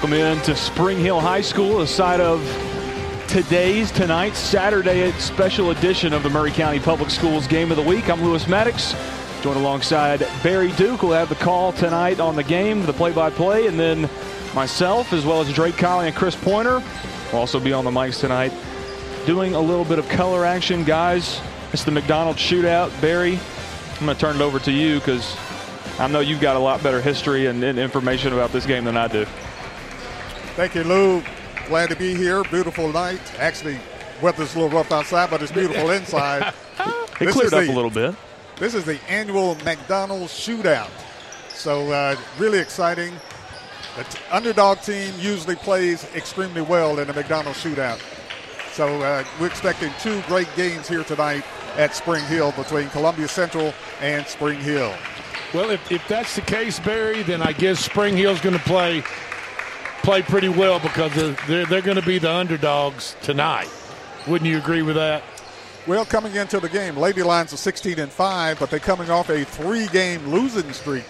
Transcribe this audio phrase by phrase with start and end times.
[0.00, 2.40] Welcome in to Spring Hill High School, a side of
[3.28, 8.08] today's, tonight's, Saturday special edition of the Maury County Public Schools Game of the Week.
[8.08, 8.94] I'm Lewis Maddox,
[9.42, 11.02] joined alongside Barry Duke.
[11.02, 14.08] We'll have the call tonight on the game, the play-by-play, and then
[14.54, 16.82] myself, as well as Drake Colley and Chris Pointer,
[17.30, 18.54] will also be on the mics tonight,
[19.26, 21.42] doing a little bit of color action, guys.
[21.74, 22.98] It's the McDonald's shootout.
[23.02, 23.38] Barry,
[23.98, 25.36] I'm going to turn it over to you because
[25.98, 28.96] I know you've got a lot better history and, and information about this game than
[28.96, 29.26] I do.
[30.60, 31.22] Thank you, Lou.
[31.68, 32.44] Glad to be here.
[32.44, 33.18] Beautiful night.
[33.38, 33.78] Actually,
[34.20, 36.52] weather's a little rough outside, but it's beautiful inside.
[36.78, 38.14] it this cleared up the, a little bit.
[38.56, 40.90] This is the annual McDonald's shootout.
[41.48, 43.14] So, uh, really exciting.
[43.96, 47.98] The t- underdog team usually plays extremely well in the McDonald's shootout.
[48.74, 51.42] So, uh, we're expecting two great games here tonight
[51.78, 54.92] at Spring Hill between Columbia Central and Spring Hill.
[55.54, 59.02] Well, if, if that's the case, Barry, then I guess Spring Hill's going to play
[60.02, 61.14] play pretty well because
[61.46, 63.68] they're, they're going to be the underdogs tonight.
[64.26, 65.22] Wouldn't you agree with that?
[65.86, 69.30] Well, coming into the game, Lady Lions are 16 and 5, but they're coming off
[69.30, 71.04] a three game losing streak.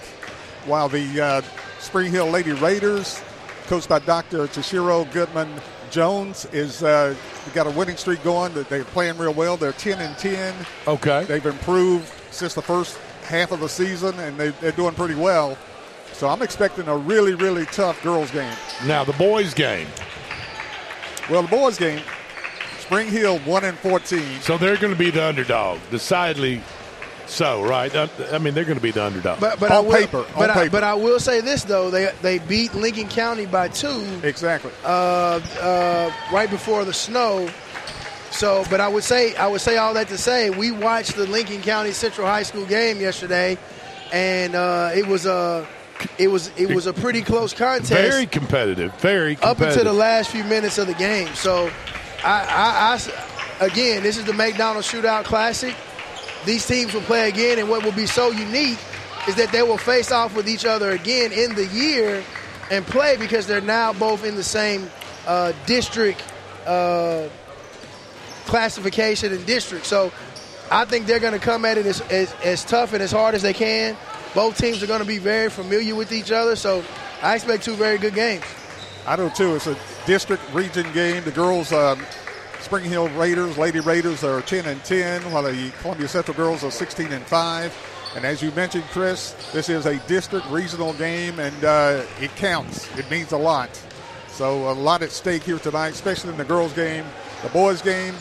[0.67, 1.43] While the uh,
[1.81, 3.21] Spring Hill Lady Raiders,
[3.67, 4.47] coached by Dr.
[4.47, 5.49] Tashiro Goodman
[5.91, 7.15] Jones, is uh,
[7.55, 8.53] got a winning streak going.
[8.55, 9.57] They're playing real well.
[9.57, 10.55] They're 10 and 10.
[10.87, 11.25] Okay.
[11.25, 15.59] They've improved since the first half of the season, and they, they're doing pretty well.
[16.21, 18.53] So I'm expecting a really, really tough girls' game.
[18.87, 19.87] Now, the boys' game.
[21.31, 22.03] Well, the boys' game,
[22.79, 24.43] Spring Hill 1 and 14.
[24.43, 26.61] So they're going to be the underdog, decidedly
[27.25, 27.91] so, right?
[27.97, 29.41] I mean, they're going to be the underdog.
[29.41, 30.71] But, but on I will, paper, but, on I, paper.
[30.73, 34.05] but I will say this though: they they beat Lincoln County by two.
[34.23, 34.73] Exactly.
[34.85, 37.49] Uh, uh, right before the snow.
[38.31, 41.27] So, but I would say I would say all that to say we watched the
[41.27, 43.57] Lincoln County Central High School game yesterday,
[44.13, 45.67] and uh, it was a
[46.19, 47.91] it was it was a pretty close contest.
[47.91, 48.95] Very competitive.
[48.97, 49.63] Very competitive.
[49.63, 51.35] up until the last few minutes of the game.
[51.35, 51.71] So,
[52.25, 53.01] I, I,
[53.61, 55.75] I again, this is the McDonald's Shootout Classic.
[56.45, 58.79] These teams will play again, and what will be so unique
[59.29, 62.25] is that they will face off with each other again in the year
[62.71, 64.89] and play because they're now both in the same
[65.27, 66.23] uh, district
[66.67, 67.29] uh,
[68.47, 69.87] classification and district.
[69.87, 70.13] So,
[70.71, 73.35] I think they're going to come at it as, as, as tough and as hard
[73.35, 73.97] as they can.
[74.35, 76.85] Both teams are going to be very familiar with each other, so
[77.23, 78.45] I expect two very good games.
[79.07, 79.57] I do too.
[79.57, 79.77] It's a
[80.07, 81.25] district region game.
[81.25, 82.01] The girls, um,
[82.61, 86.71] Spring Hill Raiders, Lady Raiders are 10 and 10, while the Columbia Central girls are
[86.71, 88.13] 16 and 5.
[88.17, 92.89] And as you mentioned, Chris, this is a district regional game, and uh, it counts.
[92.99, 93.71] It means a lot.
[94.29, 97.05] So a lot at stake here tonight, especially in the girls' game.
[97.43, 98.15] The boys' game,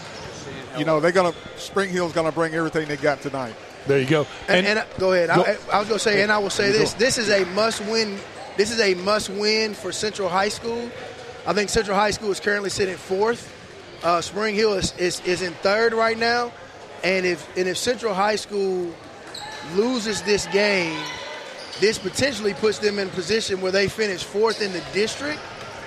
[0.77, 3.55] you know, they're gonna Spring Hill's gonna bring everything they got tonight.
[3.89, 4.27] There you go.
[4.47, 5.29] And, and, and go ahead.
[5.29, 7.43] Go, I, I, was going to say, and I will say this: this is a
[7.55, 8.19] must-win.
[8.55, 10.91] This is a must-win for Central High School.
[11.47, 13.51] I think Central High School is currently sitting fourth.
[14.03, 16.51] Uh, Spring Hill is, is, is in third right now,
[17.03, 18.93] and if and if Central High School
[19.73, 21.01] loses this game,
[21.79, 25.39] this potentially puts them in a position where they finish fourth in the district.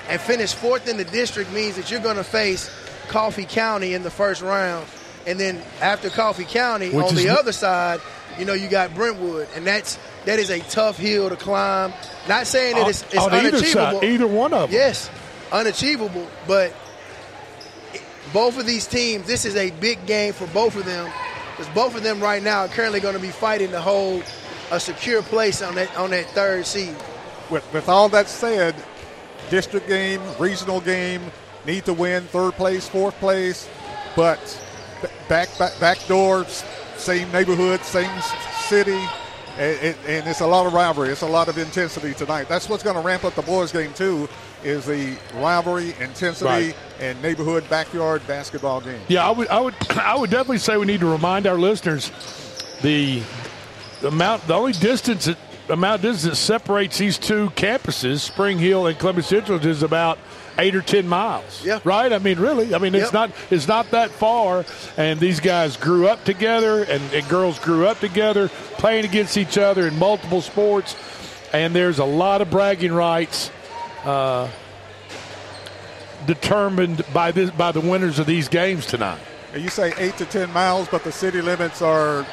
[0.09, 2.69] And finish fourth in the district means that you're going to face
[3.07, 4.89] Coffee County in the first round
[5.27, 8.01] and then after Coffee County, Which on the other side,
[8.39, 11.93] you know, you got Brentwood, and that's that is a tough hill to climb.
[12.29, 13.59] Not saying that it's, it's on unachievable.
[13.59, 14.79] Either, side, either one of them.
[14.79, 15.11] Yes,
[15.51, 16.73] unachievable, but
[18.33, 21.11] both of these teams, this is a big game for both of them
[21.51, 24.25] because both of them right now are currently going to be fighting to hold
[24.71, 26.97] a secure place on that on that third seed.
[27.51, 28.75] With, with all that said,
[29.51, 31.21] district game, regional game,
[31.67, 33.69] need to win third place, fourth place,
[34.17, 34.41] but
[35.29, 36.65] back back back doors,
[36.97, 38.11] same neighborhood, same
[38.69, 39.01] city,
[39.59, 41.11] and, and, it's a lot of rivalry.
[41.11, 42.49] It's a lot of intensity tonight.
[42.49, 44.29] That's what's going to ramp up the boys' game too.
[44.65, 46.77] Is the rivalry, intensity, right.
[47.01, 49.01] and neighborhood backyard basketball game.
[49.09, 52.11] Yeah, I would, I would, I would definitely say we need to remind our listeners
[52.81, 53.23] the,
[54.01, 55.37] the amount, the only distance, that,
[55.69, 60.19] amount of distance that separates these two campuses, Spring Hill and Columbia Central, is about
[60.63, 61.65] eight or ten miles.
[61.65, 61.81] Yeah.
[61.85, 62.13] Right.
[62.13, 62.75] I mean, really.
[62.75, 63.13] I mean, it's yep.
[63.13, 64.65] not it's not that far.
[64.97, 68.49] And these guys grew up together, and, and girls grew up together,
[68.79, 70.97] playing against each other in multiple sports.
[71.53, 73.51] And there's a lot of bragging rights.
[74.05, 74.49] Uh,
[76.27, 79.21] determined by this by the winners of these games tonight.
[79.57, 82.27] You say eight to ten miles, but the city limits are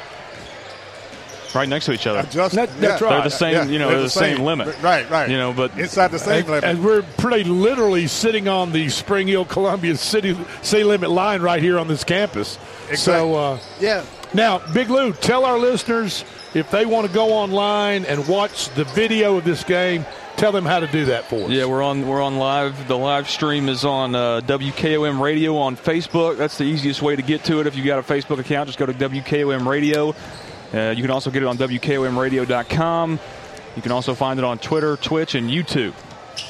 [1.54, 2.22] right next to each other.
[2.30, 3.06] Just, that, that's yeah.
[3.06, 3.14] right.
[3.14, 4.82] They're the same, yeah, you know, they're, they're the same, same, limit.
[4.82, 5.28] Right, right.
[5.28, 6.64] You know, but inside the same and, limit.
[6.64, 11.62] And we're pretty literally sitting on the Spring Hill Columbia city city limit line right
[11.62, 12.58] here on this campus.
[12.88, 12.96] Exactly.
[12.96, 14.04] So, uh, yeah.
[14.32, 16.24] Now, Big Lou, tell our listeners
[16.54, 20.04] if they want to go online and watch the video of this game.
[20.40, 21.50] tell them how to do that for us.
[21.50, 22.88] Yeah, we're on we're on live.
[22.88, 26.38] The live stream is on uh, WKOM Radio on Facebook.
[26.38, 27.66] That's the easiest way to get to it.
[27.66, 30.14] If you got a Facebook account, just go to WKOM Radio.
[30.72, 33.18] Uh, you can also get it on WKOMRadio.com.
[33.76, 35.94] You can also find it on Twitter, Twitch, and YouTube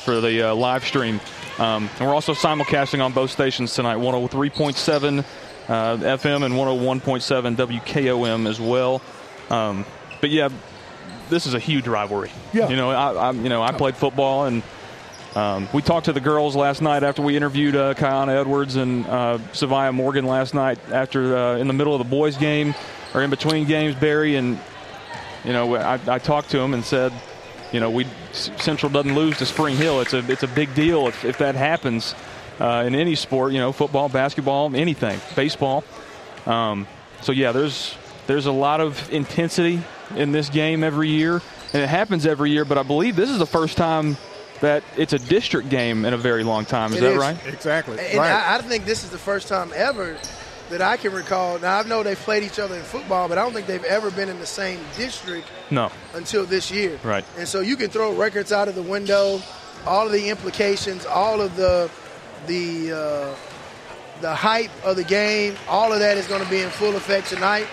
[0.04, 1.20] for the uh, live stream.
[1.58, 5.24] Um, and we're also simulcasting on both stations tonight 103.7
[5.68, 9.02] uh, FM and 101.7 WKOM as well.
[9.50, 9.84] Um,
[10.20, 10.48] but yeah,
[11.28, 12.30] this is a huge rivalry.
[12.52, 12.68] Yeah.
[12.68, 14.62] You know, I, I you know I played football and
[15.34, 19.06] um, we talked to the girls last night after we interviewed uh, Kiana Edwards and
[19.06, 22.74] uh, Savia Morgan last night after uh, in the middle of the boys game
[23.14, 24.58] or in between games, Barry, and
[25.44, 27.12] you know I, I talked to him and said,
[27.72, 30.00] you know, we Central doesn't lose to Spring Hill.
[30.00, 32.14] It's a it's a big deal if, if that happens
[32.58, 33.52] uh, in any sport.
[33.52, 35.84] You know, football, basketball, anything, baseball.
[36.46, 36.86] Um,
[37.22, 37.94] so yeah, there's
[38.26, 39.82] there's a lot of intensity
[40.16, 41.40] in this game every year,
[41.72, 42.64] and it happens every year.
[42.64, 44.16] But I believe this is the first time
[44.60, 46.92] that it's a district game in a very long time.
[46.92, 47.18] Is It that is.
[47.18, 47.46] right?
[47.46, 47.98] Exactly.
[47.98, 48.30] And right.
[48.30, 50.18] I, I think this is the first time ever
[50.70, 51.58] that I can recall.
[51.58, 54.10] Now I know they've played each other in football, but I don't think they've ever
[54.10, 55.90] been in the same district No.
[56.14, 56.98] until this year.
[57.02, 57.24] Right.
[57.38, 59.42] And so you can throw records out of the window,
[59.86, 61.90] all of the implications, all of the
[62.46, 63.34] the uh,
[64.20, 67.28] the hype of the game, all of that is going to be in full effect
[67.28, 67.66] tonight.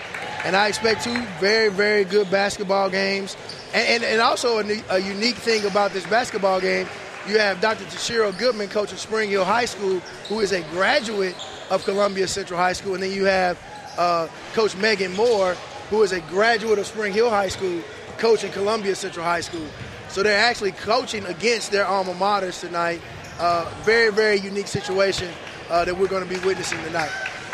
[0.44, 3.36] And I expect two very, very good basketball games.
[3.74, 6.86] And, and, and also a, a unique thing about this basketball game,
[7.28, 7.84] you have Dr.
[7.84, 11.36] Tashiro Goodman coach of Spring Hill High School, who is a graduate
[11.70, 12.94] of Columbia Central High School.
[12.94, 13.58] And then you have
[13.98, 15.54] uh, Coach Megan Moore,
[15.90, 17.82] who is a graduate of Spring Hill High School,
[18.16, 19.66] coaching Columbia Central High School.
[20.08, 23.00] So they're actually coaching against their alma maters tonight.
[23.38, 25.30] Uh, very, very unique situation
[25.68, 27.10] uh, that we're going to be witnessing tonight.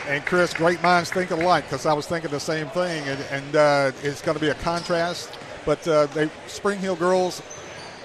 [0.07, 3.57] And Chris, great minds think alike because I was thinking the same thing, and, and
[3.57, 5.37] uh, it's going to be a contrast.
[5.65, 7.43] But uh, they Spring Hill girls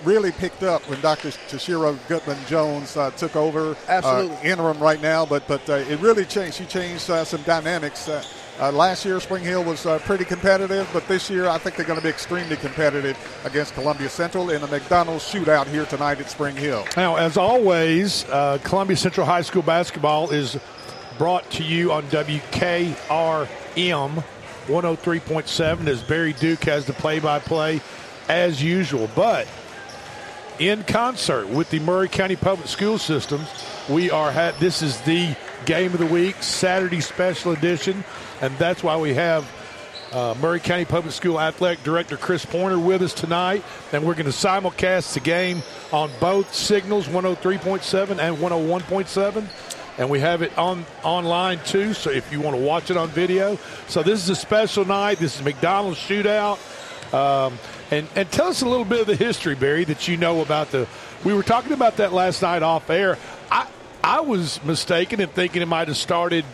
[0.03, 1.29] really picked up when Dr.
[1.29, 3.75] Tashiro Goodman Jones uh, took over.
[3.87, 4.35] Absolutely.
[4.37, 6.57] Uh, interim right now, but but uh, it really changed.
[6.57, 8.07] She changed uh, some dynamics.
[8.07, 8.23] Uh,
[8.59, 11.85] uh, last year, Spring Hill was uh, pretty competitive, but this year I think they're
[11.85, 16.29] going to be extremely competitive against Columbia Central in a McDonald's shootout here tonight at
[16.29, 16.85] Spring Hill.
[16.97, 20.57] Now, as always, uh, Columbia Central High School basketball is
[21.17, 27.79] brought to you on WKRM 103.7 as Barry Duke has the play by play
[28.27, 29.09] as usual.
[29.15, 29.47] But
[30.59, 33.47] in concert with the Maury County Public School Systems,
[33.87, 35.35] we are this is the
[35.65, 38.03] game of the week, Saturday special edition,
[38.41, 39.49] and that's why we have
[40.11, 43.63] uh, Maury County Public School Athletic Director Chris Pointer with us tonight,
[43.93, 45.61] and we're going to simulcast the game
[45.93, 49.47] on both signals, 103.7 and 101.7.
[49.97, 53.09] And we have it on online too, so if you want to watch it on
[53.09, 53.57] video.
[53.87, 55.19] So this is a special night.
[55.19, 56.57] This is McDonald's shootout.
[57.13, 57.57] Um,
[57.91, 60.71] and, and tell us a little bit of the history, Barry, that you know about
[60.71, 60.87] the.
[61.23, 63.17] We were talking about that last night off air.
[63.51, 63.67] I
[64.03, 66.45] I was mistaken in thinking it might have started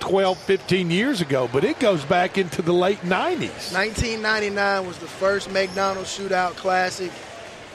[0.00, 3.72] 12, 15 years ago, but it goes back into the late 90s.
[3.72, 7.10] 1999 was the first McDonald's Shootout Classic.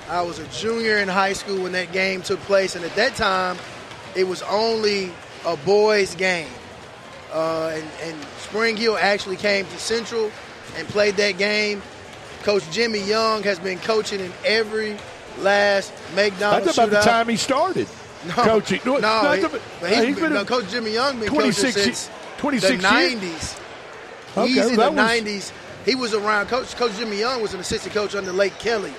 [0.09, 3.15] I was a junior in high school when that game took place, and at that
[3.15, 3.57] time,
[4.15, 5.11] it was only
[5.45, 6.49] a boys' game.
[7.33, 10.31] Uh, and, and Spring Hill actually came to Central
[10.77, 11.81] and played that game.
[12.45, 14.95] Coach Jimmy Young has been coaching in every
[15.39, 17.87] last McDonald's That's about the time he started
[18.27, 18.79] No, coaching.
[18.85, 21.29] No, that's he, about- but he's he's been, been no, a- Coach Jimmy Young been
[21.29, 23.13] 26 coaching since 26 the years?
[23.21, 23.59] 90s.
[24.37, 25.51] Okay, He's in the was- 90s.
[25.85, 26.47] He was around.
[26.47, 28.91] Coach Coach Jimmy Young was an assistant coach under Lake Kelly,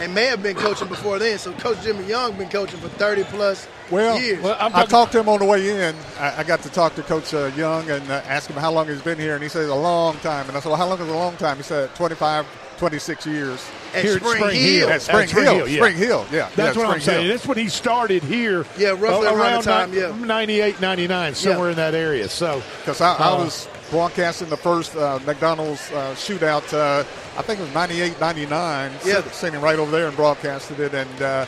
[0.00, 1.38] and may have been coaching before then.
[1.38, 4.42] So Coach Jimmy Young been coaching for 30 plus Well, years.
[4.42, 5.94] well, I'm I talked to him on the way in.
[6.18, 8.86] I, I got to talk to Coach uh, Young and uh, ask him how long
[8.88, 10.46] he's been here, and he said a long time.
[10.48, 11.56] And I said, well, how long is a long time?
[11.56, 12.44] He said 25,
[12.78, 13.64] 26 years.
[13.94, 14.78] At here at Spring, Spring Hill.
[14.86, 14.88] Hill.
[14.90, 15.54] At Spring, At Spring Hill.
[15.54, 15.76] Hill, yeah.
[15.76, 16.48] Spring Hill, yeah.
[16.54, 17.22] That's yeah, what I'm saying.
[17.26, 17.32] Hill.
[17.34, 18.64] That's when he started here.
[18.78, 20.14] Yeah, roughly uh, around the time, ni- yeah.
[20.16, 22.28] 98, 99, somewhere in that area.
[22.28, 27.04] So, Because I, I Uh, was broadcasting the first uh, McDonald's uh, shootout, uh,
[27.38, 29.22] I think it was 98, 99, Yeah.
[29.22, 30.92] sit- sitting right over there and broadcasted it.
[30.94, 31.46] And uh,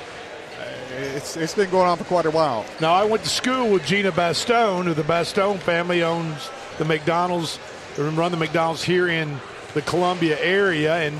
[1.15, 2.65] it's, it's been going on for quite a while.
[2.81, 7.59] Now, I went to school with Gina Bastone, who the Bastone family owns the McDonald's,
[7.97, 9.39] they run the McDonald's here in
[9.75, 11.17] the Columbia area, and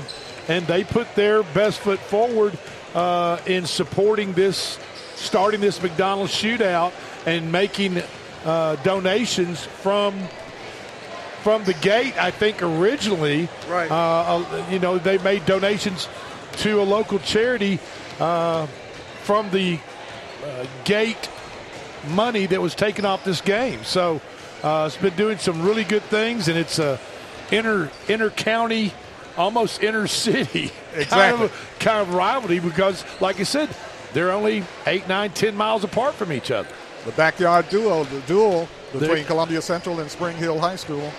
[0.47, 2.57] and they put their best foot forward
[2.95, 4.79] uh, in supporting this,
[5.15, 6.91] starting this McDonald's shootout,
[7.25, 8.01] and making
[8.45, 10.15] uh, donations from
[11.43, 12.21] from the gate.
[12.21, 13.89] I think originally, Right.
[13.89, 16.07] Uh, uh, you know, they made donations
[16.57, 17.79] to a local charity
[18.19, 18.65] uh,
[19.23, 19.79] from the
[20.43, 21.29] uh, gate
[22.09, 23.83] money that was taken off this game.
[23.83, 24.19] So
[24.63, 26.99] uh, it's been doing some really good things, and it's a
[27.51, 28.93] inter inter county
[29.37, 31.05] almost inner city exactly.
[31.07, 33.69] kind, of, kind of rivalry because, like I said,
[34.13, 36.69] they're only eight, nine, ten miles apart from each other.
[37.05, 41.11] The backyard duo, the duel between they're, Columbia Central and Spring Hill High School.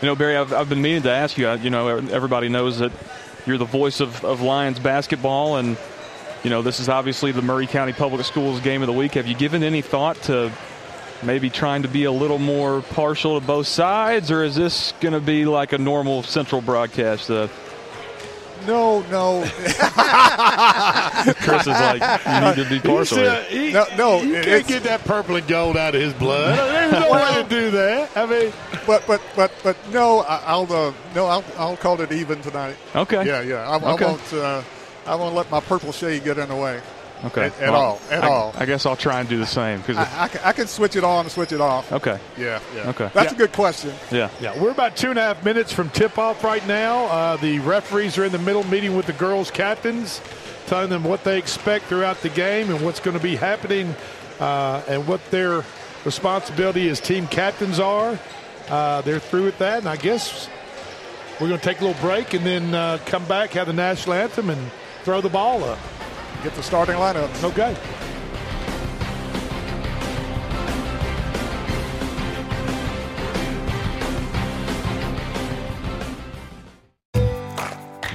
[0.00, 1.48] You know, Barry, I've, I've been meaning to ask you.
[1.48, 2.92] Uh, you know, everybody knows that
[3.46, 5.76] you're the voice of, of Lions basketball, and
[6.44, 9.14] you know this is obviously the Maury County Public Schools game of the week.
[9.14, 10.52] Have you given any thought to
[11.22, 15.14] maybe trying to be a little more partial to both sides, or is this going
[15.14, 17.30] to be like a normal Central broadcast?
[17.30, 17.48] Uh,
[18.66, 19.42] no, no.
[21.40, 23.18] Chris is like, you need to be partial.
[23.18, 26.58] Uh, he, no, no, you can't get that purple and gold out of his blood.
[26.58, 28.16] There's no well, way to do that.
[28.16, 28.52] I mean,
[28.86, 32.76] but but but but no, I'll uh, no, I'll I'll call it even tonight.
[32.94, 33.24] Okay.
[33.26, 33.68] Yeah, yeah.
[33.68, 34.04] I, okay.
[34.04, 34.32] I won't.
[34.32, 34.62] Uh,
[35.06, 36.80] I won't let my purple shade get in the way.
[37.24, 37.46] Okay.
[37.46, 38.00] At, at well, all.
[38.10, 38.52] At I, all.
[38.56, 41.04] I guess I'll try and do the same because I, I, I, can switch it
[41.04, 41.90] on and switch it off.
[41.90, 42.18] Okay.
[42.36, 42.60] Yeah.
[42.74, 42.90] Yeah.
[42.90, 43.10] Okay.
[43.14, 43.36] That's yeah.
[43.36, 43.92] a good question.
[44.10, 44.30] Yeah.
[44.40, 44.60] Yeah.
[44.60, 47.06] We're about two and a half minutes from tip off right now.
[47.06, 50.20] Uh, the referees are in the middle meeting with the girls' captains,
[50.66, 53.94] telling them what they expect throughout the game and what's going to be happening
[54.38, 55.64] uh, and what their
[56.04, 58.18] responsibility as team captains are.
[58.68, 60.50] Uh, they're through with that, and I guess
[61.40, 64.14] we're going to take a little break and then uh, come back, have the national
[64.14, 64.70] anthem, and
[65.04, 65.78] throw the ball up
[66.42, 67.44] get the starting lineup.
[67.44, 67.76] Okay.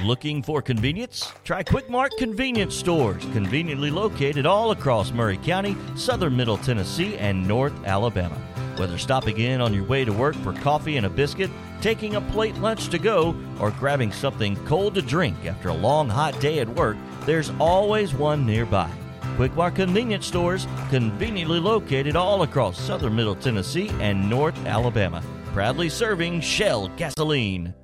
[0.04, 1.32] Looking for convenience?
[1.44, 7.46] Try Quick Mart Convenience Stores, conveniently located all across Maury County, southern Middle Tennessee, and
[7.46, 8.34] North Alabama.
[8.76, 11.50] Whether stopping in on your way to work for coffee and a biscuit,
[11.80, 16.08] taking a plate lunch to go, or grabbing something cold to drink after a long
[16.08, 18.90] hot day at work, there's always one nearby.
[19.36, 25.22] Quick Mart convenience stores, conveniently located all across southern Middle Tennessee and North Alabama.
[25.52, 27.74] Proudly serving Shell gasoline.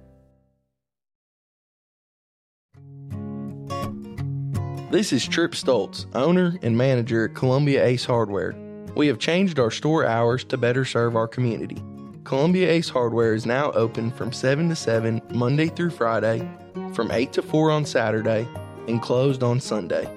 [4.91, 8.55] This is Trip Stoltz, owner and manager at Columbia Ace Hardware.
[8.97, 11.83] We have changed our store hours to better serve our community.
[12.25, 16.47] Columbia Ace Hardware is now open from 7 to 7 Monday through Friday,
[16.95, 18.49] from 8 to 4 on Saturday,
[18.89, 20.09] and closed on Sunday.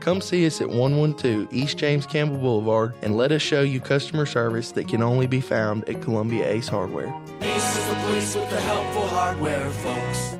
[0.00, 4.26] Come see us at 112 East James Campbell Boulevard and let us show you customer
[4.26, 7.14] service that can only be found at Columbia Ace Hardware.
[7.40, 10.38] Ace is the place with the helpful hardware, folks.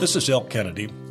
[0.00, 0.88] This is Elk Kennedy.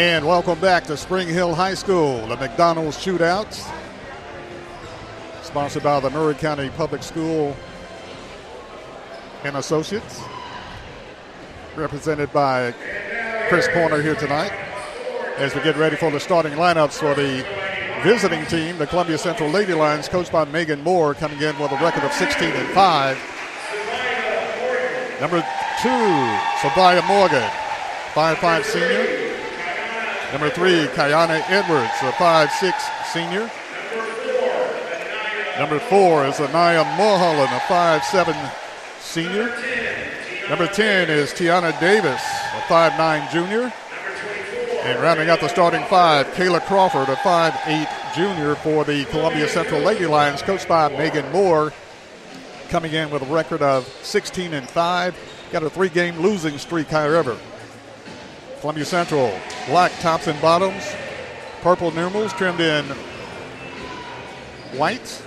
[0.00, 3.70] And welcome back to Spring Hill High School, the McDonald's Shootouts,
[5.42, 7.54] sponsored by the Maury County Public School
[9.44, 10.22] and Associates,
[11.76, 12.72] represented by
[13.50, 14.52] Chris Corner here tonight.
[15.36, 17.44] As we get ready for the starting lineups for the
[18.02, 21.76] visiting team, the Columbia Central Lady Lions, coached by Megan Moore, coming in with a
[21.76, 23.18] record of 16 and 5.
[25.20, 25.42] Number
[25.82, 25.90] two,
[26.62, 27.50] Sabaya Morgan,
[28.14, 29.19] 5'5 senior.
[30.32, 32.72] Number three, Kayana Edwards, a 5'6
[33.12, 33.50] senior.
[35.58, 38.52] Number four is Anaya Mulholland, a 5'7
[39.00, 39.46] senior.
[40.48, 43.72] Number 10 is Tiana Davis, a 5'9 junior.
[44.82, 49.80] And rounding out the starting five, Kayla Crawford, a 5'8 junior for the Columbia Central
[49.80, 51.72] Lady Lions, coached by Megan Moore,
[52.68, 55.16] coming in with a record of 16 and 5.
[55.50, 57.36] Got a three game losing streak, however.
[58.60, 59.32] Columbia Central,
[59.66, 60.94] black tops and bottoms,
[61.62, 62.84] purple numerals trimmed in
[64.76, 65.22] white.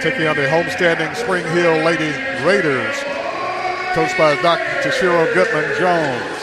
[0.00, 2.10] Taking on the homesteading Spring Hill Lady
[2.44, 2.96] Raiders,
[3.94, 4.88] coached by Dr.
[4.88, 6.38] Tashiro Goodman Jones.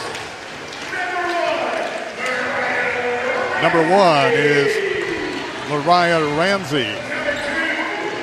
[3.62, 4.72] Number one is
[5.68, 6.92] Mariah Ramsey.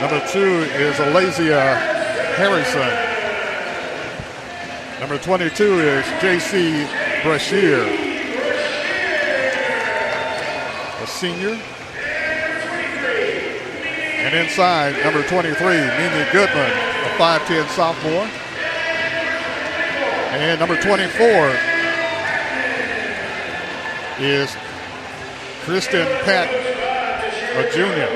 [0.01, 1.75] Number two is Alazia
[2.35, 3.13] Harrison.
[4.99, 6.87] Number 22 is J.C.
[7.23, 7.81] Brashear,
[11.01, 11.57] a senior.
[14.19, 18.27] And inside, number 23, Mimi Goodman, a 5'10 sophomore.
[20.33, 21.55] And number 24
[24.19, 24.53] is
[25.61, 26.59] Kristen Patton,
[27.57, 28.09] a junior.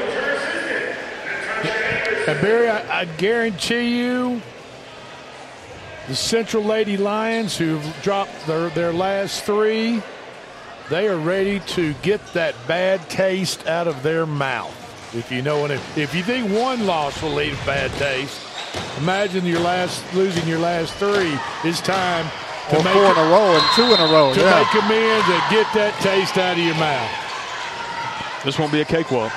[2.27, 4.41] And Barry, I, I guarantee you
[6.07, 10.01] the Central Lady Lions, who've dropped their, their last three,
[10.89, 14.73] they are ready to get that bad taste out of their mouth.
[15.13, 18.39] If you know what it, if you think one loss will leave a bad taste,
[18.97, 21.37] imagine your last losing your last three.
[21.63, 22.25] It's time
[22.69, 24.33] to or make four in a row and two in a row.
[24.33, 24.59] To yeah.
[24.59, 28.43] make amends and get that taste out of your mouth.
[28.43, 29.31] This won't be a cakewalk.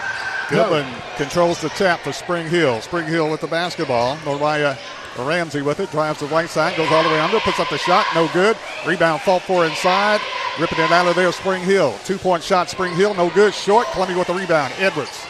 [0.50, 1.02] Goodman no.
[1.16, 2.80] controls the tap for Spring Hill.
[2.80, 4.18] Spring Hill with the basketball.
[4.24, 4.76] Mariah
[5.24, 7.78] Ramsey with it, drives the right side, goes all the way under, puts up the
[7.78, 8.56] shot, no good.
[8.86, 10.20] Rebound fought for inside,
[10.58, 11.98] ripping it out of there, Spring Hill.
[12.04, 13.54] Two point shot, Spring Hill, no good.
[13.54, 14.72] Short, Columbia with the rebound.
[14.78, 15.26] Edwards.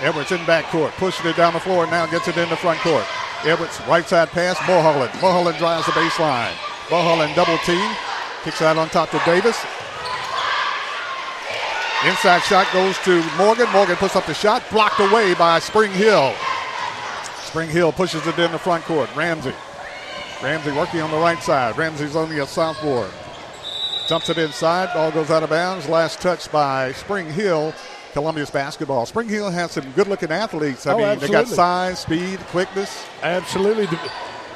[0.00, 3.04] Edwards in backcourt, pushing it down the floor, now gets it in the front court.
[3.44, 5.12] Edwards, right side pass, Mulholland.
[5.20, 6.52] Mulholland drives the baseline.
[6.90, 7.90] Mulholland double team,
[8.44, 9.58] kicks out on top to Davis.
[12.04, 13.70] Inside shot goes to Morgan.
[13.70, 16.34] Morgan puts up the shot, blocked away by Spring Hill.
[17.52, 19.14] Spring Hill pushes it in the front court.
[19.14, 19.52] Ramsey.
[20.42, 21.76] Ramsey working on the right side.
[21.76, 23.10] Ramsey's only a sophomore.
[24.08, 24.90] Dumps it inside.
[24.94, 25.86] Ball goes out of bounds.
[25.86, 27.74] Last touch by Spring Hill.
[28.14, 29.04] Columbia's basketball.
[29.04, 30.86] Spring Hill has some good looking athletes.
[30.86, 31.36] I oh, mean, absolutely.
[31.36, 33.04] they got size, speed, quickness.
[33.22, 33.98] Absolutely.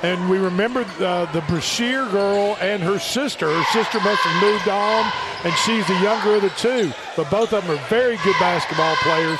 [0.03, 3.47] And we remember uh, the Brashear girl and her sister.
[3.47, 5.13] Her sister must have moved on,
[5.45, 6.95] and she's the younger of the two.
[7.15, 9.39] But both of them are very good basketball players.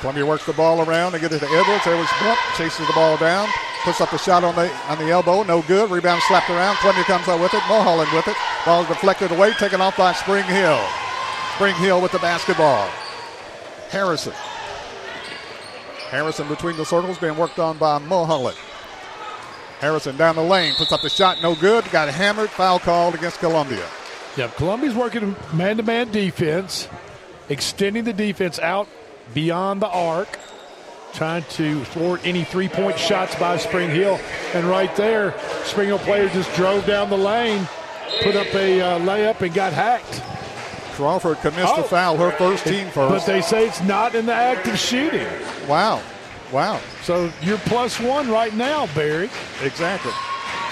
[0.00, 1.86] Columbia works the ball around and get it to Edwards.
[1.86, 3.48] Edwards bump, chases the ball down,
[3.82, 5.90] puts up the shot on the on the elbow, no good.
[5.90, 6.76] Rebound slapped around.
[6.76, 7.62] Columbia comes out with it.
[7.68, 8.36] Mulholland with it.
[8.64, 10.80] Ball deflected away, taken off by Spring Hill.
[11.54, 12.88] Spring Hill with the basketball.
[13.88, 14.34] Harrison.
[16.10, 18.56] Harrison between the circles being worked on by Mulholland.
[19.80, 21.84] Harrison down the lane, puts up the shot, no good.
[21.90, 23.84] Got hammered, foul called against Columbia.
[24.36, 26.88] Yep, Columbia's working man to man defense,
[27.48, 28.88] extending the defense out
[29.34, 30.38] beyond the arc,
[31.12, 34.20] trying to thwart any three point shots by Spring Hill.
[34.54, 35.34] And right there,
[35.64, 37.66] Spring Hill player just drove down the lane,
[38.22, 40.22] put up a uh, layup, and got hacked.
[40.96, 41.82] Crawford commits oh.
[41.82, 43.26] the foul, her first team first.
[43.26, 45.26] But they say it's not in the act of shooting.
[45.68, 46.02] Wow.
[46.52, 46.80] Wow.
[47.02, 49.28] So you're plus one right now, Barry.
[49.62, 50.12] Exactly.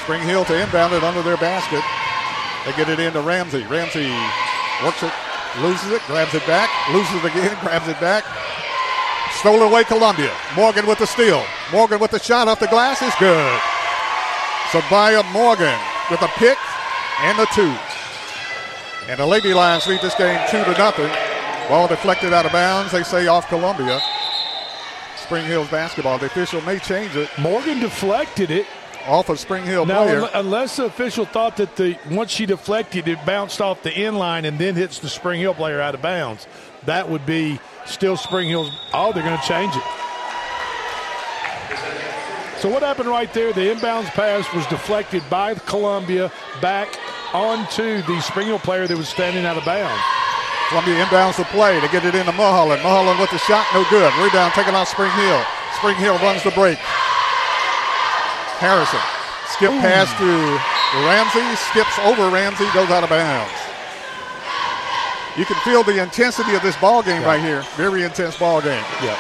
[0.02, 1.82] Spring Hill to inbound it under their basket.
[2.64, 3.64] They get it into Ramsey.
[3.64, 4.08] Ramsey
[4.82, 5.12] works it,
[5.60, 8.24] loses it, grabs it back, loses it again, grabs it back.
[9.44, 10.33] Stolen away Columbia.
[10.57, 11.44] Morgan with the steal.
[11.70, 13.61] Morgan with the shot off the glass is good.
[14.70, 15.78] Sabaya Morgan
[16.11, 16.57] with a pick
[17.20, 17.76] and a two.
[19.07, 21.11] And the Lady Lions lead this game two to nothing.
[21.68, 22.90] Ball deflected out of bounds.
[22.90, 24.00] They say off Columbia.
[25.18, 26.16] Spring Hills basketball.
[26.16, 27.28] The official may change it.
[27.38, 28.66] Morgan deflected it.
[29.07, 30.26] Off a of Spring Hill now, player.
[30.33, 34.46] unless the official thought that the once she deflected, it bounced off the end line
[34.46, 36.46] and then hits the Spring Hill player out of bounds.
[36.87, 38.70] That would be still Spring Hill's.
[38.92, 39.83] Oh, they're going to change it.
[42.61, 43.53] So what happened right there?
[43.53, 46.99] The inbounds pass was deflected by Columbia back
[47.35, 50.01] onto the Spring Hill player that was standing out of bounds.
[50.68, 52.83] Columbia inbounds the play to get it into Mulholland.
[52.83, 54.09] Mulholland with the shot, no good.
[54.16, 55.44] Rebound taken off Spring Hill.
[55.77, 56.79] Spring Hill runs the break.
[58.64, 59.03] Harrison.
[59.53, 59.85] Skip Ooh.
[59.85, 60.25] pass to
[61.05, 63.53] Ramsey, skips over Ramsey, goes out of bounds.
[65.37, 67.27] You can feel the intensity of this ball game yeah.
[67.27, 67.62] right here.
[67.77, 68.85] Very intense ball game.
[69.03, 69.18] Yeah.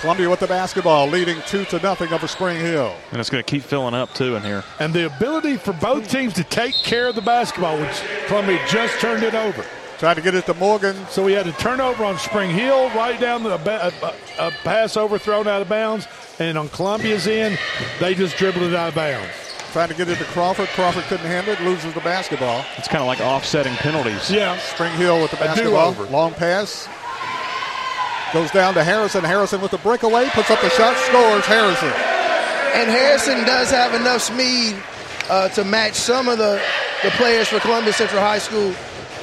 [0.00, 2.94] Columbia with the basketball, leading two to nothing over Spring Hill.
[3.10, 4.62] And it's going to keep filling up too in here.
[4.78, 9.00] And the ability for both teams to take care of the basketball, which Columbia just
[9.00, 9.64] turned it over.
[9.98, 10.96] Tried to get it to Morgan.
[11.08, 14.96] So we had a turnover on Spring Hill, right down the a, a, a pass
[14.96, 16.06] overthrown out of bounds,
[16.38, 17.58] and on Columbia's end,
[17.98, 19.47] they just dribbled it out of bounds.
[19.72, 20.68] Trying to get it to Crawford.
[20.68, 22.64] Crawford couldn't handle it, loses the basketball.
[22.76, 24.30] It's kind of like offsetting penalties.
[24.30, 24.56] Yeah.
[24.58, 25.92] Spring Hill with the basketball.
[26.10, 26.88] Long pass.
[28.32, 29.24] Goes down to Harrison.
[29.24, 31.44] Harrison with the breakaway, puts up the shot, scores.
[31.44, 31.92] Harrison.
[32.74, 34.76] And Harrison does have enough speed
[35.30, 36.60] uh, to match some of the,
[37.02, 38.74] the players for Columbia Central High School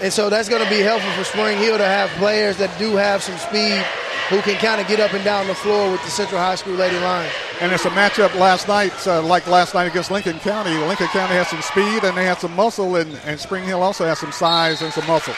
[0.01, 2.95] and so that's going to be helpful for Spring Hill to have players that do
[2.95, 3.83] have some speed
[4.29, 6.73] who can kind of get up and down the floor with the Central High School
[6.73, 7.31] Lady Lions.
[7.61, 10.71] And it's a matchup last night, uh, like last night against Lincoln County.
[10.71, 14.05] Lincoln County has some speed and they have some muscle, and, and Spring Hill also
[14.05, 15.35] has some size and some muscle.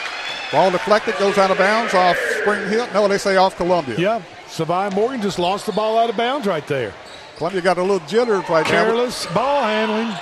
[0.50, 2.88] Ball deflected, goes out of bounds off Spring Hill.
[2.94, 3.96] No, they say off Columbia.
[3.98, 6.94] Yeah, Savai Morgan just lost the ball out of bounds right there.
[7.36, 8.84] Columbia got a little jitter right Careless now.
[8.84, 10.16] Careless ball handling.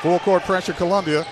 [0.00, 1.26] Full court pressure, Columbia.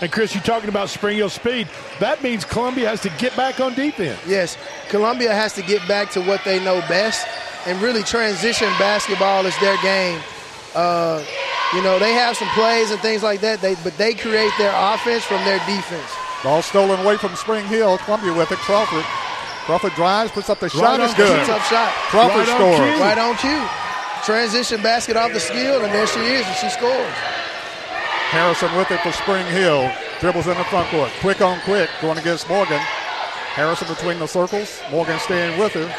[0.00, 1.68] And Chris, you're talking about Spring Hill speed.
[1.98, 4.20] That means Columbia has to get back on defense.
[4.26, 4.56] Yes,
[4.88, 7.26] Columbia has to get back to what they know best
[7.66, 10.20] and really transition basketball is their game.
[10.74, 11.24] Uh,
[11.74, 14.72] you know, they have some plays and things like that, they, but they create their
[14.74, 16.10] offense from their defense.
[16.44, 17.98] Ball stolen away from Spring Hill.
[17.98, 18.58] Columbia with it.
[18.58, 19.04] Crawford.
[19.66, 20.98] Crawford drives, puts up the shot.
[20.98, 21.44] Right is good.
[21.46, 21.92] Tough shot.
[22.08, 23.00] Crawford right scores.
[23.00, 23.64] Right on cue.
[24.24, 27.14] Transition basket off the skill, and there she is, and she scores.
[28.30, 29.90] Harrison with it for Spring Hill.
[30.20, 31.10] Dribbles in the front court.
[31.20, 31.88] Quick on quick.
[32.02, 32.78] Going against Morgan.
[32.78, 34.80] Harrison between the circles.
[34.90, 35.94] Morgan staying with her.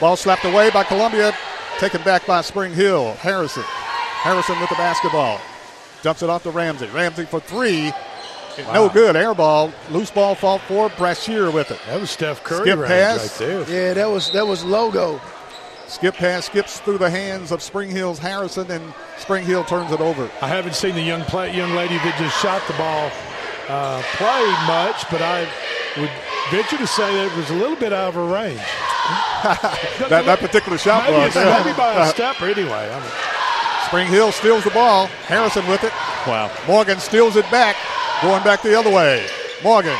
[0.00, 1.32] Ball slapped away by Columbia.
[1.78, 3.12] Taken back by Spring Hill.
[3.14, 3.62] Harrison.
[3.62, 5.40] Harrison with the basketball.
[6.02, 6.86] Dumps it off to Ramsey.
[6.88, 7.92] Ramsey for three.
[8.58, 8.72] Wow.
[8.74, 9.14] No good.
[9.14, 9.72] Air ball.
[9.90, 10.88] Loose ball fought for.
[10.90, 11.78] Brashear with it.
[11.86, 13.40] That was Steph Curry Skip pass.
[13.40, 13.70] right there.
[13.70, 15.20] Yeah, that was that was logo.
[15.86, 20.00] Skip pass skips through the hands of Spring Hill's Harrison, and Spring Hill turns it
[20.00, 20.30] over.
[20.40, 23.10] I haven't seen the young play, young lady that just shot the ball
[23.68, 25.46] uh, play much, but I
[25.98, 26.10] would
[26.50, 28.58] venture to say that it was a little bit out of her range.
[30.08, 31.34] that, that particular shot maybe was.
[31.34, 31.62] Yeah.
[31.62, 32.90] Maybe by a step or anyway.
[32.90, 33.10] I mean.
[33.86, 35.06] Spring Hill steals the ball.
[35.28, 35.92] Harrison with it.
[36.26, 36.50] Wow.
[36.66, 37.76] Morgan steals it back,
[38.22, 39.26] going back the other way.
[39.62, 39.96] Morgan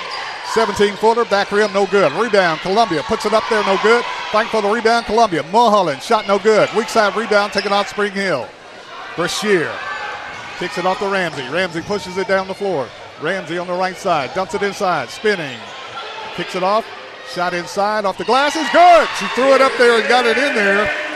[0.55, 2.13] 17 footer, back rim, no good.
[2.13, 4.05] Rebound, Columbia puts it up there, no good.
[4.31, 5.43] Fight for the rebound, Columbia.
[5.51, 6.69] Mulholland, shot no good.
[6.77, 8.47] Weak side rebound, taken off Spring Hill.
[9.17, 9.73] Brashear
[10.61, 11.43] kicks it off to Ramsey.
[11.49, 12.89] Ramsey pushes it down the floor.
[13.21, 15.59] Ramsey on the right side, dumps it inside, spinning.
[16.37, 16.87] Kicks it off,
[17.33, 19.09] shot inside, off the glass is good.
[19.19, 21.14] She threw it up there and got it in there.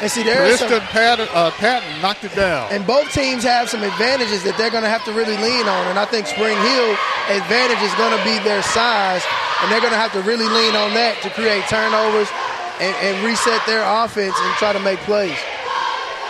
[0.00, 2.72] And see, there Kristen Patton, uh, Patton knocked it down.
[2.72, 5.92] And both teams have some advantages that they're going to have to really lean on.
[5.92, 6.90] And I think Spring Hill
[7.28, 9.20] advantage is going to be their size,
[9.60, 12.32] and they're going to have to really lean on that to create turnovers
[12.80, 15.36] and, and reset their offense and try to make plays.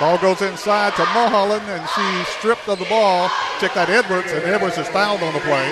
[0.02, 2.06] Ball goes inside to Mulholland, and she
[2.42, 3.30] stripped of the ball.
[3.62, 5.70] Check that Edwards, and Edwards is fouled on the play.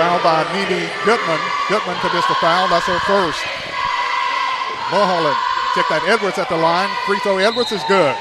[0.00, 1.40] Fouled by Mimi Goodman.
[1.68, 2.72] Goodman commits the foul.
[2.72, 3.44] That's her first.
[4.88, 6.90] Mulholland Check that Edwards at the line.
[7.06, 8.14] Free throw Edwards is good.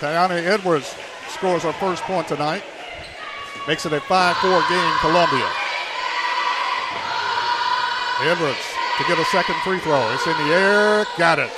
[0.00, 0.96] Tiana Edwards
[1.28, 2.64] scores her first point tonight.
[3.68, 5.46] Makes it a 5-4 game, Columbia.
[8.22, 8.64] Edwards
[8.96, 10.10] to get a second free throw.
[10.14, 11.04] It's in the air.
[11.18, 11.50] Got it.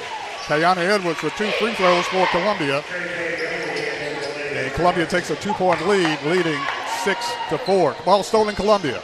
[0.47, 2.83] Tiana Edwards with two free throws for Columbia.
[4.53, 6.61] And Columbia takes a two-point lead, leading
[7.05, 7.95] six to four.
[8.05, 9.01] Ball stolen, Columbia.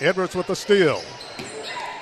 [0.00, 1.02] Edwards with the steal.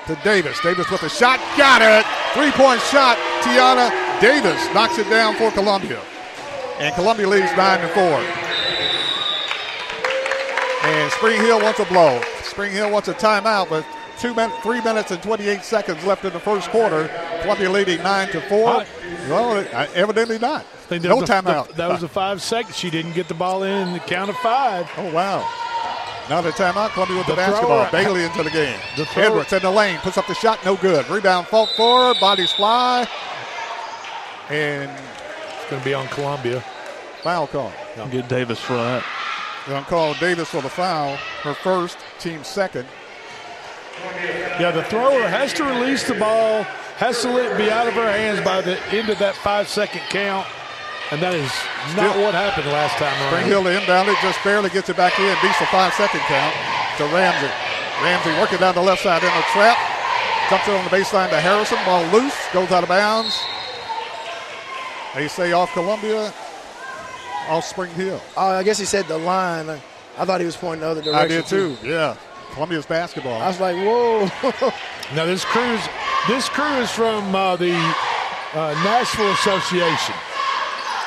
[0.07, 0.61] To Davis.
[0.61, 1.41] Davis with a shot.
[1.57, 2.07] Got it.
[2.33, 3.19] Three-point shot.
[3.43, 3.91] Tiana
[4.21, 6.01] Davis knocks it down for Columbia.
[6.79, 8.21] And Columbia leads nine to four.
[10.85, 12.21] And Spring Hill wants a blow.
[12.43, 13.85] Spring Hill wants a timeout, but
[14.19, 17.09] two minutes, three minutes and 28 seconds left in the first quarter.
[17.43, 18.85] Columbia leading nine to four.
[19.29, 20.65] Well, uh, evidently not.
[20.91, 21.75] No timeout.
[21.75, 22.77] That was a five seconds.
[22.77, 24.89] She didn't get the ball in the count of five.
[24.97, 25.41] Oh wow!
[26.29, 26.91] Now the timeout.
[26.91, 27.87] Columbia with the, the basketball.
[27.87, 28.79] Thrower, Bailey into the game.
[28.97, 30.65] The Edwards in the lane puts up the shot.
[30.65, 31.09] No good.
[31.09, 31.47] Rebound.
[31.47, 32.19] Fault forward.
[32.21, 33.09] Bodies fly.
[34.51, 36.65] And it's going to be on Columbia.
[37.23, 37.73] Foul call.
[38.11, 39.05] Get Davis for that.
[39.69, 41.17] Going to call Davis for the foul.
[41.43, 42.87] Her first, team second.
[44.61, 46.63] Yeah, the thrower has to release the ball,
[46.99, 49.69] has to let it be out of her hands by the end of that five
[49.69, 50.47] second count.
[51.13, 51.53] And that is
[51.95, 53.31] not Still, what happened last time around.
[53.31, 56.55] Spring Hill inbound it, just barely gets it back in, beats the five second count
[56.99, 57.47] to Ramsey.
[58.03, 59.79] Ramsey working down the left side in the trap.
[60.51, 61.79] Dumps it on the baseline to Harrison.
[61.87, 63.39] Ball loose, goes out of bounds.
[65.15, 66.33] They say off Columbia,
[67.49, 68.21] off Spring Hill.
[68.37, 69.71] Uh, I guess he said the line.
[69.71, 71.25] I thought he was pointing the other direction.
[71.25, 71.77] I did too.
[71.77, 71.89] too.
[71.89, 72.17] Yeah.
[72.53, 73.41] Columbia's basketball.
[73.41, 74.27] I was like, whoa.
[75.15, 75.89] now this crew is
[76.27, 77.75] this crew is from uh, the
[78.55, 80.15] uh, Nashville Association.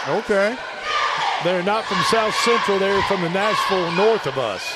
[0.10, 0.58] Okay.
[1.44, 2.80] They're not from South Central.
[2.80, 4.76] They're from the Nashville north of us.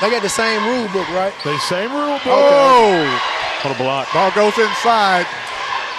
[0.00, 1.32] They got the same rule book, right?
[1.44, 2.26] The same rule book.
[2.26, 3.20] Oh!
[3.62, 4.12] What a block.
[4.12, 5.26] Ball goes inside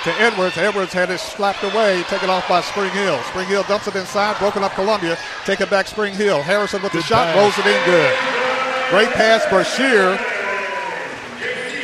[0.04, 0.58] to Edwards.
[0.58, 3.22] Edwards had it slapped away, taken off by Spring Hill.
[3.30, 5.18] Spring Hill dumps it inside, broken up Columbia.
[5.46, 6.42] Take it back Spring Hill.
[6.42, 7.38] Harrison with good the shot, pass.
[7.38, 8.18] rolls it in good.
[8.90, 10.18] Great pass, Brashear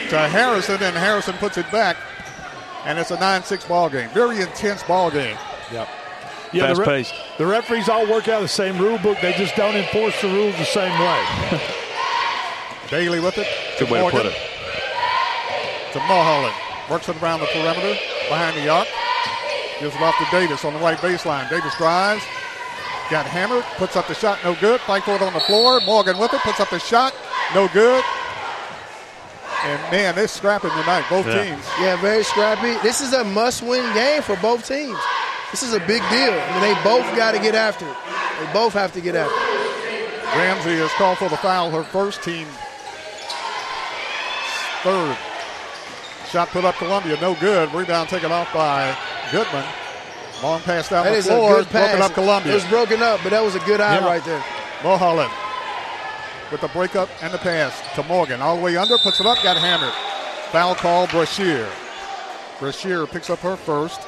[0.10, 1.98] to Harrison, and Harrison puts it back.
[2.86, 4.10] And it's a 9-6 ball game.
[4.10, 5.38] Very intense ball game.
[5.72, 5.88] Yep.
[6.54, 7.14] Yeah, Fast the, re- paced.
[7.38, 9.18] the referees all work out the same rule book.
[9.22, 11.62] They just don't enforce the rules the same way.
[12.92, 13.48] Bailey with it.
[13.80, 14.24] Good way Morgan.
[14.24, 15.94] to put it.
[15.94, 16.56] To Mulholland.
[16.90, 18.88] Works it around the perimeter behind the arc.
[19.80, 21.50] Gives it off to Davis on the right baseline.
[21.50, 22.24] Davis drives.
[23.12, 23.64] Got hammered.
[23.76, 24.40] Puts up the shot.
[24.44, 24.80] No good.
[24.82, 25.82] Fight for it on the floor.
[25.86, 26.40] Morgan with it.
[26.42, 27.14] Puts up the shot.
[27.54, 28.04] No good.
[29.64, 31.44] And man, they're scrapping tonight, both yeah.
[31.44, 31.66] teams.
[31.80, 32.78] Yeah, very scrappy.
[32.84, 34.98] This is a must-win game for both teams.
[35.52, 36.34] This is a big deal.
[36.34, 37.96] I mean, they both got to get after it.
[38.40, 40.36] They both have to get after it.
[40.36, 41.72] Ramsey has called for the foul.
[41.72, 42.48] Her first team
[44.84, 45.18] third.
[46.30, 47.74] Shot put up Columbia, no good.
[47.74, 48.96] Rebound taken off by
[49.32, 49.66] Goodman.
[50.44, 52.52] Long pass down that the floor, broken up Columbia.
[52.52, 54.44] It was broken up, but that was a good eye right there.
[54.84, 55.32] Mulholland
[56.52, 58.42] with the breakup and the pass to Morgan.
[58.42, 59.94] All the way under, puts it up, got hammered.
[60.52, 61.68] Foul call, Brashear.
[62.60, 64.02] Brashear picks up her first.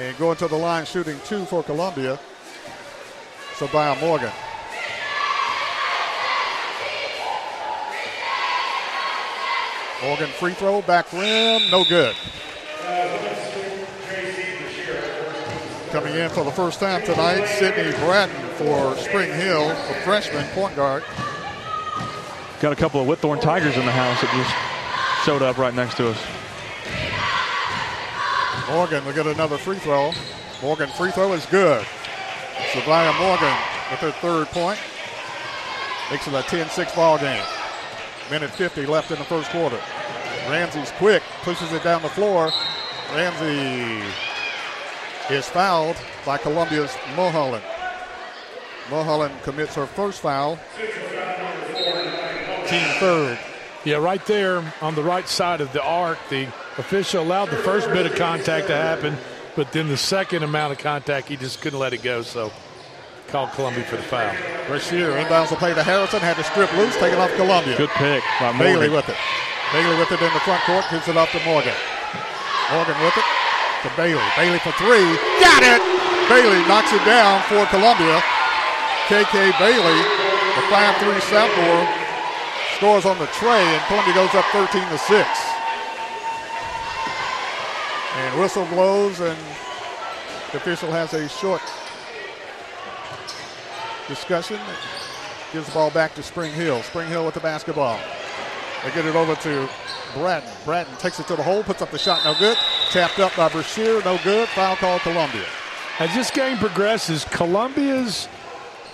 [0.00, 2.18] And going to the line, shooting two for Columbia.
[3.56, 4.32] Sabaya Morgan.
[10.02, 12.16] Morgan free throw, back rim, no good.
[15.90, 20.74] Coming in for the first time tonight, Sydney Bratton for Spring Hill, a freshman point
[20.76, 21.04] guard.
[22.60, 25.98] Got a couple of Whitthorne Tigers in the house that just showed up right next
[25.98, 26.39] to us.
[28.70, 30.12] Morgan will get another free throw.
[30.62, 31.84] Morgan free throw is good.
[32.72, 33.56] Savannah Morgan
[33.90, 34.78] with her third point.
[36.08, 37.42] Makes it a 10-6 ball game.
[38.30, 39.80] Minute 50 left in the first quarter.
[40.48, 42.52] Ramsey's quick, pushes it down the floor.
[43.12, 44.06] Ramsey
[45.34, 47.64] is fouled by Columbia's Mulholland.
[48.88, 50.60] Mulholland commits her first foul.
[52.68, 53.36] Team third.
[53.84, 56.46] Yeah, right there on the right side of the arc, the
[56.80, 59.16] official allowed the first bit of contact to happen,
[59.54, 62.50] but then the second amount of contact, he just couldn't let it go, so
[63.28, 64.34] called Columbia for the foul.
[64.66, 67.76] Brashear inbounds the play to Harrison, had to strip loose, taken off Columbia.
[67.76, 68.58] Good pick by Morgan.
[68.58, 69.16] Bailey with it.
[69.70, 71.76] Bailey with it in the front court, gives it off to Morgan.
[72.74, 73.28] Morgan with it
[73.86, 74.26] to Bailey.
[74.34, 75.06] Bailey for three.
[75.38, 75.80] Got it!
[76.26, 78.18] Bailey knocks it down for Columbia.
[79.06, 80.00] KK Bailey,
[80.56, 81.84] the 5-3 sophomore,
[82.74, 85.59] scores on the tray, and Columbia goes up 13 to 6.
[88.16, 89.38] And whistle blows, and
[90.50, 91.62] the official has a short
[94.08, 94.58] discussion.
[95.52, 96.82] Gives the ball back to Spring Hill.
[96.82, 97.98] Spring Hill with the basketball.
[98.84, 99.68] They get it over to
[100.14, 100.50] Bratton.
[100.64, 102.56] Bratton takes it to the hole, puts up the shot, no good.
[102.90, 104.48] Tapped up by Brashear, no good.
[104.48, 105.46] Foul call Columbia.
[105.98, 108.28] As this game progresses, Columbia's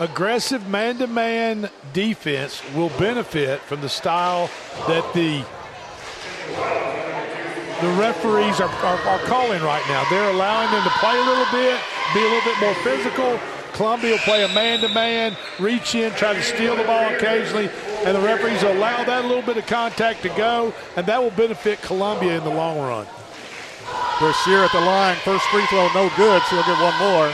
[0.00, 4.50] aggressive man-to-man defense will benefit from the style
[4.86, 5.44] that the
[7.80, 10.04] the referees are, are, are, calling right now.
[10.08, 11.80] They're allowing them to play a little bit,
[12.14, 13.38] be a little bit more physical.
[13.74, 17.68] Columbia will play a man-to-man, reach in, try to steal the ball occasionally,
[18.04, 21.82] and the referees allow that little bit of contact to go, and that will benefit
[21.82, 23.06] Columbia in the long run.
[24.18, 25.16] Brashear at the line.
[25.16, 26.42] First free throw, no good.
[26.48, 27.30] She'll get one more.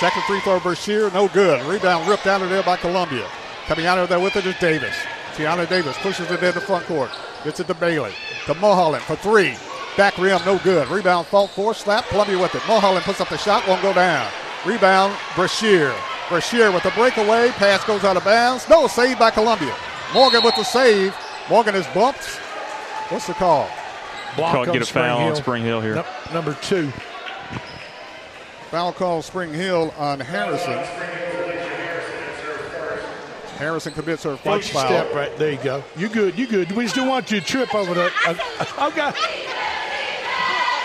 [0.00, 1.64] Second free throw, Brashear, no good.
[1.64, 3.26] Rebound ripped out of there by Columbia.
[3.66, 4.94] Coming out of there with it is Davis.
[5.34, 7.10] Tiana Davis pushes it in the front court.
[7.44, 8.12] Gets it to Bailey.
[8.46, 9.56] To Mulholland for three.
[9.96, 10.88] Back rim, no good.
[10.88, 12.06] Rebound, fault for, slap.
[12.08, 12.62] Columbia with it.
[12.66, 14.30] Mulholland puts up the shot, won't go down.
[14.64, 15.94] Rebound, Brashear.
[16.28, 17.50] Brashear with the breakaway.
[17.50, 18.68] Pass goes out of bounds.
[18.68, 19.74] No, save by Columbia.
[20.14, 21.14] Morgan with the save.
[21.48, 22.24] Morgan is bumped.
[23.08, 23.68] What's the call?
[24.36, 25.28] Block Call, get a foul Hill.
[25.30, 26.04] on Spring Hill here.
[26.32, 26.92] number two.
[28.70, 30.78] Foul call Spring Hill on Harrison.
[33.58, 34.86] Harrison commits her first foul.
[34.86, 35.52] Step right there.
[35.52, 35.84] You go.
[35.96, 36.38] You good?
[36.38, 36.72] You good?
[36.72, 38.10] We still want you to trip over there.
[38.26, 39.10] Uh, uh, okay.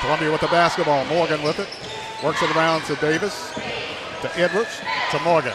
[0.06, 1.04] Columbia with the basketball.
[1.06, 1.68] Morgan with it.
[2.24, 3.52] Works it around to Davis.
[4.22, 4.70] To Edwards.
[5.10, 5.54] To Morgan.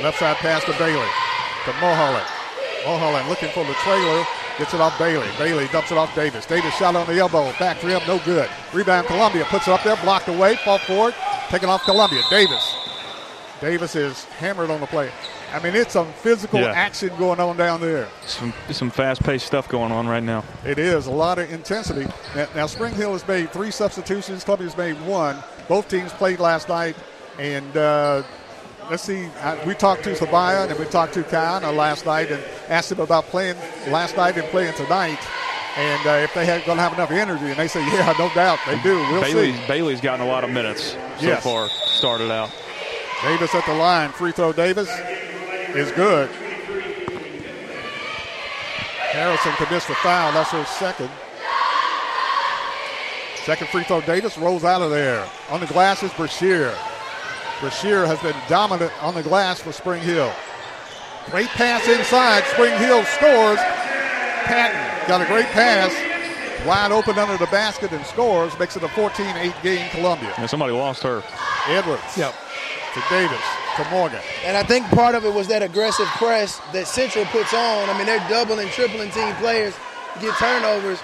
[0.00, 1.08] Left side pass to Bailey.
[1.64, 2.26] To Mulholland.
[2.84, 4.24] Mulholland looking for the trailer.
[4.56, 5.26] Gets it off Bailey.
[5.36, 6.46] Bailey dumps it off Davis.
[6.46, 7.52] Davis shot on the elbow.
[7.58, 8.48] Back rim, no good.
[8.72, 9.44] Rebound Columbia.
[9.46, 9.96] Puts it up there.
[9.96, 10.54] Blocked away.
[10.64, 11.14] Fall forward.
[11.48, 12.22] Taking off Columbia.
[12.30, 12.62] Davis.
[13.66, 15.10] Davis is hammered on the play.
[15.52, 16.70] I mean, it's some physical yeah.
[16.70, 18.06] action going on down there.
[18.24, 20.44] Some some fast-paced stuff going on right now.
[20.64, 22.06] It is a lot of intensity.
[22.36, 24.44] Now, now Spring Hill has made three substitutions.
[24.44, 25.42] Columbia's made one.
[25.66, 26.94] Both teams played last night,
[27.40, 28.22] and uh,
[28.88, 29.28] let's see.
[29.66, 33.24] we talked to Sabaya and we talked to Kana last night and asked them about
[33.24, 33.56] playing
[33.88, 35.18] last night and playing tonight
[35.76, 37.46] and uh, if they had going to have enough energy.
[37.46, 38.94] And they say, yeah, no doubt they do.
[39.10, 39.66] We'll Bailey, see.
[39.66, 41.42] Bailey's gotten a lot of minutes so yes.
[41.42, 41.68] far.
[41.68, 42.52] Started out.
[43.22, 44.10] Davis at the line.
[44.10, 44.52] Free throw.
[44.52, 44.88] Davis
[45.74, 46.28] is good.
[49.10, 50.32] Harrison commits the foul.
[50.32, 51.10] That's her second.
[53.44, 54.00] Second free throw.
[54.02, 55.26] Davis rolls out of there.
[55.50, 56.74] On the glass is Brashear.
[57.60, 60.32] Brashear has been dominant on the glass for Spring Hill.
[61.30, 62.44] Great pass inside.
[62.52, 63.58] Spring Hill scores.
[64.44, 65.90] Patton got a great pass.
[66.66, 68.56] Wide open under the basket and scores.
[68.58, 70.34] Makes it a 14-8 game Columbia.
[70.36, 71.22] And somebody lost her.
[71.68, 72.02] Edwards.
[72.16, 72.34] Yep.
[72.96, 73.44] To Davis.
[73.76, 74.20] To Morgan.
[74.46, 77.90] And I think part of it was that aggressive press that Central puts on.
[77.90, 79.74] I mean, they're doubling, tripling team players,
[80.18, 80.98] get turnovers.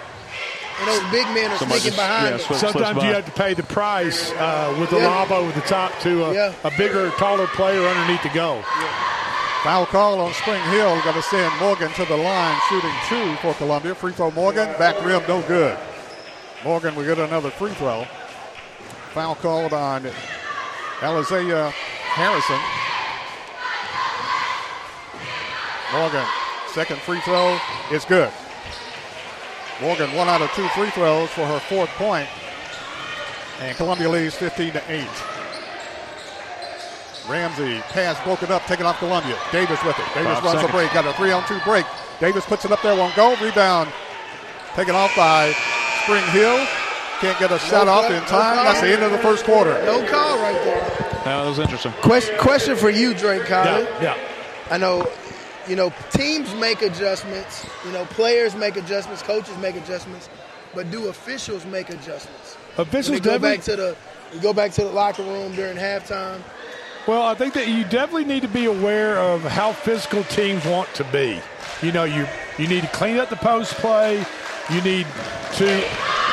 [0.81, 3.62] And those big men are Somebody sneaking behind yeah, Sometimes you have to pay the
[3.62, 5.07] price uh, with the yeah.
[5.07, 6.55] lob over the top to a, yeah.
[6.64, 8.57] a, bigger, taller player underneath the goal.
[8.57, 9.62] Yeah.
[9.62, 10.98] Foul call on Spring Hill.
[11.02, 13.94] Going to send Morgan to the line, shooting two for Columbia.
[13.94, 14.66] Free throw Morgan.
[14.78, 15.78] Back rim, no good.
[16.64, 18.07] Morgan will get another free throw.
[19.12, 20.11] Foul called on
[21.03, 21.71] Alizaya uh,
[22.15, 22.61] Harrison.
[25.93, 26.25] Morgan,
[26.73, 27.59] second free throw
[27.91, 28.31] is good.
[29.81, 32.29] Morgan one out of two free throws for her fourth point,
[33.61, 35.09] and Columbia leads 15 to 8.
[37.29, 39.37] Ramsey pass broken up, taken off Columbia.
[39.51, 40.07] Davis with it.
[40.15, 40.71] Davis Five runs seconds.
[40.71, 41.85] a break, got a three on two break.
[42.21, 43.35] Davis puts it up there, won't go.
[43.45, 43.91] Rebound
[44.75, 45.53] taken off by
[46.05, 46.65] Spring Hill.
[47.22, 48.56] Can't get a shot off in time.
[48.56, 49.70] No That's the end of the first quarter.
[49.85, 50.80] No call right there.
[51.24, 51.92] that was interesting.
[52.02, 53.88] Question, question for you, Drake Collins.
[54.00, 54.28] Yeah, yeah.
[54.70, 55.08] I know,
[55.68, 57.64] you know, teams make adjustments.
[57.87, 59.22] You know, players make adjustments.
[59.22, 60.28] Coaches make adjustments.
[60.74, 62.56] But do officials make adjustments?
[62.76, 63.96] Officials go back to the
[64.40, 66.40] go back to the locker room during halftime
[67.06, 70.92] well, I think that you definitely need to be aware of how physical teams want
[70.94, 71.40] to be.
[71.82, 72.26] You know, you
[72.58, 74.24] you need to clean up the post play.
[74.70, 75.06] You need
[75.54, 75.85] to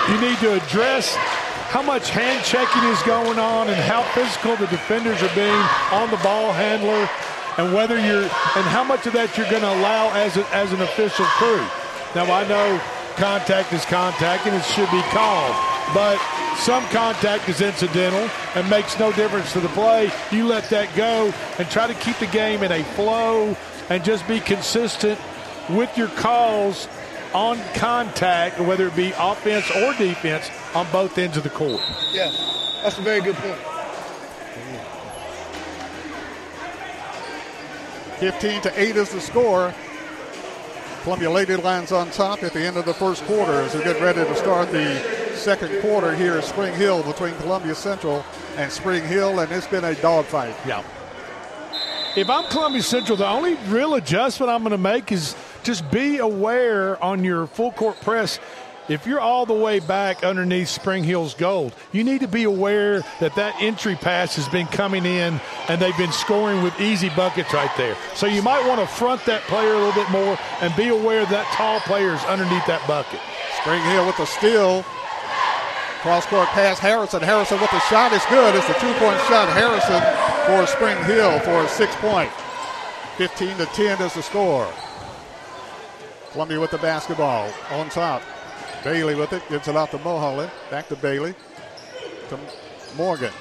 [0.09, 1.15] you need to address
[1.69, 6.09] how much hand checking is going on and how physical the defenders are being on
[6.09, 7.07] the ball handler
[7.59, 10.73] and whether you're and how much of that you're going to allow as a, as
[10.73, 11.61] an official crew.
[12.15, 12.81] Now I know
[13.17, 15.53] contact is contact and it should be called,
[15.93, 16.17] but
[16.57, 20.09] some contact is incidental and makes no difference to the play.
[20.31, 23.55] You let that go and try to keep the game in a flow
[23.89, 25.19] and just be consistent
[25.69, 26.87] with your calls
[27.33, 31.81] on contact, whether it be offense or defense, on both ends of the court.
[32.11, 32.31] Yeah,
[32.83, 33.59] that's a very good point.
[38.19, 39.73] 15 to 8 is the score.
[41.03, 44.01] Columbia Lady Lions on top at the end of the first quarter as we get
[44.01, 44.99] ready to start the
[45.35, 48.25] second quarter here at Spring Hill between Columbia Central
[48.57, 50.53] and Spring Hill, and it's been a dogfight.
[50.67, 50.83] Yeah.
[52.17, 55.33] if I'm Columbia Central, the only real adjustment I'm going to make is
[55.63, 58.39] just be aware on your full court press.
[58.89, 63.01] If you're all the way back underneath Spring Hill's gold, you need to be aware
[63.19, 67.53] that that entry pass has been coming in and they've been scoring with easy buckets
[67.53, 67.95] right there.
[68.15, 71.23] So you might want to front that player a little bit more and be aware
[71.27, 73.19] that tall player's underneath that bucket.
[73.61, 74.81] Spring Hill with a steal.
[76.01, 77.21] Cross court pass Harrison.
[77.21, 78.55] Harrison with the shot is good.
[78.55, 79.53] It's a two point shot.
[79.53, 80.01] Harrison
[80.49, 82.31] for Spring Hill for a six point.
[83.17, 84.65] 15 to 10 is the score.
[86.31, 88.21] Columbia with the basketball on top.
[88.83, 89.41] Bailey with it.
[89.49, 90.51] Gives it off to Mulholland.
[90.69, 91.33] Back to Bailey.
[92.29, 92.39] To
[92.95, 93.33] Morgan.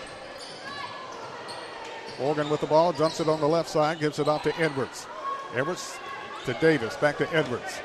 [2.19, 2.93] Morgan with the ball.
[2.93, 4.01] Dumps it on the left side.
[4.01, 5.07] Gives it off to Edwards.
[5.55, 5.99] Edwards
[6.45, 6.97] to Davis.
[6.97, 7.81] Back to Edwards.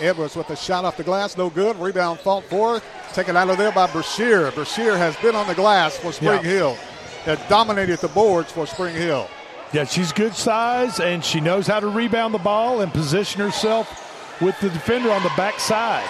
[0.00, 1.76] Edwards with a shot off the glass, no good.
[1.76, 2.80] Rebound fought for,
[3.12, 4.52] taken out of there by Brashear.
[4.52, 6.50] Brashear has been on the glass for Spring yeah.
[6.50, 6.74] Hill,
[7.24, 9.28] has dominated the boards for Spring Hill.
[9.72, 14.05] Yeah, she's good size and she knows how to rebound the ball and position herself
[14.40, 16.08] with the defender on the backside.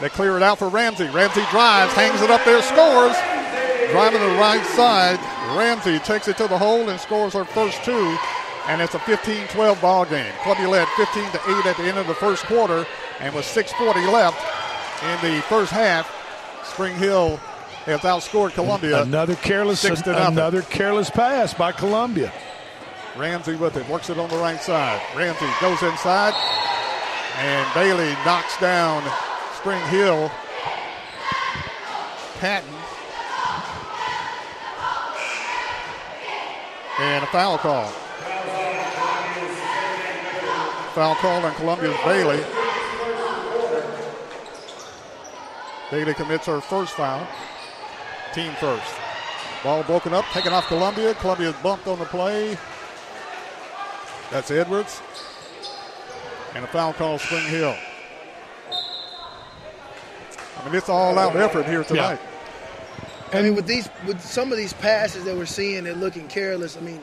[0.00, 1.08] They clear it out for Ramsey.
[1.08, 3.16] Ramsey drives, hangs it up there, scores.
[3.92, 5.18] Driving the right side.
[5.58, 8.16] Ramsey takes it to the hole and scores her first two
[8.70, 10.32] and it's a 15-12 ball game.
[10.42, 12.86] Columbia led 15 to 8 at the end of the first quarter,
[13.18, 14.40] and with 6:40 left
[15.02, 16.08] in the first half,
[16.64, 17.38] Spring Hill
[17.86, 19.02] has outscored Columbia.
[19.02, 22.32] Another careless, another careless pass by Columbia.
[23.16, 25.00] Ramsey with it, works it on the right side.
[25.16, 26.34] Ramsey goes inside,
[27.40, 29.02] and Bailey knocks down
[29.56, 30.30] Spring Hill.
[32.38, 32.68] Patton.
[36.98, 37.88] And a foul call.
[40.92, 42.44] Foul called on Columbia's Bailey.
[45.90, 47.26] Bailey commits her first foul.
[48.34, 48.94] Team first.
[49.64, 51.14] Ball broken up, taken off Columbia.
[51.14, 52.58] Columbia's bumped on the play.
[54.30, 55.00] That's Edwards.
[56.54, 57.76] And a foul call, Spring Hill.
[60.58, 62.18] I mean, it's all out effort here tonight.
[63.32, 63.38] Yeah.
[63.38, 66.76] I mean, with these, with some of these passes that we're seeing, they're looking careless.
[66.76, 67.02] I mean,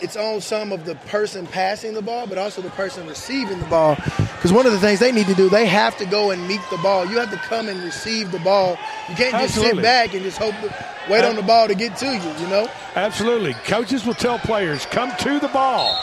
[0.00, 3.66] it's on some of the person passing the ball, but also the person receiving the
[3.66, 3.96] ball.
[4.16, 6.60] Because one of the things they need to do, they have to go and meet
[6.70, 7.04] the ball.
[7.04, 8.78] You have to come and receive the ball.
[9.08, 9.76] You can't just Absolutely.
[9.76, 10.74] sit back and just hope, to,
[11.10, 12.12] wait on the ball to get to you.
[12.12, 12.70] You know.
[12.94, 13.54] Absolutely.
[13.64, 15.98] Coaches will tell players, come to the ball.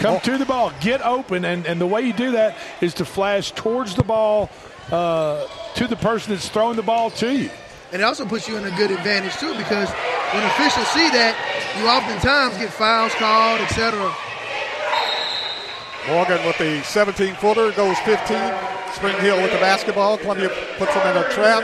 [0.00, 0.18] Come oh.
[0.20, 0.72] to the ball.
[0.80, 4.48] Get open, and, and the way you do that is to flash towards the ball
[4.90, 7.50] uh, to the person that's throwing the ball to you.
[7.92, 9.90] And it also puts you in a good advantage too, because
[10.32, 11.36] when officials see that,
[11.78, 14.10] you oftentimes get fouls called, etc.
[16.08, 18.38] Morgan with the 17 footer goes 15.
[18.94, 20.16] Spring Hill with the basketball.
[20.16, 20.48] Columbia
[20.78, 21.62] puts him in a trap,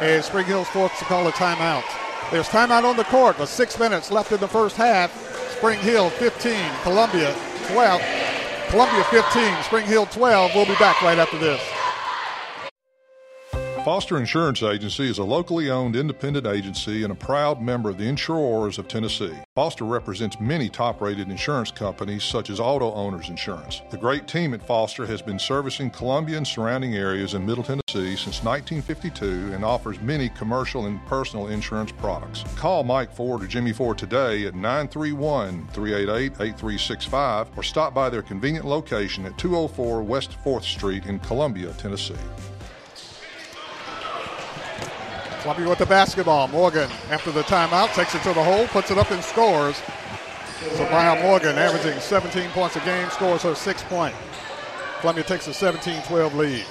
[0.00, 1.82] and Spring Hill's forced to call a timeout.
[2.30, 5.10] There's timeout on the court with six minutes left in the first half.
[5.56, 6.54] Spring Hill 15,
[6.84, 7.34] Columbia
[7.68, 8.02] 12.
[8.68, 10.52] Columbia 15, Spring Hill 12.
[10.54, 11.60] We'll be back right after this.
[13.84, 18.04] Foster Insurance Agency is a locally owned independent agency and a proud member of the
[18.04, 19.34] Insurors of Tennessee.
[19.56, 23.82] Foster represents many top rated insurance companies such as Auto Owners Insurance.
[23.90, 28.14] The great team at Foster has been servicing Columbia and surrounding areas in Middle Tennessee
[28.14, 32.44] since 1952 and offers many commercial and personal insurance products.
[32.54, 38.22] Call Mike Ford or Jimmy Ford today at 931 388 8365 or stop by their
[38.22, 42.14] convenient location at 204 West 4th Street in Columbia, Tennessee.
[45.42, 46.46] Columbia with the basketball.
[46.48, 49.82] Morgan, after the timeout, takes it to the hole, puts it up and scores.
[50.76, 54.14] So Brian Morgan, averaging 17 points a game, scores her sixth point.
[55.00, 56.64] Columbia takes a 17-12 lead.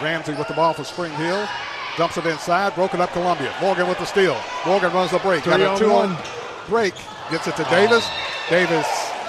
[0.00, 1.48] Ramsey with the ball for Spring Hill.
[1.96, 3.52] Dumps it inside, broken up Columbia.
[3.60, 4.40] Morgan with the steal.
[4.64, 5.42] Morgan runs the break.
[5.42, 6.16] Got a two on
[6.68, 6.94] break.
[7.30, 8.08] Gets it to Davis.
[8.48, 8.86] Davis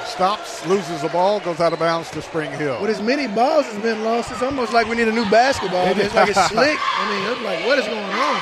[0.08, 2.82] stops, loses the ball, goes out of bounds to Spring Hill.
[2.82, 5.86] With as many balls has been lost, it's almost like we need a new basketball.
[5.88, 6.80] it's like it's slick.
[6.80, 8.38] I mean, it's like, what is going on?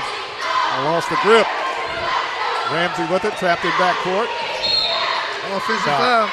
[0.76, 1.47] I lost the grip.
[2.72, 4.28] Ramsey with it, trapped in backcourt.
[5.53, 6.30] Offensive foul.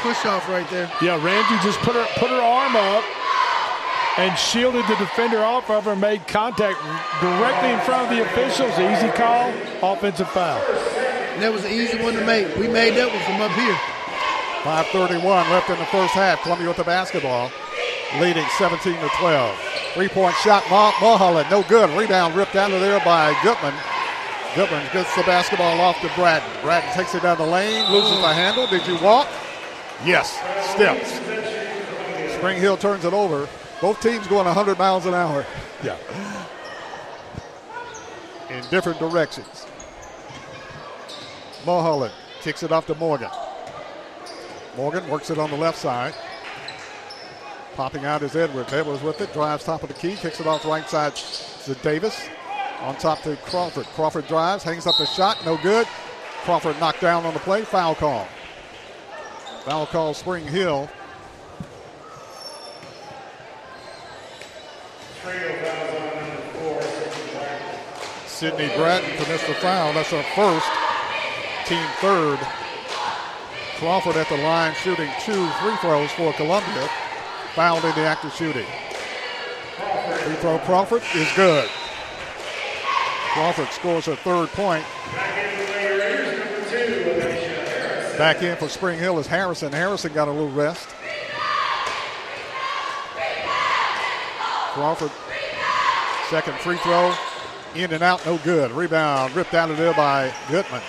[0.00, 0.90] Push off right there.
[1.02, 3.04] Yeah, Ramsey just put her put her arm up
[4.16, 6.80] and shielded the defender off of her, made contact
[7.20, 8.72] directly in front of the officials.
[8.78, 9.52] Easy call,
[9.82, 10.58] offensive foul.
[11.34, 12.56] And that was an easy one to make.
[12.56, 13.76] We made that one from up here.
[14.62, 16.42] 5.31 left in the first half.
[16.42, 17.50] Columbia with the basketball,
[18.20, 19.58] leading 17 to 12.
[19.94, 21.90] Three point shot, Mulholland, no good.
[21.98, 23.74] Rebound ripped out of there by Goodman.
[24.54, 26.48] Goodman gets the basketball off to Bratton.
[26.62, 28.66] Bratton takes it down the lane, loses the handle.
[28.66, 29.28] Did you walk?
[30.04, 30.32] Yes,
[30.72, 31.14] steps.
[32.36, 33.48] Spring Hill turns it over.
[33.80, 35.46] Both teams going 100 miles an hour.
[35.82, 35.96] Yeah.
[38.50, 39.66] In different directions.
[41.64, 43.28] Mulholland Kicks it off to Morgan.
[44.80, 46.14] Morgan works it on the left side.
[47.74, 48.72] Popping out is Edwards.
[48.72, 52.18] Edwards with it, drives top of the key, kicks it off right side to Davis.
[52.80, 53.84] On top to Crawford.
[53.88, 55.86] Crawford drives, hangs up the shot, no good.
[56.44, 58.26] Crawford knocked down on the play, foul call.
[59.66, 60.88] Foul call Spring Hill.
[68.26, 69.92] Sydney Bratton commits the foul.
[69.92, 70.70] That's her first,
[71.68, 72.38] team third.
[73.80, 76.86] Crawford at the line shooting two free throws for Columbia.
[77.54, 78.66] Fouled in the act of shooting.
[80.22, 81.66] Free throw Crawford is good.
[83.32, 84.84] Crawford scores her third point.
[88.18, 89.72] Back in for Spring Hill is Harrison.
[89.72, 90.86] Harrison got a little rest.
[94.74, 95.10] Crawford,
[96.28, 97.14] second free throw,
[97.74, 98.72] in and out, no good.
[98.72, 100.82] Rebound ripped out of there by Goodman.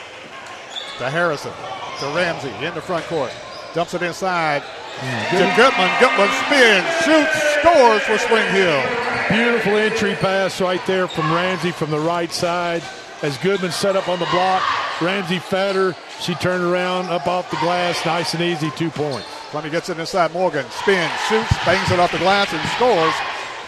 [0.98, 1.54] To Harrison,
[2.02, 3.32] to Ramsey in the front court.
[3.76, 5.90] Dumps it inside mm, to Goodman.
[6.02, 8.82] Goodman spins, shoots, scores for Spring Hill.
[9.30, 12.82] Beautiful entry pass right there from Ramsey from the right side.
[13.22, 14.64] As Goodman set up on the block,
[15.00, 15.96] Ramsey fed her.
[16.20, 19.28] She turned around, up off the glass, nice and easy, two points.
[19.52, 23.14] Columbia gets it inside Morgan, spins, shoots, bangs it off the glass, and scores.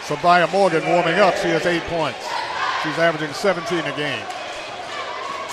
[0.08, 1.36] Sabaya Morgan warming up.
[1.36, 2.20] She has eight points.
[2.82, 4.26] She's averaging 17 a game.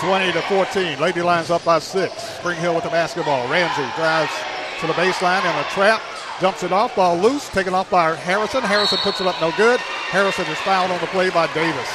[0.01, 0.99] 20 to 14.
[0.99, 2.15] Lady Lions up by six.
[2.39, 3.47] Spring Hill with the basketball.
[3.49, 4.33] Ramsey drives
[4.81, 6.01] to the baseline and a trap.
[6.41, 6.97] Dumps it off.
[6.97, 7.51] Ball loose.
[7.51, 8.63] Taken off by Harrison.
[8.63, 9.79] Harrison puts it up no good.
[10.09, 11.89] Harrison is fouled on the play by Davis.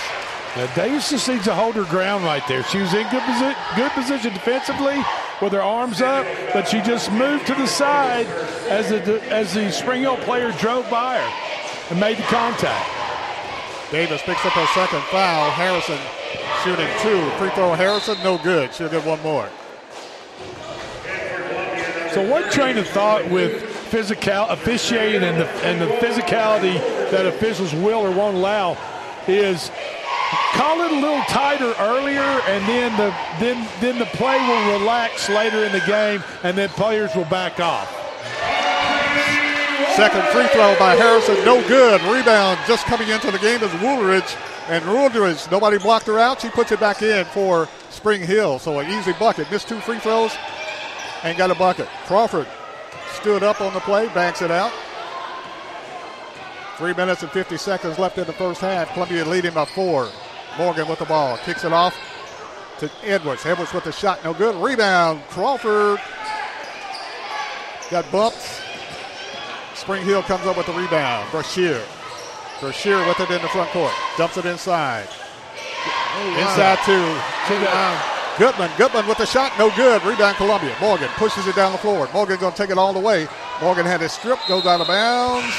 [0.55, 2.63] Now Davis just needs to hold her ground right there.
[2.65, 5.03] She was in good, posi- good position defensively
[5.41, 8.27] with her arms up, but she just moved to the side
[8.69, 12.87] as the, as the Spring Hill player drove by her and made the contact.
[13.91, 15.49] Davis picks up her second foul.
[15.51, 15.99] Harrison
[16.65, 17.29] shooting two.
[17.37, 18.73] Free throw Harrison, no good.
[18.73, 19.47] She'll get one more.
[22.11, 23.61] So one train of thought with
[23.91, 26.79] physical officiating and the and the physicality
[27.11, 28.75] that officials will or won't allow
[29.27, 29.69] is
[30.53, 35.29] call it a little tighter earlier and then the then then the play will relax
[35.29, 37.91] later in the game and then players will back off.
[39.95, 42.01] Second free throw by Harrison, no good.
[42.01, 44.35] Rebound just coming into the game is Woolridge.
[44.67, 46.41] And Woolridge, nobody blocked her out.
[46.41, 48.57] She puts it back in for Spring Hill.
[48.57, 49.49] So an easy bucket.
[49.51, 50.31] Missed two free throws
[51.23, 51.87] and got a bucket.
[52.05, 52.47] Crawford
[53.13, 54.71] stood up on the play, banks it out.
[56.77, 58.91] Three minutes and 50 seconds left in the first half.
[58.93, 60.09] Columbia leading by four.
[60.57, 61.37] Morgan with the ball.
[61.37, 61.95] Kicks it off
[62.79, 63.45] to Edwards.
[63.45, 64.55] Edwards with the shot, no good.
[64.55, 65.21] Rebound.
[65.29, 65.99] Crawford
[67.91, 68.61] got bumped.
[69.75, 71.29] Spring Hill comes up with the rebound.
[71.31, 71.83] Brashear.
[72.61, 73.91] Brashear with it in the front court.
[74.17, 75.07] Dumps it inside.
[76.17, 78.71] Oh, inside to, to the, Goodman.
[78.77, 79.51] Goodman with the shot.
[79.57, 80.03] No good.
[80.03, 80.75] Rebound Columbia.
[80.81, 82.09] Morgan pushes it down the floor.
[82.13, 83.27] Morgan going to take it all the way.
[83.61, 84.47] Morgan had it stripped.
[84.47, 85.53] Goes out of bounds.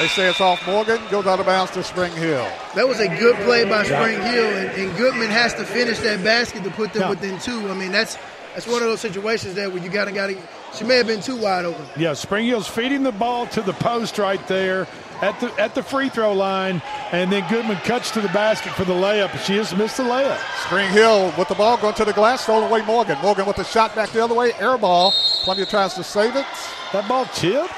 [0.00, 1.00] They say it's off Morgan.
[1.10, 2.48] Goes out of bounds to Spring Hill.
[2.74, 6.24] That was a good play by Spring Hill, and, and Goodman has to finish that
[6.24, 7.10] basket to put them Yeah.
[7.10, 7.68] within two.
[7.68, 8.16] I mean, that's
[8.54, 10.36] that's one of those situations there where you gotta gotta.
[10.74, 11.84] She may have been too wide open.
[11.96, 14.86] Yeah, Spring Hill's feeding the ball to the post right there
[15.22, 18.84] at the at the free throw line, and then Goodman cuts to the basket for
[18.84, 19.30] the layup.
[19.44, 20.38] She just missed the layup.
[20.66, 22.42] Spring Hill with the ball going to the glass.
[22.42, 23.16] Stolen away Morgan.
[23.22, 24.52] Morgan with the shot back the other way.
[24.58, 25.14] Air ball.
[25.44, 26.44] Columbia tries to save it.
[26.92, 27.72] That ball tipped.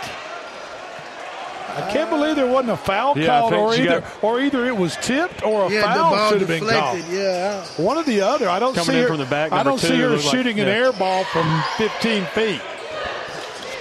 [1.76, 4.76] I can't believe there wasn't a foul Yeah, called, or either got- or either it
[4.76, 6.96] was tipped or a Yeah, foul should have been called.
[6.98, 7.18] deflected.
[7.18, 7.64] Yeah.
[7.84, 8.48] One or the other.
[8.48, 10.32] I don't Coming see in her from the back, I don't see her looked like-
[10.36, 10.74] shooting an yeah.
[10.74, 12.60] air ball from 15 feet.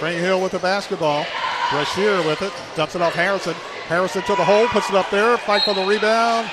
[0.04, 1.24] Spring Hill with the basketball.
[1.70, 2.52] Brashear with it.
[2.76, 3.54] Dumps it off Harrison.
[3.88, 4.66] Harrison to the hole.
[4.66, 5.38] Puts it up there.
[5.38, 6.50] Fight for the rebound.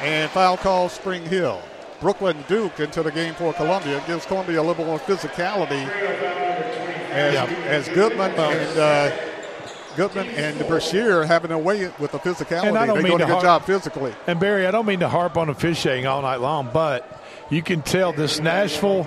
[0.00, 1.60] And foul call Spring Hill.
[2.00, 4.02] Brooklyn Duke into the game for Columbia.
[4.06, 5.86] Gives Columbia a little more physicality.
[7.10, 7.34] As,
[7.66, 9.14] as Goodman and uh,
[9.94, 12.68] Goodman and Brashear having a way with the physicality.
[12.68, 14.14] And I don't They're mean doing a to good job physically.
[14.26, 17.82] And Barry, I don't mean to harp on officiating all night long, but you can
[17.82, 19.06] tell this Nashville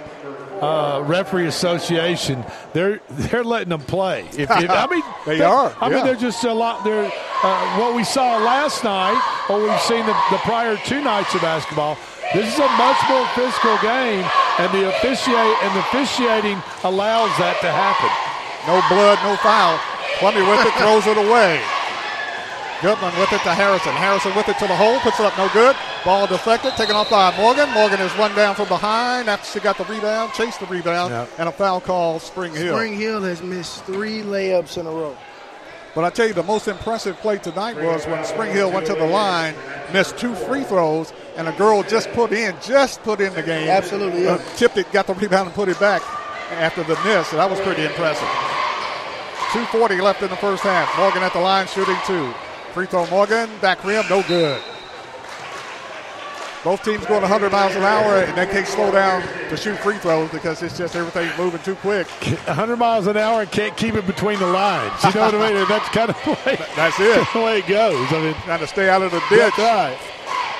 [0.61, 2.43] uh, referee association
[2.73, 4.25] they're they're letting them play.
[4.33, 6.83] If, if- I mean, They are, I mean, they're just a lot.
[6.83, 7.05] They're
[7.43, 11.41] uh, what we saw last night, or we've seen the, the prior two nights of
[11.41, 11.97] basketball.
[12.33, 14.21] This is a much more physical game,
[14.59, 18.11] and the officiate and the officiating allows that to happen.
[18.67, 19.79] No blood, no foul.
[20.19, 21.57] Columbia with it, throws it away.
[22.81, 23.91] Goodman with it to Harrison.
[23.91, 25.75] Harrison with it to the hole, puts it up, no good.
[26.05, 27.69] Ball deflected, taken off by Morgan.
[27.71, 31.25] Morgan is run down from behind after she got the rebound, chased the rebound, Yeah.
[31.37, 32.73] and a foul call, Spring Hill.
[32.73, 35.15] Spring Hill has missed three layups in a row.
[35.93, 38.93] But I tell you, the most impressive play tonight was when Spring Hill went to
[38.93, 39.55] the line,
[39.91, 43.67] missed two free throws, and a girl just put in, just put in the game.
[43.67, 44.33] Absolutely, yeah.
[44.35, 46.01] Uh, tipped it, got the rebound, and put it back
[46.51, 47.27] after the miss.
[47.27, 48.27] So that was pretty impressive.
[49.51, 50.95] 2.40 left in the first half.
[50.97, 52.31] Morgan at the line shooting two.
[52.73, 54.61] Free throw Morgan, back rim, no good.
[56.63, 59.97] Both teams going 100 miles an hour, and they can't slow down to shoot free
[59.97, 62.07] throws because it's just everything's moving too quick.
[62.09, 64.91] 100 miles an hour and can't keep it between the lines.
[65.05, 65.67] You know what I mean?
[65.69, 67.25] That's kind of the way, That's it.
[67.33, 68.11] the way it goes.
[68.11, 69.57] I mean, Trying to stay out of the ditch.
[69.57, 69.97] right.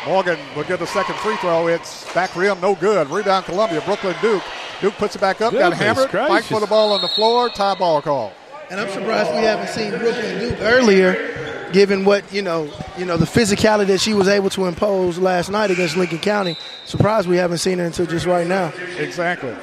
[0.08, 1.68] Morgan will get the second free throw.
[1.68, 3.10] It's back rim, no good.
[3.10, 3.82] Rebound Columbia.
[3.82, 4.42] Brooklyn Duke.
[4.80, 6.10] Duke puts it back up, got Goodness hammered.
[6.10, 6.48] Fight gracious.
[6.48, 7.50] for the ball on the floor.
[7.50, 8.32] Tie ball call.
[8.70, 13.18] And I'm surprised we haven't seen Brooklyn Duke earlier, given what you know, you know,
[13.18, 16.56] the physicality that she was able to impose last night against Lincoln County.
[16.86, 18.72] Surprised we haven't seen her until just right now.
[18.98, 19.56] Exactly.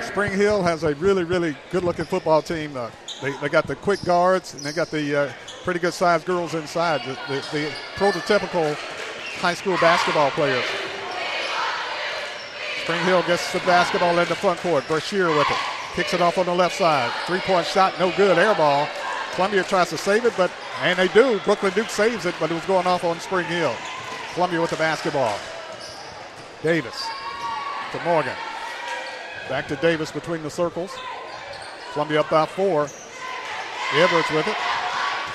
[0.00, 2.74] Spring Hill has a really, really good-looking football team.
[2.74, 5.32] Uh, they, they got the quick guards and they got the uh,
[5.64, 7.02] pretty good-sized girls inside.
[7.02, 8.74] The, the, the prototypical
[9.40, 10.64] high school basketball players.
[12.82, 14.86] Spring Hill gets the basketball in the front court.
[14.88, 15.56] Brashear with it.
[15.94, 17.12] Kicks it off on the left side.
[17.26, 18.36] Three-point shot, no good.
[18.36, 18.88] Air ball.
[19.34, 20.50] Columbia tries to save it, but
[20.82, 21.40] and they do.
[21.44, 23.74] Brooklyn Duke saves it, but it was going off on Spring Hill.
[24.34, 25.38] Columbia with the basketball.
[26.62, 27.06] Davis
[27.92, 28.34] to Morgan.
[29.48, 30.90] Back to Davis between the circles.
[31.92, 32.88] Columbia up by four.
[33.92, 34.56] Edwards with it.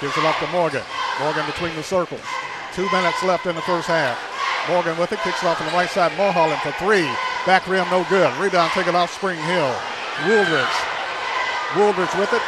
[0.02, 0.84] Gives it off to Morgan.
[1.22, 2.22] Morgan between the circles.
[2.74, 4.20] Two minutes left in the first half.
[4.68, 5.20] Morgan with it.
[5.20, 6.12] Kicks it off on the right side.
[6.18, 7.08] Mulholland for three.
[7.46, 8.36] Back rim no good.
[8.38, 9.74] Rebound taken off Spring Hill.
[10.26, 10.76] Wooldridge.
[11.74, 12.42] Wooldridge with it.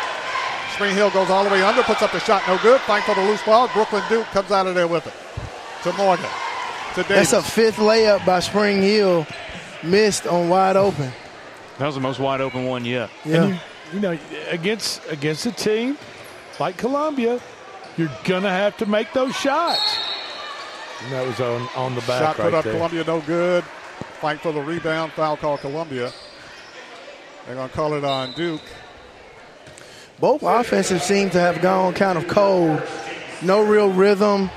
[0.74, 1.84] Spring Hill goes all the way under.
[1.84, 2.82] Puts up the shot no good.
[2.82, 3.67] Fight for the loose ball.
[3.74, 5.13] Brooklyn Duke comes out of there with it.
[5.84, 6.26] To Morgan.
[6.95, 7.32] To Davis.
[7.32, 9.26] That's a fifth layup by Spring Hill,
[9.84, 11.11] missed on wide open.
[11.78, 13.09] That was the most wide open one yet.
[13.26, 13.43] Yeah.
[13.43, 13.59] And you,
[13.93, 14.17] you know,
[14.49, 15.97] against against a team
[16.59, 17.39] like Columbia,
[17.97, 19.97] you're gonna have to make those shots.
[21.03, 22.74] And that was on on the back Shot right put up there.
[22.74, 23.63] Columbia, no good.
[24.19, 25.11] Fight for the rebound.
[25.13, 26.11] Foul call Columbia.
[27.46, 28.62] They're going to call it on Duke.
[30.20, 32.82] Both offenses seem to have gone kind of cold.
[33.42, 34.52] No real rhythm.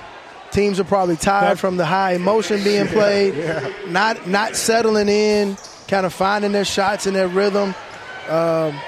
[0.50, 3.34] Teams are probably tired from the high emotion being played.
[3.34, 3.72] yeah.
[3.88, 5.56] Not not settling in,
[5.88, 7.74] kind of finding their shots and their rhythm.
[8.28, 8.78] Um,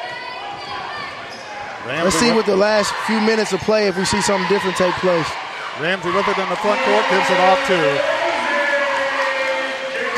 [1.86, 4.48] Ramsey let's see with, what the last few minutes of play if we see something
[4.48, 5.26] different take place.
[5.80, 7.04] Ramsey with it in the front court.
[7.10, 8.15] Gives it off to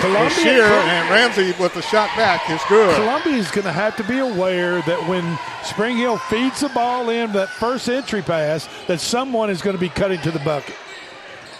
[0.00, 0.64] Columbia, Shear.
[0.64, 2.94] And Ramsey with the shot back is good.
[2.96, 7.10] Columbia is going to have to be aware that when Spring Hill feeds the ball
[7.10, 10.76] in that first entry pass, that someone is going to be cutting to the bucket.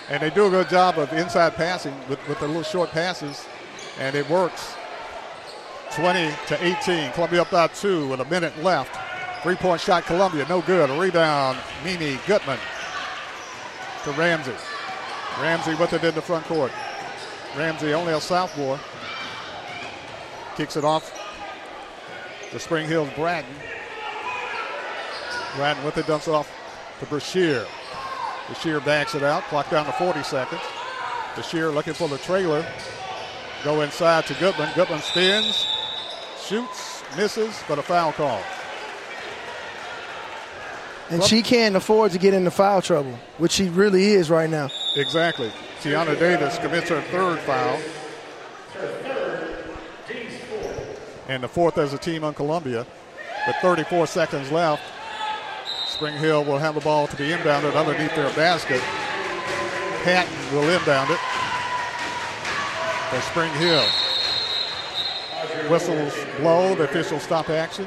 [0.09, 3.47] And they do a good job of inside passing with, with the little short passes,
[3.99, 4.75] and it works.
[5.93, 7.13] 20 to 18.
[7.13, 8.97] Columbia up by two with a minute left.
[9.43, 10.91] Three point shot, Columbia, no good.
[10.91, 12.59] A rebound, Mimi Goodman
[14.05, 14.53] to Ramsey.
[15.41, 16.73] Ramsey with it in the front court.
[17.57, 18.79] Ramsey, only a sophomore,
[20.57, 21.15] kicks it off
[22.51, 23.55] to Spring Hills Bratton.
[25.57, 26.51] Bratton with it, dumps it off
[27.01, 27.67] to Brashear.
[28.47, 30.63] Brashear backs it out, clock down to 40 seconds.
[31.35, 32.67] Brashear looking for the trailer.
[33.65, 34.71] Go inside to Goodman.
[34.75, 35.67] Goodman spins,
[36.41, 38.41] shoots, misses, but a foul call.
[41.11, 44.69] And she can't afford to get into foul trouble, which she really is right now.
[44.99, 45.53] Exactly.
[45.81, 47.81] Tiana Davis commits her third foul.
[51.29, 52.85] And the fourth as a team on Columbia.
[53.47, 54.83] With 34 seconds left,
[55.87, 58.81] Spring Hill will have the ball to be inbounded underneath their basket.
[60.03, 61.21] Patton will inbound it
[63.11, 63.87] for Spring Hill.
[65.71, 67.87] Whistles blow, the official stop action.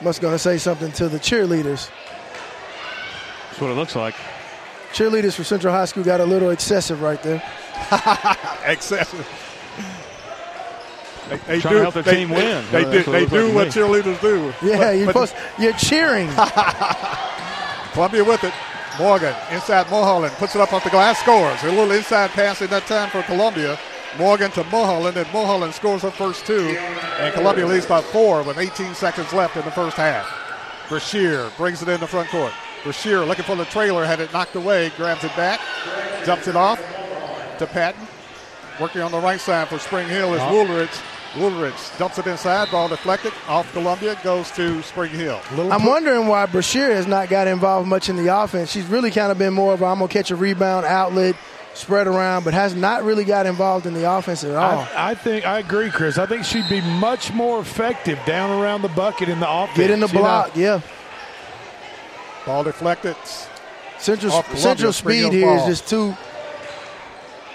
[0.00, 1.90] Must going to say something to the cheerleaders.
[3.46, 4.16] That's what it looks like.
[4.94, 7.42] Cheerleaders for Central High School got a little excessive right there.
[8.64, 9.26] excessive.
[11.28, 12.64] They, they Trying to help their team win.
[12.70, 14.52] They, That's do, what they do like what cheerleaders do.
[14.64, 16.28] Yeah, But- you're, but supposed, you're cheering.
[17.92, 18.52] Columbia with it.
[18.98, 21.60] Morgan inside Mulholland puts it up off the glass, scores.
[21.64, 23.76] A little inside pass in that time for Columbia.
[24.16, 26.60] Morgan to Mulholland, and Mulholland scores her first two,
[27.18, 30.24] and Columbia leads by four with 18 seconds left in the first half.
[30.88, 32.52] Brashear brings it in the front court.
[32.84, 35.58] Brashear looking for the trailer, had it knocked away, grabs it back,
[36.24, 36.78] dumps it off
[37.58, 38.06] to Patton.
[38.80, 40.90] Working on the right side for Spring Hill is Woolridge.
[41.36, 45.40] Woolridge dumps it inside, ball deflected, off Columbia, goes to Spring Hill.
[45.52, 48.70] I'm wondering why Brashear has not got involved much in the offense.
[48.70, 51.34] She's really kind of been more of a, I'm going to catch a rebound, outlet,
[51.74, 54.80] spread around, but has not really got involved in the offense at all.
[54.80, 56.18] I, I think I agree, Chris.
[56.18, 59.76] I think she'd be much more effective down around the bucket in the offense.
[59.76, 60.20] Get in the you know?
[60.20, 60.80] block, yeah.
[62.46, 63.16] Ball deflected.
[63.98, 65.68] Central Central speed Hill here is ball.
[65.68, 66.16] just too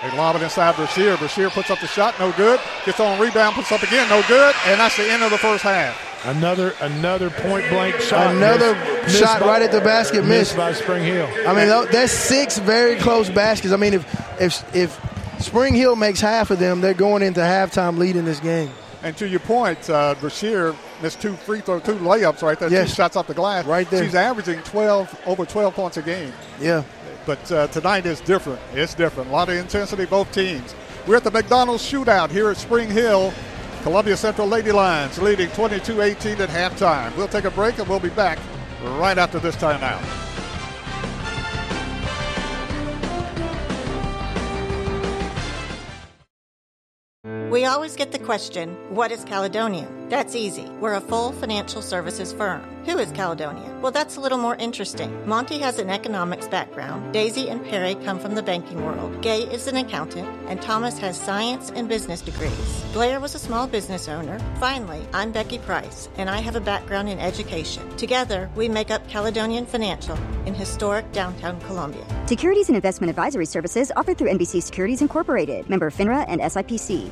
[0.01, 1.17] They lob it inside Brashear.
[1.17, 2.59] Brashear puts up the shot, no good.
[2.85, 4.55] Gets on rebound, puts up again, no good.
[4.65, 5.95] And that's the end of the first half.
[6.25, 8.35] Another another point blank shot.
[8.35, 10.57] Another missed, shot missed by, right at the basket, missed missed.
[10.57, 11.27] by Spring Hill.
[11.47, 13.71] I mean, tho- that's six very close baskets.
[13.73, 14.99] I mean, if if if
[15.41, 18.69] Spring Hill makes half of them, they're going into halftime leading this game.
[19.01, 22.89] And to your point, uh, Brashear missed two free throw, two layups right there, Yes.
[22.89, 23.65] two shots off the glass.
[23.65, 24.03] Right there.
[24.03, 26.33] She's averaging 12, over 12 points a game.
[26.59, 26.83] Yeah.
[27.25, 28.59] But uh, tonight is different.
[28.73, 29.29] It's different.
[29.29, 30.73] A lot of intensity, both teams.
[31.05, 33.33] We're at the McDonald's shootout here at Spring Hill.
[33.83, 37.15] Columbia Central Lady Lions leading 22-18 at halftime.
[37.15, 38.37] We'll take a break and we'll be back
[38.83, 40.03] right after this timeout.
[47.49, 49.87] We always get the question, what is Caledonia?
[50.09, 50.67] That's easy.
[50.81, 52.63] We're a full financial services firm.
[52.85, 53.77] Who is Caledonia?
[53.79, 55.27] Well, that's a little more interesting.
[55.27, 57.13] Monty has an economics background.
[57.13, 59.21] Daisy and Perry come from the banking world.
[59.21, 62.83] Gay is an accountant, and Thomas has science and business degrees.
[62.91, 64.39] Blair was a small business owner.
[64.59, 67.87] Finally, I'm Becky Price, and I have a background in education.
[67.95, 72.03] Together, we make up Caledonian Financial in historic downtown Columbia.
[72.25, 77.11] Securities and investment advisory services offered through NBC Securities Incorporated, member FINRA and SIPC.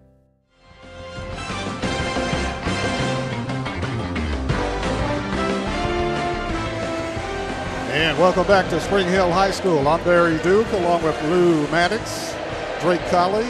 [7.91, 9.85] And welcome back to Spring Hill High School.
[9.85, 12.33] I'm Barry Duke along with Lou Maddox,
[12.79, 13.45] Drake Colley,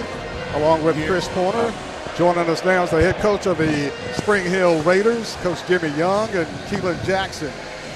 [0.55, 1.71] along with Chris Porter.
[2.17, 6.27] Joining us now is the head coach of the Spring Hill Raiders, Coach Jimmy Young
[6.29, 7.51] and Keelan Jackson.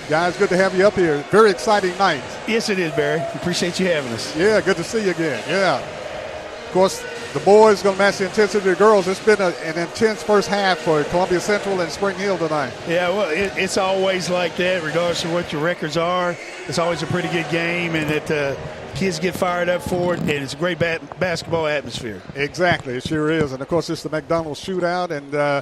[0.07, 1.17] Guys, good to have you up here.
[1.31, 2.21] Very exciting night.
[2.47, 3.21] Yes, it is, Barry.
[3.33, 4.37] Appreciate you having us.
[4.37, 5.43] Yeah, good to see you again.
[5.49, 5.79] Yeah.
[5.79, 7.03] Of course,
[7.35, 9.09] the boys going to match the intensity of the girls.
[9.09, 12.71] It's been a, an intense first half for Columbia Central and Spring Hill tonight.
[12.87, 16.37] Yeah, well, it, it's always like that, regardless of what your records are.
[16.69, 18.55] It's always a pretty good game, and that uh,
[18.95, 22.21] kids get fired up for it, and it's a great bat- basketball atmosphere.
[22.35, 23.51] Exactly, it sure is.
[23.51, 25.61] And of course, it's the McDonald's shootout, and uh,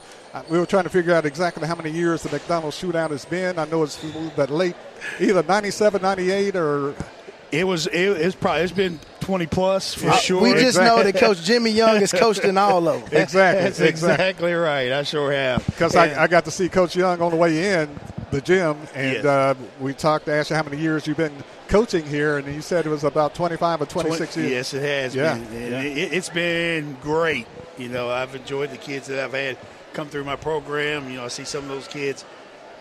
[0.51, 3.57] we were trying to figure out exactly how many years the McDonald's shootout has been.
[3.57, 4.75] I know it's a little bit late,
[5.19, 6.93] either 97, 98, or.
[7.53, 7.87] It was.
[7.87, 8.63] It, it's probably.
[8.63, 10.41] It's been 20 plus for Uh, sure.
[10.41, 13.21] we just know that Coach Jimmy Young is coached in all of them.
[13.21, 13.63] Exactly.
[13.63, 14.13] That's exactly.
[14.13, 14.91] exactly right.
[14.91, 15.65] I sure have.
[15.65, 17.89] Because I, I got to see Coach Young on the way in
[18.31, 19.25] the gym, and Yes.
[19.25, 22.61] uh, we talked to ask you how many years you've been coaching here, and you
[22.61, 24.73] said it was about 25 or 26 Twen- years.
[24.73, 25.35] Yes, it has Yeah.
[25.37, 25.71] been.
[25.71, 25.81] Yeah.
[25.81, 27.45] It, it's been great.
[27.77, 29.57] You know, I've enjoyed the kids that I've had
[29.93, 31.09] come through my program.
[31.09, 32.25] You know, I see some of those kids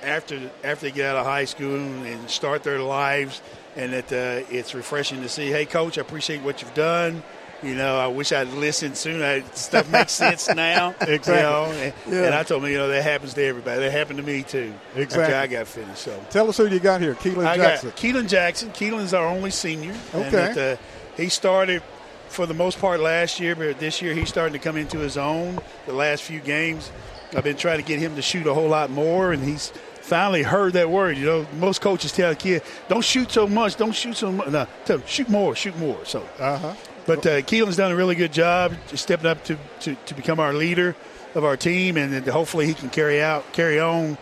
[0.02, 3.40] after after they get out of high school and start their lives,
[3.76, 5.48] and that uh, it's refreshing to see.
[5.48, 7.22] Hey, coach, I appreciate what you've done.
[7.62, 9.40] You know, I wish I'd listened sooner.
[9.54, 10.96] Stuff makes sense now.
[11.00, 11.34] Exactly.
[11.34, 12.24] You know, and, Yeah.
[12.26, 13.80] and I told them, you know, that happens to everybody.
[13.80, 14.74] That happened to me too.
[14.96, 15.32] Exactly.
[15.34, 16.02] I got finished.
[16.02, 17.90] So Tell us who you got here, Keelan I Jackson.
[17.90, 18.70] got Keelan Jackson.
[18.70, 19.94] Keelan's our only senior.
[20.12, 20.30] Okay.
[20.30, 20.76] that, uh,
[21.16, 21.82] he started
[22.28, 25.16] for the most part last year, but this year he's starting to come into his
[25.16, 25.60] own.
[25.86, 26.90] The last few games,
[27.36, 30.42] I've been trying to get him to shoot a whole lot more, and he's finally
[30.42, 31.16] heard that word.
[31.16, 33.76] You know, most coaches tell a kid, "Don't shoot so much.
[33.76, 34.48] Don't shoot so much.
[34.48, 35.56] No, tell him, shoot more.
[35.56, 36.74] Shoot more." So, uh-huh.
[37.06, 40.52] but uh, Keelan's done a really good job stepping up to, to, to become our
[40.52, 40.94] leader
[41.34, 44.18] of our team, and then hopefully he can carry out, carry on,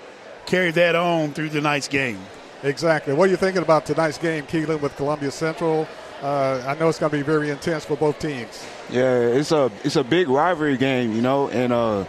[0.46, 2.18] carry that on through tonight's game.
[2.62, 3.14] Exactly.
[3.14, 5.88] What are you thinking about tonight's game, Keelan, with Columbia Central?
[6.22, 8.62] Uh, I know it's going to be very intense for both teams.
[8.90, 12.04] Yeah, it's a it's a big rivalry game, you know, and uh,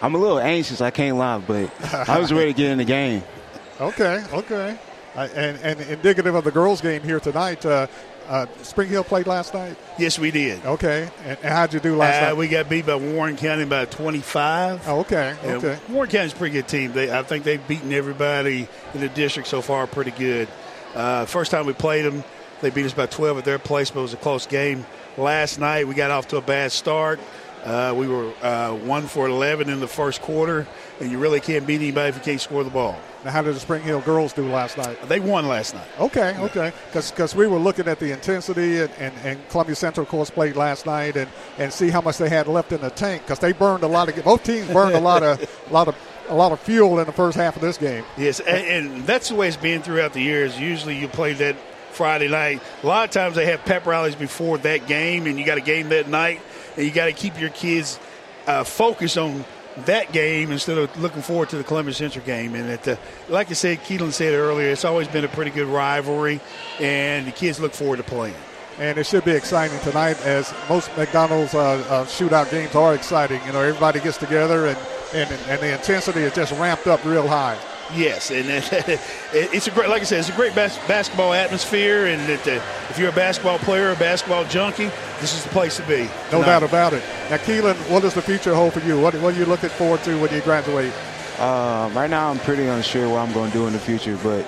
[0.00, 0.80] I'm a little anxious.
[0.80, 1.70] I can't lie, but
[2.08, 3.22] I was ready to get in the game.
[3.80, 4.76] Okay, okay.
[5.14, 7.86] Uh, and, and indicative of the girls' game here tonight, uh,
[8.26, 9.76] uh, Spring Hill played last night.
[10.00, 10.66] Yes, we did.
[10.66, 12.36] Okay, and, and how'd you do last Uh, night?
[12.36, 14.82] we got beat by Warren County by 25.
[14.88, 15.78] Oh, okay, Yeah, okay.
[15.88, 16.92] Warren County's a pretty good team.
[16.92, 20.48] They, I think they've beaten everybody in the district so far pretty good.
[20.96, 22.24] Uh, first time we played them,
[22.60, 24.84] they beat us by 12 at their place, but it was a close game.
[25.16, 27.20] Last night, we got off to a bad start.
[27.64, 30.66] Uh, we were uh, 1 for 11 in the first quarter,
[31.00, 32.98] and you really can't beat anybody if you can't score the ball.
[33.24, 34.96] Now, how did the Spring Hill girls do last night?
[35.08, 35.88] They won last night.
[35.98, 36.72] Okay, okay.
[36.92, 40.56] Because we were looking at the intensity, and, and, and Columbia Central, of course, played
[40.56, 41.28] last night, and,
[41.58, 43.22] and see how much they had left in the tank.
[43.22, 45.96] Because they burned a lot of both teams burned a lot of a lot of
[46.28, 48.04] a lot of fuel in the first half of this game.
[48.16, 50.58] Yes, and, and that's the way it's been throughout the years.
[50.58, 51.56] Usually you play that
[51.92, 52.62] Friday night.
[52.82, 55.62] A lot of times they have pep rallies before that game, and you got a
[55.62, 56.40] game that night,
[56.78, 57.98] and you got to keep your kids
[58.46, 59.44] uh, focused on
[59.84, 62.54] that game instead of looking forward to the Columbia Central game.
[62.54, 62.98] And
[63.28, 66.40] like I said, Keelan said earlier, it's always been a pretty good rivalry,
[66.80, 68.34] and the kids look forward to playing.
[68.78, 73.40] And it should be exciting tonight, as most McDonald's uh, uh, shootout games are exciting.
[73.44, 74.78] You know, everybody gets together, and,
[75.14, 77.58] and and the intensity is just ramped up real high.
[77.94, 79.00] Yes, and it,
[79.32, 82.06] it's a great, like I said, it's a great bas- basketball atmosphere.
[82.06, 82.60] And it, uh,
[82.90, 86.08] if you're a basketball player, a basketball junkie, this is the place to be.
[86.30, 87.02] No doubt about it.
[87.30, 89.00] Now, Keelan, what does the future hold for you?
[89.00, 90.92] What, what are you looking forward to when you graduate?
[91.38, 94.44] Uh, right now, I'm pretty unsure what I'm going to do in the future, but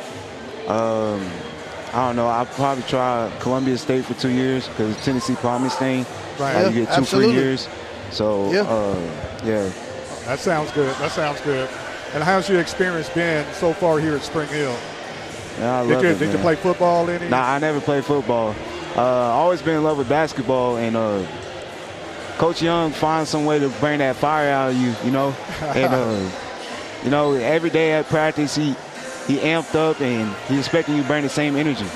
[0.68, 1.24] um,
[1.95, 2.26] I don't know.
[2.26, 6.05] I'll probably try Columbia State for two years because Tennessee promised thing.
[6.38, 6.55] Right.
[6.57, 7.32] Uh, Yeah, you get two absolutely.
[7.34, 7.68] free years.
[8.11, 8.62] So, Yeah.
[8.62, 8.95] uh,
[9.45, 9.72] yeah.
[10.26, 10.95] That sounds good.
[10.97, 11.68] That sounds good.
[12.15, 14.77] And how's your experience been so far here at Spring Hill?
[15.59, 17.29] Yeah, I Did love you- it, did you play football any?
[17.29, 18.55] Nah, I never played football.
[18.97, 21.25] Uh, always been in love with basketball, and uh,
[22.39, 25.35] Coach Young finds some way to bring that fire out of you, you know.
[25.61, 26.31] And uh,
[27.05, 28.75] you know, every day at practice, he
[29.29, 31.87] he amped up, and he expecting you to bring the same energy.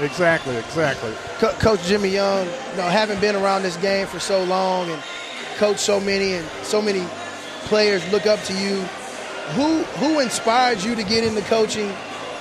[0.00, 1.12] Exactly, exactly.
[1.38, 5.02] Co- Coach Jimmy Young, you know, having been around this game for so long and
[5.58, 7.04] coached so many and so many
[7.66, 8.82] players look up to you.
[9.50, 11.92] Who who inspired you to get into coaching?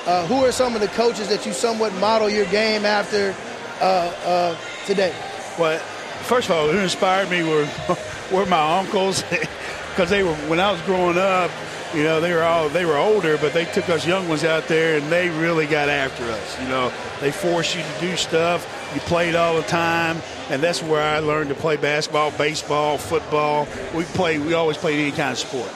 [0.05, 3.35] Uh, who are some of the coaches that you somewhat model your game after
[3.81, 5.13] uh, uh, today?
[5.59, 5.77] Well,
[6.23, 7.67] first of all, who inspired me were
[8.31, 9.23] were my uncles
[9.89, 11.51] because they were when I was growing up.
[11.93, 14.67] You know, they were all they were older, but they took us young ones out
[14.67, 16.61] there and they really got after us.
[16.61, 18.65] You know, they forced you to do stuff.
[18.93, 23.67] You played all the time, and that's where I learned to play basketball, baseball, football.
[23.93, 24.41] We played.
[24.41, 25.69] We always played any kind of sport.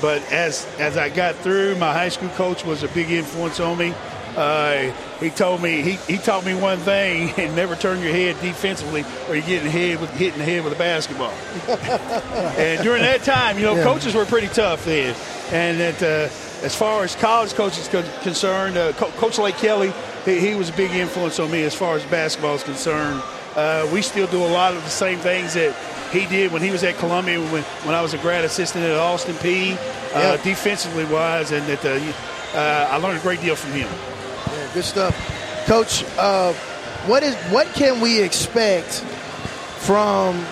[0.00, 3.78] But as as I got through, my high school coach was a big influence on
[3.78, 3.94] me.
[4.36, 8.38] Uh, he told me he, he taught me one thing: and never turn your head
[8.42, 11.32] defensively, or you get in the head with hitting the head with a basketball.
[12.58, 13.84] and during that time, you know, Yeah.
[13.84, 15.14] coaches were pretty tough then.
[15.52, 19.92] And that uh, as far as college coaches con- concerned, uh, Co- Coach Lake Kelly,
[20.24, 23.22] he, he was a big influence on me as far as basketball is concerned.
[23.56, 25.74] Uh, we still do a lot of the same things that
[26.12, 28.92] he did when he was at Columbia when, when I was a grad assistant at
[28.96, 29.72] Austin Peay
[30.14, 30.36] Uh, Yeah.
[30.42, 31.98] defensively wise, and that uh,
[32.56, 33.88] uh, I learned a great deal from him.
[33.88, 35.14] Yeah, good stuff,
[35.66, 36.04] Coach.
[36.18, 36.52] Uh,
[37.06, 39.02] what is what can we expect
[39.80, 40.44] from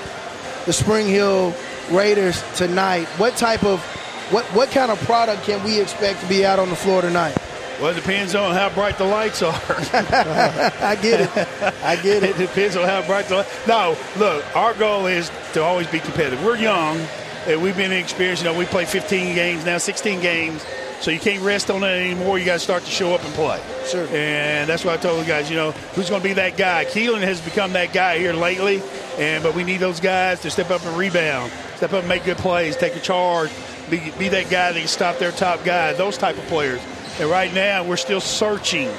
[0.67, 1.55] the Spring Hill
[1.91, 3.07] Raiders tonight?
[3.19, 3.81] What type of
[4.31, 7.37] what what kind of product can we expect to be out on the floor tonight?
[7.81, 9.53] Well, it depends on how bright the lights are.
[9.69, 11.37] I get it.
[11.83, 12.35] I get it.
[12.35, 13.47] It depends on how bright the light.
[13.67, 16.43] No, look, our goal is to always be competitive.
[16.45, 16.99] We're young,
[17.47, 18.43] and we've been experienced.
[18.45, 20.65] You know, we play 15 games now, 16 games.
[21.01, 22.39] So you can't rest on that anymore.
[22.39, 23.61] You got to start to show up and play.
[23.87, 24.07] Sure.
[24.07, 25.51] And that's what I told the guys.
[25.51, 26.87] You know, who's going to be that guy?
[26.87, 28.83] Keelan has become that guy here lately,
[29.19, 32.25] and but we need those guys to step up and rebound, step up and make
[32.25, 33.51] good plays, take a charge,
[33.91, 35.93] be, be that guy that can stop their top guy.
[35.93, 36.81] Those type of players.
[37.21, 38.91] And right now, we're still searching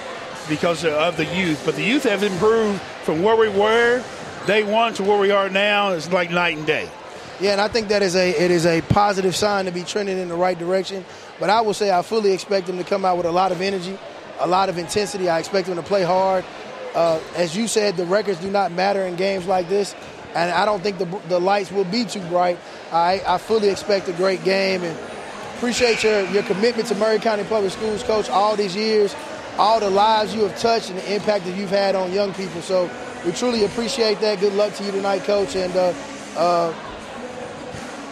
[0.48, 1.62] because of the youth.
[1.66, 4.04] But the youth have improved from where we were
[4.46, 5.92] day one to where we are now.
[5.92, 6.90] It's like night and day.
[7.42, 10.18] Yeah, and I think that is a it is a positive sign to be trending
[10.18, 11.04] in the right direction.
[11.40, 13.62] But I will say I fully expect them to come out with a lot of
[13.62, 13.98] energy,
[14.40, 15.28] a lot of intensity.
[15.28, 16.46] I expect them to play hard.
[16.94, 19.94] Uh, as you said, the records do not matter in games like this,
[20.34, 22.58] and I don't think the the lights will be too bright.
[22.94, 24.98] I, I fully expect a great game and
[25.58, 29.16] appreciate your your commitment to Maury County Public Schools, Coach, all these years,
[29.58, 32.62] all the lives you have touched, and the impact that you've had on young people.
[32.62, 32.90] So
[33.26, 34.40] we truly appreciate that.
[34.40, 35.94] Good luck to you tonight, Coach, and uh,
[36.38, 36.74] uh,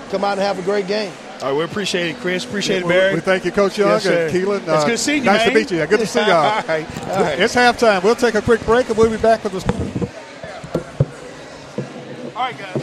[0.10, 1.12] come out and have a great game.
[1.42, 2.46] All right, we appreciate it, Chris.
[2.46, 3.14] Appreciate Yeah, it, Barry.
[3.16, 4.28] We thank you, Coach Young Yes, sir.
[4.28, 4.60] and Keelan.
[4.60, 5.50] It's Uh, good seeing you, Nice man.
[5.50, 5.86] to meet you.
[5.86, 6.32] Good to see you.
[6.32, 7.40] all right, all right.
[7.40, 8.02] It's halftime.
[8.02, 9.66] We'll take a quick break and we'll be back with this.
[12.36, 12.83] All right, guys.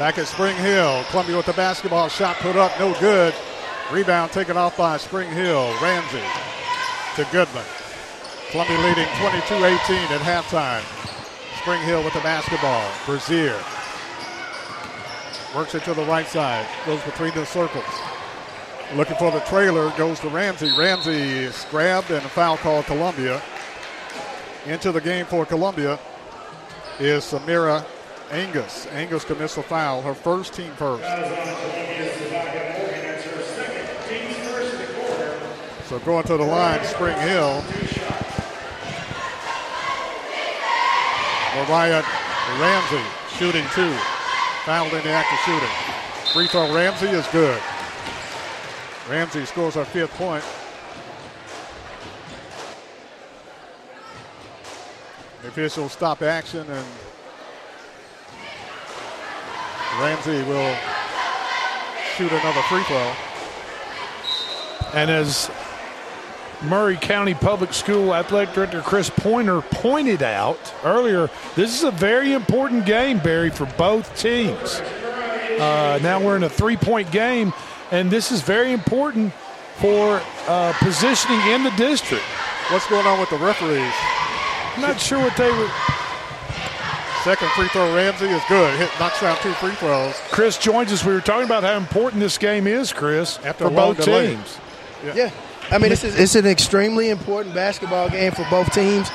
[0.00, 1.04] Back at Spring Hill.
[1.10, 3.34] Columbia with the basketball shot put up, no good.
[3.92, 5.74] Rebound taken off by Spring Hill.
[5.82, 6.22] Ramsey
[7.16, 7.66] to Goodman.
[8.50, 9.76] Columbia leading 22-18
[10.08, 10.80] at halftime.
[11.60, 12.90] Spring Hill with the basketball.
[13.04, 13.60] Brashear
[15.54, 16.66] works it to the right side.
[16.86, 17.84] Goes between the circles.
[18.94, 19.90] Looking for the trailer.
[19.98, 20.72] Goes to Ramsey.
[20.78, 23.42] Ramsey is grabbed and a foul called Columbia.
[24.64, 25.98] Into the game for Columbia
[26.98, 27.84] is Samira
[28.30, 28.86] Angus.
[28.88, 31.02] Angus commits a foul, her first team first.
[35.88, 37.64] So going to the line, Spring Hill.
[41.56, 42.04] Mariah
[42.60, 43.02] Ramsey
[43.36, 43.92] shooting two.
[44.64, 46.32] Fouled in the act of shooting.
[46.32, 47.60] Free throw Ramsey is good.
[49.08, 50.44] Ramsey scores her fifth point.
[55.44, 56.86] Officials stop action and
[59.98, 60.76] Ramsey will
[62.16, 63.12] shoot another free throw.
[64.94, 65.50] And as
[66.62, 72.32] Maury County Public School Athletic Director Chris Pointer pointed out earlier, this is a very
[72.32, 74.80] important game, Barry, for both teams.
[75.60, 77.52] Uh, now we're in a three point game,
[77.90, 79.32] and this is very important
[79.76, 82.24] for uh, positioning in the district.
[82.68, 83.92] What's going on with the referees?
[84.76, 85.70] I'm not sure what they were.
[87.24, 88.78] Second free throw, Ramsey is good.
[88.78, 90.14] Hit knocks down two free throws.
[90.30, 91.04] Chris joins us.
[91.04, 94.34] We were talking about how important this game is, Chris, After for both delay.
[94.34, 94.58] teams.
[95.04, 95.14] Yeah.
[95.14, 95.30] Yeah.
[95.70, 99.08] I mean, it's, it's an extremely important basketball game for both teams.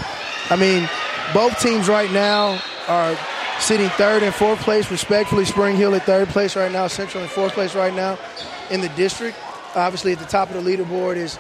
[0.51, 0.88] I mean,
[1.34, 3.18] both teams right now are
[3.60, 5.43] sitting third and fourth place, respectfully.
[5.45, 8.20] Spring Hill at third place right now, Central in fourth place right now
[8.70, 9.36] in the district.
[9.74, 11.39] Obviously, at the top of the leaderboard is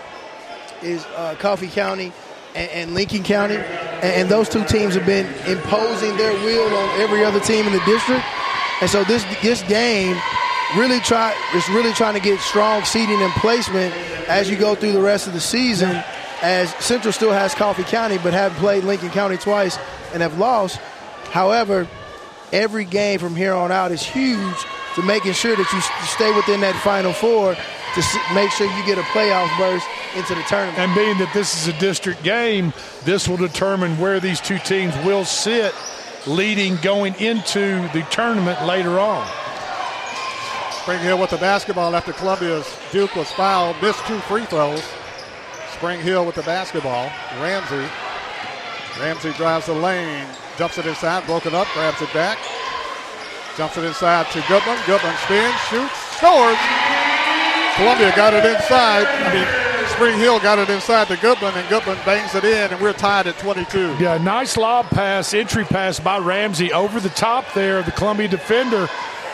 [0.81, 2.11] is uh, Coffee County
[2.55, 7.01] and, and Lincoln County, and, and those two teams have been imposing their will on
[7.01, 8.23] every other team in the district.
[8.81, 10.17] And so this this game
[10.75, 13.93] really try is really trying to get strong seeding and placement
[14.27, 16.03] as you go through the rest of the season.
[16.41, 19.79] As Central still has Coffee County, but have played Lincoln County twice
[20.13, 20.77] and have lost.
[21.31, 21.87] However,
[22.51, 26.61] every game from here on out is huge to making sure that you stay within
[26.61, 27.55] that Final Four
[27.95, 29.83] to make sure you get a playoff berth
[30.15, 30.77] into the tournament.
[30.77, 32.73] And being that this is a district game,
[33.03, 35.73] this will determine where these two teams will sit
[36.27, 39.27] leading going into the tournament later on.
[40.81, 43.81] Spring Hill with the basketball after Columbia's Duke was fouled.
[43.81, 44.83] Missed two free throws.
[45.73, 47.11] Spring Hill with the basketball.
[47.41, 47.89] Ramsey.
[48.99, 50.27] Ramsey drives the lane.
[50.57, 51.25] Jumps it inside.
[51.25, 51.67] Broken up.
[51.73, 52.37] Grabs it back.
[53.57, 54.77] Jumps it inside to Goodman.
[54.85, 55.55] Goodman spins.
[55.69, 55.97] Shoots.
[56.17, 56.94] Scores.
[57.75, 59.05] Columbia got it inside.
[59.05, 62.81] I mean, Spring Hill got it inside to Goodman, and Goodman bangs it in, and
[62.81, 63.97] we're tied at 22.
[63.99, 68.87] Yeah, nice lob pass, entry pass by Ramsey over the top there, the Columbia defender,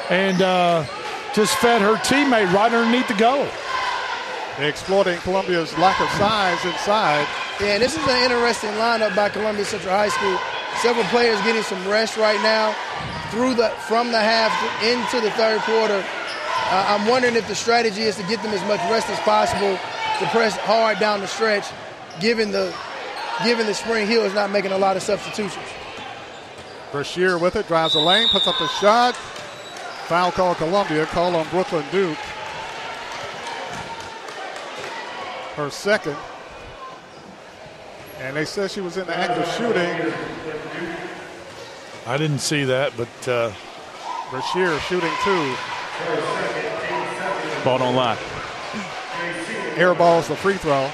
[0.10, 0.86] and uh,
[1.34, 3.48] just fed her teammate right underneath the goal.
[4.58, 7.28] Exploiting Columbia's lack of size inside.
[7.60, 10.38] Yeah, this is an interesting lineup by Columbia Central High School.
[10.82, 12.76] Several players getting some rest right now
[13.30, 14.52] through the from the half
[14.84, 16.04] into the third quarter.
[16.70, 19.78] Uh, I'm wondering if the strategy is to get them as much rest as possible
[20.20, 21.66] to press hard down the stretch,
[22.20, 22.74] given the
[23.44, 25.66] given the Spring Hill is not making a lot of substitutions.
[26.92, 29.16] Brashear with it, drives the lane, puts up the shot.
[30.08, 32.18] Foul call Columbia, call on Brooklyn Duke.
[35.56, 36.18] Her second.
[38.20, 40.14] And they said she was in the act of shooting.
[42.06, 43.52] I didn't see that, but uh,
[44.30, 45.56] Brashear shooting two.
[47.64, 48.18] Ball don't lie.
[49.76, 50.90] Air balls the free throw.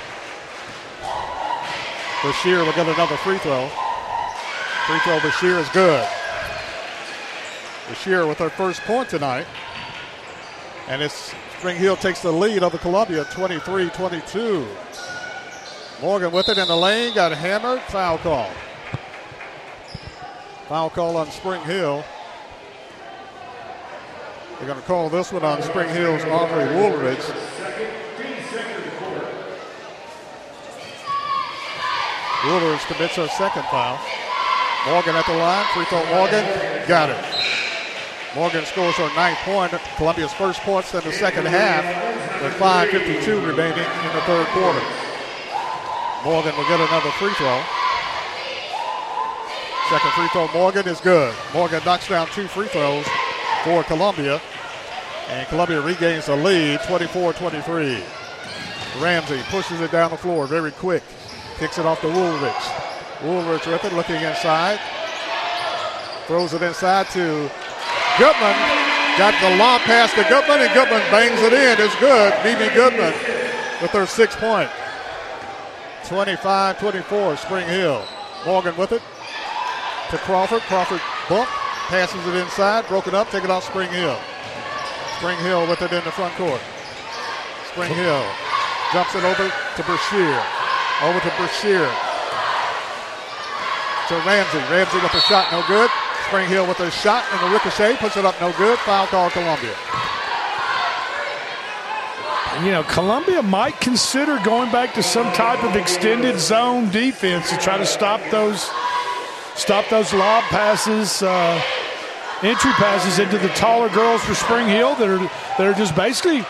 [2.21, 3.67] Brashear will get another free throw.
[4.87, 6.07] Free throw Brashear is good.
[7.87, 9.45] Brashear with her first point tonight.
[10.87, 14.67] And it's Spring Hill takes the lead over Columbia 23 22.
[16.01, 18.49] Morgan with it in the lane, got hammered, foul call.
[20.67, 22.03] Foul call on Spring Hill.
[24.57, 27.21] They're going to call this one on Spring Hill's Aubrey Woolridge.
[32.43, 33.99] Woolridge commits her second foul.
[34.87, 36.43] Morgan at the line, free throw Morgan,
[36.87, 37.23] got it.
[38.33, 41.85] Morgan scores her ninth point, Columbia's first points in the second half,
[42.41, 44.81] with 5.52 remaining in the third quarter.
[46.23, 47.61] Morgan will get another free throw.
[49.89, 51.35] Second free throw, Morgan is good.
[51.53, 53.05] Morgan knocks down two free throws
[53.63, 54.41] for Columbia,
[55.29, 58.03] and Columbia regains the lead 24 23.
[58.99, 61.03] Ramsey pushes it down the floor very quick,
[61.57, 62.53] kicks it off to Woolridge.
[63.23, 64.79] Woolridge with it, looking inside,
[66.27, 67.49] throws it inside to
[68.17, 68.55] Goodman.
[69.17, 71.83] Got the lob pass to Goodman, and Goodman bangs it in.
[71.83, 72.33] It's good.
[72.43, 73.13] BB Goodman
[73.81, 74.69] with her six point.
[76.05, 78.03] 25 24, Spring Hill.
[78.45, 79.01] Morgan with it
[80.11, 80.61] to Crawford.
[80.61, 81.49] Crawford bump,
[81.87, 84.19] passes it inside, broken up, take it off Spring Hill.
[85.17, 86.61] Spring Hill with it in the front court.
[87.71, 88.23] Spring Hill
[88.91, 90.37] jumps it over to Brashear.
[91.03, 91.87] Over to Brashear.
[94.09, 94.59] To Ramsey.
[94.69, 95.89] Ramsey with a shot, no good.
[96.27, 98.77] Spring Hill with a shot and the ricochet, puts it up, no good.
[98.79, 99.75] Foul call Columbia.
[102.63, 107.57] you know, Columbia might consider going back to some type of extended zone defense to
[107.57, 108.69] try to stop those
[109.57, 111.61] stop those lob passes, uh,
[112.43, 115.17] entry passes into the taller girls for Spring Hill that are
[115.57, 116.45] that are just basically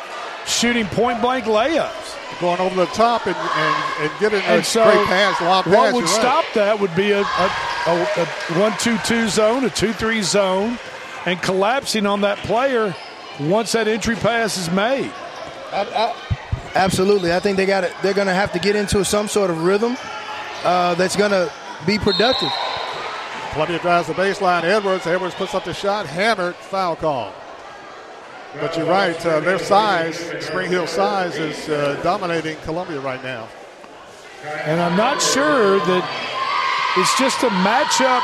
[0.45, 2.13] shooting point blank layups.
[2.41, 5.73] Going over the top and, and, and getting a And so, great pass, lob pass.
[5.73, 6.19] what would you're right.
[6.19, 8.25] stop that would be a, a, a, a
[8.59, 10.77] one-two-two zone, a two-three zone,
[11.25, 12.93] and collapsing on that player
[13.39, 15.11] once that entry pass is made.
[16.75, 17.93] Absolutely, I think they got it.
[18.03, 19.97] They're going to have to get into some sort of rhythm
[20.63, 21.51] uh, that's going to
[21.87, 22.51] be productive.
[23.51, 24.63] Columbia drives the baseline.
[24.63, 25.07] Edwards.
[25.07, 26.05] Edwards puts up the shot.
[26.05, 26.55] Hammered.
[26.55, 27.33] Foul call.
[28.59, 29.25] But you're right.
[29.25, 33.47] Uh, their size, Spring Hill size, is uh, dominating Columbia right now.
[34.63, 38.23] And I'm not sure that it's just a matchup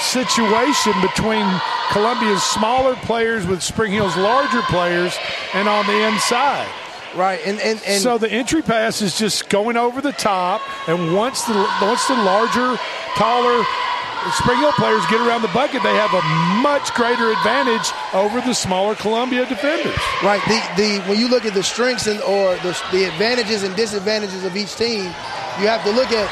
[0.00, 1.46] situation between
[1.90, 5.16] Columbia's smaller players with Spring Hill's larger players
[5.54, 6.68] and on the inside.
[7.14, 11.14] Right, and, and, and so the entry pass is just going over the top, and
[11.14, 11.52] once the
[11.82, 12.78] once the larger,
[13.16, 13.66] taller
[14.30, 16.22] Spring Hill players get around the bucket, they have a
[16.62, 19.98] much greater advantage over the smaller Columbia defenders.
[20.22, 20.40] Right.
[20.46, 24.44] The the when you look at the strengths and or the, the advantages and disadvantages
[24.44, 25.04] of each team,
[25.60, 26.30] you have to look at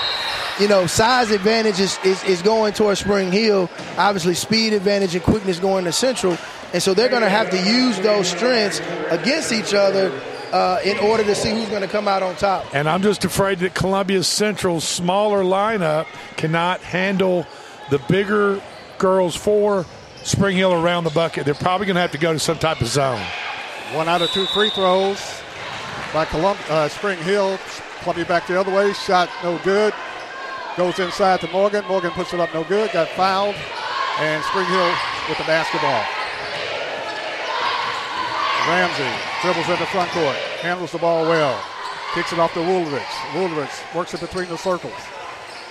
[0.61, 3.69] you know size advantage is, is, is going towards Spring Hill.
[3.99, 6.39] Obviously, speed advantage and quickness going to Central,
[6.73, 8.81] and so they're going to have to use those strengths
[9.11, 10.13] against each other.
[10.53, 12.75] Uh, in order to see who's going to come out on top.
[12.75, 17.47] And I'm just afraid that Columbia Central's smaller lineup cannot handle
[17.91, 18.63] the bigger
[18.99, 19.85] girls for
[20.23, 21.45] Spring Hill around the bucket.
[21.45, 23.21] They're probably going to have to go to some type of zone.
[23.93, 25.21] One out of two free throws
[26.13, 27.59] by Colum- uh, Spring Hill.
[28.03, 28.93] Columbia back the other way.
[28.93, 29.93] Shot no good.
[30.77, 31.85] Goes inside to Morgan.
[31.87, 32.93] Morgan puts it up no good.
[32.93, 33.57] Got fouled.
[34.19, 34.93] And Spring Hill
[35.29, 36.05] with the basketball.
[38.69, 39.09] Ramsey
[39.43, 40.37] dribbles in the front court.
[40.63, 41.61] Handles the ball well.
[42.15, 43.03] Kicks it off to Woolridge.
[43.35, 44.93] Woolridge works it between the circles.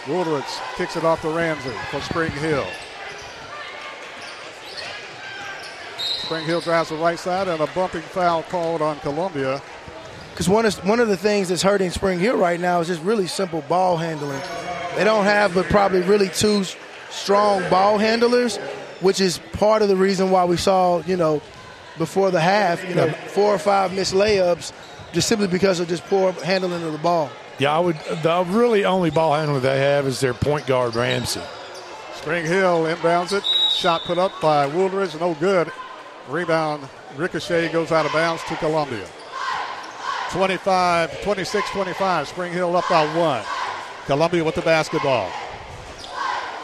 [0.07, 0.45] Woolridge
[0.75, 2.65] kicks it off to Ramsey for Spring Hill.
[5.97, 9.61] Spring Hill drives the right side and a bumping foul called on Columbia.
[10.31, 13.01] Because one of one of the things that's hurting Spring Hill right now is just
[13.01, 14.41] really simple ball handling.
[14.95, 16.63] They don't have, but probably really two
[17.09, 18.57] strong ball handlers,
[19.01, 21.41] which is part of the reason why we saw, you know,
[21.97, 24.71] before the half, you know, four or five missed layups,
[25.11, 27.29] just simply because of just poor handling of the ball.
[27.59, 27.97] Yeah, I would.
[28.23, 31.41] The really only ball handler they have is their point guard Ramsey.
[32.15, 33.43] Spring Hill inbounds it.
[33.71, 35.71] Shot put up by Woolridge, no good.
[36.29, 36.87] Rebound,
[37.17, 39.05] ricochet goes out of bounds to Columbia.
[40.31, 42.27] 25, 26 25.
[42.27, 43.43] Spring Hill up by one.
[44.05, 45.29] Columbia with the basketball.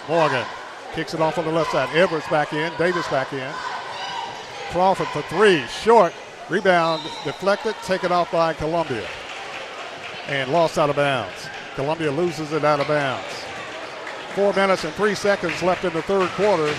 [0.07, 0.45] Morgan
[0.93, 1.89] kicks it off on the left side.
[1.95, 2.71] Edwards back in.
[2.77, 3.51] Davis back in.
[4.71, 5.65] Crawford for three.
[5.67, 6.13] Short.
[6.49, 7.75] Rebound deflected.
[7.83, 9.05] Taken off by Columbia.
[10.27, 11.47] And lost out of bounds.
[11.75, 13.25] Columbia loses it out of bounds.
[14.33, 16.73] Four minutes and three seconds left in the third quarter.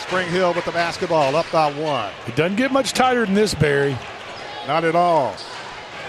[0.00, 2.12] Spring Hill with the basketball, up by one.
[2.26, 3.96] It doesn't get much tighter than this, Barry.
[4.66, 5.34] Not at all.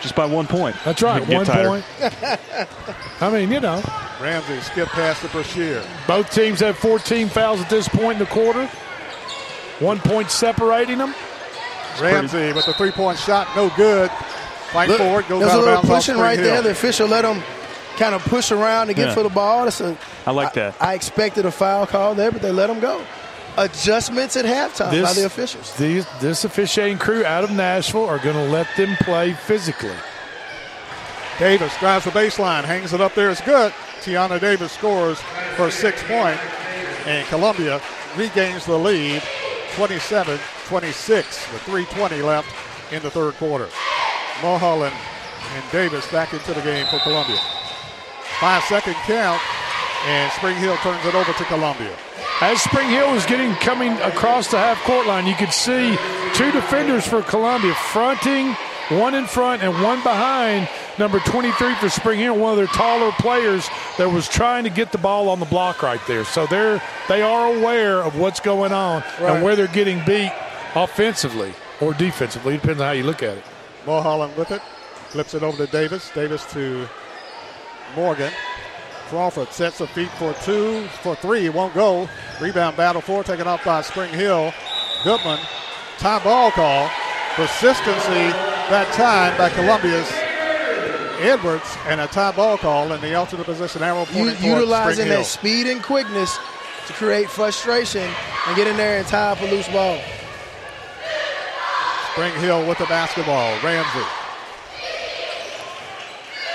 [0.02, 0.76] Just by one point.
[0.86, 1.70] That's right, one tighter.
[1.70, 1.86] point.
[3.22, 3.82] I mean, you know,
[4.22, 5.84] Ramsey skipped past the Brashear.
[6.08, 8.68] both teams have 14 fouls at this point in the quarter.
[9.80, 11.14] One point separating them.
[12.00, 14.12] Ramsey with the three point shot, no good.
[14.72, 16.48] Fight Look, forward, goes there's out a of little bounds pushing right Hill.
[16.48, 16.62] there.
[16.62, 17.42] The official let them
[17.98, 19.14] kind of push around to get Yeah.
[19.14, 19.64] for the ball.
[19.64, 20.76] That's a, I like that.
[20.82, 23.02] I expected a foul call there, but they let them go.
[23.58, 25.76] Adjustments at halftime by the officials.
[25.78, 29.96] These, this officiating crew out of Nashville are going to let them play physically.
[31.40, 33.30] Davis drives the baseline, hangs it up there.
[33.32, 33.72] It's good.
[34.02, 35.20] Tiana Davis scores
[35.56, 36.40] for six point,
[37.08, 37.82] and Columbia
[38.16, 39.24] regains the lead
[39.76, 42.48] 27 26 with 3.20 left
[42.94, 43.70] in the third quarter.
[44.42, 44.96] Mulholland
[45.56, 47.40] and Davis back into the game for Columbia.
[48.40, 49.42] Five second count,
[50.06, 51.96] and Spring Hill turns it over to Columbia.
[52.40, 55.98] As Spring Hill was getting coming across the half court line, you could see
[56.36, 58.54] two defenders for Columbia fronting,
[58.90, 60.70] one in front and one behind.
[61.00, 64.92] Number 23 for Spring Hill, one of their taller players that was trying to get
[64.92, 66.26] the ball on the block right there.
[66.26, 69.34] So they're they are aware of what's going on Right.
[69.36, 70.32] and where they're getting beat
[70.76, 73.44] offensively or defensively, depends on how you look at it.
[73.88, 74.62] Mulholland with it,
[75.10, 76.12] flips it over to Davis.
[76.14, 76.88] Davis to
[77.96, 78.32] Morgan.
[79.08, 82.10] Crawford sets a feet for two, for three, won't go.
[82.42, 84.54] Rebound battle four, taken off by Spring Hill.
[85.06, 85.40] Goodman,
[85.98, 86.90] time ball call.
[87.36, 88.34] Persistency
[88.70, 90.12] that time by Columbia's
[91.20, 95.66] Edwards, and a tie ball call in the alternate position arrow U- utilizing that speed
[95.68, 96.38] and quickness
[96.88, 98.04] to create frustration
[98.48, 100.00] and get in there and tie up a loose ball.
[102.18, 103.54] Spring Hill with the basketball.
[103.62, 104.02] Ramsey.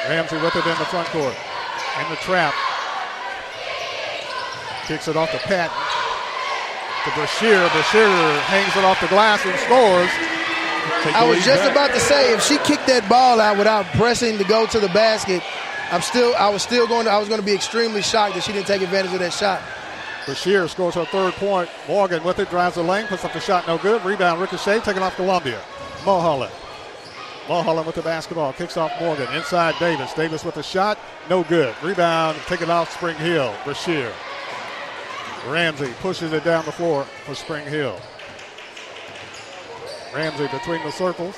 [0.09, 1.37] Ramsey with it in the front court.
[2.03, 2.53] In the trap.
[4.89, 5.71] Kicks it off to Patton.
[7.05, 7.71] To Brashear.
[7.71, 8.11] Brashear
[8.51, 10.11] hangs it off the glass and scores.
[11.05, 11.71] Take I was just back.
[11.71, 14.89] about to say if she kicked that ball out without pressing to go to the
[14.89, 15.45] basket,
[15.93, 18.43] I'm still I was still going to I was going to be extremely shocked that
[18.43, 19.63] she didn't take advantage of that shot.
[20.27, 21.69] Brashear scores her third point.
[21.89, 24.05] Morgan with it, drives the lane, puts up the shot, no good.
[24.05, 25.61] Rebound, Ricochet, taken off Columbia.
[26.05, 26.53] Mulholland.
[27.49, 29.27] Mulholland with the basketball, kicks off Morgan.
[29.35, 30.13] Inside Davis.
[30.13, 31.75] Davis with the shot, no good.
[31.83, 33.55] Rebound, taken off Spring Hill.
[33.65, 34.13] Brashear.
[35.49, 37.99] Ramsey pushes it down the floor for Spring Hill.
[40.15, 41.37] Ramsey between the circles.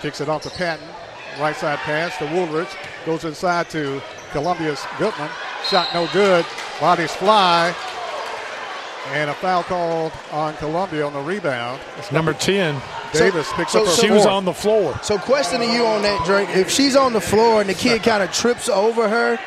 [0.00, 0.88] Kicks it off to Patton.
[1.40, 2.68] Right side pass to Woolridge.
[3.04, 4.00] Goes inside to
[4.30, 5.30] Columbia's Goodman.
[5.68, 6.46] Shot no good.
[6.80, 7.74] Bodies fly.
[9.08, 11.80] And a foul called on Columbia on the rebound.
[11.98, 12.80] It's Number 10.
[13.12, 14.98] Davis picks up her She was on the floor.
[15.02, 16.48] So question to you on that, Drake.
[16.50, 19.38] If she's on the floor and the kid kind of trips over her,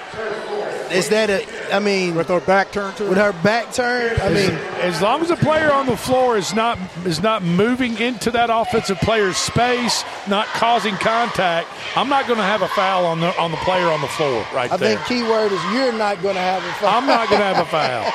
[0.92, 4.20] is that a I mean with her back turned to with her back turned?
[4.22, 4.52] I mean
[4.82, 8.50] as long as the player on the floor is not is not moving into that
[8.52, 13.38] offensive player's space, not causing contact, I'm not going to have a foul on the
[13.40, 14.98] on the player on the floor right I there.
[14.98, 16.90] think key word is you're not going to have a foul.
[16.90, 18.12] I'm not going to have a foul.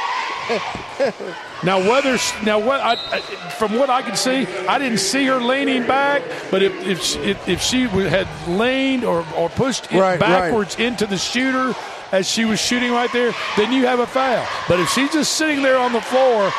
[1.65, 3.21] Now, whether now what I, I-
[3.51, 6.23] from what I can see, I didn't see her leaning back.
[6.51, 10.21] But if if she, if, if she had leaned or, or pushed it Right, right.
[10.21, 11.73] backwards into the shooter
[12.13, 14.47] as she was shooting right there, then you have a foul.
[14.69, 16.53] But if she's just sitting there on the floor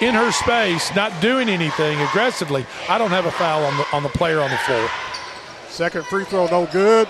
[0.00, 4.02] in her space, not doing anything aggressively, I don't have a foul on the on
[4.02, 4.88] the player on the floor.
[5.68, 7.06] Second free throw, no good.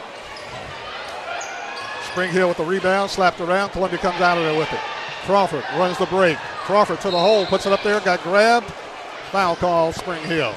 [2.10, 3.70] Spring Hill with the rebound, slapped around.
[3.70, 4.80] Columbia comes out of there with it.
[5.24, 6.36] Crawford runs the break.
[6.64, 8.66] Crawford to the hole, puts it up there, got grabbed.
[9.30, 10.54] Foul call, Spring Hill.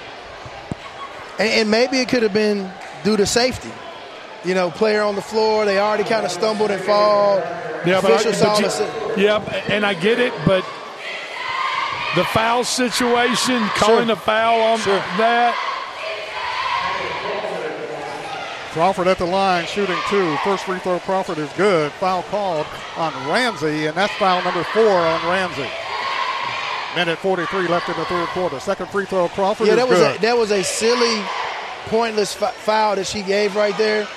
[1.40, 2.72] And, and maybe it could have been
[3.04, 3.72] due to safety.
[4.44, 7.38] You know, player on the floor, they already kind of stumbled and fall.
[7.86, 9.38] Yeah, but, I, but the- you, yeah,
[9.70, 10.64] and I get it, but
[12.16, 14.80] the foul situation, calling a foul on
[15.18, 15.56] that.
[18.74, 20.36] Crawford at the line, shooting two.
[20.46, 21.92] First free throw, Crawford is good.
[21.94, 22.66] Foul called
[22.96, 25.70] on Ramsey, and that's foul number four on Ramsey.
[26.96, 28.60] Minute 43 left in the third quarter.
[28.62, 30.16] Second free throw, Crawford yeah, is that was good.
[30.18, 31.22] a, that was a silly,
[31.88, 34.08] pointless f- foul that she gave right there.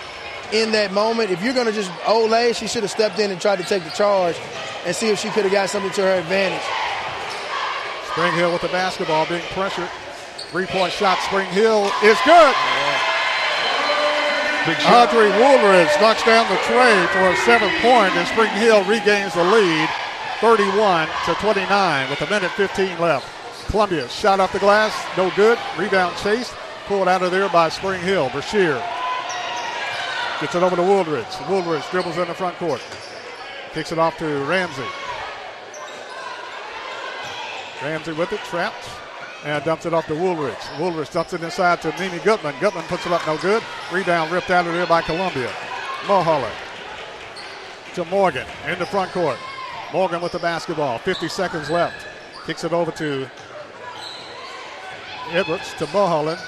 [0.52, 3.40] In that moment, if you're going to just ole, she should have stepped in and
[3.40, 4.36] tried to take the charge
[4.84, 6.62] and see if she could have got something to her advantage.
[8.12, 9.88] Spring Hill with the basketball being pressured.
[10.50, 12.54] Three point shot, Spring Hill is good.
[14.66, 15.10] Big shot.
[15.10, 19.42] Audrey Woolridge knocks down the tray for a seventh point, and Spring Hill regains the
[19.42, 19.88] lead
[20.40, 23.26] 31 to 29 with a minute 15 left.
[23.70, 25.58] Columbia shot off the glass, no good.
[25.76, 26.54] Rebound chase,
[26.86, 28.30] pulled out of there by Spring Hill.
[28.30, 28.80] Brashear
[30.40, 31.26] gets it over to Woolridge.
[31.48, 32.82] Woolridge dribbles in the front court.
[33.72, 34.84] Kicks it off to Ramsey.
[37.82, 38.88] Ramsey with it, trapped,
[39.44, 40.54] and dumps it off to Woolridge.
[40.78, 42.54] Woolridge dumps it inside to Mimi Goodman.
[42.60, 43.62] Goodman puts it up no good.
[43.92, 45.50] Rebound ripped out of there by Columbia.
[46.06, 46.54] Mulholland
[47.94, 49.38] to Morgan in the front court.
[49.92, 50.98] Morgan with the basketball.
[50.98, 52.06] 50 seconds left.
[52.46, 53.28] Kicks it over to
[55.30, 56.40] Edwards to Mulholland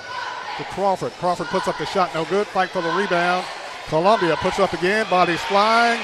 [0.59, 1.13] to Crawford.
[1.13, 2.47] Crawford puts up the shot, no good.
[2.49, 3.45] Fight for the rebound.
[3.89, 5.07] Columbia puts up again.
[5.09, 6.01] Bodies flying.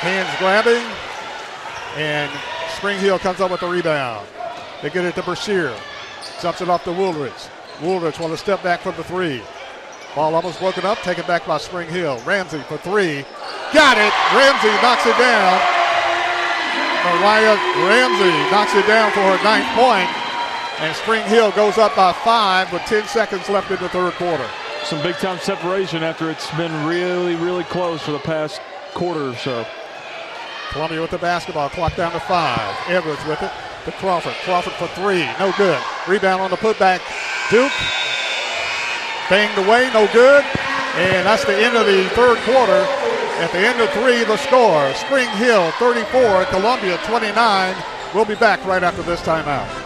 [0.00, 0.84] Hands grabbing.
[1.96, 2.30] And
[2.76, 4.26] Spring Hill comes up with the rebound.
[4.82, 5.74] They get it to Brashear.
[6.42, 7.32] Jumps it off to Woolridge.
[7.80, 9.42] Woolridge wants to step back from the three.
[10.14, 12.20] Ball almost broken up, taken back by Spring Hill.
[12.26, 13.24] Ramsey for three.
[13.72, 14.12] Got it.
[14.36, 15.60] Ramsey knocks it down.
[17.04, 17.56] Mariah
[17.88, 19.66] Ramsey knocks it down for her ninth.
[20.80, 24.48] And Spring Hill goes up by five with 10 seconds left in the third quarter.
[24.86, 28.60] Some big time separation after it's been really, really close for the past
[28.94, 29.66] quarter or so.
[30.70, 32.76] Columbia with the basketball, clock down to five.
[32.86, 33.50] Edwards with it
[33.84, 34.34] to Crawford.
[34.44, 35.82] Crawford for three, no good.
[36.06, 37.00] Rebound on the putback.
[37.50, 37.72] Duke
[39.28, 40.44] banged away, no good.
[40.94, 42.86] And that's the end of the third quarter.
[43.42, 47.74] At the end of three, the score Spring Hill 34, Columbia 29.
[48.14, 49.85] We'll be back right after this timeout.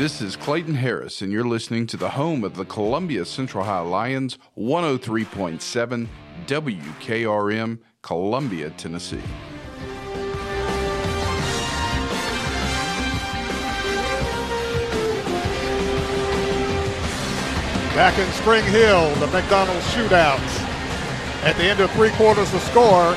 [0.00, 3.80] This is Clayton Harris, and you're listening to the home of the Columbia Central High
[3.80, 6.08] Lions, 103.7
[6.46, 9.20] WKRM, Columbia, Tennessee.
[17.94, 20.62] Back in Spring Hill, the McDonald's shootouts.
[21.42, 23.14] At the end of three quarters, the score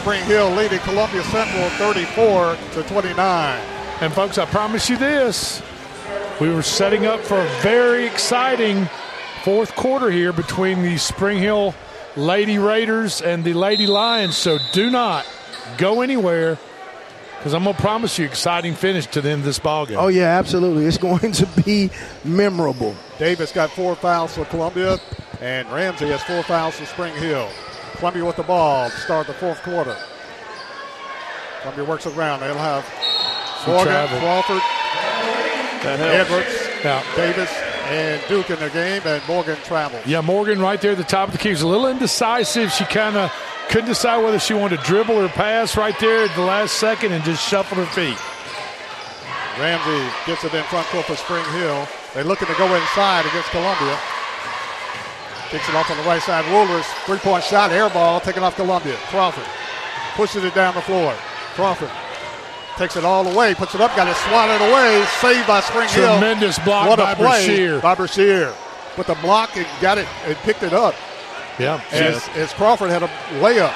[0.00, 3.60] Spring Hill leading Columbia Central 34 to 29.
[4.00, 5.62] And folks, I promise you this.
[6.40, 8.88] We were setting up for a very exciting
[9.42, 11.74] fourth quarter here between the Spring Hill
[12.16, 14.36] Lady Raiders and the Lady Lions.
[14.36, 15.26] So do not
[15.78, 16.56] go anywhere
[17.38, 19.98] because I'm going to promise you exciting finish to the end of this ball game.
[19.98, 20.86] Oh, yeah, absolutely.
[20.86, 21.90] It's going to be
[22.24, 22.94] memorable.
[23.18, 25.00] Davis got four fouls for Columbia,
[25.40, 27.48] and Ramsey has four fouls for Spring Hill.
[27.96, 29.96] Columbia with the ball to start the fourth quarter.
[31.62, 32.40] Columbia works around.
[32.40, 32.84] They'll have
[33.66, 33.92] Morgan.
[34.20, 34.62] Crawford,
[35.82, 36.30] That helps.
[36.30, 37.02] Edwards, Yeah.
[37.16, 37.50] Davis,
[37.88, 40.04] and Duke in the game, and Morgan travels.
[40.06, 42.72] Yeah, Morgan right there at the top of the key was a little indecisive.
[42.72, 43.32] She kind of
[43.68, 47.12] couldn't decide whether she wanted to dribble or pass right there at the last second
[47.12, 48.18] and just shuffled her feet.
[49.60, 51.86] Ramsey gets it in front court for Spring Hill.
[52.14, 53.98] They're looking to go inside against Columbia.
[55.50, 56.44] Kicks it off on the right side.
[56.52, 58.94] Woolers, three-point shot, air ball, taken off Columbia.
[59.08, 59.46] Crawford
[60.14, 61.14] pushes it down the floor.
[61.54, 61.90] Crawford
[62.78, 65.88] takes it all the way, puts it up, got it swatted away, saved by Spring
[65.88, 66.12] Hill.
[66.18, 67.80] Tremendous block what by a play Brashear.
[67.80, 68.54] by Brashear.
[68.96, 70.94] With the block and got it and picked it up.
[71.58, 71.82] Yeah.
[71.90, 73.08] As, as Crawford had a
[73.40, 73.74] layup.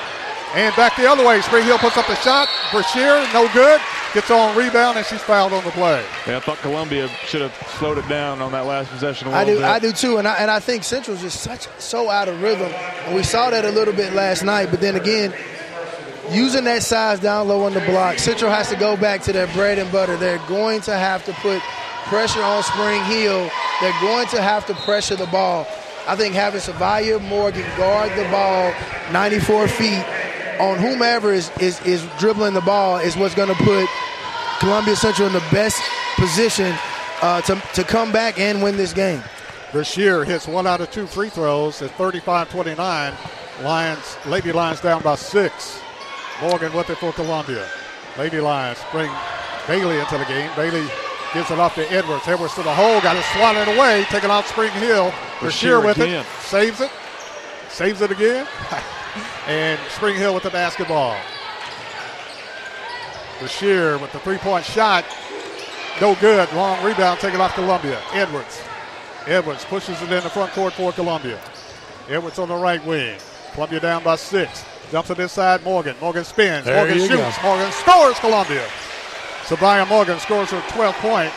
[0.55, 2.47] And back the other way, Spring Hill puts up the shot.
[2.71, 3.81] Brashear, no good.
[4.15, 6.05] Gets on rebound, and she's fouled on the play.
[6.27, 9.39] Yeah, I thought Columbia should have slowed it down on that last possession a I
[9.45, 9.65] little do, bit.
[9.69, 12.71] I do too, and I, and I think Central's just such so out of rhythm,
[13.07, 14.71] and we saw that a little bit last night.
[14.71, 15.33] But then again,
[16.31, 19.47] using that size down low on the block, Central has to go back to their
[19.49, 20.17] bread and butter.
[20.17, 21.61] They're going to have to put
[22.05, 23.51] pressure on Spring Hill.
[23.81, 25.67] They're going to have to pressure the ball.
[26.07, 28.73] I think having Savia Morgan guard the ball
[29.13, 30.05] 94 feet
[30.61, 33.89] on whomever is, is, is dribbling the ball is what's going to put
[34.59, 35.83] Columbia Central in the best
[36.17, 36.75] position
[37.21, 39.23] uh, to, to come back and win this game.
[39.73, 43.65] Brashear hits one out of two free throws at 35-29.
[43.65, 45.82] Lions, Lady Lions down by six.
[46.43, 47.69] Morgan with it for Columbia.
[48.19, 49.11] Lady Lions bring
[49.69, 50.51] Bailey into the game.
[50.57, 50.85] Bailey
[51.33, 52.27] gives it off to Edwards.
[52.27, 55.15] Edwards to the hole, got it swatted away, taken out Spring Hill.
[55.41, 56.25] Brashear with again.
[56.25, 56.91] it, saves it,
[57.69, 58.47] saves it again.
[59.47, 61.17] and Spring Hill with the basketball.
[63.39, 65.05] Brashear with the three-point shot.
[66.01, 66.53] No good.
[66.55, 68.01] Long rebound taken off Columbia.
[68.13, 68.61] Edwards.
[69.27, 71.41] Edwards pushes it in the front court for Columbia.
[72.09, 73.17] Edwards on the right wing.
[73.53, 74.65] Columbia down by six.
[74.93, 75.97] Jumps it inside Morgan.
[76.03, 76.67] Morgan spins.
[76.67, 77.39] There Morgan shoots.
[77.39, 77.43] go.
[77.43, 78.63] Morgan scores Columbia.
[79.45, 81.33] Sabaya Morgan scores her 12th point,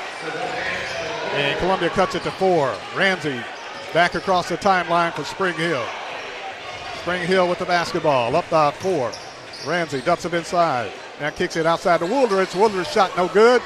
[1.35, 2.75] and Columbia cuts it to four.
[2.97, 3.39] Ramsey
[3.93, 5.85] back across the timeline for Spring Hill.
[6.99, 9.13] Spring Hill with the basketball, up by four.
[9.65, 10.91] Ramsey dumps it inside.
[11.21, 12.53] Now kicks it outside to Woolridge.
[12.55, 13.61] Woolridge shot no good.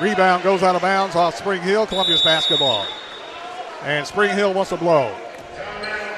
[0.00, 1.88] Rebound goes out of bounds off Spring Hill.
[1.88, 2.86] Columbia's basketball.
[3.82, 5.12] And Spring Hill wants to blow.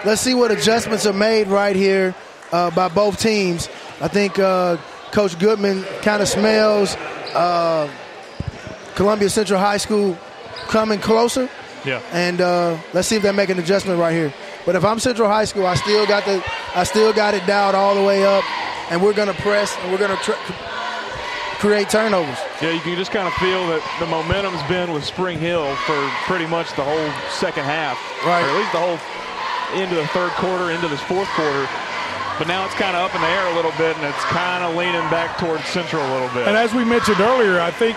[0.04, 2.14] Let's see what adjustments are made right here
[2.52, 3.68] uh, by both teams.
[4.00, 4.76] I think uh,
[5.12, 6.94] Coach Goodman kind of smells
[7.34, 7.90] uh,
[8.94, 10.16] Columbia Central High School
[10.68, 11.48] coming closer.
[11.84, 12.02] Yeah.
[12.12, 14.34] And uh, let's see if they make an adjustment right here.
[14.64, 16.42] But if I'm Central High School, I still got the
[16.74, 18.44] I still got it dialed all the way up,
[18.90, 20.52] and we're going to press and we're going to tr-
[21.62, 22.36] create turnovers.
[22.60, 25.96] Yeah, you can just kind of feel that the momentum's been with Spring Hill for
[26.26, 27.96] pretty much the whole second half,
[28.26, 28.42] right?
[28.44, 28.98] Or at least the whole
[29.80, 31.68] into the third quarter, into this fourth quarter.
[32.38, 34.62] But now it's kind of up in the air a little bit, and it's kind
[34.62, 36.46] of leaning back towards Central a little bit.
[36.46, 37.96] And as we mentioned earlier, I think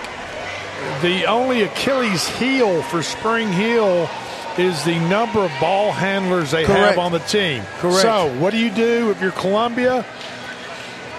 [1.02, 4.10] the only Achilles heel for Spring Hill
[4.58, 6.80] is the number of ball handlers they Correct.
[6.80, 7.64] have on the team.
[7.78, 8.02] Correct.
[8.02, 10.06] So, what do you do if you're Columbia?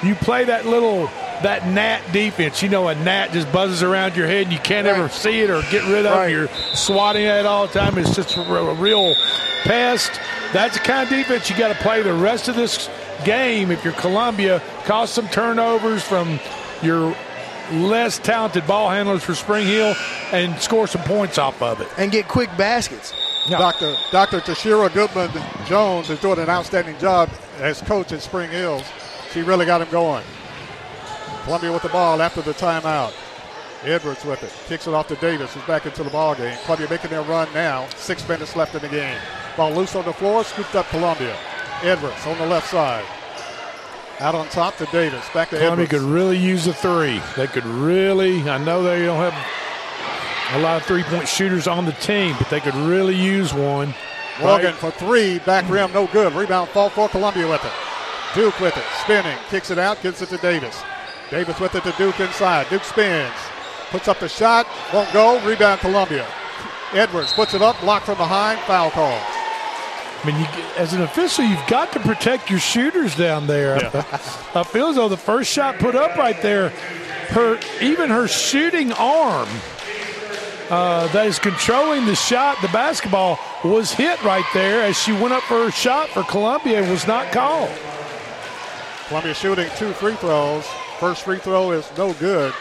[0.03, 1.11] You play that little
[1.43, 2.63] that gnat defense.
[2.63, 5.51] You know, a gnat just buzzes around your head and you can't ever see it
[5.51, 6.31] or get rid of it.
[6.31, 7.99] You're swatting at it all the time.
[7.99, 9.15] It's just a, a real
[9.63, 10.11] pest.
[10.53, 12.89] That's the kind of defense you got to play the rest of this
[13.25, 14.63] game if you're Columbia.
[14.85, 16.41] Cause some turnovers from
[16.83, 17.15] your
[17.73, 19.95] less talented ball handlers for Spring Hill
[20.33, 21.89] and score some points off of it.
[21.97, 23.13] And get quick baskets.
[23.49, 23.97] Dr.
[24.13, 24.41] Dr.
[24.41, 25.31] Tashiro Goodman
[25.67, 28.85] Jones is doing an outstanding job as coach at Spring Hills.
[29.33, 30.25] She really got him going.
[31.45, 33.13] Columbia with the ball after the timeout.
[33.83, 34.53] Edwards with it.
[34.67, 36.57] Kicks it off to Davis, who's back into the ball game.
[36.65, 37.89] Columbia making their run now.
[37.97, 39.19] Six minutes left in the game.
[39.57, 41.37] Ball loose on the floor, scooped up Columbia.
[41.83, 43.05] Edwards on the left side.
[44.21, 45.25] Out on top to Davis.
[45.33, 45.91] Back to Columbia Edwards.
[45.91, 47.23] could really use a three.
[47.37, 49.35] They could really, I know they don't have
[50.55, 53.95] a lot of three point shooters on the team, but they could really use one.
[54.41, 56.33] Morgan for three, back rim, no good.
[56.35, 57.73] Rebound fall for Columbia with it.
[58.35, 60.83] Duke with it, spinning, kicks it out, gives it to Davis.
[61.31, 62.69] Davis with it to Duke inside.
[62.69, 63.33] Duke spins,
[63.91, 65.45] puts up the shot, won't go.
[65.47, 66.27] Rebound Columbia.
[66.93, 69.21] Edwards puts it up, blocked from behind, foul call.
[70.23, 73.77] I mean, you, as an official, you've got to protect your shooters down there.
[74.55, 76.71] I feel as though the first shot put up right there,
[77.31, 79.49] her even her shooting arm
[80.69, 85.33] uh, that is controlling the shot, the basketball, was hit right there as she went
[85.33, 87.71] up for her shot for Columbia and was not called.
[89.09, 90.67] Columbia shooting two free throws.
[90.99, 92.53] First free throw is no good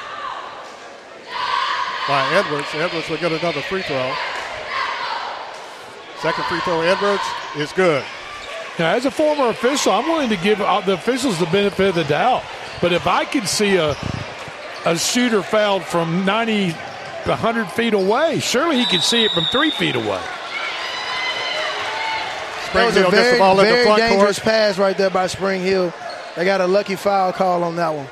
[2.07, 2.67] by Edwards.
[2.73, 4.13] Edwards will get another free throw.
[6.21, 7.23] Second free throw, Edwards,
[7.55, 8.03] is good.
[8.77, 11.95] Now, as a former official, I'm willing to give uh, the officials the benefit of
[11.95, 12.43] the doubt.
[12.81, 13.95] But if I could see a
[14.85, 19.71] a shooter fouled from 90, 100 feet away, surely he could see it from three
[19.71, 20.21] feet away.
[22.73, 24.45] That was Spring a Hill gets the very, ball in the very front dangerous court.
[24.45, 25.93] pass right there by Spring Hill.
[26.35, 28.07] They got a lucky foul call on that one.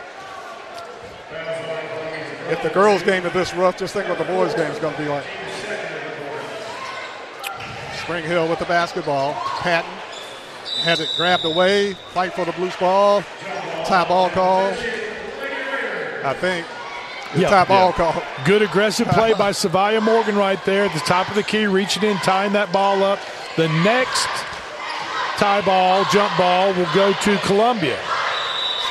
[2.51, 4.95] If the girls' game is this rough, just think what the boys' game is going
[4.95, 5.25] to be like.
[8.07, 9.33] Spring Hill with the basketball.
[9.59, 9.91] Patton
[10.85, 11.91] has it grabbed away.
[12.13, 13.21] Fight for the blue ball.
[13.83, 14.67] Tie ball call.
[16.23, 16.65] I think.
[17.35, 18.23] Yeah, tie ball call.
[18.45, 22.03] Good aggressive play by Savia Morgan right there at the top of the key, reaching
[22.03, 23.19] in, tying that ball up.
[23.57, 24.25] The next
[25.35, 27.99] tie ball, jump ball, will go to Columbia.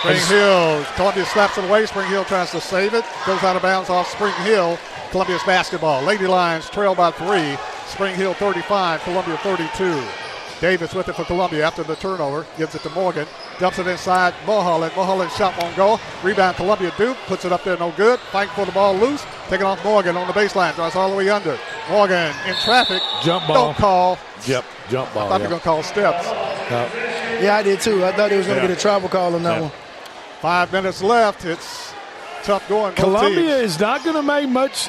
[0.00, 0.84] Spring Hill.
[0.94, 1.86] Columbia slaps it away.
[1.86, 3.06] Spring Hill tries to save it.
[3.24, 4.78] Goes out of bounds off Spring Hill.
[5.10, 6.02] Columbia's basketball.
[6.02, 7.56] Lady Lions trail by three.
[7.88, 10.02] Spring Hill 35, Columbia 32.
[10.60, 12.46] Davis with it for Columbia after the turnover.
[12.56, 13.26] Gives it to Morgan.
[13.58, 14.92] Dumps it inside Mulholland.
[14.96, 16.00] Mulholland shot won't go.
[16.22, 17.16] Rebound Columbia Duke.
[17.26, 18.18] Puts it up there no good.
[18.32, 19.22] Fighting for the ball loose.
[19.48, 20.74] Taking off Morgan on the baseline.
[20.74, 21.58] Drives all the way under.
[21.90, 23.02] Morgan in traffic.
[23.22, 23.54] Jump ball.
[23.66, 24.18] Don't call.
[24.46, 25.28] Yep, jump I ball.
[25.28, 25.44] thought they yeah.
[25.44, 26.26] were going to call steps.
[27.42, 28.02] Yeah, I did too.
[28.04, 28.68] I thought he was going to Yeah.
[28.68, 29.60] get a travel call on that Yeah.
[29.60, 29.70] one.
[30.40, 31.44] Five minutes left.
[31.44, 31.92] It's
[32.44, 32.94] tough going.
[32.94, 33.74] Columbia teams.
[33.74, 34.88] is not going to make much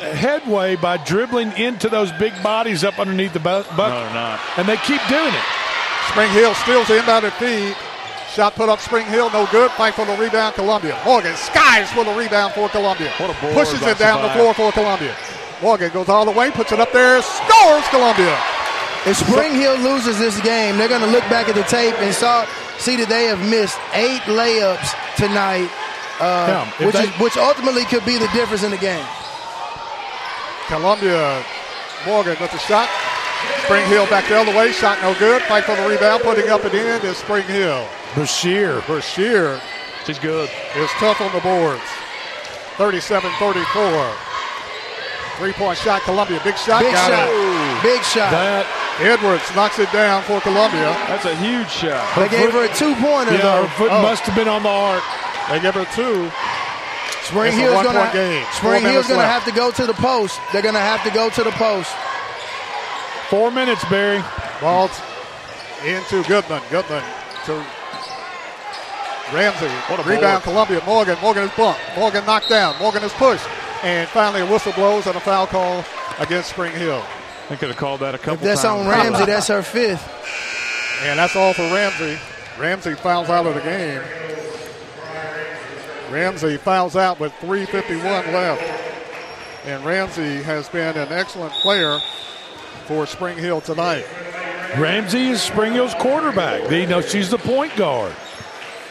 [0.00, 3.78] headway by dribbling into those big bodies up underneath the bu- bucket.
[3.78, 4.40] No, they're not.
[4.56, 5.44] And they keep doing it.
[6.08, 7.76] Spring Hill steals the inbounded feed.
[8.32, 9.70] Shot put up Spring Hill, no good.
[9.72, 10.98] Fight for the rebound, Columbia.
[11.04, 13.10] Morgan skies for the rebound for Columbia.
[13.18, 15.16] What a board Pushes it down the floor for Columbia.
[15.62, 18.36] Morgan goes all the way, puts it up there, scores Columbia.
[19.06, 22.12] If Spring Hill loses this game, they're going to look back at the tape and
[22.14, 22.44] saw,
[22.78, 25.70] see that they have missed eight layups tonight,
[26.20, 29.06] uh, Yeah, which, they- is, which ultimately could be the difference in the game.
[30.68, 31.44] Columbia,
[32.06, 32.88] Morgan with the shot.
[33.64, 35.42] Spring Hill back the other way, shot no good.
[35.42, 37.86] Fight for the rebound, putting up and in is Spring Hill.
[38.14, 38.80] Brashear.
[38.86, 39.60] Brashear
[40.06, 40.48] She's good.
[40.76, 41.82] is tough on the boards.
[42.76, 44.12] 37-34.
[45.38, 46.40] Three-point shot, Columbia.
[46.42, 46.80] Big shot.
[46.82, 47.28] Big got shot.
[47.28, 47.82] it.
[47.82, 48.30] Big shot.
[48.32, 48.64] That
[49.00, 50.96] Edwards knocks it down for Columbia.
[51.12, 52.00] That's a huge shot.
[52.16, 53.62] They gave her a two-pointer, Yeah, though.
[53.66, 54.00] her foot Oh.
[54.02, 55.04] must have been on the arc.
[55.50, 56.32] They give her two.
[57.24, 58.10] Spring Hill is gonna
[58.52, 60.38] Spring Hill's minutes gonna have to go to the post.
[60.52, 61.90] They're gonna have to go to the post.
[63.28, 64.22] Four minutes, Barry.
[64.60, 64.88] Ball
[65.84, 66.62] into Goodman.
[66.70, 67.02] Goodman
[67.46, 67.64] to
[69.34, 69.66] Ramsey.
[69.88, 70.42] What a Rebound, board.
[70.44, 70.82] Columbia.
[70.86, 71.18] Morgan.
[71.20, 71.80] Morgan is bumped.
[71.96, 72.78] Morgan knocked down.
[72.78, 73.46] Morgan is pushed.
[73.82, 75.84] And finally, a whistle blows and a foul call
[76.18, 77.02] against Spring Hill.
[77.48, 78.86] They could have called that a couple If that's times.
[78.86, 80.02] on Ramsey, that's her fifth.
[81.04, 82.18] And that's all for Ramsey.
[82.58, 84.00] Ramsey fouls out of the game.
[86.10, 88.62] Ramsey fouls out with 3.51 left.
[89.64, 91.98] And Ramsey has been an excellent player
[92.86, 94.06] for Spring Hill tonight.
[94.78, 96.70] Ramsey is Spring Hill's quarterback.
[96.70, 98.14] You know, she's the point guard.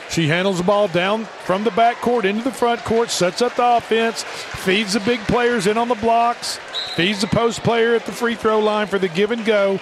[0.10, 3.56] She handles the ball down from the back court into the front court, sets up
[3.56, 6.60] the offense, feeds the big players in on the blocks,
[6.96, 9.80] feeds the post player at the free throw line for the give and go.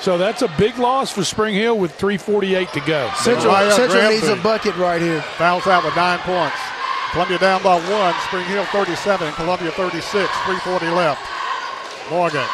[0.00, 3.10] So that's a big loss for Spring Hill with 3:48 to go.
[3.16, 5.20] Central, Mariah Central needs a bucket right here.
[5.36, 6.56] Fouls out with nine points.
[7.12, 8.14] Columbia down by one.
[8.28, 9.32] Spring Hill 37.
[9.34, 10.30] Columbia 36.
[10.44, 11.20] 340 left.
[12.10, 12.46] Morgan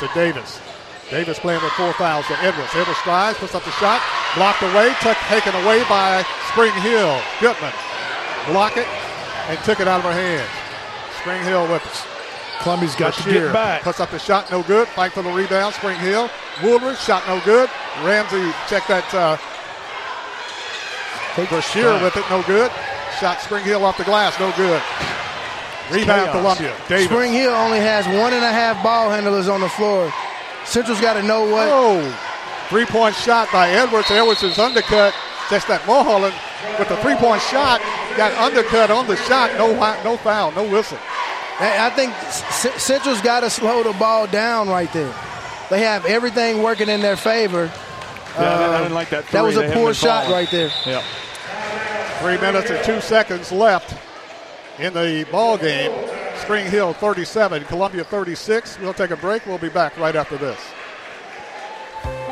[0.00, 0.60] to Davis.
[1.10, 2.70] Davis playing with four fouls to Edwards.
[2.74, 4.02] Edwards strides, puts up the shot,
[4.36, 6.22] blocked away, took, taken away by
[6.52, 7.18] Spring Hill.
[7.40, 7.72] Goodman
[8.48, 8.86] block it
[9.48, 10.48] and took it out of her hands.
[11.20, 12.17] Spring Hill with it.
[12.60, 13.82] Columbia's got to Brashear get back.
[13.82, 14.88] Puts up the shot, no good.
[14.88, 15.74] Fight for the rebound.
[15.74, 16.28] Spring Hill.
[16.62, 17.70] Woolridge shot no good.
[18.02, 19.06] Ramsey check that.
[19.14, 19.36] Uh,
[21.46, 22.70] Brashear with it, no good.
[23.20, 24.82] Shot Spring Hill off the glass, no good.
[25.90, 26.36] Rebound Chaos.
[26.36, 26.76] Columbia.
[26.88, 27.06] Davis.
[27.06, 30.12] Spring Hill only has one and a half ball handlers on the floor.
[30.64, 31.68] Central's got to know what.
[31.70, 32.02] Oh,
[32.68, 34.10] three point shot by Edwards.
[34.10, 35.14] Edwards is undercut.
[35.48, 36.34] Just that Mulholland
[36.78, 37.80] with the three point shot
[38.16, 39.50] got undercut on the shot.
[39.56, 39.72] No,
[40.04, 40.98] no foul, no whistle.
[41.60, 42.14] I think
[42.80, 45.12] Central's got to slow the ball down right there.
[45.70, 47.64] They have everything working in their favor.
[47.64, 49.26] Yeah, I didn't- I Uh, didn't like that.
[49.32, 49.64] That was three.
[49.64, 50.70] a They poor shot right there.
[50.86, 51.02] Yeah.
[52.20, 53.94] Three minutes and two seconds left
[54.78, 55.90] in the ball game.
[56.42, 58.78] Spring Hill 37, Columbia 36.
[58.80, 59.44] We'll take a break.
[59.46, 60.58] We'll be back right after this.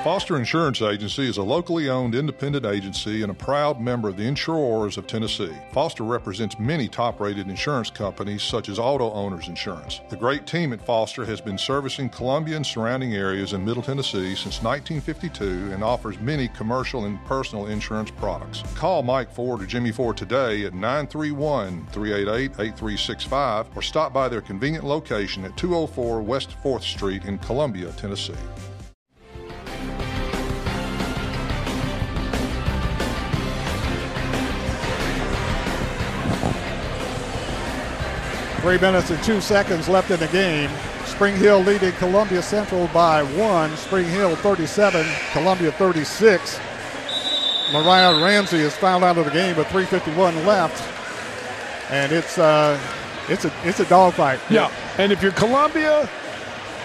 [0.07, 4.23] Foster Insurance Agency is a locally owned independent agency and a proud member of the
[4.23, 5.53] Insurors of Tennessee.
[5.73, 10.03] Foster represents many top rated insurance companies such as Auto Owners Insurance.
[10.09, 14.37] The great team at Foster has been servicing Columbia and surrounding areas in Middle Tennessee
[14.37, 18.62] since 1952 and offers many commercial and personal insurance products.
[18.77, 24.41] Call Mike Ford or Jimmy Ford today at 931 388 8365 or stop by their
[24.41, 28.35] convenient location at 204 West 4th Street in Columbia, Tennessee.
[38.66, 40.68] Three minutes and two seconds left in the game.
[41.05, 43.76] Spring Hill leading Columbia Central by one.
[43.76, 46.59] Spring Hill 37, Columbia 36.
[47.72, 50.82] Mariah Ramsey is fouled out of the game with 3:51 left,
[51.93, 52.76] and it's uh,
[53.28, 54.40] it's a it's a dogfight.
[54.51, 56.10] Yeah, and if you're Columbia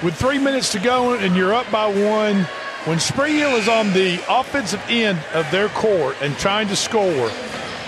[0.03, 2.43] with three minutes to go and you're up by one,
[2.85, 7.31] when Spring Hill is on the offensive end of their court and trying to score,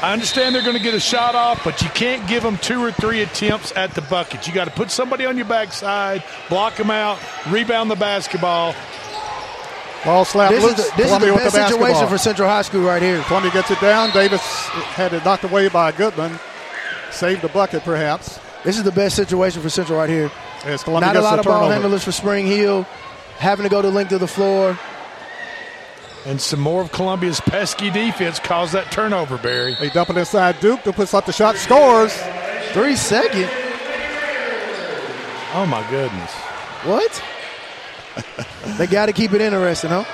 [0.04, 2.84] I understand they're going to get a shot off, but you can't give them two
[2.84, 4.46] or three attempts at the bucket.
[4.46, 7.18] You got to put somebody on your backside, block them out,
[7.50, 8.76] rebound the basketball.
[10.04, 10.78] Ball slap This loose.
[10.78, 13.22] is the, this is the best the situation for Central High School right here.
[13.22, 14.12] Columbia gets it down.
[14.12, 16.38] Davis had it knocked away by Goodman.
[17.10, 18.42] Saved the bucket, perhaps.
[18.66, 20.30] This is the best situation for Central right here.
[20.66, 22.84] As Columbia Not a lot the of ball handlers for Spring Hill,
[23.38, 24.78] having to go the length of the floor.
[26.26, 29.76] And some more of Columbia's pesky defense caused that turnover, Barry.
[29.80, 30.84] They dump it inside Duke.
[30.84, 32.14] Duke puts up the shot, scores.
[32.72, 33.50] Three second.
[35.54, 36.32] Oh my goodness.
[36.86, 37.24] What?
[38.78, 40.06] they got to keep it interesting, huh?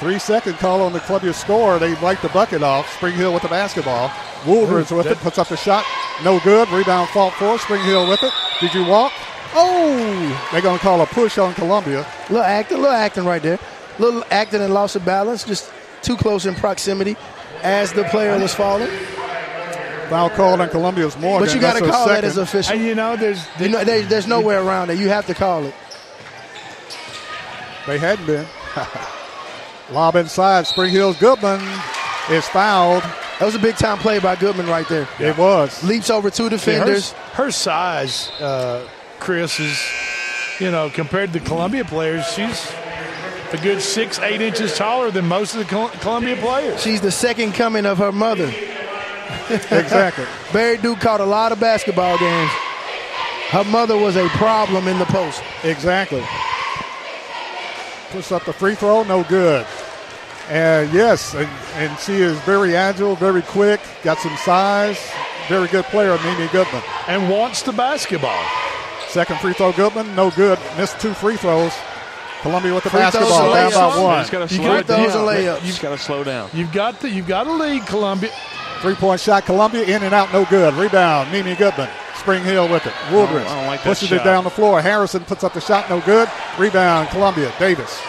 [0.00, 1.78] Three second call on the Columbia score.
[1.78, 2.92] They wipe the bucket off.
[2.96, 4.10] Spring Hill with the basketball.
[4.44, 5.84] Woolridge with it, puts up the shot.
[6.24, 6.68] No good.
[6.70, 8.32] Rebound fault for Spring Hill with it.
[8.60, 9.12] Did you walk?
[9.54, 10.48] Oh!
[10.50, 12.04] They're going to call a push on Columbia.
[12.28, 13.60] Little acting, little acting right there.
[13.98, 15.70] Little acting and loss of balance, just
[16.02, 17.16] too close in proximity
[17.62, 18.88] as the player was falling.
[20.08, 21.46] Foul called on Columbia's Morgan.
[21.46, 22.74] But you got to That's her call that as official.
[22.74, 24.98] And you know, there's you know, there, there's no way around it.
[24.98, 25.74] You have to call it.
[27.86, 28.46] They hadn't been.
[29.90, 30.66] Lob inside.
[30.66, 31.60] Spring Hill's Goodman
[32.30, 33.02] is fouled.
[33.02, 35.08] That was a big time play by Goodman right there.
[35.18, 35.82] It was.
[35.82, 37.12] Leaps over two Yeah, her- defenders.
[37.32, 38.86] her, size, uh,
[39.18, 39.82] Chris, is,
[40.60, 42.70] you know, compared to the Columbia players, she's
[43.54, 46.80] a good six, eight inches taller than most of the Col- Columbia players.
[46.82, 48.52] She's the second coming of her mother.
[49.70, 50.24] Exactly.
[50.52, 52.50] Barry Duke caught a lot of basketball games.
[53.48, 55.42] her mother was a problem in the post.
[55.64, 56.22] Exactly.
[58.10, 59.66] Puts up the free throw, no good.
[60.48, 64.98] And yes, and, and she is very agile, very quick, got some size,
[65.48, 66.82] very good player, Mimi Goodman.
[67.08, 68.44] And wants the basketball.
[69.08, 70.58] Second free throw, Goodman, no good.
[70.76, 71.72] Missed two free throws.
[72.42, 73.96] Columbia with the Free basketball, and down layups.
[73.96, 74.18] by one.
[74.20, 75.28] He's got to You slow got those down.
[75.28, 75.58] and layups.
[75.60, 76.50] He's got to slow down.
[76.52, 78.30] You've got the you've got a lead, Columbia.
[78.80, 80.74] Three point shot, Columbia in and out, no good.
[80.74, 81.88] Rebound, Mimi Goodman.
[82.16, 82.92] Spring Hill with it.
[83.12, 84.20] Woolridge I don't like pushes shot.
[84.20, 84.80] it down the floor.
[84.82, 86.28] Harrison puts up the shot, no good.
[86.58, 87.52] Rebound, Columbia.
[87.58, 88.00] Davis.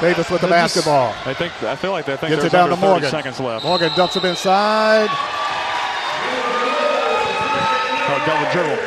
[0.00, 1.12] Davis with the They're just- basketball.
[1.26, 3.10] I think I feel like they think Gets there's it down under to 30 Morgan.
[3.10, 3.64] seconds left.
[3.64, 5.08] Morgan dumps it inside.
[8.12, 8.82] Oh, double dribble.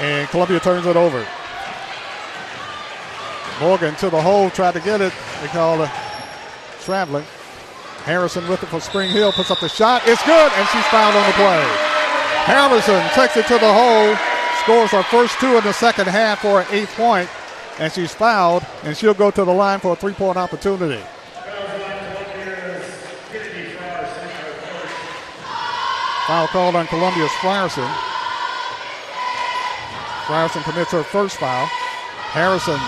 [0.00, 1.26] And Columbia turns it over.
[3.60, 5.12] Morgan to the hole, tried to get it.
[5.40, 5.90] They call it
[6.80, 7.24] traveling.
[8.04, 10.02] Harrison with it for Spring Hill, puts up the shot.
[10.06, 11.62] It's good, and she's fouled on the play.
[12.46, 14.16] Harrison takes it to the hole,
[14.62, 17.28] scores her first two in the second half for an eighth point,
[17.78, 21.02] and she's fouled, and she'll go to the line for a three point opportunity.
[26.26, 27.88] Foul called on Columbia's Frierson.
[30.24, 31.66] Frierson commits her first foul.
[32.32, 32.78] Harrison,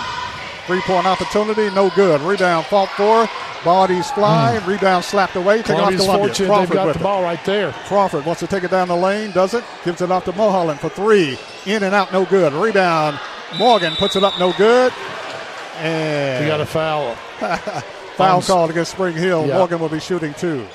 [0.71, 2.21] three point opportunity, no good.
[2.21, 3.27] Rebound fought for.
[3.65, 4.57] Bodies fly.
[4.65, 5.57] Rebound slapped away.
[5.57, 6.27] Taken off Columbia's Columbia.
[6.27, 7.03] fortunate Crawford they've got with the it.
[7.03, 7.71] ball right there.
[7.73, 9.63] Crawford wants to take it down the lane, does it?
[9.83, 11.37] Gives it off to Mulholland for three.
[11.65, 12.53] In and out, no good.
[12.53, 13.19] Rebound.
[13.57, 14.93] Morgan puts it up, no good.
[15.79, 17.15] And We got a foul.
[18.15, 19.45] foul Um, called against Spring Hill.
[19.47, 19.57] Yeah.
[19.57, 20.65] Morgan will be shooting two.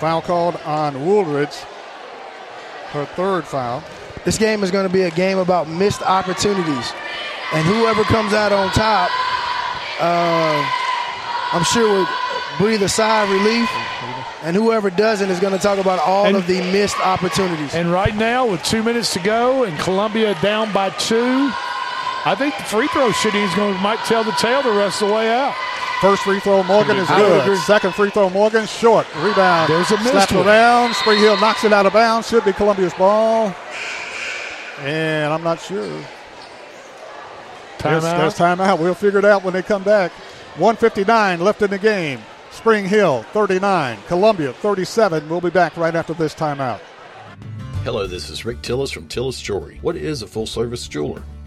[0.00, 1.54] Foul called on Woolridge.
[2.92, 3.82] Her third foul.
[4.24, 6.92] This game is going to be a game about missed opportunities,
[7.54, 9.10] and whoever comes out on top,
[10.00, 10.66] uh,
[11.52, 12.08] I'm sure will
[12.58, 13.68] breathe a sigh of relief.
[14.44, 17.74] And whoever doesn't is going to talk about all And- of the missed opportunities.
[17.74, 21.50] And right now, with two minutes to go, and Columbia down by two,
[22.24, 25.00] I think the free throw shooting is going to might tell the tale the rest
[25.02, 25.54] of the way out.
[26.00, 27.42] First free throw, Morgan is I would good.
[27.42, 27.56] agree.
[27.58, 29.06] Second free throw, Morgan short.
[29.22, 29.68] Rebound.
[29.70, 30.48] There's a missed Slapped one.
[30.48, 30.94] around.
[30.94, 32.28] Spring Hill knocks it out of bounds.
[32.28, 33.54] Should be Columbia's ball.
[34.80, 35.88] And I'm not sure.
[37.82, 38.18] There's, Timeout.
[38.18, 38.78] there's timeout.
[38.78, 40.12] We'll figure it out when they come back.
[40.56, 42.20] 159 left in the game.
[42.50, 45.28] Spring Hill 39, Columbia 37.
[45.28, 46.80] We'll be back right after this timeout.
[47.82, 49.78] Hello, this is Rick Tillis from Tillis Jewelry.
[49.82, 51.22] What is a full service jeweler?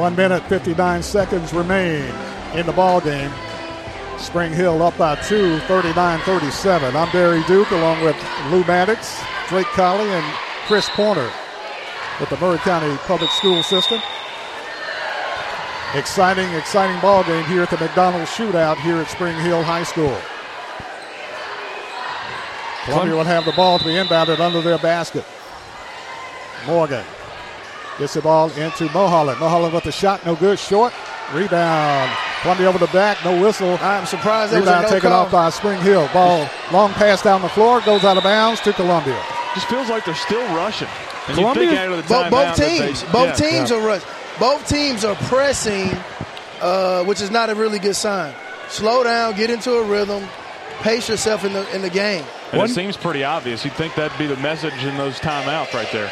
[0.00, 2.10] One minute, 59 seconds remain
[2.54, 3.30] in the ball game.
[4.16, 6.94] Spring Hill up by two, 39-37.
[6.94, 8.16] I'm Barry Duke along with
[8.50, 9.20] Lou Maddox,
[9.50, 10.24] Drake Colley, and
[10.66, 11.30] Chris Porter
[12.18, 14.00] with the Maury County Public School System.
[15.94, 20.16] Exciting, exciting ball game here at the McDonald's Shootout here at Spring Hill High School.
[22.86, 25.26] Columbia will have the ball to be inbounded under their basket.
[26.66, 27.04] Morgan
[28.00, 29.38] gets the ball into Mulholland.
[29.38, 30.92] Mulholland with the shot, no good, short.
[31.32, 32.10] Rebound.
[32.42, 33.78] Columbia over the back, no whistle.
[33.80, 35.26] I'm surprised there was a Rebound no taken call.
[35.26, 36.08] off by Spring Hill.
[36.12, 39.22] Ball long pass down the floor, goes out of bounds to Columbia.
[39.54, 40.88] Just feels like they're still rushing.
[41.28, 43.48] And Columbia- you think out of the Bo- timeout both that they- teams, both yeah.
[43.50, 44.02] teams are rush.
[44.40, 45.96] Both teams are pressing,
[46.62, 48.32] uh, which is not a really good sign.
[48.70, 50.26] Slow down, get into a rhythm,
[50.80, 52.24] pace yourself in the in the game.
[52.52, 53.64] And it seems pretty obvious.
[53.64, 56.10] You'd think that'd be the message in those timeouts right there.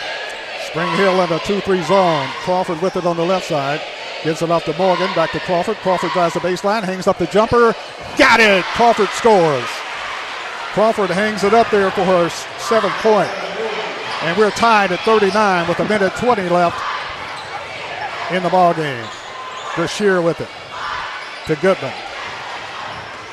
[0.69, 2.29] Spring Hill in a 2-3 zone.
[2.45, 3.81] Crawford with it on the left side.
[4.23, 5.09] Gives it off to Morgan.
[5.15, 5.79] Back to Crawford.
[5.79, 6.85] Crawford drives the baseline.
[6.85, 7.75] Hangs up the jumper.
[8.19, 8.63] Got it.
[8.77, 9.65] Crawford scores.
[10.75, 13.31] Crawford hangs it up there for her seventh point.
[14.23, 16.79] And we're tied at 39 with a minute 20 left
[18.31, 19.07] in the ball game.
[19.75, 20.49] Brashear with it
[21.47, 21.95] to Goodman.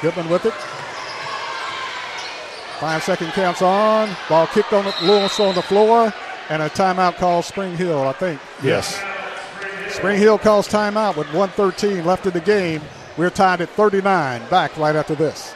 [0.02, 0.54] Goodman with it.
[2.80, 4.16] Five second counts on.
[4.30, 6.14] Ball kicked on the Lewis on the floor.
[6.50, 8.40] And a timeout calls Spring Hill, I think.
[8.64, 9.02] Yes.
[9.90, 12.82] Spring Hill calls timeout with 113 left in the game.
[13.18, 14.48] We're tied at 39.
[14.50, 15.56] Back right after this.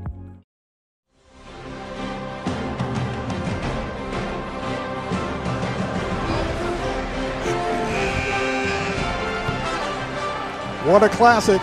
[10.85, 11.61] What a classic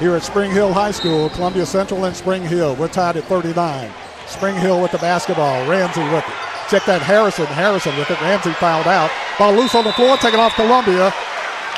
[0.00, 2.74] here at Spring Hill High School, Columbia Central and Spring Hill.
[2.74, 3.88] We're tied at 39.
[4.26, 5.68] Spring Hill with the basketball.
[5.68, 6.34] Ramsey with it.
[6.68, 7.46] Check that Harrison.
[7.46, 8.20] Harrison with it.
[8.20, 9.08] Ramsey fouled out.
[9.38, 11.14] Ball loose on the floor, taken off Columbia.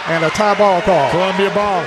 [0.06, 1.10] And a tie ball call.
[1.10, 1.84] Columbia ball.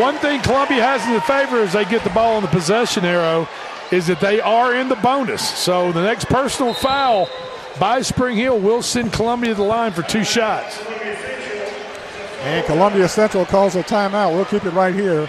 [0.00, 3.04] One thing Columbia has in their favor as they get the ball on the possession
[3.04, 3.46] arrow
[3.92, 5.48] is that they are in the bonus.
[5.48, 7.28] So the next personal foul
[7.78, 10.76] by Spring Hill will send Columbia to the line for two shots.
[12.44, 14.34] And Columbia Central calls a timeout.
[14.34, 15.28] We'll keep it right here.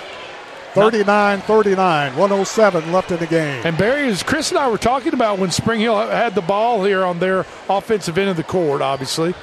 [0.74, 3.66] 39 39, 107 left in the game.
[3.66, 6.84] And Barry, as Chris and I were talking about when Spring Hill had the ball
[6.84, 9.34] here on their offensive end of the court, obviously,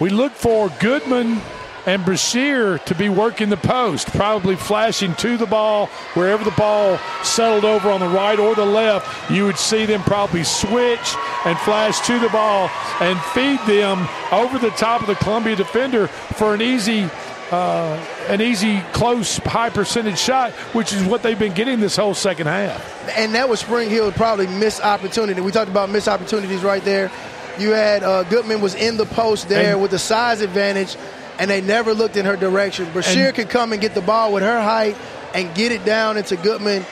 [0.00, 1.42] we look for Goodman
[1.86, 6.98] and Brashear to be working the post, probably flashing to the ball wherever the ball
[7.22, 9.30] settled over on the right or the left.
[9.30, 11.14] You would see them probably switch
[11.44, 16.06] and flash to the ball and feed them over the top of the Columbia defender
[16.08, 17.08] for an easy.
[17.50, 22.14] Uh, an easy, close, high percentage shot, which is what they've been getting this whole
[22.14, 23.06] second half.
[23.10, 25.38] And that was Spring Hill probably missed opportunity.
[25.42, 27.10] We talked about missed opportunities right there.
[27.58, 30.96] You had uh, Goodman was in the post there and with the size advantage
[31.38, 32.90] and they never looked in her direction.
[32.92, 34.96] Brashear could come and get the ball with her height
[35.34, 36.84] and get it down into Goodman.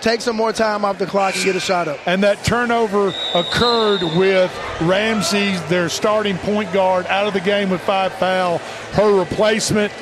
[0.00, 1.98] Take some more time off the clock and get a shot up.
[2.06, 4.52] And that turnover occurred with
[4.82, 8.58] Ramsey, their starting point guard, out of the game with five foul.
[8.92, 9.92] Her replacement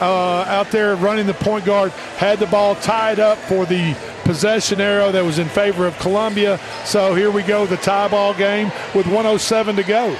[0.00, 3.94] uh, out there running the point guard had the ball tied up for the
[4.24, 6.58] possession arrow that was in favor of Columbia.
[6.86, 10.16] So here we go, the tie ball game with 107 to go.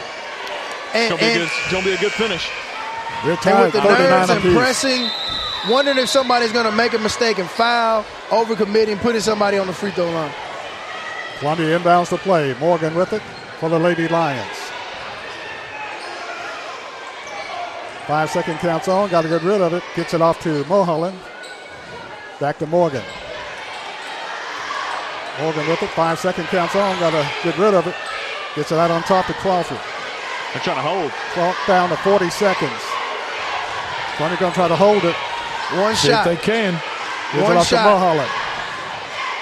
[0.92, 2.48] And, it's going to, to be a good finish.
[3.24, 5.08] You're and with the nerves and pressing,
[5.68, 9.72] wondering if somebody's going to make a mistake and foul, overcommitting, putting somebody on the
[9.72, 10.32] free throw line.
[11.38, 12.54] Columbia inbounds the play.
[12.60, 13.22] Morgan with it
[13.58, 14.56] for the Lady Lions.
[18.06, 19.08] Five second counts on.
[19.10, 19.82] Got to get rid of it.
[19.94, 21.18] Gets it off to Mulholland.
[22.40, 23.04] Back to Morgan.
[25.40, 25.90] Morgan with it.
[25.90, 26.98] Five second counts on.
[26.98, 27.94] Got to get rid of it.
[28.56, 29.78] Gets it out on top to Crawford.
[30.52, 31.10] They're trying to hold.
[31.32, 32.80] Clock down to 40 seconds.
[34.18, 35.14] Tony going to try to hold it.
[35.78, 36.26] One See shot.
[36.26, 36.74] if they can.
[37.32, 37.84] Gives One it off shot.
[37.84, 38.30] to Mulholland.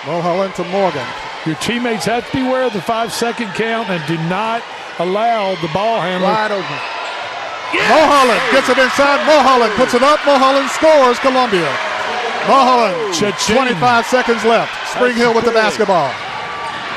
[0.06, 1.06] Mulholland to Morgan.
[1.46, 4.62] Your teammates have to beware of the five second count and do not
[4.98, 6.28] allow the ball handler.
[6.28, 6.78] Wide open.
[7.72, 9.24] Mulholland gets it inside.
[9.26, 10.20] Mulholland puts it up.
[10.24, 11.18] Mulholland scores.
[11.20, 11.68] Columbia.
[12.46, 13.14] Mulholland.
[13.14, 13.56] Cha-ching.
[13.56, 14.72] 25 seconds left.
[14.92, 16.12] Spring Hill with the basketball.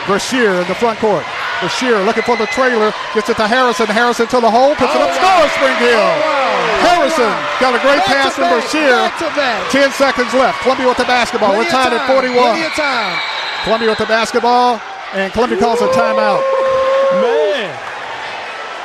[0.08, 1.24] Brashear in the front court.
[1.62, 2.92] Brashear looking for the trailer.
[3.14, 3.86] Gets it to Harrison.
[3.86, 4.74] Harrison to the hole.
[4.74, 5.14] Puts it up.
[5.14, 5.52] Oh, Scores.
[5.56, 6.02] Spring Hill.
[6.02, 6.52] Oh,
[6.82, 7.32] Harrison
[7.62, 10.60] got a great Back pass from back, back 10 seconds left.
[10.66, 11.56] Columbia with the basketball.
[11.56, 12.58] We're tied at 41.
[12.74, 13.14] Time.
[13.64, 14.82] Columbia with the basketball.
[15.14, 16.42] And Columbia calls a timeout.
[17.22, 17.70] Man.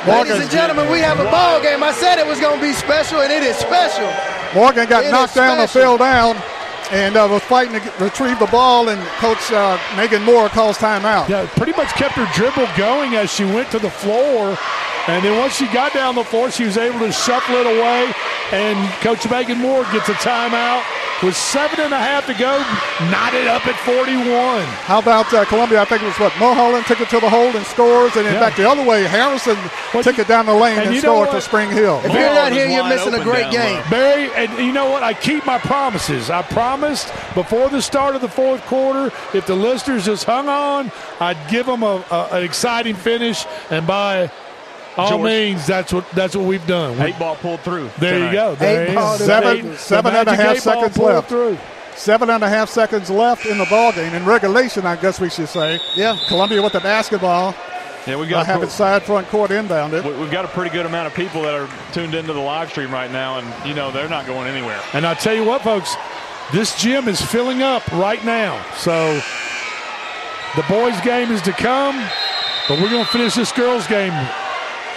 [0.05, 0.33] Morgan.
[0.37, 1.81] Ladies and gentlemen, we have a ball game.
[1.81, 4.07] I said it was going to be special, and it is special.
[4.53, 6.37] Morgan got It knocked down or fell down
[6.91, 11.27] and uh, was fighting to retrieve the ball, and Coach uh, Megan Moore calls timeout.
[11.29, 14.57] Yeah, pretty much kept her dribble going as she went to the floor.
[15.07, 18.11] And then once she got down the floor, she was able to shuffle it away.
[18.51, 20.83] And Coach Megan Moore gets a timeout
[21.23, 22.51] with seven and a half to go,
[23.09, 24.63] knotted up at 41.
[24.85, 25.81] How about uh, Columbia?
[25.81, 28.33] I think it was what Mulholland took it to the hole and scores, and then
[28.35, 28.39] Yeah.
[28.39, 29.03] back the other way.
[29.03, 29.57] Harrison
[30.03, 31.35] took it down the lane and and, scored what?
[31.35, 32.01] for Spring Hill.
[32.03, 33.81] If you're not here, you're missing a great game.
[33.89, 35.03] Barry, and you know what?
[35.03, 36.29] I keep my promises.
[36.29, 40.91] I promised before the start of the fourth quarter, if the listeners just hung on,
[41.19, 43.45] I'd give them a, a- an exciting finish.
[43.71, 44.29] And by
[44.97, 45.23] all George.
[45.23, 46.99] means, that's what that's what we've done.
[47.01, 47.89] Eight ball pulled through.
[47.99, 48.55] There you go.
[48.55, 49.21] There Eight it ball is.
[49.25, 51.29] Seven, Eight- The seven and a magic half eight ball seconds left.
[51.29, 51.57] Through.
[51.95, 54.13] Seven and a half seconds left in the ball game.
[54.13, 55.79] In regulation, I guess we should say.
[55.95, 56.15] Yeah.
[56.27, 57.55] Columbia with the basketball.
[58.05, 60.03] Yeah, we've I got have it side front court inbounded.
[60.05, 62.69] we- We've got a pretty good amount of people that are tuned into the live
[62.69, 64.79] stream right now, and you know they're not going anywhere.
[64.93, 65.95] And I tell you what, folks,
[66.53, 68.63] this gym is filling up right now.
[68.77, 69.19] So
[70.55, 71.97] the boys' game is to come,
[72.69, 74.13] but we're going to finish this girls' game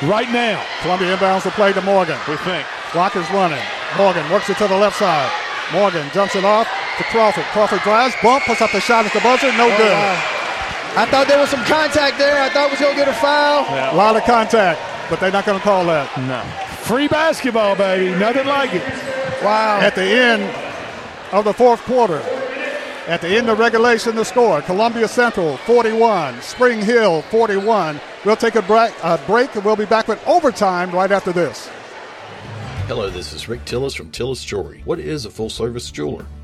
[0.03, 0.65] right now.
[0.83, 2.19] Columbia inbounds the play to Morgan.
[2.29, 2.67] We think.
[2.93, 3.63] Clock is running.
[3.97, 5.31] Morgan works it to the left side.
[5.73, 6.67] Morgan jumps it off.
[6.99, 7.45] to Crawford.
[7.53, 9.93] Crawford drives, bump, puts up the shot at the buzzer, no Oh, good.
[9.93, 10.37] wow.
[10.97, 12.43] I thought there was some contact there.
[12.43, 13.63] I thought we was going to get a foul.
[13.71, 13.95] Yeah.
[13.95, 16.11] A lot of contact, but they're not going to call that.
[16.27, 16.43] No.
[16.85, 18.11] Free basketball, baby.
[18.19, 18.83] Nothing like it.
[19.43, 19.81] Wow.
[19.81, 20.43] At the end
[21.33, 22.19] of the fourth quarter,
[23.11, 28.01] at the end of regulation, the score Columbia Central 41, Spring Hill 41.
[28.25, 31.69] We'll take a break, a break and we'll be back with overtime right after this.
[32.87, 34.83] Hello, this is Rick Tillis from Tillis Jewelry.
[34.85, 36.25] What is a full service jeweler?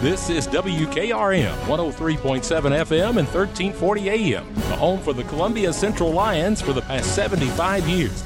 [0.00, 6.60] This is WKRM 103.7 FM and 1340 AM, the home for the Columbia Central Lions
[6.60, 8.22] for the past 75 years.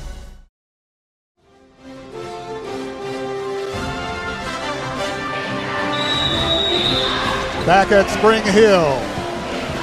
[7.64, 8.98] Back at Spring Hill,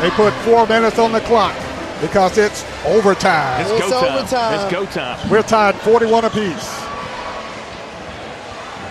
[0.01, 1.55] they put four minutes on the clock
[2.01, 3.61] because it's overtime.
[3.61, 4.53] It's, go time.
[4.59, 5.30] It's go time.
[5.30, 6.86] We're tied 41 apiece.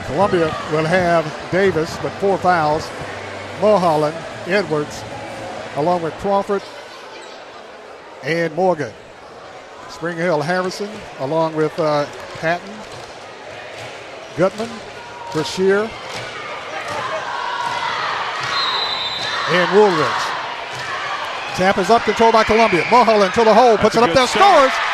[0.06, 2.88] Columbia will have Davis with four fouls,
[3.60, 4.16] Mulholland,
[4.46, 5.02] Edwards,
[5.76, 6.62] along with Crawford
[8.22, 8.92] and Morgan.
[9.88, 12.06] Spring Hill Harrison, along with uh,
[12.38, 12.72] Patton,
[14.36, 14.68] Goodman,
[15.32, 15.90] Brashear,
[19.50, 20.22] and Woolridge.
[21.56, 22.84] Tap is up, controlled by Columbia.
[22.90, 24.70] Mulholland to the hole, puts That's it up there, start.
[24.70, 24.85] scores.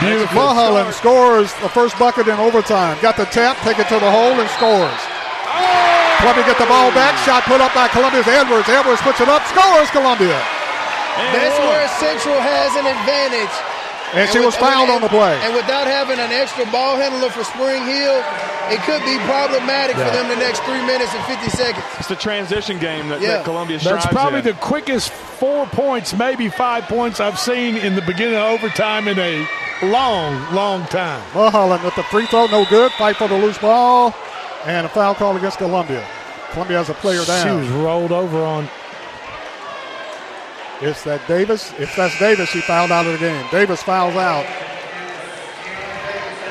[0.00, 2.98] Beautiful Mulholland scores the first bucket in overtime.
[3.00, 5.00] Got the tap, take it to the hole, and scores.
[5.48, 6.16] Oh!
[6.20, 7.16] Columbia get the ball back.
[7.24, 8.68] Shot put up by Columbia's Edwards.
[8.68, 10.36] Edwards puts it up, scores Columbia.
[11.32, 13.54] That's where Central has an advantage.
[14.14, 15.34] And she with- was fouled on the play.
[15.42, 18.22] And without having an extra ball handler for Spring Hill,
[18.70, 20.04] it could be problematic Yeah.
[20.06, 21.84] for them the next three minutes and 50 seconds.
[21.98, 23.28] It's the transition game that, Yeah.
[23.40, 24.44] that Columbia strives That's probably in.
[24.44, 29.18] the quickest four points, maybe five points I've seen in the beginning of overtime in
[29.18, 29.46] a
[29.82, 31.22] long, long time.
[31.34, 32.92] Mulholland with the free throw, no good.
[32.92, 34.14] Fight for the loose ball.
[34.64, 36.06] And a foul call against Columbia.
[36.50, 37.46] Columbia has a player down.
[37.46, 38.68] She was rolled over on.
[40.80, 41.72] It's that Davis.
[41.78, 43.46] If that's Davis, she fouled out of the game.
[43.50, 44.46] Davis fouls out.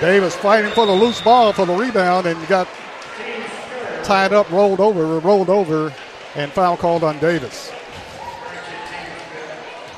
[0.02, 2.68] Davis fighting for the loose ball for the rebound and got
[4.03, 5.93] tied up, rolled over, rolled over,
[6.35, 7.72] and foul called on Davis.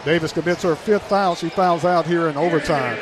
[0.08, 1.36] Davis commits her fifth foul.
[1.36, 2.98] She fouls out here in overtime.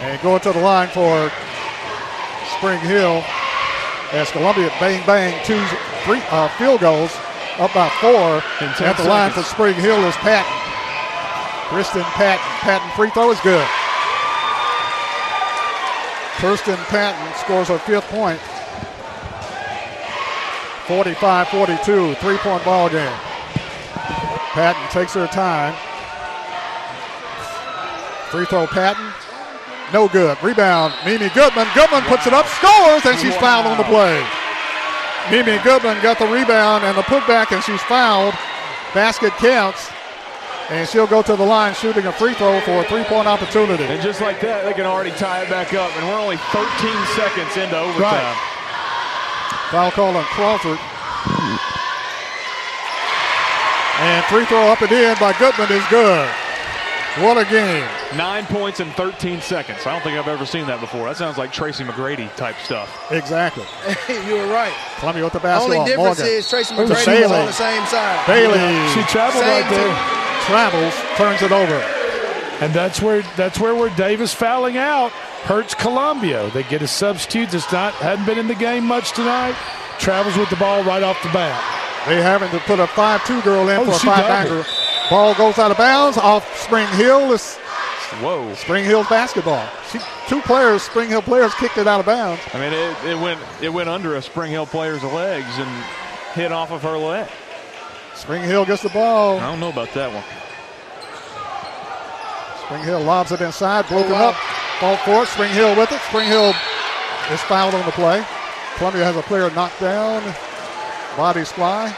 [0.00, 1.30] And going to the line for
[2.58, 3.22] Spring Hill
[4.10, 5.64] as Columbia bang bang two
[6.02, 7.16] three uh, field goals
[7.60, 8.42] up by four.
[8.58, 9.44] At 10 the line for.
[9.44, 10.50] Spring Hill is Patton.
[11.68, 12.44] Kristen Patton.
[12.58, 13.68] Patton free throw is good.
[16.38, 18.40] Kirsten Patton scores her fifth point.
[20.88, 23.12] 45-42, three-point ball game.
[24.56, 25.76] Patton takes her time.
[28.30, 29.12] Free throw Patton.
[29.92, 30.36] No good.
[30.42, 30.94] Rebound.
[31.04, 31.68] Mimi Goodman.
[31.74, 34.24] Goodman puts it up, scores, and she's fouled on the play.
[35.30, 38.34] Mimi Goodman got the rebound and the putback, and she's fouled.
[38.94, 39.90] Basket counts.
[40.70, 43.84] And she'll go to the line shooting a free throw for a three-point opportunity.
[43.84, 45.90] And just like that, they can already tie it back up.
[45.96, 46.64] And we're only 13
[47.16, 48.36] seconds into overtime.
[49.70, 50.78] Foul call on Crawford.
[54.00, 56.28] And free throw up and in by Goodman is good.
[57.18, 57.84] What a game.
[58.16, 59.84] Nine points in 13 seconds.
[59.84, 61.06] I don't think I've ever seen that before.
[61.08, 63.10] That sounds like Tracy McGrady type stuff.
[63.10, 63.64] Exactly.
[64.28, 64.72] you were right.
[65.00, 65.80] Columbia with the basketball.
[65.80, 66.34] Only difference Morgan.
[66.38, 67.34] is Tracy To McGrady was Bailey.
[67.40, 68.26] on the same side.
[68.26, 68.88] Bailey.
[68.94, 69.88] She traveled Same right there.
[69.88, 70.44] team.
[70.46, 71.74] Travels, turns it over.
[72.64, 75.12] And that's where that's where we're Davis fouling out
[75.44, 76.50] hurts Columbia.
[76.50, 79.54] They get a substitute that's not hadn't been in the game much tonight.
[79.98, 81.58] Travels with the ball right off the bat.
[82.06, 84.64] They having to put a 5-2 girl in Oh, for a she 5 doubled.
[84.64, 84.64] banger.
[85.10, 87.32] Ball goes out of bounds off Spring Hill.
[87.32, 87.56] It's
[88.22, 88.54] Whoa.
[88.54, 89.66] Spring Hill's basketball.
[89.90, 89.98] She,
[90.28, 92.40] two players, Spring Hill players, kicked it out of bounds.
[92.54, 95.68] I mean, it, it went it went under a Spring Hill player's legs and
[96.34, 97.28] hit off of her leg.
[98.14, 99.38] Spring Hill gets the ball.
[99.38, 100.24] I don't know about that one.
[102.68, 104.28] Spring Hill lobs it inside, broken Oh, wow.
[104.30, 104.36] up.
[104.80, 105.28] Ball for it.
[105.28, 106.00] Spring Hill with it.
[106.08, 106.52] Spring Hill
[107.32, 108.22] is fouled on the play.
[108.76, 110.22] Columbia has a player knocked down.
[111.16, 111.94] Bodies fly.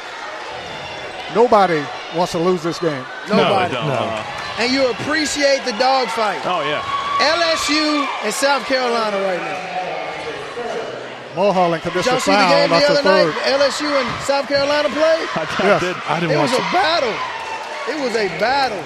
[1.35, 1.83] Nobody
[2.17, 3.05] wants to lose this game.
[3.29, 3.75] Nobody.
[3.75, 4.25] No, uh,
[4.59, 6.41] And you appreciate the dogfight.
[6.47, 6.83] oh yeah.
[7.21, 9.67] LSU and South Carolina right now.
[11.37, 12.51] Mulholland commits Did y'all a see the foul.
[12.51, 13.35] game the That's the other night?
[13.35, 13.61] third.
[13.61, 15.29] LSU and South Carolina played.
[15.37, 15.83] Yes.
[16.09, 16.73] I didn't it was watch a it.
[16.73, 17.17] battle.
[17.93, 18.83] It was a battle.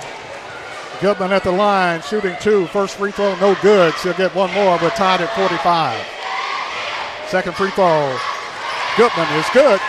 [1.04, 2.66] Goodman at the line, shooting two.
[2.68, 3.92] First free throw, no good.
[3.96, 4.78] She'll get one more.
[4.80, 6.02] We're tied at 45.
[7.28, 8.16] Second free throw,
[8.96, 9.82] Goodman is good.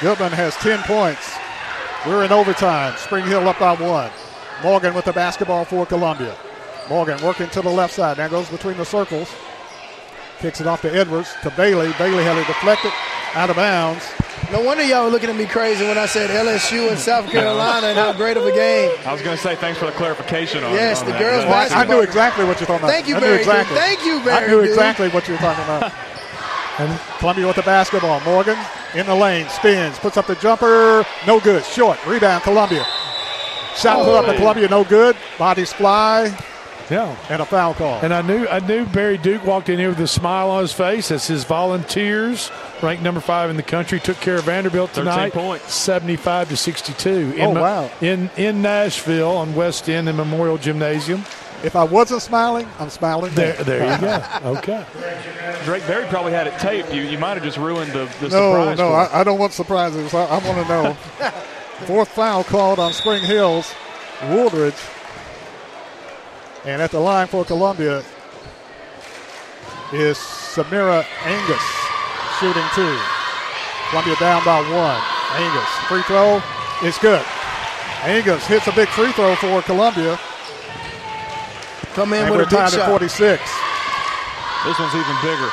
[0.00, 1.32] Goodman has 10 points.
[2.04, 2.96] We're in overtime.
[2.96, 4.10] Spring Hill up by one.
[4.64, 6.34] Morgan with the basketball for Columbia.
[6.88, 8.18] Morgan working to the left side.
[8.18, 9.32] Now goes between the circles.
[10.40, 11.92] Kicks it off to Edwards to Bailey.
[11.98, 12.90] Bailey had it deflected
[13.34, 14.02] out of bounds.
[14.52, 17.88] No wonder y'all were looking at me crazy when I said LSU and South Carolina
[17.88, 18.96] and how great of a game.
[19.04, 20.76] I was going to say thanks for the clarification on that.
[20.80, 21.18] Yes, on the that.
[21.20, 22.90] girls' But- I, I knew exactly what you're talking about.
[22.90, 23.46] Thank you, I knew Barry Duke.
[23.48, 23.76] exactly.
[23.76, 24.68] Thank you, I knew Duke.
[24.70, 25.92] exactly what you were talking about.
[26.78, 28.20] and Columbia with the basketball.
[28.20, 28.56] Morgan
[28.94, 31.64] in the lane, spins, puts up the jumper, no good.
[31.64, 32.84] Short rebound, Columbia.
[33.76, 34.36] Shot put up to Oh.
[34.36, 35.16] Columbia, no good.
[35.38, 36.28] Bodies fly,
[36.90, 37.16] Yeah.
[37.28, 38.00] and a foul call.
[38.00, 40.72] And I knew I knew Barry Duke walked in here with a smile on his
[40.72, 42.50] face as his volunteers,
[42.82, 45.74] ranked number five in the country, took care of Vanderbilt 13 tonight, points.
[45.74, 47.34] seventy-five to sixty-two.
[47.38, 47.90] Oh, in, Ma- wow.
[48.00, 51.24] In in Nashville on West End in Memorial Gymnasium.
[51.64, 53.32] If I wasn't smiling, I'm smiling.
[53.34, 54.22] There, there you go.
[54.58, 54.84] Okay.
[55.64, 56.92] Drake Barry probably had it taped.
[56.92, 58.78] You, you might have just ruined the, the No, surprise.
[58.78, 58.96] no, for.
[59.16, 60.12] I, I don't want surprises.
[60.14, 60.92] I, I want to know.
[61.86, 63.74] Fourth foul called on Spring Hills,
[64.28, 64.74] Woolridge.
[66.66, 68.02] And at the line for Columbia
[69.92, 71.62] is Samira Angus
[72.40, 72.98] shooting two.
[73.90, 75.00] Columbia down by one.
[75.38, 76.42] Angus, free throw
[76.82, 77.24] is good.
[78.02, 80.18] Angus hits a big free throw for Columbia.
[81.94, 83.42] Come in and with we're a big tied at 46.
[84.64, 85.50] This one's even bigger.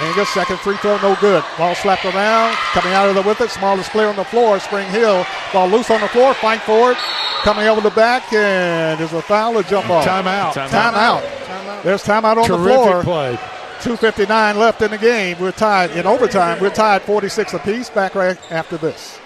[0.00, 1.42] Angus, second free throw, no good.
[1.56, 3.50] Ball slapped around, coming out of the with it.
[3.50, 5.26] Smallest player on the floor, Spring Hill.
[5.52, 6.98] Ball loose on the floor, fight for it.
[7.42, 10.02] Coming over the back, and there's a foul, a jump ball.
[10.04, 10.52] Timeout.
[10.52, 11.22] Timeout.
[11.22, 11.82] Timeout.
[11.82, 13.02] There's timeout on Terrific the floor.
[13.02, 13.38] play.
[13.80, 15.36] 2.59 left in the game.
[15.40, 16.60] We're tied in overtime.
[16.60, 17.90] We're tied 46 apiece.
[17.90, 19.20] Back right after this.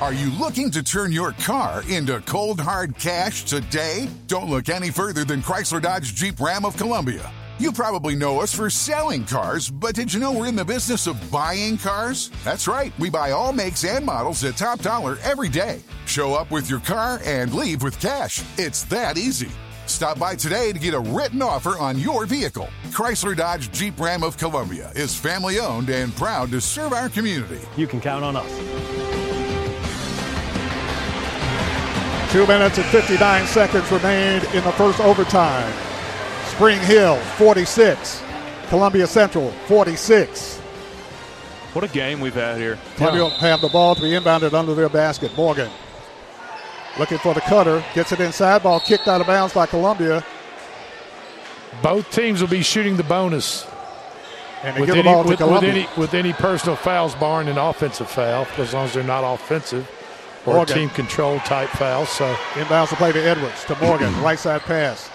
[0.00, 4.08] Are you looking to turn your car into cold hard cash today?
[4.26, 7.32] Don't look any further than Chrysler Dodge Jeep Ram of Columbia.
[7.64, 11.06] You probably know us for selling cars, but did you know we're in the business
[11.06, 12.30] of buying cars?
[12.44, 15.80] That's right, we buy all makes and models at top dollar every day.
[16.04, 18.44] Show up with your car and leave with cash.
[18.58, 19.48] It's that easy.
[19.86, 22.68] Stop by today to get a written offer on your vehicle.
[22.88, 27.66] Chrysler Dodge Jeep Ram of Columbia is family owned and proud to serve our community.
[27.78, 28.50] You can count on us.
[32.30, 35.93] Two minutes and 59 seconds remained in the first overtime.
[36.54, 38.22] Spring Hill 46,
[38.68, 40.58] Columbia Central 46.
[41.72, 42.78] What a game we've had here.
[42.94, 45.36] Columbia will have the ball to be inbounded under their basket.
[45.36, 45.68] Morgan
[46.96, 48.62] looking for the cutter, gets it inside.
[48.62, 50.24] Ball kicked out of bounds by Columbia,
[51.82, 53.66] Both teams will be shooting the bonus.
[54.62, 57.48] and they with any, the ball to with, with any with any personal fouls barring
[57.48, 59.90] an offensive foul, as long as they're not offensive
[60.46, 60.76] or Morgan.
[60.76, 62.06] team control type foul.
[62.06, 65.10] So Inbounds to play to Edwards, to Morgan, right side pass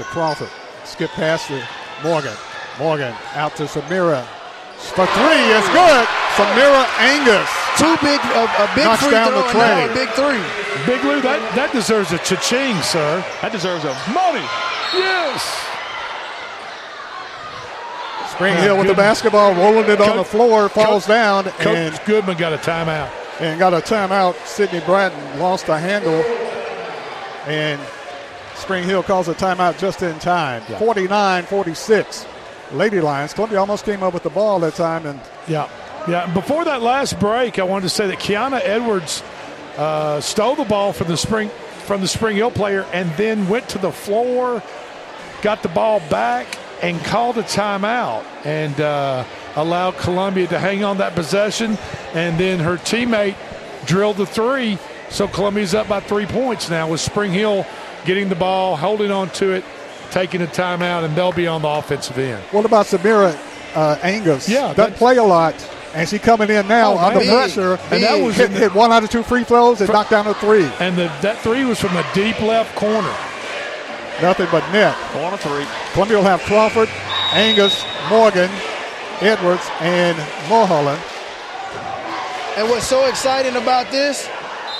[0.00, 0.48] to Crawford.
[0.84, 1.62] Skip pass to
[2.02, 2.36] Morgan.
[2.78, 4.24] Morgan out to Samira.
[4.96, 6.06] For three, it's good.
[6.40, 7.50] Samira Angus.
[7.76, 10.40] Two big, a, a big Knocks free down throw the and now a big three.
[10.86, 13.24] Big Lou, that, that deserves a cha-ching, sir.
[13.42, 14.44] That deserves a money.
[14.96, 15.44] Yes.
[18.32, 22.38] Spring Hill with the basketball, rolling it on the floor, falls down, Coach and, Goodman
[22.38, 23.10] got a timeout.
[23.38, 24.34] and got a timeout.
[24.46, 26.22] Sidney Bratton lost the handle,
[27.46, 27.78] and
[28.60, 30.62] Spring Hill calls a timeout just in time.
[30.78, 32.26] 49 46.
[32.72, 33.32] Lady Lions.
[33.34, 35.68] Columbia almost came up with the ball that time, and Yeah,
[36.08, 36.32] yeah.
[36.32, 39.22] Before that last break, I wanted to say that Kiana Edwards
[39.76, 41.48] uh, stole the ball from the spring
[41.86, 44.62] from the Spring Hill player, and then went to the floor,
[45.42, 46.46] got the ball back,
[46.82, 49.24] and called a timeout, and uh,
[49.56, 51.76] allowed Columbia to hang on that possession,
[52.12, 53.34] and then her teammate
[53.86, 54.78] drilled the three,
[55.08, 57.66] so Columbia's up by three points now with Spring Hill
[58.04, 59.64] getting the ball, holding on to it,
[60.10, 62.42] taking a timeout, and they'll be on the offensive end.
[62.50, 63.36] What about Samira
[63.76, 64.48] uh, Angus?
[64.48, 65.54] Yeah, doesn't play a lot,
[65.94, 67.28] and she's coming in now Oh, under man.
[67.28, 67.78] pressure.
[67.90, 70.10] And that was hit, the- hit one out of two free throws and Fr- knocked
[70.10, 70.64] down a three.
[70.80, 73.14] And the, that three was from the deep left corner.
[74.22, 74.94] Nothing but net.
[75.16, 75.64] One of three.
[75.94, 76.88] Columbia will have Crawford,
[77.32, 78.50] Angus, Morgan,
[79.22, 80.16] Edwards, and
[80.48, 81.00] Mulholland.
[82.56, 84.28] And what's so exciting about this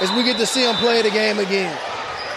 [0.03, 1.75] is we get to see them play the game again.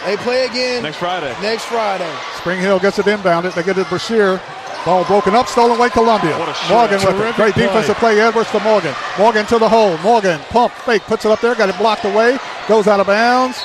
[0.05, 1.33] They play again Next Friday.
[1.41, 2.11] next Friday.
[2.37, 3.53] Spring Hill gets it inbounded.
[3.55, 4.41] They get it to Brashear.
[4.85, 6.37] Ball broken up, stolen away Columbia.
[6.37, 6.91] What a shot.
[6.91, 7.35] Morgan with it.
[7.35, 7.63] Great play.
[7.67, 8.19] defensive play.
[8.19, 8.93] Edwards to Morgan.
[9.17, 9.97] Morgan to the hole.
[9.99, 13.57] Morgan pump fake, puts it up there, got it blocked away, goes out of bounds,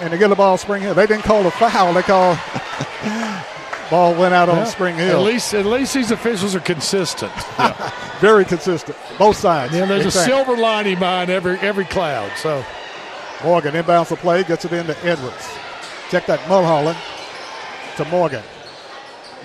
[0.00, 0.94] and they get the ball Spring Hill.
[0.94, 1.92] They didn't call a foul.
[1.94, 2.34] They call
[3.90, 4.64] Ball went out on Yeah.
[4.64, 5.18] Spring Hill.
[5.20, 7.32] At least, at least these officials are consistent.
[7.58, 7.90] Yeah.
[8.20, 8.96] Very consistent.
[9.18, 9.72] Both sides.
[9.74, 10.32] Yeah, there's a Exactly.
[10.32, 12.30] silver lining behind every every cloud.
[12.36, 12.64] So
[13.42, 15.48] Morgan inbounds the play, gets it into Edwards.
[16.10, 16.98] Check that Mulholland
[17.96, 18.42] to Morgan.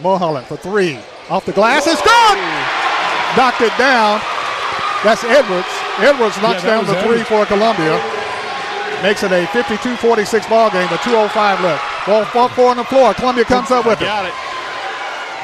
[0.02, 1.00] Mulholland for three.
[1.30, 1.88] Off the glass.
[1.88, 2.38] It's good!
[3.38, 4.20] Knocked it down.
[5.04, 5.68] That's Edwards.
[6.00, 7.30] Edwards knocks Yeah, down the three Edwards.
[7.30, 7.96] for Columbia.
[9.04, 11.84] Makes it a 52-46 ball game with 2.05 left.
[12.06, 13.14] Ball four, four on the floor.
[13.14, 14.06] Columbia comes up with it.
[14.06, 14.34] Got it.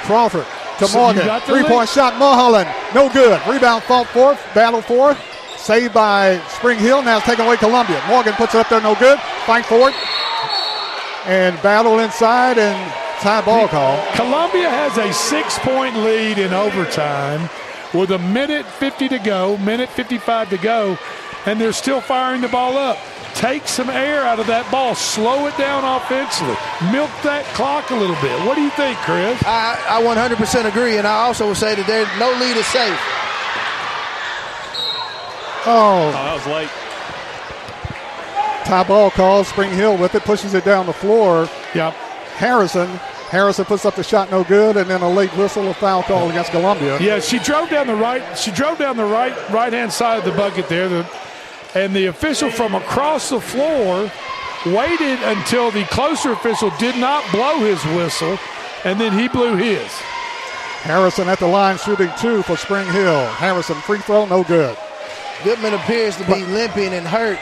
[0.06, 0.46] Crawford
[0.80, 1.26] to Morgan.
[1.26, 2.70] got Three point shot, Mulholland.
[2.96, 3.40] No good.
[3.48, 4.40] Rebound, fought fourth.
[4.54, 5.18] Battle fourth.
[5.62, 7.04] Saved by Spring Hill.
[7.04, 8.02] Now it's taken away Columbia.
[8.08, 9.20] Morgan puts it up there, no good.
[9.46, 9.96] Fight for it.
[11.28, 14.04] And battle inside and tie ball call.
[14.16, 17.48] Columbia has a six point lead in overtime
[17.94, 20.98] with a minute 50 to go, minute 55 to go,
[21.46, 22.98] and they're still firing the ball up.
[23.36, 24.96] Take some air out of that ball.
[24.96, 26.58] Slow it down offensively.
[26.92, 28.34] Milk that clock a little bit.
[28.48, 29.38] What do you think, Chris?
[29.46, 32.98] I, I 100% agree, and I also would say that there no lead is safe.
[35.66, 36.70] Oh, that was late.
[38.66, 39.44] tie ball call.
[39.44, 41.48] Spring Hill with it, pushes it down the floor.
[41.76, 41.94] Yep.
[42.36, 42.88] Harrison.
[43.30, 46.30] Harrison puts up the shot, no good, and then a late whistle, a foul call
[46.30, 47.00] against Columbia.
[47.00, 48.38] Yeah, she drove down the right.
[48.38, 51.10] She drove down the right right hand side of the bucket there, the,
[51.74, 54.12] and the official from across the floor
[54.66, 58.38] waited until the closer official did not blow his whistle,
[58.84, 59.90] and then he blew his.
[60.82, 63.26] Harrison at the line shooting two for Spring Hill.
[63.28, 64.76] Harrison free throw, no good.
[65.44, 67.40] Goodman appears to be limping and hurt.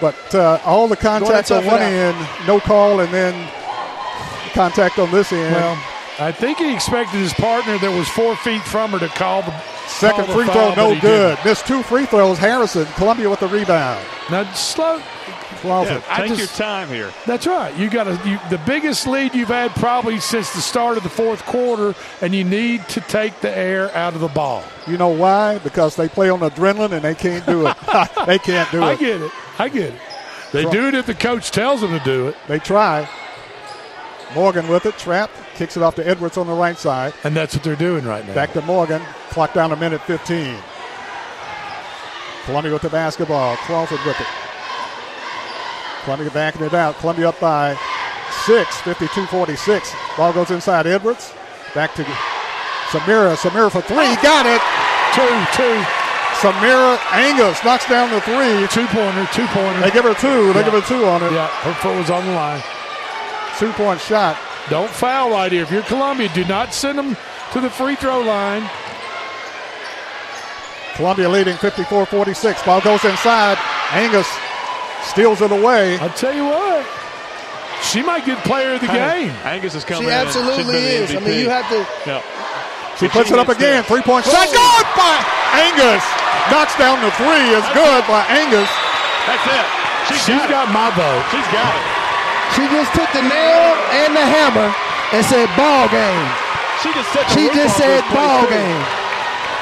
[0.00, 3.50] But uh, all the contact Go on one end, no call, and then
[4.52, 5.54] contact on this end.
[5.54, 5.82] Well,
[6.18, 9.52] I think he expected his partner that was four feet from her to call the
[9.86, 11.36] Second call the free foul, throw, no good.
[11.36, 11.44] didn't.
[11.44, 12.38] Missed two free throws.
[12.38, 14.04] Harrison, Columbia with the rebound.
[14.30, 15.00] Now slow.
[15.64, 16.02] Crawford.
[16.10, 17.10] I Take just- your time here.
[17.26, 17.74] That's right.
[17.76, 21.08] You got a, you, the biggest lead you've had probably since the start of the
[21.08, 24.62] fourth quarter, and you need to take the air out of the ball.
[24.86, 25.58] You know why?
[25.58, 27.76] Because they play on adrenaline and they can't do it.
[28.26, 28.84] they can't do it.
[28.84, 29.32] I get it.
[29.58, 30.00] I get it.
[30.52, 32.36] They Try- do it if the coach tells them to do it.
[32.46, 33.08] They try.
[34.34, 37.14] Morgan with it, trapped, kicks it off to Edwards on the right side.
[37.24, 38.34] And that's what they're doing right now.
[38.34, 39.00] Back to Morgan.
[39.30, 40.56] Clock down a minute 15.
[42.44, 43.56] Columbia with the basketball.
[43.58, 44.26] Crawford with it.
[46.04, 46.96] Columbia backing it out.
[46.98, 47.76] Columbia up by
[48.46, 50.16] six, 52-46.
[50.16, 51.32] Ball goes inside Edwards.
[51.74, 52.04] Back to
[52.92, 53.34] Samira.
[53.36, 54.14] Samira for three.
[54.22, 54.60] Got it.
[55.16, 55.26] Two,
[55.56, 55.84] two.
[56.40, 58.66] Samira Angus knocks down the three.
[58.68, 59.80] Two pointer, two pointer.
[59.80, 60.52] They give her two.
[60.52, 60.64] They Yeah.
[60.70, 61.32] give her two on it.
[61.32, 62.62] Yeah, her foot was on the line.
[63.58, 64.36] Two point shot.
[64.68, 65.62] Don't foul right here.
[65.62, 67.16] If you're Columbia, do not send them
[67.52, 68.68] to the free throw line.
[70.96, 72.62] Columbia leading 54-46.
[72.64, 73.58] Ball goes inside.
[73.92, 74.28] Angus
[75.04, 75.98] steals it away.
[75.98, 76.84] I'll tell you what.
[77.82, 79.30] She might get player of the game.
[79.44, 81.16] Angus is coming She absolutely Should've been the is.
[81.16, 81.78] I mean, you have to.
[82.08, 82.22] Yeah.
[82.96, 83.82] She If puts she it up again.
[83.84, 84.48] that- Three point shot.
[84.48, 85.14] Good by
[85.68, 86.04] Angus.
[86.48, 87.44] Knocks down the three.
[87.52, 88.70] Is good by Angus.
[89.28, 89.66] That's it.
[90.08, 91.24] She's, She's got my vote.
[91.32, 91.84] She's got it.
[92.56, 93.68] She just took the nail
[94.04, 94.68] and the hammer
[95.12, 96.28] and said ball game.
[96.84, 97.24] She just said.
[97.32, 98.84] She just said ball game.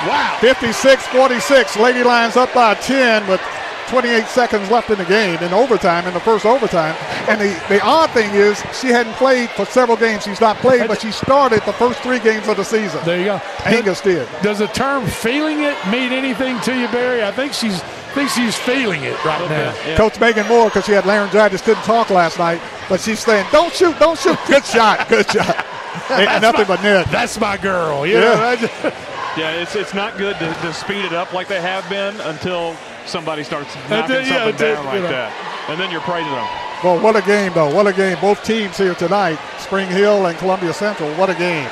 [0.07, 0.37] Wow.
[0.43, 1.81] 56-46.
[1.81, 3.41] Lady Lions up by 10 with
[3.89, 6.95] 28 seconds left in the game in overtime, in the first overtime.
[7.29, 10.25] And the, the odd thing is she hadn't played for several games.
[10.25, 13.01] She's not played, but she started the first three games of the season.
[13.05, 13.41] There you go.
[13.65, 14.29] Angus did.
[14.43, 17.23] Does the term "feeling it" mean anything to you, Barry?
[17.23, 17.81] I think she's
[18.15, 19.97] think she's feeling it right now.
[19.97, 23.73] Coach Megan Moore, because she had laryngitis, couldn't talk last night, but she's saying, "Don't
[23.73, 25.65] shoot, don't shoot." Good shot, good shot.
[26.11, 27.07] Ain't That's nothing my- but net.
[27.11, 28.07] That's my girl.
[28.07, 28.57] You Yeah.
[28.83, 28.93] know,
[29.37, 32.77] Yeah, it's it's not good to, to speed it up like they have been until
[33.07, 35.09] somebody starts And knocking then, yeah, something then, down you like know.
[35.11, 36.49] that, and then you're praising them.
[36.83, 37.73] Well, what a game, though.
[37.73, 38.19] What a game.
[38.21, 41.13] Both teams here tonight, Spring Hill and Columbia Central.
[41.15, 41.69] What a game.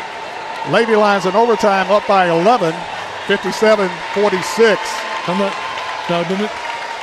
[0.70, 2.73] Lady Lions in overtime up by 11,
[3.27, 4.78] 57-46.
[5.27, 5.55] I'm not,
[6.09, 6.51] no, didn't it?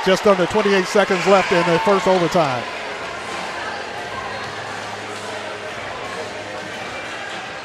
[0.06, 2.62] Just under 28 seconds left in the first overtime.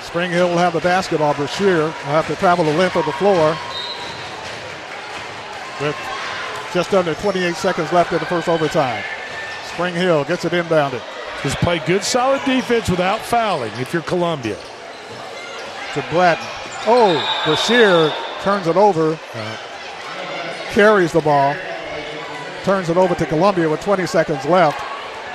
[0.02, 1.34] Spring Hill will have the basketball.
[1.34, 3.57] Brashear will have to travel the length of the floor
[5.81, 5.95] with
[6.74, 9.04] just under 28 seconds left in the first overtime.
[9.74, 11.02] Spring Hill gets it inbounded.
[11.41, 13.72] Just play good, solid defense without fouling.
[13.80, 14.58] If you're Columbia,
[15.94, 16.45] to Bratton.
[16.86, 19.18] Oh, Brashear turns it over,
[20.72, 21.56] carries the ball,
[22.64, 24.82] turns it over to Columbia with 20 seconds left,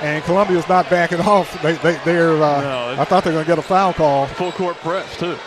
[0.03, 1.61] and Columbia's not backing off.
[1.61, 2.33] They, they, they're.
[2.41, 4.27] Uh, No, I thought they were going to get a foul call.
[4.27, 5.37] Full court press too.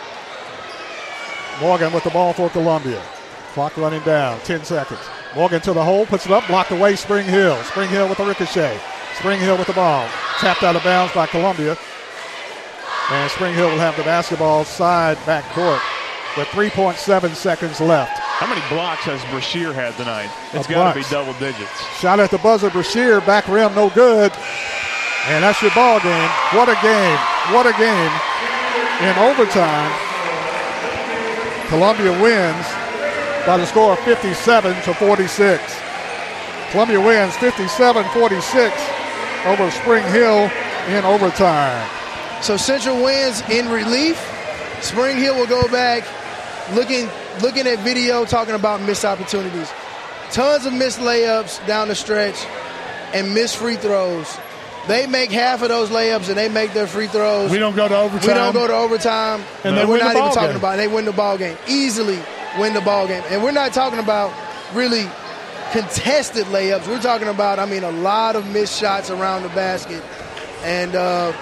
[1.61, 3.01] Morgan with the ball for Columbia.
[3.53, 4.99] Clock running down, 10 seconds.
[5.35, 6.95] Morgan to the hole, puts it up, blocked away.
[6.95, 7.55] Spring Hill.
[7.65, 8.79] Spring Hill with the ricochet.
[9.19, 10.09] Spring Hill with the ball.
[10.39, 11.77] Tapped out of bounds by Columbia.
[13.11, 15.79] And Spring Hill will have the basketball side back court
[16.35, 18.17] with 3.7 seconds left.
[18.17, 20.31] How many blocks has Brashear had tonight?
[20.53, 21.85] It's got to be double digits.
[21.99, 24.31] Shot at the buzzer, Brashear, back rim, no good.
[25.29, 26.29] And that's your ball game.
[26.57, 27.19] What a game.
[27.53, 28.13] What a game.
[29.05, 29.93] In overtime,
[31.69, 32.65] Columbia wins
[33.45, 35.79] by the score of 57 to 46.
[36.71, 40.49] Columbia wins 57-46 over Spring Hill
[40.87, 41.89] in overtime.
[42.41, 44.17] So Central wins in relief.
[44.81, 46.03] Spring Hill will go back
[46.73, 47.09] looking
[47.41, 49.71] looking at video talking about missed opportunities.
[50.31, 52.45] Tons of missed layups down the stretch
[53.13, 54.37] and missed free throws.
[54.87, 57.51] They make half of those layups and they make their free throws.
[57.51, 58.27] We don't go to overtime.
[58.27, 59.43] We don't go to overtime.
[59.63, 60.57] And they we're win the not even ball talking game.
[60.57, 60.77] about it.
[60.77, 61.57] They win the ball game.
[61.67, 62.19] Easily
[62.59, 63.23] win the ball game.
[63.27, 64.33] And we're not talking about
[64.73, 65.05] really
[65.71, 66.87] contested layups.
[66.87, 70.03] We're talking about, I mean, a lot of missed shots around the basket.
[70.63, 71.33] And uh,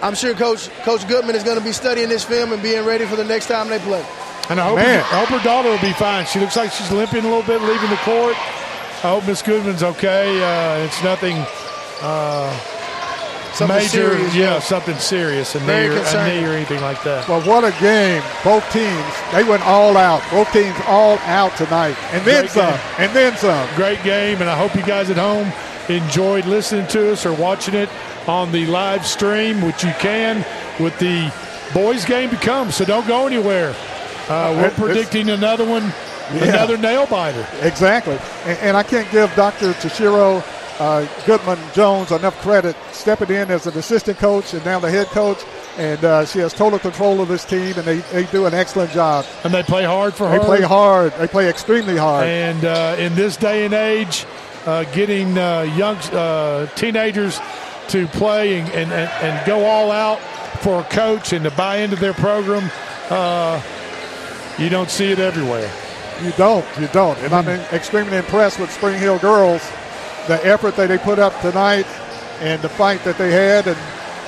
[0.00, 3.04] I'm sure Coach Coach Goodman is going to be studying this film and being ready
[3.04, 4.04] for the next time they play.
[4.48, 5.00] And I hope, Man.
[5.00, 6.24] I hope her daughter will be fine.
[6.26, 8.34] She looks like she's limping a little bit leaving the court.
[9.04, 10.42] I hope Miss Goodman's okay.
[10.42, 11.36] Uh, it's nothing
[12.00, 12.77] uh,
[13.58, 13.88] Something major.
[13.88, 14.58] serious, yeah, yeah.
[14.60, 16.42] something serious, a knee, or, a concerning.
[16.42, 17.28] knee or anything like that.
[17.28, 18.22] Well, what a game.
[18.44, 20.22] Both teams, they went all out.
[20.30, 21.96] Both teams all out tonight.
[22.12, 22.70] And then Great some.
[22.70, 22.80] game.
[22.98, 23.68] And then some.
[23.76, 25.52] Great game, and I hope you guys at home
[25.88, 27.88] enjoyed listening to us or watching it
[28.28, 30.44] on the live stream, which you can
[30.78, 31.32] with the
[31.74, 32.70] boys' game to come.
[32.70, 33.74] So don't go anywhere.
[34.28, 35.92] Uh, we're It- it's- predicting another one,
[36.34, 36.44] Yeah.
[36.44, 37.46] another nail biter.
[37.62, 38.18] Exactly.
[38.44, 39.72] And, and I can't give Dr.
[39.72, 40.44] Tashiro
[40.78, 45.06] uh, Goodman Jones enough credit stepping in as an assistant coach and now the head
[45.08, 45.44] coach.
[45.76, 48.90] And uh, she has total control of this team, and they, they do an excellent
[48.90, 49.24] job.
[49.44, 50.38] And they play hard for They her.
[50.40, 51.12] They play hard.
[51.14, 52.26] They play extremely hard.
[52.26, 54.26] And uh, in this day and age,
[54.66, 57.40] uh, getting uh, young uh, teenagers
[57.88, 60.18] to play and, and, and, go all out
[60.60, 62.70] for a coach and to buy into their program,
[63.08, 63.62] uh,
[64.58, 65.70] you don't see it everywhere.
[66.22, 66.66] You don't.
[66.78, 67.16] You don't.
[67.20, 69.62] And I'm extremely impressed with Spring Hill girls,
[70.28, 71.86] the effort that they put up tonight
[72.40, 73.78] and the fight that they had, and,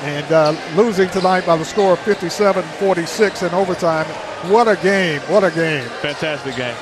[0.02, 4.06] and uh, losing tonight by the score of 57 46 in overtime.
[4.51, 5.20] What a game.
[5.22, 5.85] What a game.
[6.01, 6.74] Fantastic game.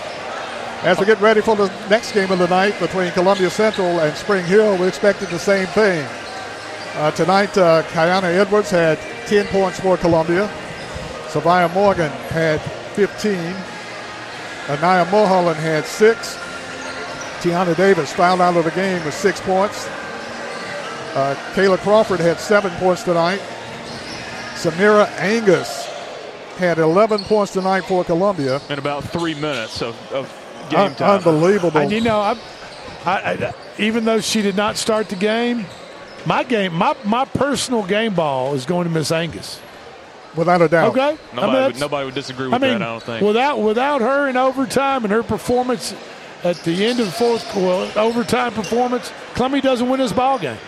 [0.83, 4.17] As we get ready for the next game of the night between Columbia Central and
[4.17, 6.07] Spring Hill, we expected the same thing.
[6.95, 10.49] Uh, tonight, uh, Kiana Edwards had 10 points for Columbia.
[11.27, 12.61] Savia Morgan had
[12.95, 13.35] 15.
[14.69, 16.39] Anaya Mulholland had six.
[17.41, 19.87] Tiana Davis fouled out of the game with six points.
[21.15, 23.41] Uh, Kayla Crawford had seven points tonight.
[24.55, 25.87] Samira Angus
[26.57, 28.61] had 11 points tonight for Columbia.
[28.69, 30.27] In about three minutes of, of
[30.69, 31.11] game Un- time.
[31.19, 31.81] unbelievable.
[31.81, 32.37] And you know, I,
[33.05, 35.65] I, I, even though she did not start the game,
[36.27, 39.61] my game, my, my personal game ball is going to Miss Angus.
[40.37, 40.91] Without a doubt.
[40.91, 41.03] Okay.
[41.03, 43.27] I mean, Nobody, would, nobody would disagree with I mean, that, I don't think.
[43.27, 45.95] without without her in overtime and her performance
[46.45, 50.59] at the end of the fourth well, overtime performance, Columbia doesn't win this ball game.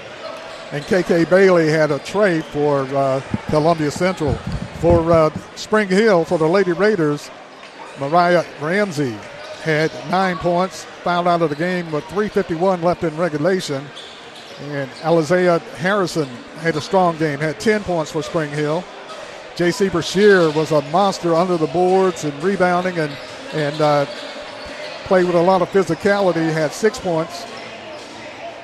[0.73, 4.35] And KK Bailey had a tray for uh, Columbia Central.
[4.81, 7.31] For uh, Spring Hill, for the Lady Raiders,
[7.99, 9.17] Mariah Ramsey
[9.63, 13.85] had nine points, fouled out of the game with 3.51 left in regulation.
[14.61, 16.29] And Alizea Harrison
[16.61, 18.85] had a strong game, had 10 points for Spring Hill.
[19.57, 19.89] J.C.
[19.89, 23.13] Brashear was a monster under the boards and rebounding and,
[23.53, 24.07] and uh,
[25.11, 27.45] played with a lot of physicality, had six points.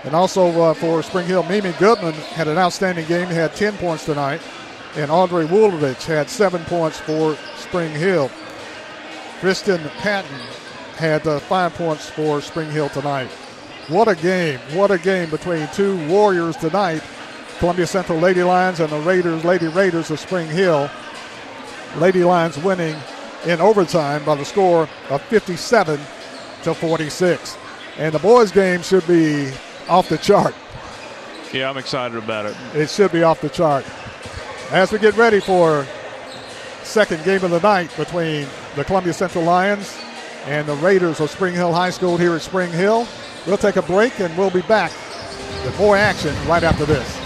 [0.05, 4.05] And also uh, for Spring Hill, Mimi Goodman had an outstanding game, had 10 points
[4.05, 4.41] tonight.
[4.95, 8.31] And Audrey Wulovich had seven points for Spring Hill.
[9.41, 10.39] Kristen Patton
[10.95, 13.29] had uh, five points for Spring Hill tonight.
[13.89, 14.61] What a game.
[14.73, 17.03] What a game between two Warriors tonight.
[17.59, 20.89] Columbia Central Lady Lions and the Raiders, Lady Raiders of Spring Hill.
[21.97, 22.95] Lady Lions winning
[23.47, 25.99] in overtime by the score of 57
[26.67, 27.57] to 46.
[27.97, 29.53] And the boys' game should be
[29.89, 30.55] off the chart.
[31.53, 32.57] yeah, I'm excited about it.
[32.75, 33.85] It should be off the chart.
[34.73, 35.87] As we get ready for
[36.83, 39.97] second game of the night between the Columbia Central Lions
[40.47, 43.07] and the Raiders of Spring Hill High School here at Spring Hill,
[43.47, 44.91] we'll take a break and we'll be back
[45.65, 47.26] with more action right after this.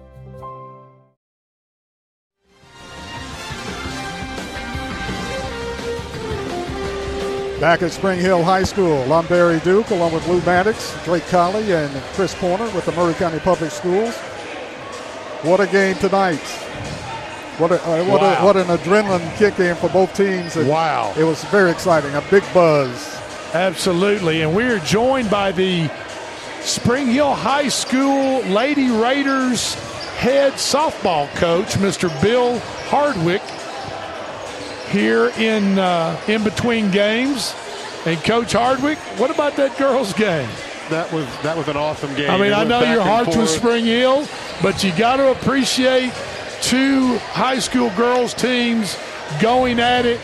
[7.61, 11.91] Back at Spring Hill High School, Lumberry Duke, along with Lou Maddox, Drake Colley, and
[12.15, 14.17] Chris Pointer with the Maury County Public Schools.
[15.43, 16.39] What a game tonight!
[17.59, 18.41] What a, uh, what, Wow.
[18.41, 20.55] a, what an adrenaline kick in for both teams.
[20.55, 21.13] And Wow.
[21.15, 23.15] It was very exciting, a big buzz.
[23.53, 24.41] Absolutely.
[24.41, 25.87] And we are joined by the
[26.61, 29.75] Spring Hill High School Lady Raiders
[30.17, 32.09] head softball coach, Mr.
[32.23, 32.57] Bill
[32.89, 33.43] Hardwick,
[34.91, 37.55] here in uh, in between games.
[38.05, 40.49] And Coach Hardwick, what about that girls' game?
[40.89, 42.29] That was that was an awesome game.
[42.29, 43.49] I mean, It I know your heart's with.
[43.49, 44.27] Spring Hill,
[44.61, 46.11] but you got to appreciate
[46.61, 48.97] two high school girls teams
[49.41, 50.19] going at it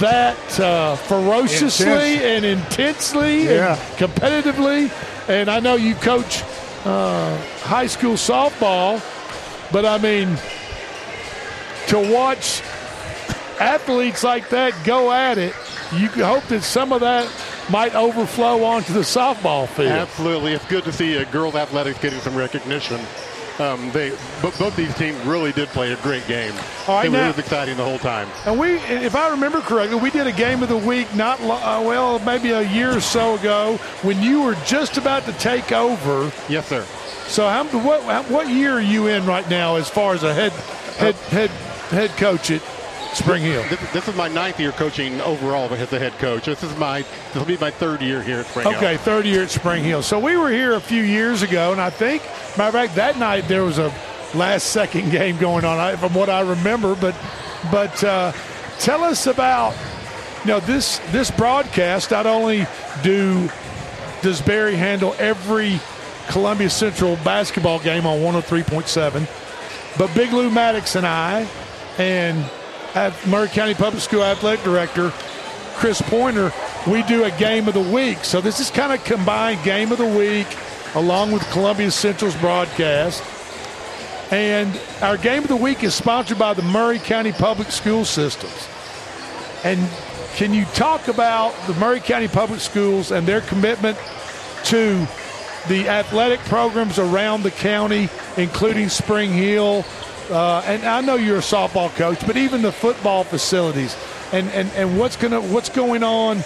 [0.00, 2.22] that uh, ferociously Intense.
[2.22, 3.76] and intensely Yeah.
[3.78, 4.90] and competitively.
[5.28, 6.42] And I know you coach
[6.84, 9.00] uh, high school softball,
[9.72, 10.36] but I mean,
[11.88, 12.62] to watch
[13.60, 15.54] athletes like that go at it,
[15.92, 17.30] you hope that some of that
[17.70, 19.88] might overflow onto the softball field.
[19.88, 23.00] Absolutely, it's good to see a girls athletics getting some recognition.
[23.58, 24.10] Um, they,
[24.40, 26.54] but both these teams really did play a great game.
[26.86, 28.28] Right, it now- was exciting the whole time.
[28.46, 31.82] And we, if I remember correctly, we did a game of the week not uh,
[31.84, 36.30] well, maybe a year or so ago when you were just about to take over.
[36.48, 36.84] Yes, sir.
[37.26, 40.52] So, how, what what year are you in right now as far as a head
[40.96, 41.50] head head
[41.90, 42.62] head coach at
[43.18, 43.64] Spring Hill?
[43.68, 46.46] This, this is my ninth year coaching overall as a head coach.
[46.46, 48.76] This is my this will be my third year here at Spring Hill.
[48.76, 50.02] Okay, third year at Spring Hill.
[50.02, 52.22] So we were here a few years ago, and I think,
[52.56, 53.92] matter of fact, that night there was a
[54.34, 56.94] last second game going on, from what I remember.
[56.94, 57.16] But,
[57.72, 58.32] but uh,
[58.78, 59.74] tell us about,
[60.42, 62.12] you know, this this broadcast.
[62.12, 62.66] Not only
[63.02, 63.50] do
[64.22, 65.80] does Barry handle every
[66.28, 71.48] Columbia Central basketball game on 103.7, but Big Lou Maddox and I,
[71.98, 72.48] and
[73.26, 75.12] Maury County Public School Athletic Director
[75.78, 76.52] Chris Pointer,
[76.88, 78.24] we do a game of the week.
[78.24, 80.48] So this is kind of combined game of the week
[80.94, 83.22] along with Columbia Central's broadcast.
[84.32, 88.68] And our game of the week is sponsored by the Maury County Public School Systems.
[89.64, 89.88] And
[90.34, 93.96] can you talk about the Maury County Public Schools and their commitment
[94.64, 95.06] to
[95.68, 99.84] the athletic programs around the county, including Spring Hill?
[100.30, 103.96] Uh, and I know you're a softball coach, but even the football facilities
[104.32, 106.38] and, and, and what's gonna what's going on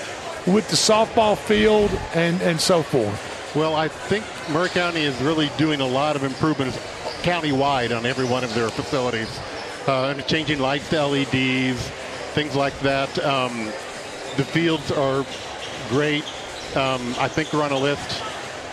[0.46, 3.54] with the softball field and, and so forth.
[3.54, 6.78] Well, I think Maury County is really doing a lot of improvements
[7.22, 9.40] county-wide on every one of their facilities.
[9.86, 11.80] Uh, changing lights to LEDs,
[12.34, 13.16] things like that.
[13.24, 13.66] Um,
[14.36, 15.24] the fields are
[15.88, 16.24] great.
[16.76, 18.22] Um, I think we're on a list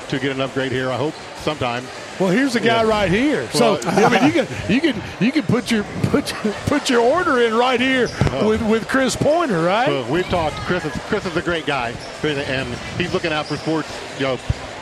[0.09, 0.91] to get an upgrade here.
[0.91, 1.83] I hope sometime.
[2.19, 2.89] Well, here's the guy Yeah.
[2.89, 3.49] right here.
[3.51, 6.89] So Well- I mean, you can you can you can put your put your, put
[6.89, 8.07] your order in right here
[8.43, 9.87] with with Chris Pointer, right?
[9.87, 10.55] Well, we've talked.
[10.67, 11.93] Chris is Chris is a great guy,
[12.23, 12.67] and
[12.97, 13.87] he's looking out for sports,
[14.17, 14.37] you know,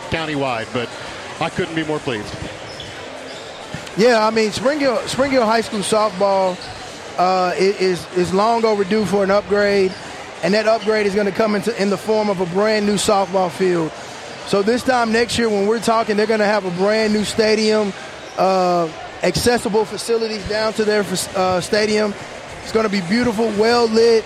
[0.10, 0.68] countywide.
[0.74, 0.90] But
[1.40, 2.34] I couldn't be more pleased.
[3.98, 6.56] Yeah, I mean Spring Hill, Spring Hill High School softball
[7.18, 9.94] uh, is is long overdue for an upgrade,
[10.44, 12.96] and that upgrade is going to come into in the form of a brand new
[12.96, 13.92] softball field.
[14.48, 17.26] So this time next year, when we're talking, they're going to have a brand new
[17.26, 17.92] stadium,
[18.38, 18.90] uh,
[19.22, 21.04] accessible facilities down to their
[21.36, 22.14] uh, stadium.
[22.64, 24.24] It's going to be beautiful, well lit,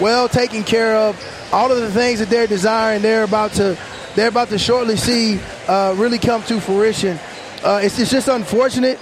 [0.00, 1.48] well taken care of.
[1.52, 3.78] All of the things that they're desiring, they're about to
[4.16, 5.38] they're about to shortly see
[5.68, 7.16] uh, really come to fruition.
[7.62, 8.98] Uh, it's, it's just unfortunate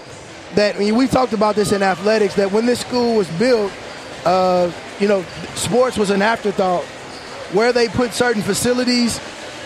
[0.54, 3.72] that I mean, we talked about this in athletics that when this school was built,
[4.26, 4.70] uh,
[5.00, 5.22] you know,
[5.54, 6.84] sports was an afterthought.
[7.54, 9.18] Where they put certain facilities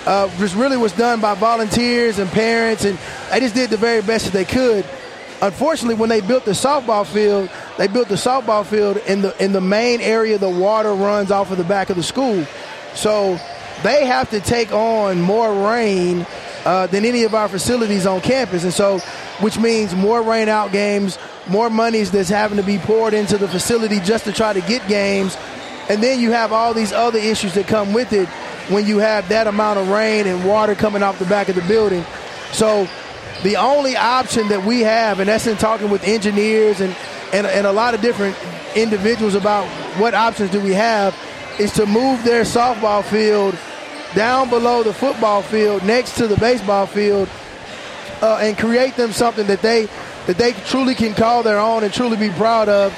[0.07, 2.99] uh, just really was done by volunteers and parents, and
[3.31, 4.85] they just did the very best that they could.
[5.41, 9.53] Unfortunately, when they built the softball field, they built the softball field in the in
[9.53, 10.39] the main area.
[10.39, 12.45] The water runs off of the back of the school,
[12.95, 13.39] so
[13.83, 16.27] they have to take on more rain
[16.65, 18.99] uh, than any of our facilities on campus, and so
[19.41, 21.19] which means more rain out games,
[21.49, 24.87] more monies that's having to be poured into the facility just to try to get
[24.87, 25.37] games,
[25.89, 28.29] and then you have all these other issues that come with it
[28.69, 31.63] when you have that amount of rain and water coming off the back of the
[31.63, 32.05] building.
[32.53, 32.89] So
[33.43, 36.95] the only option that we have, and that's in talking with engineers and,
[37.33, 38.37] and, and a lot of different
[38.77, 39.67] individuals about
[39.99, 41.17] what options do we have,
[41.59, 43.59] is to move their softball field
[44.15, 47.29] down below the football field next to the baseball field
[48.21, 49.89] uh, and create them something that they
[50.27, 52.93] that they truly can call their own and truly be proud of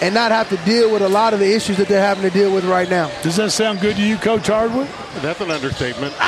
[0.00, 2.30] and not have to deal with a lot of the issues that they're having to
[2.30, 3.10] deal with right now.
[3.22, 4.88] Does that sound good to you, Coach Hardwick?
[5.20, 6.14] That's an understatement.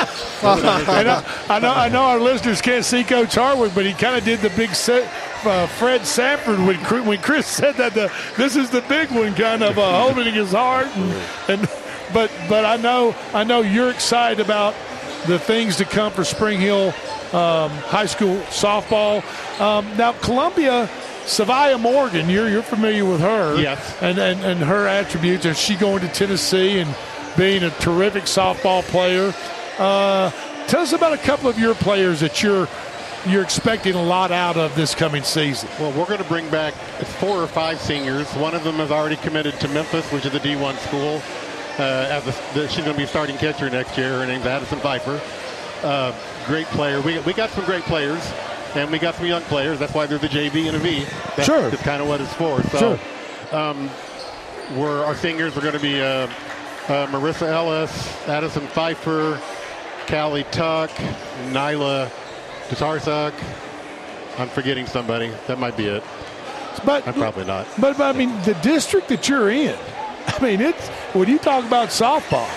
[0.43, 4.15] I, know, I, know, I know our listeners can't see Coach Hardwick, but he kind
[4.15, 5.11] of did the big set,
[5.45, 9.33] uh, Fred Sanford when Chris, when Chris said that the, this is the big one,
[9.33, 10.87] kind of uh, holding his heart.
[10.95, 11.69] And, and
[12.13, 14.75] but but I know I know you're excited about
[15.25, 16.89] the things to come for Spring Hill
[17.33, 19.23] um, High School softball.
[19.59, 20.89] Um, now Columbia
[21.25, 25.45] Savia Morgan, you're you're familiar with her, yes, and and, and her attributes.
[25.45, 26.95] Is she going to Tennessee and
[27.37, 29.33] being a terrific softball player?
[29.77, 30.31] Uh,
[30.67, 32.67] tell us about a couple of your players that you're
[33.25, 35.69] you're expecting a lot out of this coming season.
[35.79, 38.29] Well, we're going to bring back four or five seniors.
[38.33, 41.21] One of them is already committed to Memphis, which is a D1 school.
[41.79, 44.19] Uh, as a, the, she's going to be starting catcher next year.
[44.19, 45.21] Her name's Addison Pfeiffer.
[45.83, 46.13] Uh,
[46.45, 46.99] great player.
[47.01, 48.21] We, we got some great players
[48.75, 49.79] and we got some young players.
[49.79, 51.05] That's why they're the JV and a V.
[51.35, 51.69] That's, sure.
[51.69, 52.61] That's kind of what it's for.
[52.63, 53.57] So, sure.
[53.57, 53.89] um,
[54.75, 56.27] we're, our singers are going to be uh,
[56.87, 57.91] uh, Marissa Ellis,
[58.27, 59.39] Addison Pfeiffer,
[60.07, 60.89] Callie Tuck,
[61.51, 62.09] Nyla
[62.69, 63.33] Tatarsak.
[64.39, 65.31] I'm forgetting somebody.
[65.47, 66.03] That might be it.
[66.85, 67.67] But I'm probably not.
[67.79, 69.77] But, but I mean, the district that you're in,
[70.27, 72.49] I mean, it's when you talk about softball,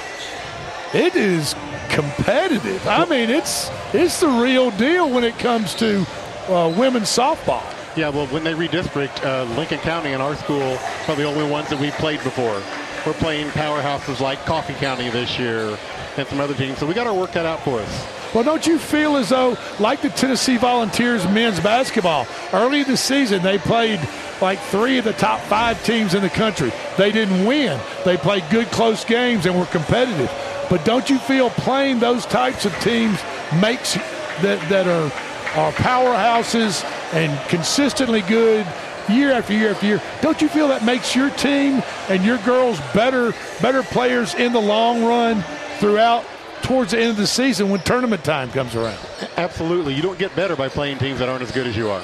[0.94, 1.54] it is
[1.86, 2.86] competitive.
[2.86, 6.06] I mean, it's it's the real deal when it comes to
[6.48, 7.64] uh, women's softball.
[7.96, 11.70] Yeah, well, when they redistrict, uh, Lincoln County and our school are the only ones
[11.70, 12.62] that we've played before.
[13.06, 15.78] We're playing powerhouses like Coffee County this year
[16.16, 18.16] and some other teams, so we got our work cut out for us.
[18.34, 23.42] Well, don't you feel as though, like the Tennessee Volunteers men's basketball, early this season
[23.42, 24.00] they played
[24.42, 26.70] like three of the top five teams in the country.
[26.98, 27.80] They didn't win.
[28.04, 30.30] They played good, close games and were competitive.
[30.68, 33.18] But don't you feel playing those types of teams
[33.60, 33.94] makes
[34.42, 35.12] that that are
[35.56, 36.84] are powerhouses
[37.14, 38.66] and consistently good
[39.08, 40.02] year after year after year?
[40.20, 43.32] Don't you feel that makes your team and your girls better
[43.62, 45.42] better players in the long run
[45.78, 46.24] throughout
[46.62, 48.98] towards the end of the season when tournament time comes around?
[49.36, 49.94] Absolutely.
[49.94, 52.02] You don't get better by playing teams that aren't as good as you are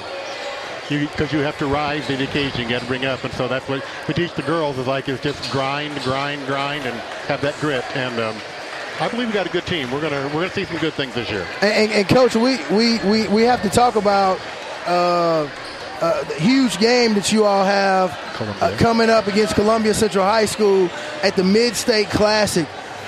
[0.89, 2.61] because you, you, have to rise to the occasion.
[2.61, 5.07] You got to bring up, and so that's what we teach the girls is like
[5.09, 6.95] is just grind, grind, grind, and
[7.27, 7.83] have that grit.
[7.95, 8.35] And um,
[8.99, 9.91] I believe we got a good team.
[9.91, 11.47] We're gonna we're gonna see some good things this year.
[11.61, 14.39] And, and, and coach, we, we we we have to talk about.
[14.85, 15.49] Uh,
[16.01, 18.11] uh, the huge game that you all have
[18.61, 20.89] uh, coming up against Columbia Central High School
[21.21, 22.67] at the Mid-State Classic.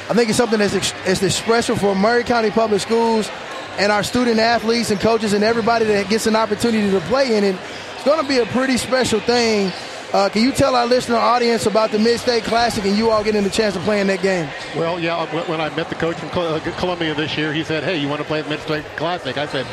[0.10, 3.30] I think it's something that's, ex- that's special for Maury County Public Schools
[3.78, 7.44] and our student athletes and coaches and everybody that gets an opportunity to play in
[7.44, 7.58] it.
[7.96, 9.74] It's going to be a pretty special thing.
[10.14, 13.44] Uh, can you tell our listener audience about the Mid-State Classic and you all getting
[13.44, 14.50] the chance to play in that game?
[14.76, 17.98] Well, yeah, when I met the coach from uh, Columbia this year, he said, hey,
[17.98, 19.38] you want to play the Mid-State Classic?
[19.38, 19.66] I said,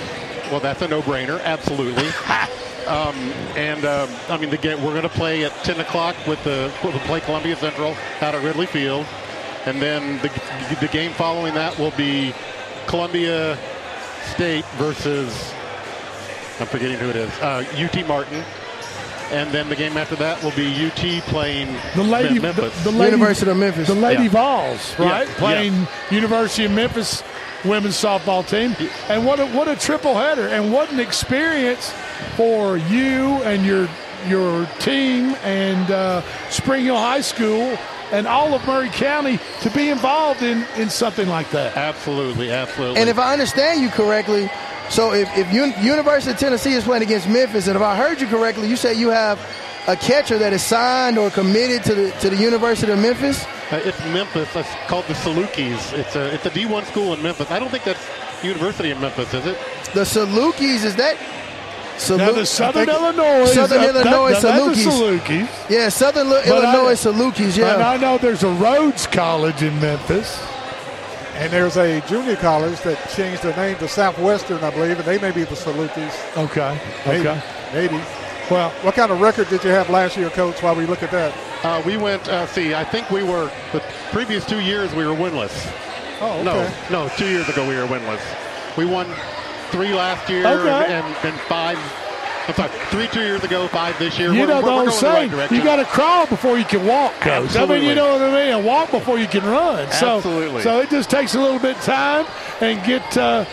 [0.51, 2.07] well, that's a no-brainer, absolutely.
[2.87, 3.15] um,
[3.57, 6.73] and, um, I mean, the game, we're going to play at 10 o'clock with the
[6.83, 9.07] we'll play Columbia Central out at Ridley Field.
[9.65, 12.35] And then the, the game following that will be
[12.87, 13.57] Columbia
[14.35, 15.53] State versus,
[16.59, 18.43] I'm forgetting who it is, uh, UT Martin.
[19.33, 22.77] And then the game after that will be UT playing the lady, Memphis.
[22.85, 23.89] The, the lady, University of Memphis.
[23.89, 24.29] The Lady Yeah.
[24.29, 25.27] Vols, right?
[25.27, 25.35] Yeah.
[25.37, 25.87] Playing Yeah.
[26.11, 27.23] University of Memphis
[27.65, 28.77] women's softball team.
[29.09, 31.93] And what a, what a triple header and what an experience
[32.37, 33.89] for you and your
[34.29, 37.77] your team and uh, Spring Hill High School
[38.13, 41.77] and all of Maury County to be involved in, in something like that.
[41.77, 43.01] Absolutely, absolutely.
[43.01, 44.49] And if I understand you correctly,
[44.93, 48.21] so if, if Un- University of Tennessee is playing against Memphis, and if I heard
[48.21, 49.39] you correctly, you say you have
[49.89, 53.45] a catcher that is signed or committed to the to the University of Memphis.
[53.71, 54.49] Uh, it's Memphis.
[54.55, 55.93] It's called the Salukis.
[55.99, 57.51] It's a it's a D1 school in Memphis.
[57.51, 58.05] I don't think that's
[58.45, 59.59] University of Memphis, is it?
[59.95, 61.17] The Salukis is that
[62.17, 64.87] now the Southern Illinois, Southern Illinois that- now Salukis.
[64.87, 65.49] Salukis.
[65.71, 67.57] Yeah, Southern Li- But I- Illinois Salukis.
[67.57, 67.75] Yeah.
[67.75, 70.41] And I know there's a Rhodes College in Memphis.
[71.43, 75.19] And there's a junior college that changed their name to Southwestern, I believe, and they
[75.19, 76.37] may be the Salukis.
[76.37, 76.81] Okay.
[77.05, 77.27] Maybe.
[77.29, 77.43] Okay.
[77.75, 77.97] Maybe.
[78.49, 80.63] Well, what kind of record did you have last year, Coach?
[80.63, 81.35] While we look at that.
[81.65, 82.29] Uh, we went.
[82.29, 83.83] Uh, see, I think we were the
[84.13, 85.51] previous two years we were winless.
[86.21, 86.45] Oh, okay.
[86.45, 88.23] No, no, two years ago we were winless.
[88.77, 89.07] We won
[89.73, 90.95] three last year Okay.
[90.95, 91.77] and, and, and five.
[92.49, 94.33] I'm sorry, three two years ago, five this year.
[94.33, 96.59] You we're, know we're, the old going the right saying, you got to crawl before
[96.59, 97.55] you can walk, coach.
[97.57, 98.55] I mean, you know what I mean?
[98.57, 99.91] And walk before you can run.
[99.93, 100.63] So, Absolutely.
[100.63, 102.27] So it just takes a little bit of time
[102.61, 103.45] and get uh,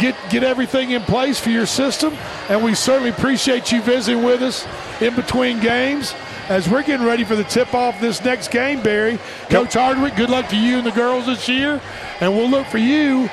[0.00, 2.14] get get everything in place for your system.
[2.48, 4.66] And we certainly appreciate you visiting with us
[5.00, 6.14] in between games.
[6.48, 9.18] As we're getting ready for the tip off this next game, Barry,
[9.50, 11.78] Coach Hardwick, good luck to you and the girls this year.
[12.20, 13.28] And we'll look for you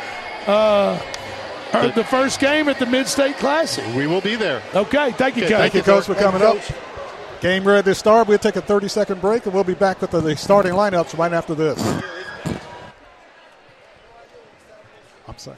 [0.47, 0.99] uh,
[1.73, 3.85] uh, the first game at the Mid State Classic.
[3.95, 4.61] We will be there.
[4.73, 5.59] Okay, thank you, Okay, Coach.
[5.61, 6.57] Thank you, Coach, for coming up.
[7.41, 8.27] Game ready to start.
[8.27, 11.17] We'll take a 30 second break and we'll be back with the, the starting lineups
[11.17, 11.79] right after this.
[15.27, 15.57] I'm sorry.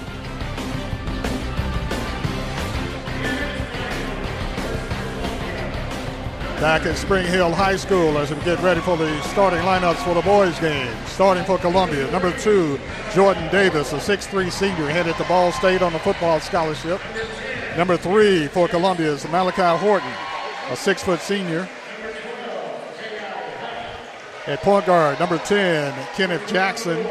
[6.61, 10.13] Back at Spring Hill High School as we get ready for the starting lineups for
[10.13, 10.95] the boys' game.
[11.07, 12.79] Starting for Columbia, number two,
[13.15, 17.01] Jordan Davis, a 6'3 senior, headed to Ball State on a football scholarship.
[17.75, 20.13] Number three for Columbia is Malachi Horton,
[20.69, 21.67] a six foot senior.
[24.45, 27.03] At point guard, number 10, Kenneth Jackson.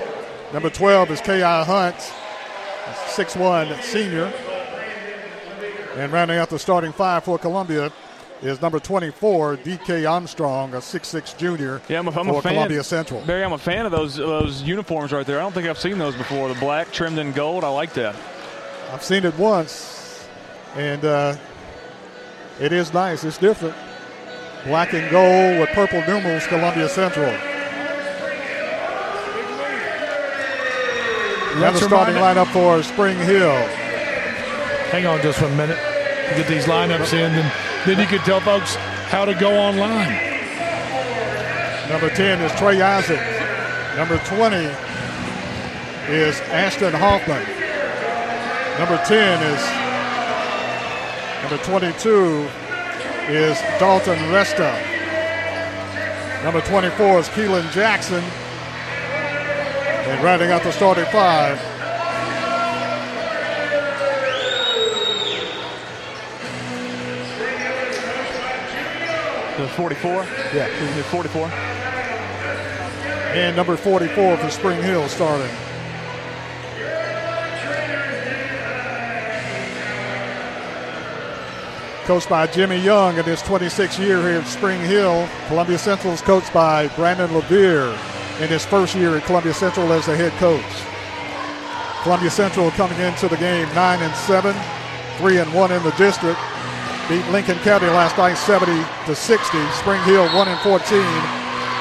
[0.52, 1.64] Number 12 is K.I.
[1.64, 1.96] Hunt,
[2.86, 4.32] a 6'1 senior.
[5.96, 7.92] And rounding out the starting five for Columbia
[8.42, 10.04] is number 24, D.K.
[10.06, 12.52] Armstrong, a 6'6 junior Yeah, I'm a, I'm for a fan.
[12.54, 13.20] Columbia Central.
[13.22, 15.38] Barry, I'm a fan of those those uniforms right there.
[15.38, 16.48] I don't think I've seen those before.
[16.48, 17.64] The black trimmed in gold.
[17.64, 18.16] I like that.
[18.92, 20.26] I've seen it once,
[20.74, 21.36] and uh,
[22.60, 23.24] it is nice.
[23.24, 23.74] It's different.
[24.64, 27.30] Black and gold with purple numerals, Columbia Central.
[31.56, 33.50] Now Let's the starting remind- lineup for Spring Hill.
[34.92, 35.78] Hang on just one minute
[36.28, 37.52] to get these lineups in, and
[37.86, 38.74] then you can tell folks
[39.08, 40.30] how to go online.
[41.88, 43.20] Number 10 is Trey Isaac.
[43.96, 44.56] Number 20
[46.12, 47.42] is Ashton Hoffman.
[48.78, 49.90] Number 10 is
[51.42, 52.48] number 22
[53.28, 54.72] is Dalton Resta.
[56.44, 58.22] Number 24 is Keelan Jackson.
[60.08, 61.58] And rounding out the starting five,
[69.60, 70.10] The 44.
[70.54, 71.46] Yeah, the 44.
[73.36, 75.54] and number 44 for Spring Hill starting.
[82.06, 85.28] Coached by Jimmy Young in his 26th year here at Spring Hill.
[85.48, 87.94] Columbia Central is coached by Brandon Levere
[88.40, 90.64] in his first year at Columbia Central as the head coach.
[92.02, 94.56] Columbia Central coming into the game 9 and 7,
[95.18, 96.40] 3 and 1 in the district.
[97.10, 98.70] Beat Lincoln County last night 70
[99.06, 99.70] to 60.
[99.72, 101.02] Spring Hill 1 and 14,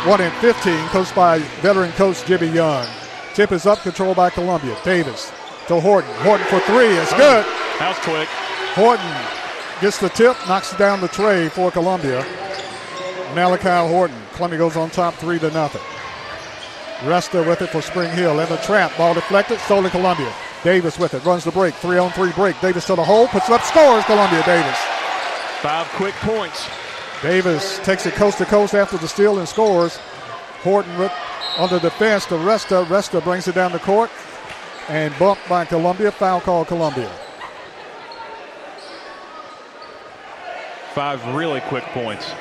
[0.10, 2.88] 1 and 15, coached by veteran coach Jimmy Young.
[3.36, 4.76] Tip is up, controlled by Columbia.
[4.84, 5.32] Davis
[5.68, 6.12] to Horton.
[6.24, 6.88] Horton for three.
[6.98, 7.46] It's oh, good.
[7.78, 8.28] That was quick.
[8.74, 9.06] Horton
[9.82, 12.26] gets the tip, knocks down the tray for Columbia.
[13.36, 14.18] Malachi Horton.
[14.34, 15.82] Columbia goes on top three to nothing.
[17.08, 18.40] Resta with it for Spring Hill.
[18.40, 20.34] In the trap, ball deflected, solely Columbia.
[20.64, 22.60] Davis with it, runs the break, three on three break.
[22.62, 24.99] Davis to the hole, puts it up, scores Columbia Davis.
[25.62, 26.70] Five quick points.
[27.22, 29.98] Davis takes it coast to coast after the steal and scores.
[30.64, 31.12] Horton with,
[31.58, 32.86] on the defense to Resta.
[32.86, 34.10] Resta brings it down the court
[34.88, 36.12] and bumped by Columbia.
[36.12, 37.12] Foul call Columbia.
[40.94, 42.32] Five really quick points.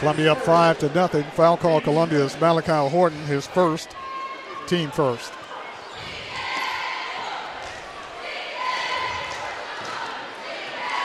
[0.00, 1.22] Columbia up five to nothing.
[1.34, 3.94] Foul call Columbia's Malachi Horton, his first,
[4.66, 5.32] team first.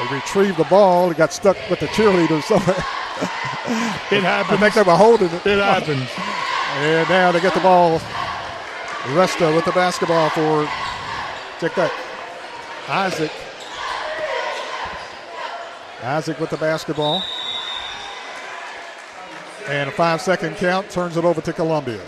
[0.02, 1.12] They retrieved the ball.
[1.12, 2.76] It got stuck with the cheerleader somewhere.
[4.12, 4.52] It happens.
[4.62, 5.46] I think they were holding it.
[5.46, 6.10] It happens.
[6.78, 8.00] And now they get the ball.
[9.14, 10.66] Resta with the basketball for,
[11.60, 11.92] check that,
[12.88, 13.32] Isaac.
[16.04, 17.24] Isaac with the basketball.
[19.68, 22.02] And a five second count turns it over to Columbia.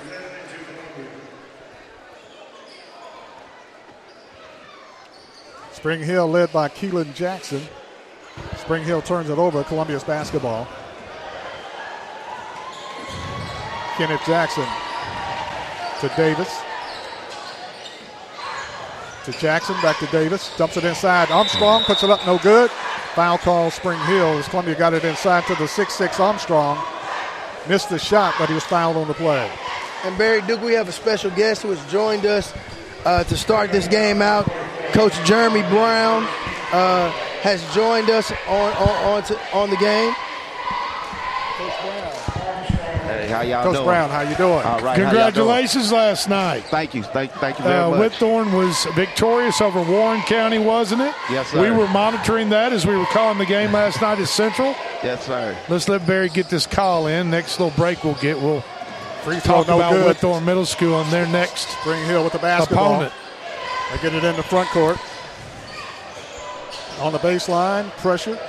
[5.72, 7.62] Spring Hill led by Keelan Jackson.
[8.64, 9.62] Spring Hill turns it over.
[9.66, 10.66] Columbia's basketball.
[13.98, 14.66] Kenneth Jackson
[16.00, 16.62] to Davis.
[19.26, 20.56] To Jackson, back to Davis.
[20.56, 21.30] Dumps it inside.
[21.30, 22.72] Armstrong puts it up, no good.
[23.16, 24.38] Foul call, Spring Hill.
[24.38, 26.82] As Columbia got it inside to the 6'6 Armstrong.
[27.68, 29.52] Missed the shot, but he was fouled on the play.
[30.06, 32.54] And Barry Duke, we have a special guest who has joined us
[33.04, 34.50] uh, to start this game out.
[34.94, 36.26] Coach Jeremy Brown
[36.72, 37.12] uh,
[37.44, 40.14] has joined us on on on, to, on the game.
[43.06, 43.86] Hey, how y'all Coach doing?
[43.86, 44.54] Brown, how you doing?
[44.54, 44.82] All right.
[44.82, 46.64] how y'all Congratulations last night.
[46.66, 47.04] Thank you.
[47.04, 48.14] Thank, thank you very Uh, much.
[48.14, 51.14] Whitthorne was victorious over Warren County, wasn't it?
[51.30, 51.62] Yes, sir.
[51.62, 54.70] We were monitoring that as we were calling the game last night at Central.
[55.04, 55.56] Yes, sir.
[55.70, 57.30] Let's let Barry get this call in.
[57.30, 58.40] Next little break we'll get.
[58.40, 58.62] We'll
[59.24, 60.16] Free talk no about good.
[60.18, 62.94] Whitthorne Middle School and their next Spring Hill with the basketball.
[62.94, 63.14] opponent.
[63.92, 64.98] They get it in the front court.
[67.00, 68.40] On the baseline, pressure.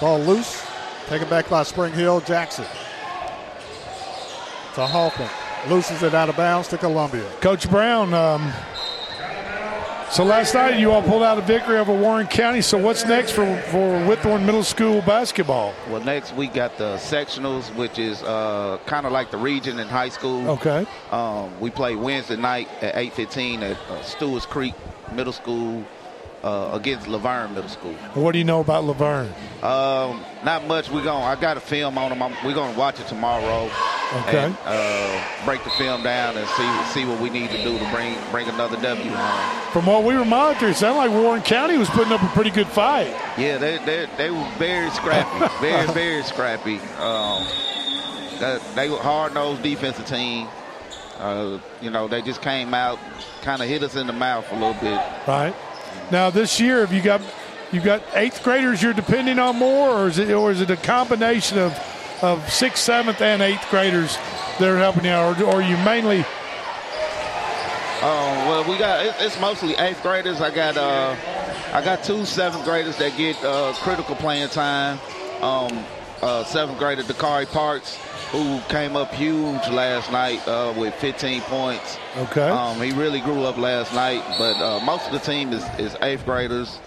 [0.00, 0.66] Ball loose.
[1.06, 2.20] Taken back by Spring Hill.
[2.20, 2.64] Jackson.
[4.74, 5.28] To Hoffman.
[5.68, 7.24] Looses it out of bounds to Columbia.
[7.40, 8.52] Coach Brown, um,
[10.14, 12.60] so last night you all pulled out a victory over Warren County.
[12.60, 15.74] So what's next for, for Whitthorne Middle School basketball?
[15.90, 19.88] Well, next we got the sectionals, which is uh, kind of like the region in
[19.88, 20.50] high school.
[20.50, 20.86] Okay.
[21.10, 24.74] Um, we play Wednesday night at 8:15 at uh, Stewart's Creek
[25.12, 25.84] Middle School
[26.44, 27.94] uh, against La Vergne Middle School.
[28.12, 29.32] What do you know about La Vergne?
[29.62, 30.90] Um, not much.
[30.90, 32.22] We going I got a film on them.
[32.22, 33.70] I'm, we're gonna watch it tomorrow.
[34.26, 34.44] Okay.
[34.44, 37.90] And, uh, break the film down and see see what we need to do to
[37.90, 39.72] bring bring another W home.
[39.72, 42.50] From what we were monitoring, it sounded like Warren County was putting up a pretty
[42.50, 43.08] good fight.
[43.38, 46.76] Yeah, they they they were very scrappy, very very scrappy.
[47.00, 47.46] Um,
[48.40, 50.46] that, they were hard nosed defensive team.
[51.18, 52.98] Uh, you know, they just came out,
[53.40, 55.00] kind of hit us in the mouth a little bit.
[55.26, 55.54] Right.
[56.10, 57.20] Now this year, have you got
[57.72, 60.76] you got eighth graders you're depending on more, or is it or is it a
[60.76, 61.72] combination of
[62.22, 64.16] of sixth, seventh, and eighth graders
[64.58, 66.24] that are helping you, out, or, are you mainly?
[68.00, 70.40] Um, well, we got it, it's mostly eighth graders.
[70.40, 71.16] I got uh,
[71.72, 74.98] I got two seventh graders that get uh, critical playing time.
[75.40, 75.84] Um,
[76.22, 77.98] uh, seventh grader Dakari Parks,
[78.34, 81.98] who came up huge last night uh, with 15 points.
[82.16, 82.48] Okay.
[82.48, 85.96] Um, he really grew up last night, but uh, most of the team is, is
[86.02, 86.80] eighth graders.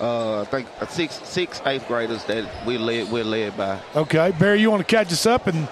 [0.00, 3.80] Uh, I think uh, six six eighth graders that we led we're led by.
[3.94, 5.68] Okay, Barry, you want to catch us up and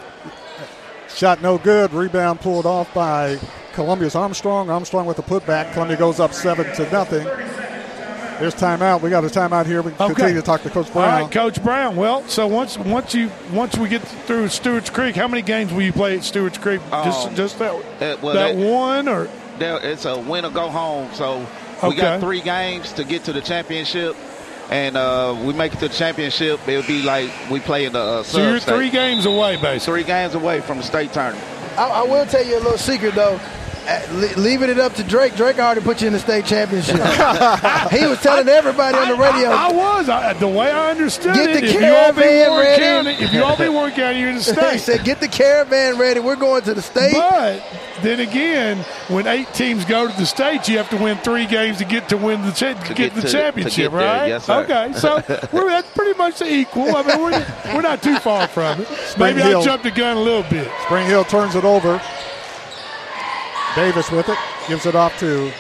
[1.14, 1.92] Shot no good.
[1.92, 3.38] Rebound pulled off by
[3.74, 4.70] Columbia's Armstrong.
[4.70, 5.72] Armstrong with the putback.
[5.72, 7.26] Columbia goes up seven to nothing.
[8.42, 9.02] There's timeout.
[9.02, 9.82] We got a timeout here.
[9.82, 10.14] We can Okay.
[10.14, 11.22] continue to talk to Coach Brown.
[11.22, 11.94] right, Coach Brown.
[11.94, 15.82] Well, so once once you once we get through Stewart's Creek, how many games will
[15.82, 16.80] you play at Stewart's Creek?
[17.04, 19.28] just Um, just that Uh, well, that that- one or
[19.60, 21.06] There, it's a win or go home.
[21.14, 21.46] So
[21.84, 22.00] we Okay.
[22.00, 24.16] got three games to get to the championship,
[24.72, 26.58] and uh, we make it to the championship.
[26.66, 30.02] It'll be like we play in the uh, so you're three games away, basically.
[30.02, 31.44] Three games away from the state tournament.
[31.78, 33.38] I, I will tell you a little secret though.
[33.86, 35.34] Uh, le- leaving it up to Drake.
[35.34, 36.96] Drake already put you in the state championship.
[37.90, 39.48] he was telling everybody on the radio.
[39.50, 41.60] I, I was I, the way I understood Get it.
[41.62, 42.82] the if you all be caravan Warren ready.
[42.82, 44.72] County, if you all be Warren County, you're in the state.
[44.72, 44.96] he state.
[44.98, 46.20] said, "Get the caravan ready.
[46.20, 47.62] We're going to the state." But
[48.02, 48.78] then again,
[49.08, 52.08] when eight teams go to the state, you have to win three games to get
[52.10, 54.26] to win the cha- To get, get the to- to championship, get there, right?
[54.28, 54.62] yes, sir.
[54.62, 55.16] Okay, so
[55.52, 56.94] we're that's pretty much equal.
[56.96, 58.86] I mean, we're, we're not too far from it.
[58.86, 60.70] Spring Maybe I jumped the gun a little bit.
[60.84, 62.00] Spring Hill turns it over.
[63.74, 64.38] Davis with it.
[64.68, 65.52] Gives it off to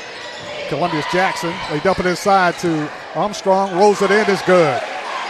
[0.68, 1.54] Columbia's Jackson.
[1.70, 3.76] They dump it inside to Armstrong.
[3.76, 4.28] Rolls it in.
[4.30, 4.82] Is good.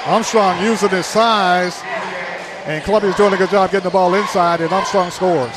[0.06, 1.80] Armstrong using his size.
[2.64, 5.54] And Columbia's doing a good job getting the ball inside, and Armstrong scores.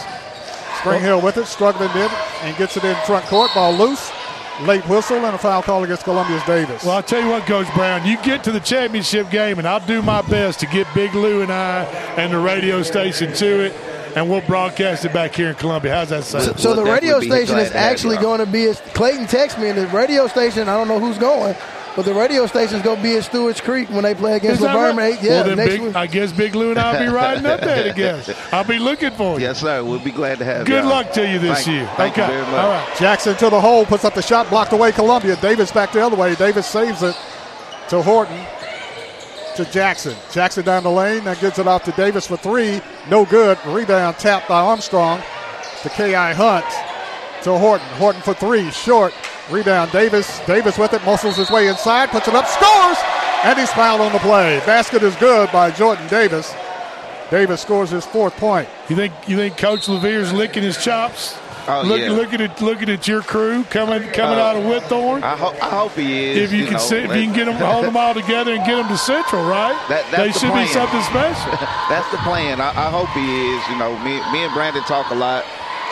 [0.80, 1.06] Spring oh.
[1.06, 2.10] Hill with it, struggling in,
[2.42, 3.52] and gets it in front court.
[3.54, 4.12] Ball loose.
[4.61, 6.85] Late whistle and a foul call against Columbia's Davis.
[6.85, 9.85] Well, I'll tell you what, Coach Brown, you get to the championship game, and I'll
[9.85, 11.84] do my best to get Big Lou and I
[12.16, 13.74] and the radio station to it,
[14.16, 15.93] and we'll broadcast it back here in Columbia.
[15.93, 16.58] How's that sound?
[16.58, 18.69] So the radio station is actually going to be.
[18.69, 20.69] At, Clayton texted me, and the radio station.
[20.69, 21.53] I don't know who's going,
[21.96, 24.56] but the radio station's is going to be at Stewart's Creek when they play against
[24.56, 24.98] Is that La Vergne.
[24.98, 25.22] right?
[25.24, 25.96] Yeah, well, then next Big, week.
[25.96, 28.36] I guess Big Lou and I'll be riding up there together.
[28.52, 29.46] I'll be looking for you.
[29.46, 29.84] Yes, sir.
[29.84, 30.90] We'll be glad to have Good y'all.
[30.90, 31.90] luck to you this Thank- year.
[31.96, 32.28] Thank Okay.
[32.28, 32.54] you very much.
[32.62, 32.98] All right.
[32.98, 35.36] Jackson to the hole, puts up the shot, blocked away Columbia.
[35.38, 36.36] Davis back the other way.
[36.36, 37.16] Davis saves it
[37.90, 38.40] to Horton.
[39.56, 40.16] To Jackson.
[40.34, 41.24] Jackson down the lane.
[41.24, 42.82] That gets it off to Davis for three.
[43.10, 43.58] No good.
[43.66, 45.22] Rebound tapped by Armstrong
[45.82, 46.34] to K.I.
[46.34, 46.66] Hunt.
[47.44, 47.88] To Horton.
[47.96, 48.70] Horton for three.
[48.72, 49.14] Short.
[49.50, 50.40] Rebound Davis.
[50.48, 51.04] Davis with it.
[51.06, 52.10] Muscles his way inside.
[52.10, 52.48] Puts it up.
[52.48, 52.98] Scores!
[53.44, 54.60] And he's fouled on the play.
[54.66, 56.54] Basket is good by Jordan Davis.
[57.30, 58.68] Davis scores his fourth point.
[58.90, 61.38] You think you think Coach Levere's licking his chops?
[61.68, 62.12] Oh, Look, yeah.
[62.12, 65.24] looking at looking at your crew coming coming Uh, out of Whitthorne.
[65.24, 66.38] I, ho- I hope he is.
[66.38, 68.64] if you, can know, see, if you can get them, hold them all together and
[68.66, 69.74] get them to Central, right?
[69.90, 70.68] That- that's they the should plan.
[70.68, 71.52] be something special.
[71.90, 72.62] That's the plan.
[72.62, 73.62] I, I hope he is.
[73.70, 75.44] You know, me, me and Brandon talk a lot.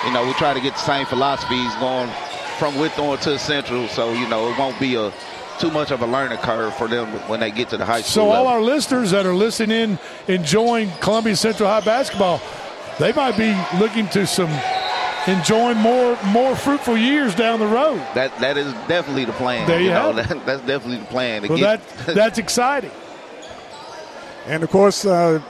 [0.06, 2.10] You know, we try to get the same philosophies going
[2.60, 5.12] from Whitthorne to Central, so you know it won't be a
[5.60, 8.10] too much of a learning curve for them when they get to the high school.
[8.10, 8.32] So school.
[8.32, 8.48] all level.
[8.48, 12.42] our listeners that are listening, enjoying Columbia Central High basketball,
[13.00, 14.50] they might be looking to some
[15.28, 17.98] enjoying more more fruitful years down the road.
[18.16, 19.68] that that is definitely the plan.
[19.68, 20.28] There you know, have it.
[20.30, 21.44] that, that's definitely the plan.
[21.44, 22.92] to Well, get- that that's exciting.
[24.48, 25.42] And of course, uh,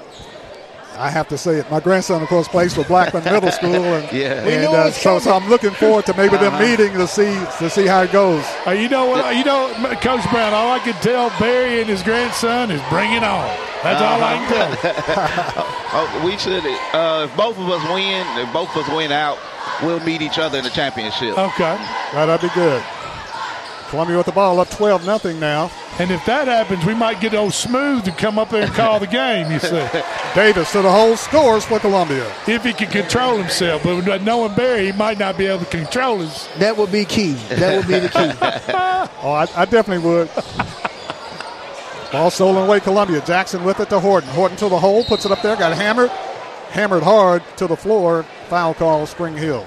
[0.95, 1.69] I have to say it.
[1.71, 4.45] My grandson, of course, plays for Blackman Middle School, and, Yeah.
[4.45, 5.33] And uh, so, so.
[5.35, 6.63] I'm looking forward to maybe them Uh-huh.
[6.63, 8.43] meeting to see to see how it goes.
[8.67, 9.35] Uh, you know what?
[9.35, 10.53] You know, Coach Brown.
[10.53, 13.47] All I can tell Barry and his grandson is bring it on.
[13.83, 14.71] That's all I can tell.
[14.71, 15.03] him.
[15.93, 16.63] oh, we should.
[16.95, 19.37] Uh, if both of us win, if both of us win out,
[19.81, 21.37] we'll meet each other in the championship.
[21.37, 21.75] Okay.
[22.13, 22.83] Right, that'd be good.
[23.89, 25.69] Columbia with the ball up 12 nothing now.
[25.99, 28.99] And if that happens, we might get old Smooth to come up there and call
[28.99, 29.51] the game.
[29.51, 29.69] You see,
[30.35, 32.25] Davis to the hole scores for Columbia.
[32.47, 36.17] if he can control himself, but knowing Barry, he might not be able to control
[36.17, 36.49] his.
[36.57, 37.33] That would be key.
[37.49, 39.09] That would be the key.
[39.25, 40.29] Oh, I, I definitely would.
[42.11, 43.21] Ball stolen away, Columbia.
[43.25, 44.29] Jackson with it to Horton.
[44.31, 46.09] Horton to the hole, puts it up there, got hammered.
[46.71, 48.23] Hammered hard to the floor.
[48.49, 49.65] Foul call, Spring Hill.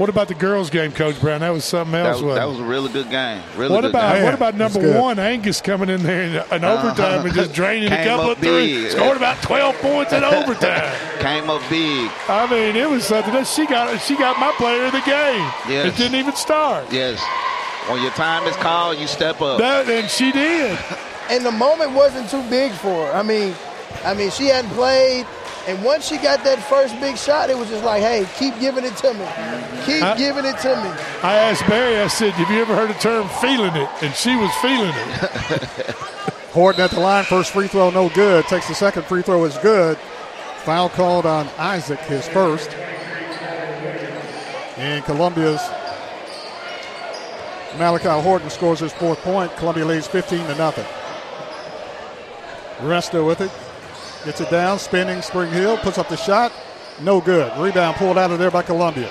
[0.00, 1.40] What about the girls' game, Coach Brown?
[1.40, 2.20] That was something else.
[2.20, 3.42] that wasn't was a really good game.
[3.54, 4.24] Really what good about game.
[4.24, 6.88] what about number one, Angus coming in there in, in Uh-huh.
[6.88, 8.92] overtime and just draining a couple of three, big.
[8.92, 10.96] scored about twelve points in overtime.
[11.20, 12.10] Came up big.
[12.30, 14.00] I mean, it was something that she got.
[14.00, 15.44] She got my player of the game.
[15.68, 15.86] Yes.
[15.92, 16.90] It didn't even start.
[16.90, 17.22] Yes.
[17.90, 19.58] When your time is called, you step up.
[19.58, 20.78] That and she did.
[21.28, 23.12] and the moment wasn't too big for her.
[23.12, 23.54] I mean,
[24.02, 25.26] I mean, she hadn't played,
[25.66, 28.84] and once she got that first big shot, it was just like, hey, keep giving
[28.84, 29.26] it to me,
[29.84, 30.90] keep I- giving it to me.
[31.22, 31.98] I asked Barry.
[31.98, 35.94] I said, "Have you ever heard the term feeling it?" And she was feeling it.
[36.52, 38.44] Horton at the line, first free throw, no good.
[38.46, 39.96] Takes the second free throw, is good.
[40.64, 42.70] Foul called on Isaac, his first.
[44.76, 45.60] And Columbia's
[47.78, 49.54] Malachi Horton scores his fourth point.
[49.56, 50.86] Columbia leads 15 to nothing.
[52.80, 53.50] Resta with it.
[54.24, 56.52] Gets it down, spinning Spring Hill, puts up the shot.
[57.00, 57.56] No good.
[57.58, 59.10] Rebound pulled out of there by Columbia.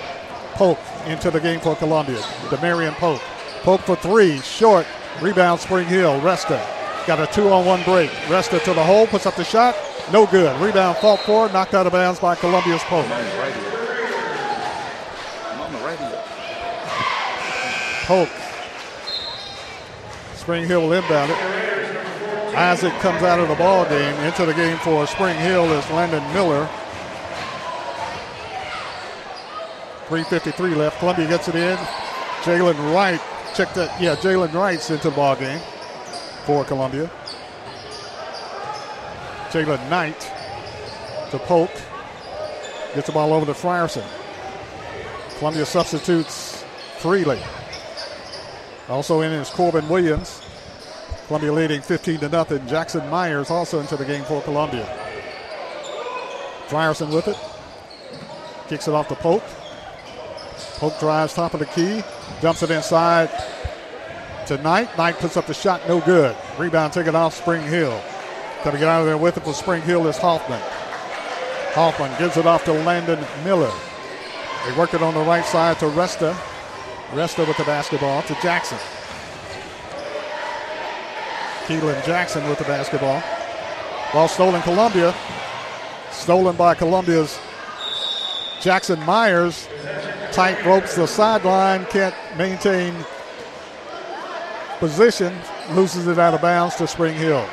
[0.53, 2.19] Pope into the game for Columbia.
[2.49, 3.21] Demarion Pope.
[3.63, 4.85] Pope for three, short.
[5.19, 6.19] Rebound Spring Hill.
[6.21, 6.63] Resta
[7.07, 8.11] got a two on one break.
[8.27, 9.75] Resta to the hole, puts up the shot.
[10.11, 10.59] No good.
[10.61, 13.07] Rebound fought for, knocked out of bounds by Columbia's Pope.
[18.05, 18.29] Pope.
[20.35, 21.58] Spring Hill will inbound it.
[22.59, 24.13] Isaac comes out of the ball game.
[24.25, 26.67] Into the game for Spring Hill is Landon Miller.
[30.09, 30.99] 3.53 left.
[30.99, 31.77] Columbia gets it in.
[32.41, 33.21] Jalen Wright.
[33.55, 34.01] Check that.
[34.01, 35.61] Yeah, Jalen Wright's into the ball game
[36.43, 37.09] for Columbia.
[39.51, 40.19] Jalen Knight
[41.31, 41.71] to Pope.
[42.93, 44.05] Gets the ball over to Frierson.
[45.37, 46.61] Columbia substitutes
[46.97, 47.39] freely.
[48.89, 50.41] Also in is Corbin Williams.
[51.29, 52.65] Columbia leading 15 to nothing.
[52.65, 54.83] Jackson Myers also into the game for Columbia.
[56.67, 57.37] Frierson with it.
[58.67, 59.43] Kicks it off to Pope.
[60.79, 62.01] Pope drives top of the key.
[62.41, 63.29] Dumps it inside
[64.47, 64.97] to Knight.
[64.97, 65.87] Knight puts up the shot.
[65.87, 66.35] No good.
[66.57, 68.01] Rebound taken off Spring Hill.
[68.63, 70.59] Got to get out of there with it for Spring Hill is Hoffman.
[71.73, 73.71] Hoffman gives it off to Landon Miller.
[74.65, 76.33] They work it on the right side to Resta.
[77.11, 78.79] Resta with the basketball to Jackson.
[81.69, 83.21] Keelan Jackson with the basketball.
[84.11, 85.13] Ball stolen Columbia.
[86.09, 87.39] Stolen by Columbia's
[88.59, 89.69] Jackson Myers.
[90.31, 91.85] Tight ropes the sideline.
[91.85, 92.95] Can't maintain
[94.79, 95.31] position.
[95.73, 97.47] Loses it out of bounds to Spring Hill.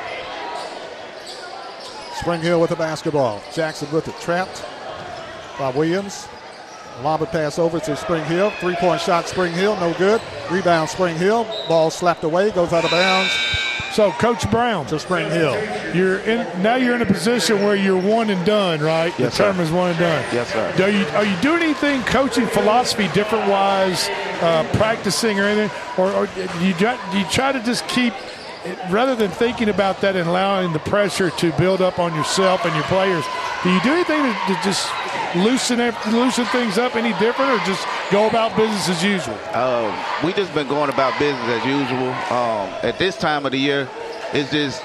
[2.15, 3.43] Spring Hill with the basketball.
[3.53, 4.19] Jackson with it.
[4.23, 4.65] Trapped
[5.59, 6.27] by Williams.
[7.03, 8.51] Lob it pass over to Spring Hill.
[8.61, 10.23] Three point shot, Spring Hill, no good.
[10.51, 11.47] Rebound, Spring Hill.
[11.69, 13.66] Ball slapped away, goes out of bounds.
[13.92, 15.55] So, Coach Brown, to Spring Hill.
[15.94, 16.76] You're in now.
[16.76, 19.12] You're in a position where you're one and done, right?
[19.18, 19.62] Yes, the term sir.
[19.62, 20.24] is one and done.
[20.32, 20.74] Yes, sir.
[20.76, 24.08] Do you are you doing anything coaching philosophy different wise,
[24.42, 28.12] uh, practicing or anything, or, or do you do you try to just keep
[28.91, 32.75] rather than thinking about that and allowing the pressure to build up on yourself and
[32.75, 33.25] your players?
[33.62, 34.89] Do you do anything to, to just
[35.36, 35.78] loosen
[36.12, 39.39] loosen things up any different, or just go about business as usual?
[39.55, 42.11] Um, we just been going about business as usual.
[42.31, 43.89] Um, at this time of the year,
[44.33, 44.83] it's just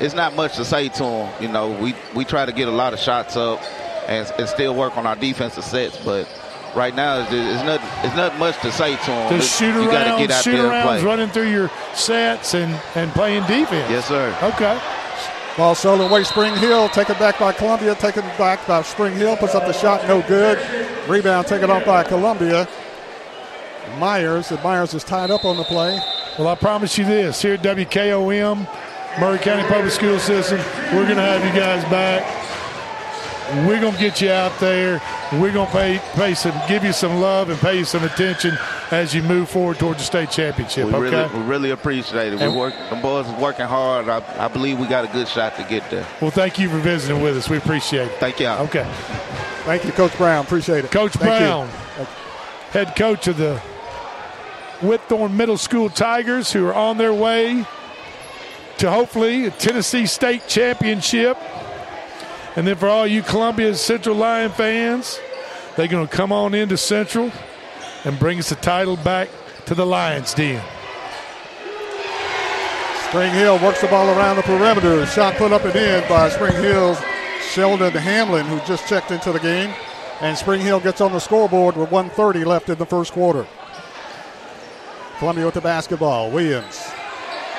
[0.00, 1.42] it's not much to say to them.
[1.42, 3.62] You know, we we try to get a lot of shots up
[4.08, 6.28] and, and still work on our defensive sets, but
[6.76, 9.38] right now it's, it's not it's not much to say to them.
[9.38, 11.04] Just shoot you around, get out shoot there and arounds, play.
[11.04, 13.90] running through your sets and and playing defense.
[13.90, 14.36] Yes, sir.
[14.42, 14.80] Okay.
[15.56, 16.90] Ball stolen away, Spring Hill.
[16.90, 17.94] Taken back by Columbia.
[17.94, 19.38] Taken back by Spring Hill.
[19.38, 20.58] Puts up the shot, no good.
[21.08, 22.68] Rebound taken off by Columbia.
[23.98, 24.50] Myers.
[24.50, 25.98] And Myers is tied up on the play.
[26.38, 28.68] Well, I promise you this here at WKOM,
[29.18, 30.58] Maury County Public School System,
[30.94, 32.45] we're going to have you guys back.
[33.66, 35.00] We're going to get you out there.
[35.32, 38.58] We're going to pay, pay some, give you some love and pay you some attention
[38.90, 40.86] as you move forward towards the state championship.
[40.86, 41.10] We okay.
[41.10, 42.40] really, we really appreciate it.
[42.40, 44.08] We work, the boys is working hard.
[44.08, 46.06] I, I believe we got a good shot to get there.
[46.20, 47.48] well, thank you for visiting with us.
[47.48, 48.18] We appreciate it.
[48.18, 48.64] Thank y'all.
[48.66, 48.84] Okay.
[49.64, 50.44] Thank you, Coach Brown.
[50.44, 50.90] Appreciate it.
[50.90, 51.46] Coach Thank you.
[51.46, 51.68] Brown,
[52.70, 53.60] head coach of the
[54.80, 57.64] Whitthorne Middle School Tigers, who are on their way
[58.78, 61.38] to hopefully a Tennessee State Championship.
[62.56, 65.20] And then for all you Columbia Central Lion fans,
[65.76, 67.30] they're going to come on into Central
[68.04, 69.28] and bring us the title back
[69.66, 70.62] to the Lions Den.
[73.08, 75.04] Spring Hill works the ball around the perimeter.
[75.06, 76.98] Shot put up and in by Spring Hill's
[77.52, 79.72] Sheldon Hamlin, who just checked into the game.
[80.20, 83.46] And Spring Hill gets on the scoreboard with 130 left in the first quarter.
[85.18, 86.30] Columbia with the basketball.
[86.30, 86.78] Williams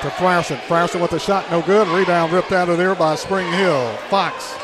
[0.02, 0.58] to Frierson.
[0.66, 1.88] Frierson with the shot, no good.
[1.88, 3.96] Rebound ripped out of there by Spring Hill.
[4.10, 4.54] Fox.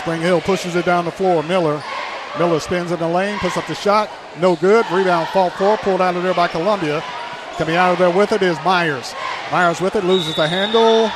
[0.00, 1.42] Spring Hill pushes it down the floor.
[1.42, 1.82] Miller.
[2.38, 4.86] Miller spins in the lane, puts up the shot, no good.
[4.90, 7.02] Rebound, fall four, pulled out of there by Columbia.
[7.56, 9.14] Coming out of there with it is Myers.
[9.50, 11.10] Myers with it, loses the handle,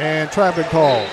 [0.00, 1.04] and traveling call.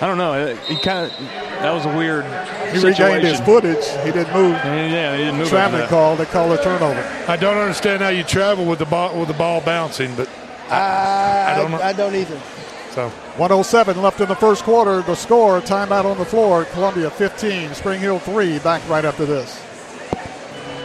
[0.00, 0.54] I don't know.
[0.66, 2.24] He kind of that was a weird.
[2.72, 3.04] He situation.
[3.06, 3.86] regained his footage.
[4.04, 4.52] He didn't move.
[4.52, 5.48] Yeah, he didn't move.
[5.48, 5.88] Traveling that.
[5.88, 6.14] call.
[6.16, 7.00] They call a turnover.
[7.26, 10.28] I don't understand how you travel with the ball with the ball bouncing, but
[10.68, 11.78] I, I don't know.
[11.80, 12.38] I don't either.
[12.94, 15.02] So 107 left in the first quarter.
[15.02, 16.64] The score, timeout on the floor.
[16.66, 18.60] Columbia 15, Spring Hill 3.
[18.60, 19.63] Back right after this.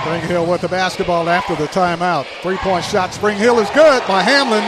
[0.00, 2.26] Spring Hill with the basketball after the timeout.
[2.42, 3.14] Three point shot.
[3.14, 4.64] Spring Hill is good by Hamlin.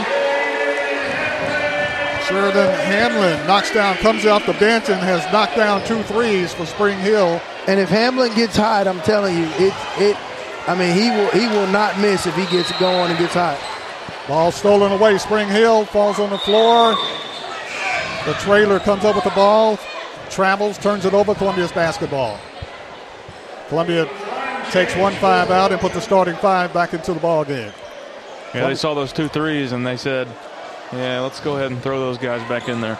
[2.26, 6.64] Sheridan Hamlin knocks down, comes off the bench, and has knocked down two threes for
[6.64, 7.40] Spring Hill.
[7.66, 10.16] And if Hamlin gets hot, I'm telling you, it it.
[10.66, 13.58] I mean, he will he will not miss if he gets going and gets hot.
[14.26, 15.18] Ball stolen away.
[15.18, 16.94] Spring Hill falls on the floor.
[18.24, 19.78] The trailer comes up with the ball,
[20.30, 21.34] travels, turns it over.
[21.34, 22.40] Columbia's basketball.
[23.68, 24.06] Columbia
[24.74, 27.72] takes one five out and put the starting five back into the ball game.
[28.52, 30.26] Yeah, they saw those two threes and they said,
[30.92, 32.98] "Yeah, let's go ahead and throw those guys back in there."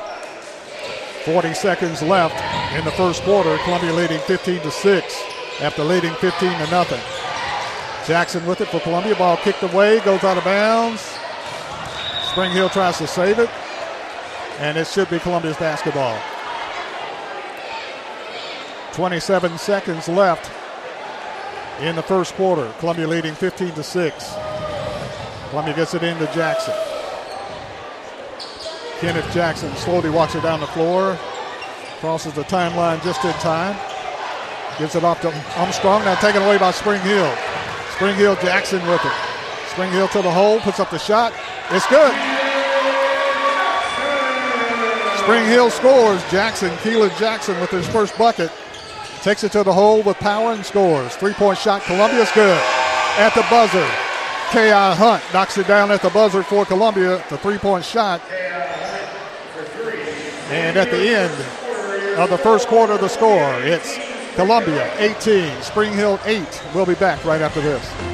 [1.25, 2.37] 40 seconds left
[2.79, 3.59] in the first quarter.
[3.65, 5.23] Columbia leading 15 to 6
[5.61, 7.01] after leading 15 to nothing.
[8.07, 9.17] Jackson with it for Columbia.
[9.17, 11.19] Ball kicked away, goes out of bounds.
[12.31, 13.51] Spring Hill tries to save it,
[14.61, 16.17] and it should be Columbia's basketball.
[18.93, 20.53] 27 seconds left
[21.81, 22.73] in the first quarter.
[22.79, 24.35] Columbia leading 15 to 6.
[25.51, 26.75] Columbia gets it into Jackson.
[29.01, 31.19] Kenneth Jackson slowly walks it down the floor,
[32.01, 33.77] crosses the timeline just in time,
[34.79, 35.29] gives it off to
[35.59, 36.05] Armstrong.
[36.05, 37.33] Now taken away by Spring Hill.
[37.91, 39.13] Spring Hill Jackson with it.
[39.69, 41.33] Spring Hill to the hole, puts up the shot.
[41.71, 42.15] It's good.
[45.25, 46.23] Spring Hill scores.
[46.31, 48.51] Jackson, Keelan Jackson with his first bucket.
[49.25, 51.17] Takes it to the hole with power and scores.
[51.17, 51.81] Three point shot.
[51.85, 52.61] Columbia's good.
[53.17, 53.89] At the buzzer.
[54.51, 54.95] K.I.
[54.95, 57.25] Hunt knocks it down at the buzzer for Columbia.
[57.31, 58.21] The three point shot.
[60.51, 63.99] And at the end of the first quarter, the score it's
[64.35, 66.63] Columbia 18, Spring Hill 8.
[66.75, 68.14] We'll be back right after this.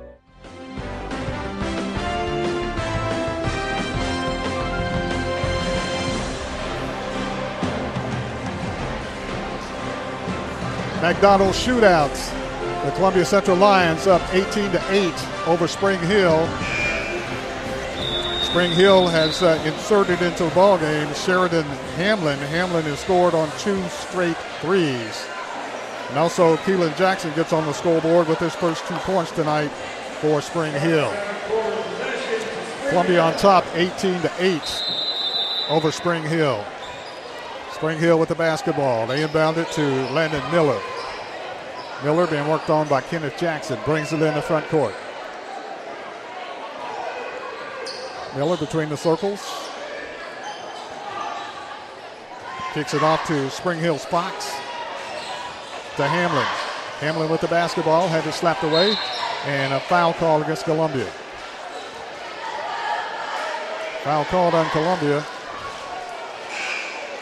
[11.01, 12.31] McDonald's shootouts.
[12.85, 16.47] The Columbia Central Lions up 18 to 8 over Spring Hill.
[18.43, 21.63] Spring Hill has uh, inserted into the ball game Sheridan
[21.95, 22.37] Hamlin.
[22.37, 25.25] Hamlin has scored on two straight threes.
[26.09, 29.71] And also Keelan Jackson gets on the scoreboard with his first two points tonight
[30.19, 31.11] for Spring Hill.
[32.89, 34.83] Columbia on top 18 to 8
[35.69, 36.63] over Spring Hill.
[37.81, 39.07] Spring Hill with the basketball.
[39.07, 40.79] They inbound it to Landon Miller.
[42.03, 43.79] Miller being worked on by Kenneth Jackson.
[43.85, 44.93] Brings it in the front court.
[48.35, 49.51] Miller between the circles.
[52.75, 54.51] Kicks it off to Spring Hill's Fox.
[55.95, 56.45] To Hamlin.
[56.99, 58.07] Hamlin with the basketball.
[58.07, 58.93] Had it slapped away.
[59.47, 61.07] And a foul call against Columbia.
[64.03, 65.25] Foul called on Columbia.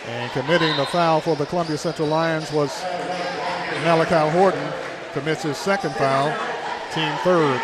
[0.10, 2.84] And committing the foul for the Columbia Central Lions was
[3.84, 4.74] Malachi Horton.
[5.14, 6.36] Commits his second foul,
[6.96, 7.62] team third.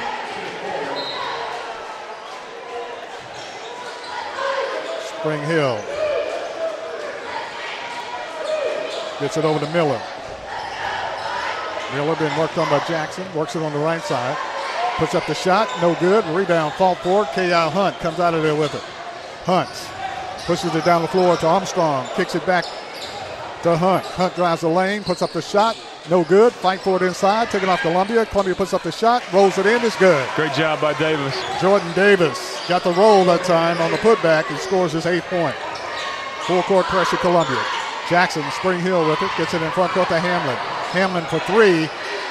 [5.19, 5.81] Spring Hill.
[9.19, 9.99] Gets it over to Miller.
[11.95, 13.25] Miller being worked on by Jackson.
[13.33, 14.37] Works it on the right side.
[14.97, 15.67] Puts up the shot.
[15.81, 16.23] No good.
[16.25, 16.73] Rebound.
[16.75, 17.27] Fall forward.
[17.33, 17.69] K.I.
[17.71, 18.83] Hunt comes out of there with it.
[19.45, 19.94] Hunt
[20.45, 22.07] Pushes it down the floor to Armstrong.
[22.15, 22.65] Kicks it back
[23.63, 24.05] to Hunt.
[24.05, 25.75] Hunt drives the lane, puts up the shot.
[26.07, 26.53] No good.
[26.53, 27.49] Fight for it inside.
[27.49, 28.27] Taking off Columbia.
[28.27, 29.23] Columbia puts up the shot.
[29.33, 29.83] Rolls it in.
[29.83, 30.27] It's good.
[30.35, 31.35] Great job by Davis.
[31.59, 35.55] Jordan Davis got the roll that time on the putback and scores his eighth point.
[36.45, 37.59] Full court pressure, Columbia.
[38.07, 39.31] Jackson, Spring Hill with it.
[39.35, 40.55] Gets it in front court to Hamlin.
[40.93, 41.89] Hamlin for three.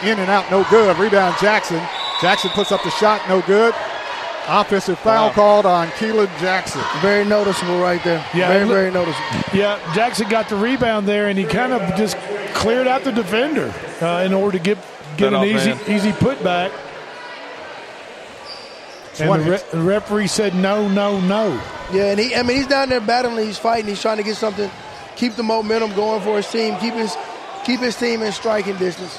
[0.09, 0.49] In and out.
[0.53, 0.97] No good.
[0.97, 1.83] Rebound Jackson.
[2.21, 3.29] Jackson puts up the shot.
[3.29, 3.75] No good.
[4.47, 5.33] Offensive foul wow.
[5.33, 6.83] called on Keelan Jackson.
[7.01, 8.25] Very noticeable right there.
[8.35, 9.27] Yeah, very, very noticeable.
[9.55, 12.19] Yeah, Jackson got the rebound there, and he kind of just
[12.55, 14.77] cleared out the defender uh, in order to get
[15.17, 15.91] get that an easy man.
[15.91, 16.73] easy putback.
[19.19, 21.61] And the, re- the, referee said no, no, no.
[21.93, 24.37] Yeah, and he I mean he's down there battling, he's fighting, he's trying to get
[24.37, 24.71] something,
[25.17, 27.17] keep the momentum going for his team, keep his
[27.65, 29.19] keep his team in striking distance.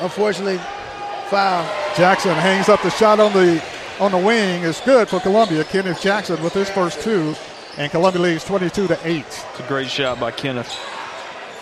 [0.00, 0.58] Unfortunately,
[1.30, 1.64] foul.
[1.96, 3.62] Jackson hangs up the shot on the
[4.00, 5.64] on the wing is good for Columbia.
[5.64, 7.34] Kenneth Jackson with his first two,
[7.76, 9.24] and Columbia leads 22 to 8.
[9.24, 10.74] It's a great shot by Kenneth.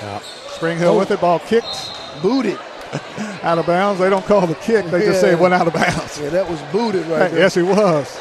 [0.01, 0.21] Yeah.
[0.49, 0.99] Spring Hill oh.
[0.99, 1.91] with it, ball kicked.
[2.23, 2.59] Booted.
[3.43, 4.01] out of bounds.
[4.01, 5.07] They don't call the kick, they yeah.
[5.07, 6.21] just say it went out of bounds.
[6.21, 7.41] Yeah, that was booted right there.
[7.41, 8.21] Yes, it was.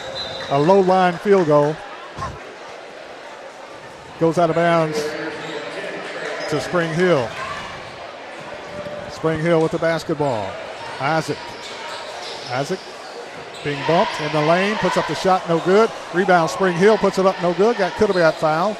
[0.50, 1.76] A low line field goal.
[4.20, 5.02] Goes out of bounds
[6.50, 7.28] to Spring Hill.
[9.12, 10.52] Spring Hill with the basketball.
[11.00, 11.38] Isaac.
[12.52, 12.80] Isaac
[13.64, 15.90] being bumped in the lane, puts up the shot, no good.
[16.14, 17.78] Rebound, Spring Hill puts it up, no good.
[17.78, 18.78] Got could have got foul.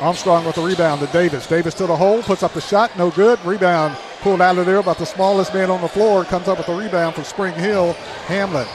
[0.00, 1.46] Armstrong with the rebound to Davis.
[1.46, 3.42] Davis to the hole, puts up the shot, no good.
[3.44, 6.66] Rebound pulled out of there, about the smallest man on the floor comes up with
[6.66, 7.92] the rebound from Spring Hill.
[8.26, 8.66] Hamlin.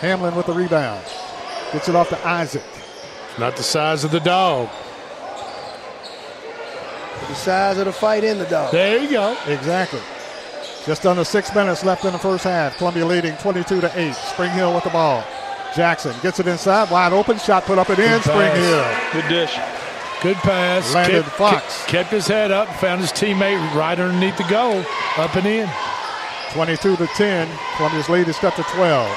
[0.00, 1.04] Hamlin with the rebound.
[1.72, 2.64] Gets it off to Isaac.
[3.38, 4.68] Not the size of the dog.
[7.28, 8.72] The size of the fight in the dog.
[8.72, 9.36] There you go.
[9.46, 10.00] Exactly.
[10.86, 12.76] Just under six minutes left in the first half.
[12.78, 14.14] Columbia leading 22 to 8.
[14.14, 15.24] Spring Hill with the ball.
[15.74, 18.20] Jackson gets it inside, wide open, shot put up and in.
[18.22, 18.84] Spring Hill.
[19.12, 19.56] Good dish.
[20.22, 20.92] Good pass.
[20.94, 21.86] Landed kept, Fox.
[21.86, 24.84] Kept his head up, found his teammate right underneath the goal,
[25.16, 25.68] up and in.
[26.52, 27.48] 22 to 10.
[27.76, 29.16] Columbia's lead is cut to 12.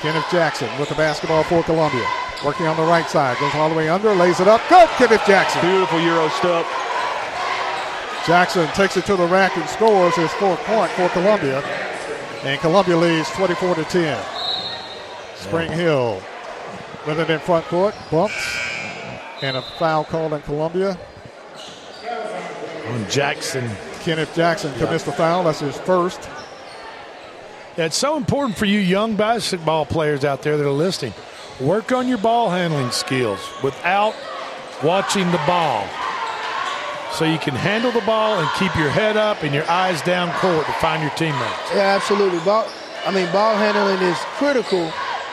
[0.00, 2.06] Kenneth Jackson with the basketball for Columbia.
[2.44, 3.38] Working on the right side.
[3.38, 4.60] Goes all the way under, lays it up.
[4.68, 5.60] Good, Kenneth Jackson.
[5.62, 6.66] Beautiful Euro step.
[8.26, 11.60] Jackson takes it to the rack and scores his fourth point for Columbia.
[12.42, 14.24] And Columbia leads 24 to 10.
[15.36, 16.22] Spring Hill
[17.06, 18.56] with it in front court, bumps,
[19.42, 20.98] and a foul called on Columbia.
[22.88, 23.68] On Jackson.
[24.00, 25.44] Kenneth Jackson commits the foul.
[25.44, 26.28] That's his first.
[27.76, 31.14] Yeah, it's so important for you young basketball players out there that are listening.
[31.60, 34.14] Work on your ball handling skills without
[34.82, 35.86] watching the ball
[37.12, 40.32] so you can handle the ball and keep your head up and your eyes down
[40.40, 41.70] court to find your teammates.
[41.74, 42.38] Yeah, absolutely.
[42.40, 42.66] Ball,
[43.04, 44.92] I mean, ball handling is critical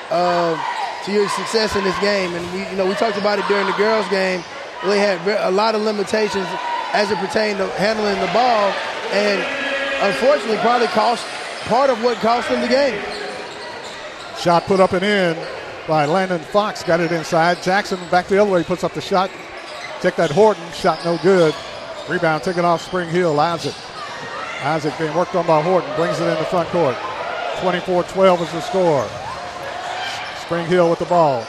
[0.10, 0.58] uh,
[1.06, 2.34] to your success in this game.
[2.34, 4.44] And we, you know, we talked about it during the girls' game.
[4.86, 6.48] They had a lot of limitations
[6.94, 8.72] as it pertained to handling the ball,
[9.12, 9.42] and
[10.06, 11.26] unfortunately, probably cost
[11.66, 13.02] part of what cost them the game.
[14.40, 15.38] Shot put up and in
[15.88, 16.84] by Landon Fox.
[16.84, 17.62] Got it inside.
[17.64, 19.32] Jackson back the other way, puts up the shot.
[20.02, 20.64] Check that Horton.
[20.74, 21.56] Shot no good.
[22.10, 23.40] Rebound taken off Spring Hill.
[23.40, 23.76] Isaac.
[24.64, 25.94] Isaac being worked on by Horton.
[25.96, 26.96] Brings it in the front court.
[27.58, 29.08] 24-12 is the score.
[30.42, 31.46] Spring Hill with the ball.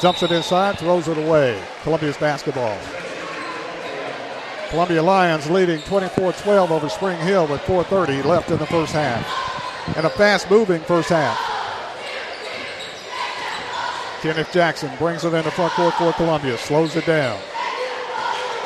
[0.00, 1.60] Jumps it inside, throws it away.
[1.82, 2.78] Columbia's basketball.
[4.68, 9.26] Columbia Lions leading 24-12 over Spring Hill with 4.30 left in the first half.
[9.96, 11.36] And a fast-moving first half.
[14.22, 16.56] Kenneth Jackson brings it in the front court for Columbia.
[16.58, 17.40] Slows it down.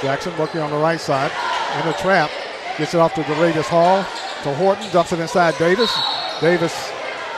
[0.04, 1.32] Jackson working on the right side.
[1.80, 2.30] In the trap.
[2.76, 4.04] Gets it off to Jaravius Hall.
[4.42, 4.88] To Horton.
[4.92, 5.90] Dumps it inside Davis.
[6.40, 6.92] Davis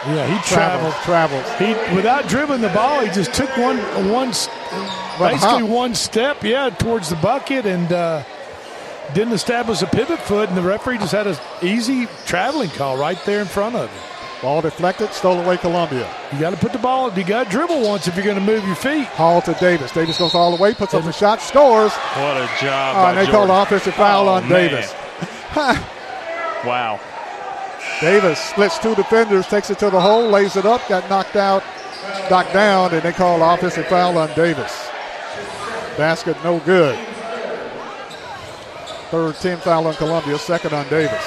[0.07, 0.95] yeah, he travels.
[1.03, 1.45] Travels.
[1.59, 3.79] He without dribbling the ball, he just took one
[4.11, 4.29] one
[5.19, 8.23] basically one step, yeah, towards the bucket and uh,
[9.15, 13.19] didn't establish a pivot foot, and the referee just had an easy traveling call right
[13.25, 14.16] there in front of him.
[14.43, 16.13] Ball deflected, stole away Columbia.
[16.33, 17.11] You got to put the ball.
[17.17, 19.07] You got to dribble once if you're going to move your feet.
[19.07, 19.93] Hall to Davis.
[19.93, 21.93] Davis goes all the way, puts up the shot, scores.
[21.93, 22.97] What a job!
[22.97, 23.49] Uh, oh, and they Jordan.
[23.49, 24.71] called offensive foul oh, on man.
[24.71, 24.95] Davis.
[26.67, 27.01] wow.
[28.03, 31.63] Davis splits two defenders, takes it to the hole, lays it up, got knocked out,
[32.31, 34.87] knocked down, and they call the offensive foul on Davis.
[35.97, 36.99] Basket no good.
[39.11, 41.25] Third 10 foul on Columbia, second on Davis.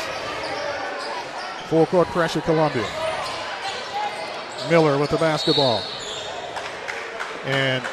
[1.70, 2.86] Full court pressure, Columbia.
[4.70, 5.84] Miller with the basketball.
[7.46, 7.84] And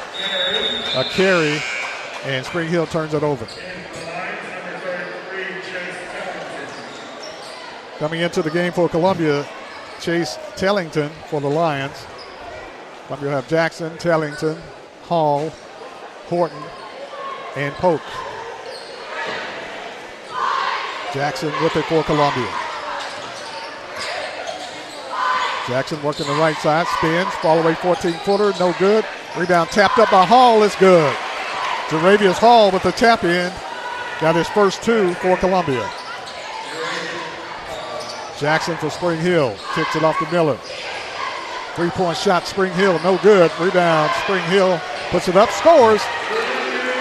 [0.95, 1.61] a carry,
[2.23, 3.47] and Spring Hill turns it over.
[7.97, 9.47] Coming into the game for Columbia,
[9.99, 12.05] Chase Tellington for the Lions.
[13.07, 14.61] Columbia have Jackson, Tellington,
[15.03, 15.49] Hall,
[16.27, 16.61] Horton,
[17.55, 18.01] and Pope.
[21.13, 22.66] Jackson with it for Columbia.
[25.67, 29.03] Jackson working the right side, spins, fall away 14 footer, no good.
[29.37, 31.13] Rebound tapped up by Hall is good.
[31.89, 33.51] Jaravius Hall with the tap in,
[34.21, 35.89] got his first two for Columbia.
[38.39, 39.55] Jackson for Spring Hill.
[39.73, 40.57] Kicks it off to Miller.
[41.75, 43.51] Three point shot, Spring Hill, no good.
[43.59, 44.79] Rebound, Spring Hill
[45.09, 46.01] puts it up, scores.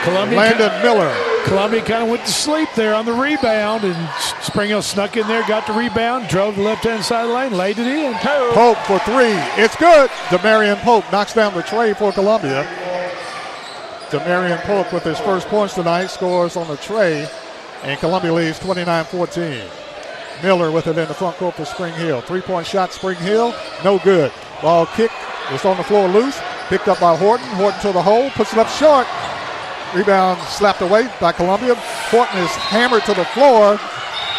[0.03, 1.26] Columbia Landon Miller.
[1.47, 4.11] Columbia kind of went to sleep there on the rebound, and
[4.43, 7.79] Spring Hill snuck in there, got the rebound, drove the left hand side lane, laid
[7.79, 8.15] it in.
[8.15, 9.33] Pope for three.
[9.63, 10.11] It's good.
[10.29, 12.65] Demarion Pope knocks down the tray for Columbia.
[14.11, 17.29] Demarion Pope with his first points tonight scores on the tray,
[17.85, 19.63] and Columbia leads 29 14.
[20.43, 22.23] Miller with it in the front court for Spring Hill.
[22.23, 24.33] Three point shot, Spring Hill, no good.
[24.63, 25.13] Ball kick
[25.53, 26.41] is on the floor loose.
[26.69, 27.47] Picked up by Horton.
[27.51, 29.07] Horton to the hole, puts it up short.
[29.95, 31.75] Rebound slapped away by Columbia.
[32.11, 33.79] Horton is hammered to the floor,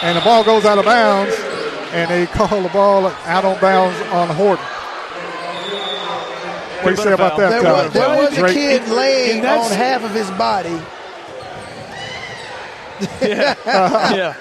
[0.03, 1.33] and the ball goes out of bounds.
[1.93, 4.63] And they call the ball out on bounds on Horton.
[6.83, 7.83] What do you say about that, There Tyler?
[7.85, 10.79] was, there was a kid laying on half of his body.
[13.21, 13.55] Yeah.
[14.15, 14.35] yeah.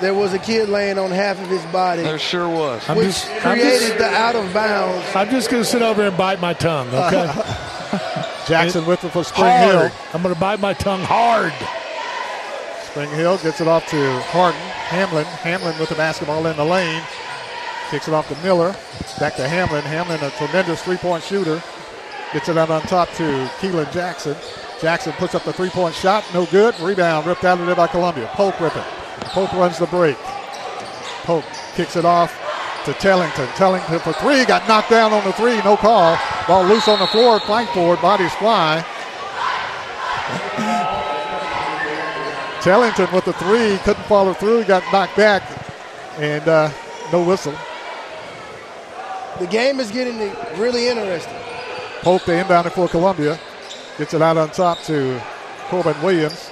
[0.00, 2.02] There was a kid laying on half of his body.
[2.02, 2.88] There sure was.
[2.88, 5.04] I'm which just- I'm created just- the out of bounds.
[5.16, 7.32] I'm just going to sit over and bite my tongue, okay?
[8.48, 9.92] Jackson with it for Spring hard.
[9.92, 10.00] Hill.
[10.14, 11.52] I'm going to bite my tongue hard.
[12.82, 14.60] Spring Hill gets it off to Harden.
[14.60, 15.24] Hamlin.
[15.24, 17.02] Hamlin with the basketball in the lane.
[17.90, 18.74] Kicks it off to Miller.
[19.20, 19.82] Back to Hamlin.
[19.82, 21.62] Hamlin, a tremendous three point shooter.
[22.32, 24.36] Gets it out on top to Keelan Jackson.
[24.80, 26.24] Jackson puts up the three point shot.
[26.32, 26.78] No good.
[26.80, 28.28] Rebound ripped out of there by Columbia.
[28.32, 28.84] Pope with it.
[29.24, 30.16] Pope runs the break.
[31.24, 31.44] Pope
[31.74, 32.47] kicks it off
[32.88, 33.46] to Tellington.
[33.48, 34.46] Tellington for three.
[34.46, 35.58] Got knocked down on the three.
[35.58, 36.18] No call.
[36.46, 37.38] Ball loose on the floor.
[37.40, 38.00] Flank forward.
[38.00, 38.82] Bodies fly.
[42.62, 43.76] Tellington with the three.
[43.84, 44.64] Couldn't follow through.
[44.64, 45.42] Got knocked back.
[46.18, 46.70] And uh,
[47.12, 47.54] no whistle.
[49.38, 50.18] The game is getting
[50.58, 51.36] really interesting.
[52.00, 53.38] Pope the inbounder for Columbia.
[53.98, 55.20] Gets it out on top to
[55.68, 56.47] Corbin Williams.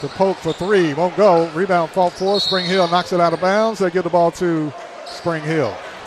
[0.00, 0.94] To Pope for three.
[0.94, 1.48] Won't go.
[1.50, 3.80] Rebound fault for Spring Hill knocks it out of bounds.
[3.80, 4.72] They give the ball to
[5.06, 5.76] Spring Hill.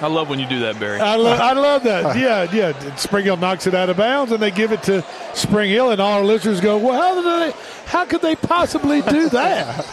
[0.00, 1.00] I love when you do that, Barry.
[1.00, 2.16] I, lo- I love that.
[2.18, 2.94] Yeah, yeah.
[2.94, 5.04] Spring Hill knocks it out of bounds, and they give it to
[5.34, 7.58] Spring Hill, and all our listeners go, "Well, how did they?
[7.86, 9.84] How could they possibly do that?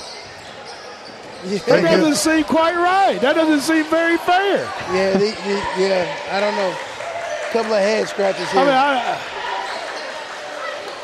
[1.46, 3.20] that doesn't seem quite right.
[3.22, 4.58] That doesn't seem very fair."
[4.94, 6.28] Yeah, the, the, yeah.
[6.32, 6.70] I don't know.
[6.70, 8.62] A couple of head scratches here.
[8.62, 9.20] I mean, I,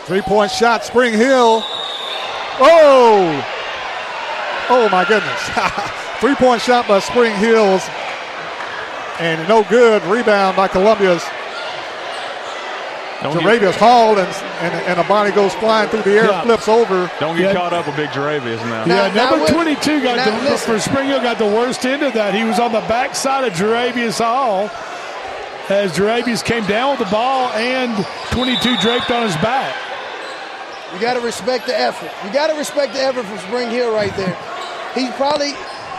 [0.06, 1.64] Three point shot, Spring Hill.
[2.64, 3.48] Oh!
[4.70, 5.50] Oh my goodness.
[6.20, 7.84] Three point shot by Spring Hills.
[9.20, 10.02] And no good.
[10.04, 11.24] Rebound by Columbia's
[13.22, 14.28] Don't Jaravius hauled, and,
[14.62, 16.42] and, and a body goes flying through the air, Yeah.
[16.44, 17.10] flips over.
[17.20, 18.86] Don't get caught up with Big Jaravius now.
[18.86, 20.74] Yeah, number 22 got now the, listen.
[20.74, 22.34] for Spring Hill got the worst end of that.
[22.34, 24.72] He was on the backside of Jaravius Hall
[25.70, 27.94] as Jaravius came down with the ball and
[28.32, 29.76] 22 draped on his back.
[30.94, 32.11] You got to respect the effort.
[32.26, 34.36] You got to respect the effort from Spring Hill right there.
[34.94, 35.52] He probably,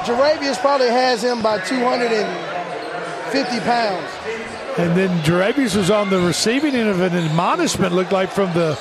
[0.04, 4.10] Jaravius probably has him by 250 pounds.
[4.78, 8.78] And then Jaravius was on the receiving end of an admonishment, looked like from the.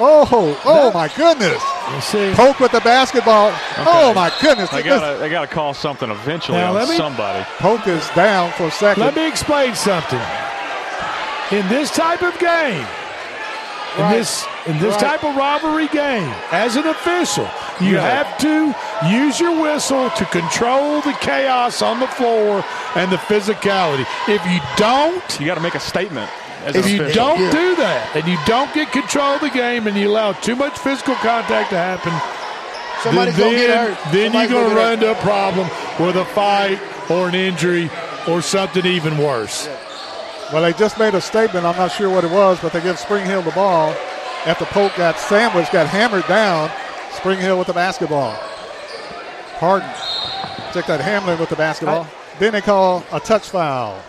[0.00, 1.60] Oh, oh my goodness.
[1.92, 2.32] You see.
[2.34, 3.52] Polk with the basketball.
[3.78, 4.70] Oh my goodness.
[4.70, 7.44] They got they got to call something eventually Now, on let me- somebody.
[7.58, 9.02] Polk is down for a second.
[9.02, 10.20] Let me explain something.
[11.50, 12.86] In this type of game,
[13.98, 14.16] in Right.
[14.18, 15.00] this in this Right.
[15.18, 17.48] type of robbery game, as an official,
[17.80, 18.02] you Yeah.
[18.02, 18.74] have to
[19.08, 24.06] use your whistle to control the chaos on the floor and the physicality.
[24.26, 26.30] If you don't, You got to make a statement.
[26.66, 29.96] As if you don't do that and you don't get control of the game and
[29.96, 32.12] you allow too much physical contact to happen,
[33.02, 33.96] Somebody's then, gonna get hurt.
[34.12, 35.70] then Somebody's you're going to run get into a problem
[36.00, 36.78] with a fight
[37.08, 37.88] or an injury
[38.26, 39.68] or something even worse.
[40.52, 41.66] Well, they just made a statement.
[41.66, 43.90] I'm not sure what it was, but they give Spring Hill the ball.
[44.46, 46.70] After Polk got sandwiched, got hammered down,
[47.12, 48.32] Spring Hill with the basketball.
[49.58, 49.90] Harden
[50.72, 52.06] took that Hamlin with the basketball.
[52.38, 54.00] then they call a touch foul.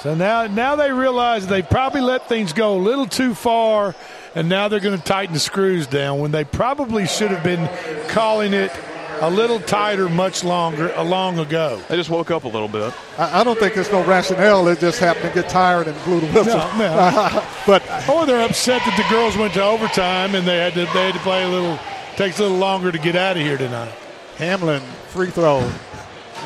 [0.00, 3.94] So now, now they realize they probably let things go a little too far,
[4.34, 7.68] and now they're going to tighten the screws down when they probably should have been
[8.08, 8.72] calling it
[9.20, 11.80] a little tighter much longer, a long ago.
[11.88, 12.92] They just woke up a little bit.
[13.18, 14.64] I, I don't think there's no rationale.
[14.64, 16.58] They just happened to get tired and blew the whistle.
[16.58, 17.44] No, no.
[17.66, 20.80] but oh, Or they're upset that the girls went to overtime and they had to
[20.80, 21.78] they had to play a little.
[22.16, 23.92] Takes a little longer to get out of here tonight.
[24.38, 25.70] Hamlin free throw,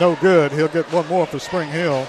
[0.01, 0.53] no good.
[0.53, 2.07] He'll get one more for Spring Hill.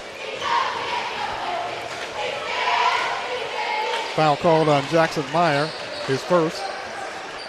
[4.14, 5.66] Foul called on Jackson Meyer,
[6.06, 6.62] his first.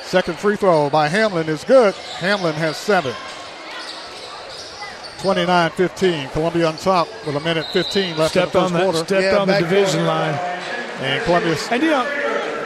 [0.06, 1.94] Second free throw by Hamlin is good.
[1.96, 3.14] Hamlin has seven.
[5.20, 6.30] 29 15.
[6.30, 8.84] Columbia on top with a minute 15 left Stepped in on the that.
[8.84, 9.06] quarter.
[9.06, 10.36] Stepped on the division line.
[11.02, 12.04] And Columbia And you know,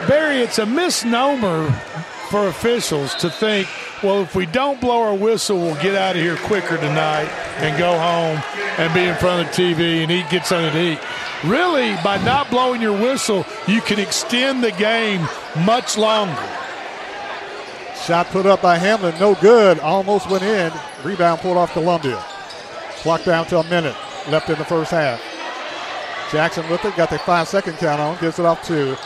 [0.06, 1.70] Barry, it's a misnomer
[2.28, 3.66] for officials to think,
[4.02, 7.28] well, if we don't blow our whistle, we'll get out of here quicker tonight
[7.58, 8.42] and go home
[8.78, 10.98] and be in front of the TV and eat, get something to eat.
[11.44, 15.26] Really, by not blowing your whistle, you can extend the game
[15.64, 16.36] much longer.
[18.10, 19.78] Shot put up by Hamlin, no good.
[19.78, 20.72] Almost went in.
[21.04, 22.20] Rebound pulled off Columbia.
[23.02, 23.94] Clock down to a minute
[24.28, 25.22] left in the first half.
[26.32, 28.98] Jackson with it, got the five second count on, gives it off to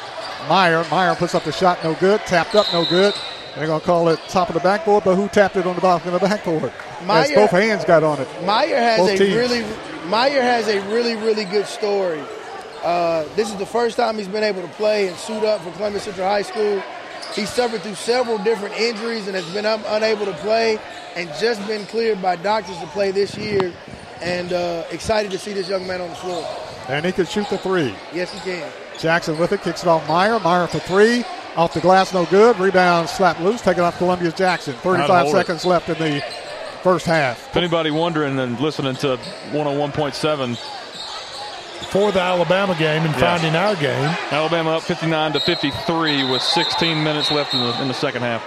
[0.48, 0.86] Meyer.
[0.90, 2.18] Meyer puts up the shot, no good.
[2.22, 3.12] Tapped up, no good.
[3.54, 5.82] They're going to call it top of the backboard, but who tapped it on the
[5.82, 6.72] bottom of the backboard?
[7.04, 8.28] Meyer- both hands got on it.
[8.46, 9.36] Meyer has Both a teams.
[9.36, 9.66] really
[10.06, 12.22] Meyer has a really really good story.
[12.82, 15.70] Uh, this is the first time he's been able to play and suit up for
[15.72, 16.82] Columbia Central High School.
[17.34, 20.78] He's suffered through several different injuries and has been un- unable to play,
[21.16, 23.72] and just been cleared by doctors to play this year.
[24.22, 26.46] And uh, excited to see this young man on the floor.
[26.88, 27.94] And he can shoot the three.
[28.12, 28.70] Yes, he can.
[28.98, 30.38] Jackson with it, kicks it off Meyer.
[30.40, 31.24] Meyer for three.
[31.56, 32.58] Off the glass, no good.
[32.58, 34.74] Rebound slapped loose, taken off Columbia's Jackson.
[34.74, 35.38] 35 hold it.
[35.38, 36.20] seconds left in the
[36.82, 37.48] first half.
[37.50, 39.16] If anybody wondering and listening to
[39.50, 40.83] 101.7,
[41.84, 43.20] For the Alabama game and Yeah.
[43.38, 44.10] finding our game.
[44.32, 48.42] Alabama up 59 to 53 with 16 minutes left in the in the second half.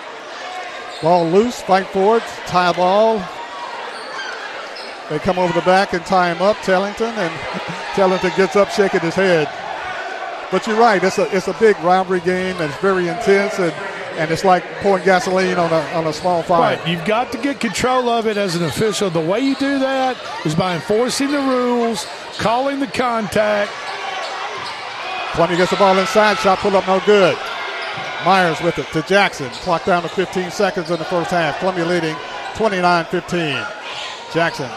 [1.01, 3.21] Ball loose, fight for it, tie ball.
[5.09, 7.31] They come over the back and tie him up, Tellington, and
[7.95, 9.47] Tellington gets up shaking his head.
[10.51, 13.73] But you're right, it's a it's a big rivalry game and it's very intense and,
[14.17, 16.75] and it's like pouring gasoline on a on a small fire.
[16.75, 16.87] Right.
[16.87, 19.09] You've got to get control of it as an official.
[19.09, 23.71] The way you do that is by enforcing the rules, calling the contact.
[25.33, 27.37] Columbia gets the ball inside, shot pulled up no good.
[28.25, 29.49] Myers with it to Jackson.
[29.51, 31.59] Clock down to 15 seconds in the first half.
[31.59, 32.15] Columbia leading
[32.55, 34.33] 29-15.
[34.33, 34.69] Jackson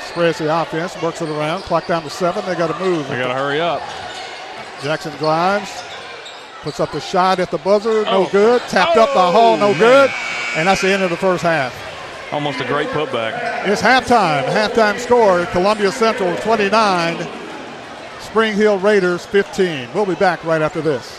[0.00, 1.62] spreads the offense, works it around.
[1.62, 2.44] Clock down to seven.
[2.46, 3.08] They got to move.
[3.08, 3.82] They got to hurry up.
[4.82, 5.82] Jackson drives,
[6.62, 8.28] puts up the shot at the buzzer, no Oh.
[8.30, 8.62] good.
[8.68, 9.78] Tapped up the hole, no oh, man.
[9.78, 10.10] good.
[10.56, 11.74] And that's the end of the first half.
[12.32, 13.66] Almost a great putback.
[13.66, 14.44] It's halftime.
[14.46, 17.26] Halftime score: Columbia Central 29,
[18.20, 19.88] Spring Hill Raiders 15.
[19.94, 21.18] We'll be back right after this.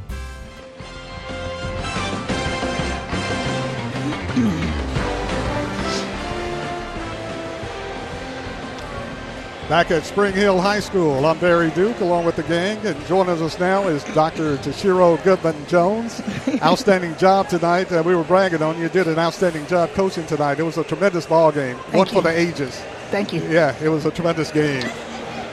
[9.71, 13.41] Back at Spring Hill High School, I'm Barry Duke along with the gang, and joining
[13.41, 14.57] us now is Dr.
[14.57, 16.21] Tashiro Goodman Jones.
[16.61, 17.89] outstanding job tonight.
[17.89, 18.89] Uh, we were bragging on you.
[18.89, 20.59] Did an outstanding job coaching tonight.
[20.59, 22.11] It was a tremendous ball game, Thank one you.
[22.11, 22.81] for the ages.
[23.11, 23.41] Thank you.
[23.43, 24.83] Yeah, it was a tremendous game.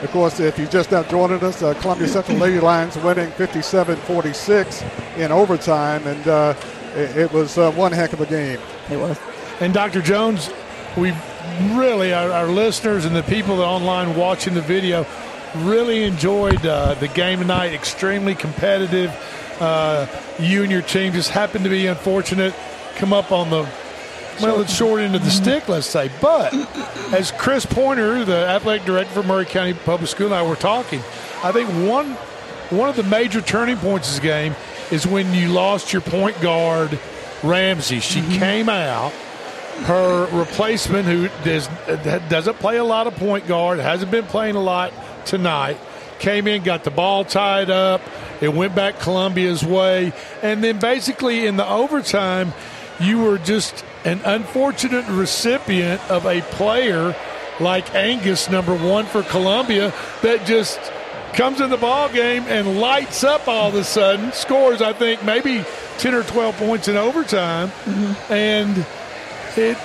[0.01, 5.17] Of course, if you just now joining us, uh, Columbia Central Lady Lions winning 57-46
[5.17, 6.55] in overtime, and uh,
[6.93, 8.59] it, it was uh, one heck of a game.
[8.91, 9.17] It was.
[9.61, 10.01] And Dr.
[10.01, 10.49] Jones,
[10.97, 11.13] we
[11.77, 15.05] really, our, our listeners and the people that are online watching the video,
[15.57, 17.73] really enjoyed uh, the game tonight.
[17.73, 19.11] Extremely competitive.
[19.59, 20.07] Uh,
[20.39, 22.53] you and your team just happened to be unfortunate,
[22.95, 23.69] come up on the
[24.41, 26.09] well, the short end of the stick, let's say.
[26.21, 26.53] But
[27.13, 31.01] as Chris Pointer, the athletic director for Maury County Public School, and I were talking,
[31.43, 32.13] I think one
[32.69, 34.55] one of the major turning points of this game
[34.91, 36.99] is when you lost your point guard,
[37.43, 37.99] Ramsey.
[37.99, 39.11] She came out.
[39.83, 41.67] Her replacement, who does,
[42.29, 44.93] doesn't play a lot of point guard, hasn't been playing a lot
[45.25, 45.77] tonight,
[46.19, 48.01] came in, got the ball tied up.
[48.41, 50.13] It went back Columbia's way.
[50.41, 52.53] And then basically in the overtime,
[52.99, 57.15] you were just an unfortunate recipient of a player
[57.59, 60.79] like Angus, number one for Columbia, that just
[61.33, 65.23] comes in the ball game and lights up all of a sudden, scores, I think,
[65.23, 65.63] maybe
[65.97, 67.69] 10 or 12 points in overtime.
[67.69, 68.33] Mm-hmm.
[68.33, 68.85] And
[69.57, 69.77] it,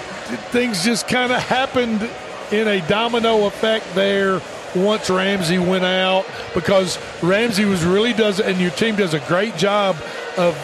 [0.51, 2.09] things just kind of happened
[2.53, 4.41] in a domino effect there
[4.75, 9.57] once Ramsey went out because Ramsey was really does and your team does a great
[9.57, 9.97] job
[10.37, 10.57] of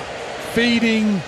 [0.52, 1.20] feeding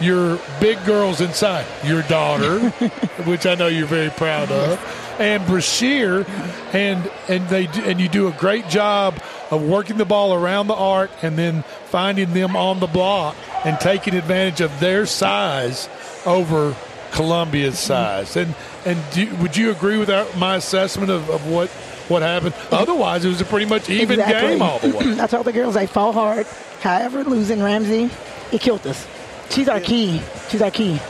[0.00, 1.66] your big girls inside.
[1.84, 2.60] Your daughter,
[3.24, 6.26] which I know you're very proud of, and Brashear,
[6.72, 9.18] and and they and you do a great job
[9.50, 13.78] of working the ball around the arc and then finding them on the block and
[13.80, 15.88] taking advantage of their size
[16.26, 16.76] over
[17.16, 18.36] Columbia's size.
[18.36, 18.54] And
[18.84, 21.68] and do, would you agree with our, my assessment of, of what
[22.08, 22.54] what happened?
[22.70, 24.50] Otherwise, it was a pretty much even Exactly.
[24.50, 25.20] game all the way.
[25.20, 26.46] I told the girls they fought hard.
[26.80, 28.10] However, losing Ramsey,
[28.52, 29.06] it killed us.
[29.50, 30.20] She's our key.
[30.50, 31.00] She's our key.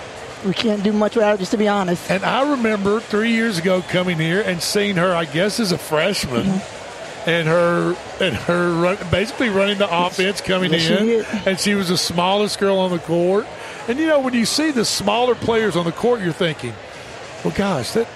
[0.46, 2.10] We can't do much without her, just to be honest.
[2.10, 5.78] And I remember three years ago coming here and seeing her, I guess, as a
[5.78, 7.30] freshman, Mm-hmm.
[7.30, 11.26] and her and her run, basically running the offense coming Yes, in, did.
[11.46, 13.46] and she was the smallest girl on the court.
[13.88, 16.72] And you know, when you see the smaller players on the court, you're thinking,
[17.44, 18.08] well, gosh, that.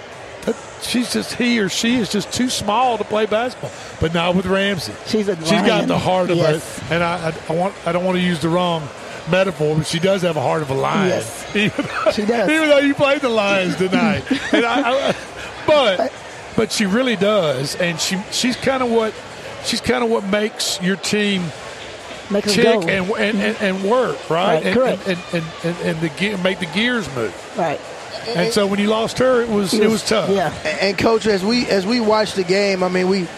[0.42, 4.34] that She's just he or she is just too small to play basketball, but not
[4.34, 4.94] with Ramsey.
[5.06, 6.90] She's a she's got the heart of Yes.
[6.90, 8.88] a, and I, I, I want I don't want to use the wrong
[9.30, 11.08] metaphor, but she does have a heart of a lion.
[11.10, 11.46] Yes.
[11.54, 12.48] Even She does.
[12.48, 14.24] Even though you played the Lions tonight,
[14.54, 15.16] and I, I,
[15.66, 16.12] but
[16.56, 19.12] but she really does, and she she's kind of what
[19.64, 21.42] she's kind of what makes your team
[22.30, 22.80] Make us tick go.
[22.88, 25.06] and, and, and and work right, Right, and, correct.
[25.08, 27.34] and, and, and, and the ge- make the gears move.
[27.58, 27.80] Right.
[28.28, 30.28] And so when you lost her, it was it was tough.
[30.30, 30.52] Yeah.
[30.64, 33.28] And, and coach, as we as we watched the game, I mean, we it,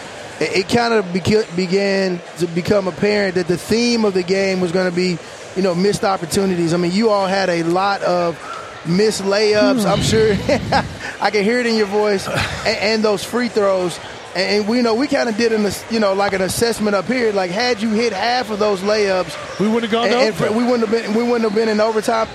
[0.57, 4.71] it kind of beca- began to become apparent that the theme of the game was
[4.71, 5.17] going to be,
[5.55, 6.73] you know, missed opportunities.
[6.73, 8.37] I mean, you all had a lot of
[8.85, 9.83] missed layups.
[9.83, 9.87] Hmm.
[9.87, 10.33] I'm sure
[11.21, 13.97] I can hear it in your voice, and, and those free throws.
[14.35, 17.05] And, and we know we kind of did an, you know, like an assessment up
[17.05, 17.31] here.
[17.31, 20.55] Like, had you hit half of those layups, we wouldn't have gone and, to and
[20.55, 21.13] we wouldn't have been.
[21.13, 22.27] We wouldn't have been in overtime.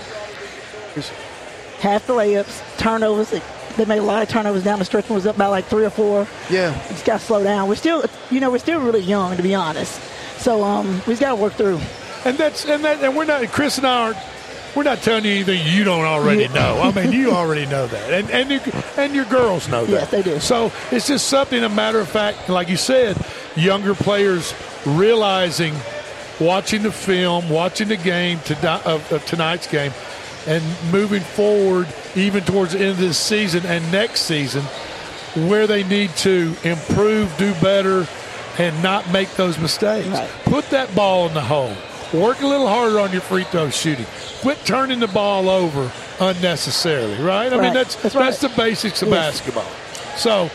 [1.80, 3.30] Half the layups, turnovers.
[3.76, 5.06] They made a lot of turnovers down the stretch.
[5.06, 6.26] and Was up by like three or four.
[6.50, 6.72] Yeah.
[6.88, 7.68] We just got to slow down.
[7.68, 10.00] We're still, you know, we're still really young to be honest.
[10.38, 11.80] So um, we just got to work through.
[12.24, 14.16] And that's and that and we're not Chris and I aren't
[14.78, 16.80] we're not telling you anything you don't already know.
[16.80, 18.60] I mean, you already know that, and and you,
[18.96, 19.90] and your girls know that.
[19.90, 20.38] Yes, they do.
[20.38, 21.64] So it's just something.
[21.64, 23.16] A matter of fact, like you said,
[23.56, 24.54] younger players
[24.86, 25.74] realizing,
[26.38, 29.92] watching the film, watching the game to, of, of tonight's game,
[30.46, 34.62] and moving forward, even towards the end of this season and next season,
[35.48, 38.06] where they need to improve, do better,
[38.58, 40.20] and not make those mistakes.
[40.44, 41.74] Put that ball in the hole.
[42.12, 44.06] Work a little harder on your free throw shooting.
[44.40, 47.52] Quit turning the ball over unnecessarily, right?
[47.52, 48.50] I mean, that's That's that's, right.
[48.50, 49.40] the basics of Yes.
[49.40, 49.66] basketball.
[50.16, 50.50] So,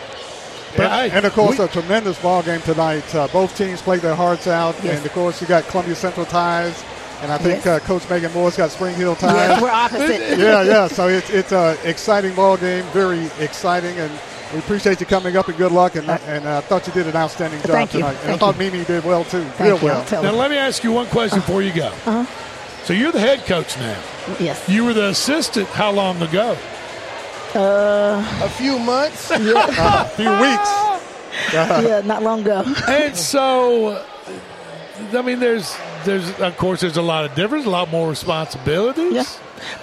[0.75, 3.13] but and, hey, and of course, we- a tremendous ball game tonight.
[3.13, 4.97] Uh, both teams played their hearts out, Yes.
[4.97, 6.83] and of course, you got Columbia Central ties,
[7.21, 7.81] and I think Yes.
[7.83, 9.35] uh, Coach Megan Moore's got Spring Hill ties.
[9.35, 10.37] Yes, we're opposite.
[10.39, 10.87] yeah, yeah.
[10.87, 14.11] So it's it's a exciting ball game, very exciting, and
[14.53, 15.95] we appreciate you coming up and good luck.
[15.95, 17.99] And and uh, I thought you did an outstanding job Thank you.
[17.99, 18.17] tonight.
[18.23, 19.85] And I thought Mimi did well too, Thank real you.
[19.85, 20.05] well.
[20.11, 20.31] Now her.
[20.31, 21.87] let me ask you one question before you go.
[22.05, 22.25] Uh-huh.
[22.83, 23.99] So you're the head coach now.
[24.39, 24.67] Yes.
[24.67, 26.57] You were the assistant how long ago?
[27.55, 29.31] Uh, a few months.
[29.39, 30.01] Yeah.
[30.05, 30.93] a few weeks.
[31.53, 32.63] yeah, not long ago.
[32.87, 34.03] and so,
[35.13, 39.13] I mean, there's there's of course there's a lot of difference, a lot more responsibilities.
[39.13, 39.25] Yeah,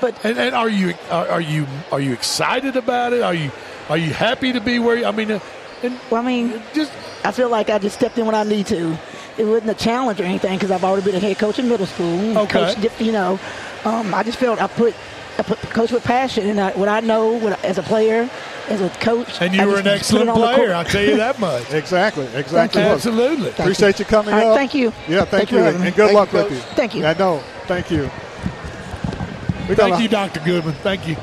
[0.01, 3.23] but and, and are you are, are you are you excited about it?
[3.23, 3.51] Are you
[3.91, 4.97] are you happy to be where?
[4.97, 5.41] You, I mean, uh,
[5.83, 6.93] and well, I mean, just
[7.25, 8.97] I feel like I just stepped in when I need to.
[9.37, 11.87] It wasn't a challenge or anything because I've already been a head coach in middle
[11.87, 12.39] school.
[12.39, 12.75] Okay.
[12.75, 13.41] Coach, you know,
[13.85, 14.95] um, I just felt I put
[15.39, 18.29] I put coach with passion and I, what I know what, as a player,
[18.69, 19.41] as a coach.
[19.41, 20.73] and you I were an excellent player.
[20.75, 21.73] I'll tell you that much.
[21.73, 22.83] exactly, exactly.
[22.83, 22.89] you.
[22.89, 23.51] Absolutely.
[23.51, 24.57] Thank Appreciate you, coming All right, up.
[24.57, 24.93] thank you.
[25.09, 26.59] Yeah, thank, Thank you you, and, and good Thank luck you, with you.
[26.77, 27.03] Thank you.
[27.03, 27.43] Yeah, know.
[27.67, 28.03] thank you.
[28.03, 30.41] We're Thank gonna, you, Dr.
[30.41, 30.75] Goodman.
[30.83, 31.17] Thank you.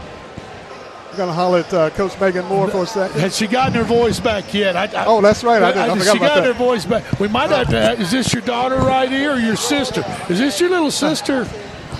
[1.17, 3.19] We're gonna holler at uh, Coach Megan Moore for a second.
[3.19, 4.75] Has she gotten her voice back yet?
[4.75, 5.63] I, I, Oh, that's right.
[5.63, 6.45] I did- I forgot she about got that.
[6.45, 7.19] her voice back.
[7.19, 7.93] We might have to.
[7.99, 10.05] Is this your daughter right here, or your sister?
[10.29, 11.47] Is this your little sister?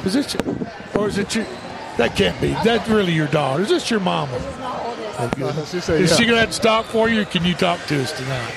[0.06, 0.56] Is this, your,
[0.94, 1.46] or is it your?
[1.98, 2.50] That can't be.
[2.64, 3.64] That's really your daughter.
[3.64, 4.36] Is this your mama?
[5.18, 6.18] Uh, she said, Is yeah.
[6.18, 8.54] she going to have to talk for you, or can you talk to us tonight?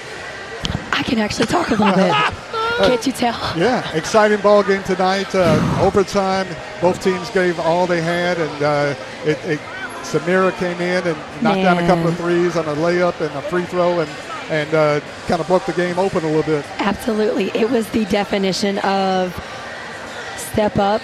[0.92, 2.12] I can actually talk a little bit.
[2.80, 3.58] Can't you tell?
[3.58, 5.34] Yeah, exciting ball game tonight.
[5.34, 6.46] Uh, overtime,
[6.82, 9.60] both teams gave all they had, and uh, it, it,
[10.02, 13.42] Samira came in and knocked down a couple of threes on a layup and a
[13.42, 14.10] free throw, and
[14.50, 16.64] and uh, kind of broke the game open a little bit.
[16.80, 17.50] Absolutely.
[17.50, 19.32] It was the definition of
[20.36, 21.00] step up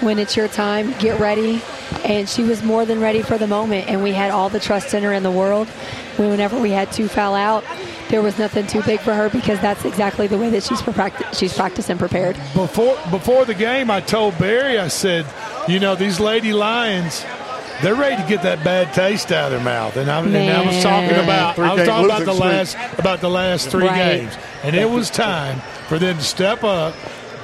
[0.00, 1.62] when it's your time, get ready.
[2.04, 3.88] And she was more than ready for the moment.
[3.88, 5.68] And we had all the trust in her in the world.
[6.16, 7.64] Whenever we had to foul out,
[8.08, 11.38] there was nothing too big for her because that's exactly the way that she's, practi-
[11.38, 12.36] she's practiced and prepared.
[12.54, 15.26] Before before the game, I told Barry, I said,
[15.68, 17.24] you know, these Lady Lions,
[17.82, 19.96] they're ready to get that bad taste out of their mouth.
[19.96, 21.24] And I, and I was talking Man.
[21.24, 22.78] about I was talking about the losing streak.
[22.84, 24.20] last about the last three Right.
[24.20, 26.94] games, and it was time for them to step up,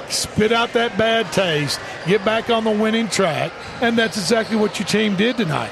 [0.09, 3.51] spit out that bad taste, get back on the winning track,
[3.81, 5.71] and that's exactly what your team did tonight.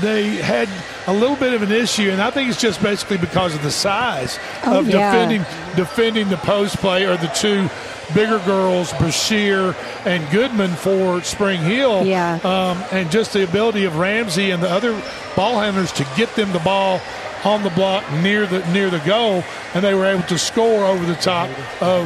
[0.00, 0.68] They had
[1.06, 3.70] a little bit of an issue, and I think it's just basically because of the
[3.70, 5.12] size Oh, of yeah.
[5.12, 5.46] defending
[5.76, 7.68] defending the post play or the two
[8.14, 12.04] bigger girls, Brashear and Goodman for Spring Hill.
[12.06, 12.34] Yeah.
[12.44, 14.92] Um, and just the ability of Ramsey and the other
[15.36, 17.00] ball handlers to get them the ball
[17.44, 21.04] on the block near the near the goal, and they were able to score over
[21.06, 21.48] the top
[21.80, 22.04] of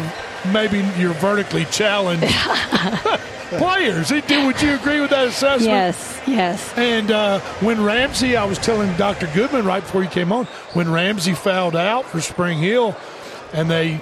[0.52, 2.26] maybe your vertically challenged
[3.58, 4.10] players.
[4.10, 4.28] Would
[4.62, 5.70] you agree with that assessment?
[5.70, 6.72] Yes, yes.
[6.76, 9.28] And uh, when Ramsey, I was telling Dr.
[9.34, 12.96] Goodman right before he came on, when Ramsey fouled out for Spring Hill,
[13.52, 14.00] and they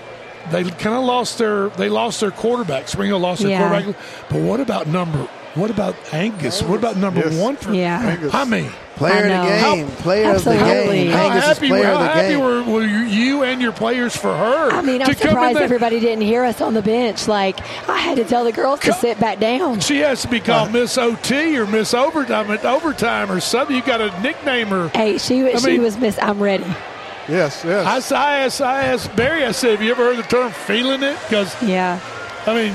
[0.50, 2.88] they kind of lost their they lost their quarterback.
[2.88, 3.68] Spring lost their Yeah.
[3.68, 3.96] quarterback.
[4.28, 5.26] But what about number?
[5.56, 6.62] What about Angus?
[6.62, 7.34] What about number Yes.
[7.34, 7.56] one?
[7.56, 8.00] For, Yeah.
[8.00, 8.32] Angus.
[8.32, 9.74] I mean, Player of the I know.
[9.74, 9.86] game.
[9.88, 11.10] Player of the game.
[11.10, 12.40] how Angus is happy, player how of the happy game.
[12.40, 14.70] were, were you, you and your players for her?
[14.70, 15.64] I mean, I'm come surprised there?
[15.64, 17.26] everybody didn't hear us on the bench.
[17.26, 19.80] Like, I had to tell the girls to sit back down.
[19.80, 23.74] She has to be Uh, called Miss OT or Miss Overtime at overtime or something.
[23.74, 24.88] You got to nickname her.
[24.94, 26.64] Hey, she, I she mean- was Miss I'm ready.
[27.31, 27.86] Yes, yes.
[27.86, 30.50] I, s- I asked, I asked Barry, I said, have you ever heard the term
[30.52, 31.17] feeling it?
[31.28, 32.00] Because, Yeah,
[32.47, 32.75] I mean,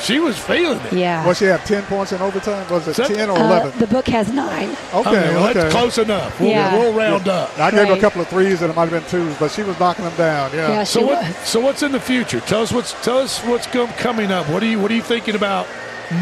[0.00, 0.92] she was feeling it.
[0.92, 1.24] yeah.
[1.24, 2.68] What she have ten points in overtime?
[2.70, 3.78] Was it that- ten or Uh, eleven?
[3.78, 4.76] the book has nine.
[4.92, 5.60] Okay, I mean, well, okay.
[5.60, 6.38] That's close enough.
[6.40, 6.76] We'll, Yeah.
[6.76, 7.58] we'll round up.
[7.58, 9.62] I gave her a couple of threes, and it might have been twos, but she
[9.62, 10.50] was knocking them down.
[10.52, 10.68] Yeah.
[10.68, 11.22] Yeah, So what?
[11.22, 11.36] was.
[11.44, 12.40] So what's in the future?
[12.40, 14.48] Tell us what's tell us what's com- coming up.
[14.50, 15.66] What are you What are you thinking about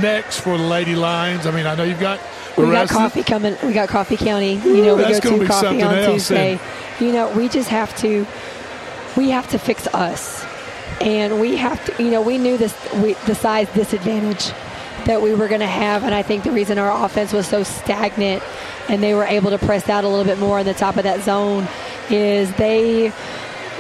[0.00, 1.46] next for the Lady Lions?
[1.46, 3.56] I mean, I know you've got the We got rest of the- coffee coming.
[3.62, 4.54] We got Coffee County.
[4.54, 6.58] You know, we go gonna coffee on Tuesday.
[7.00, 8.26] You know, we just have to.
[9.16, 10.44] We have to fix us,
[11.00, 12.02] and we have to.
[12.02, 12.74] You know, we knew this.
[12.94, 14.52] We, the size disadvantage
[15.04, 17.62] that we were going to have, and I think the reason our offense was so
[17.64, 18.42] stagnant,
[18.88, 21.02] and they were able to press out a little bit more on the top of
[21.04, 21.66] that zone,
[22.10, 23.12] is they.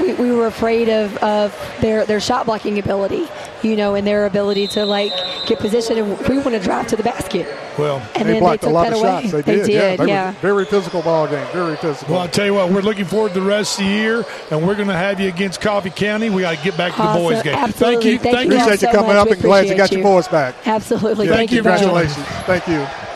[0.00, 3.26] We, we were afraid of, of their, their shot blocking ability,
[3.62, 5.12] you know, and their ability to like
[5.46, 7.46] get position, and we want to drive to the basket.
[7.78, 8.02] well.
[8.14, 9.02] And they blocked they a lot of away.
[9.22, 9.32] shots.
[9.32, 9.66] They, They did.
[9.66, 9.96] did, yeah.
[9.96, 10.26] They yeah.
[10.32, 11.46] were very physical ball game.
[11.52, 12.14] Very physical.
[12.14, 14.66] Well, I'll tell you what, we're looking forward to the rest of the year, and
[14.66, 16.30] we're going to have you against Coffee County.
[16.30, 17.54] We got to get back to the boys game.
[17.54, 17.94] Absolutely.
[17.94, 18.18] Thank you.
[18.18, 18.62] Thank Thank you you.
[18.62, 19.16] Appreciate you so coming much.
[19.16, 20.54] up We and glad you appreciate got your boys back.
[20.66, 21.26] Absolutely.
[21.26, 22.12] Yeah, Thank you very much.
[22.12, 22.26] Congratulations.
[22.46, 23.11] Thank you.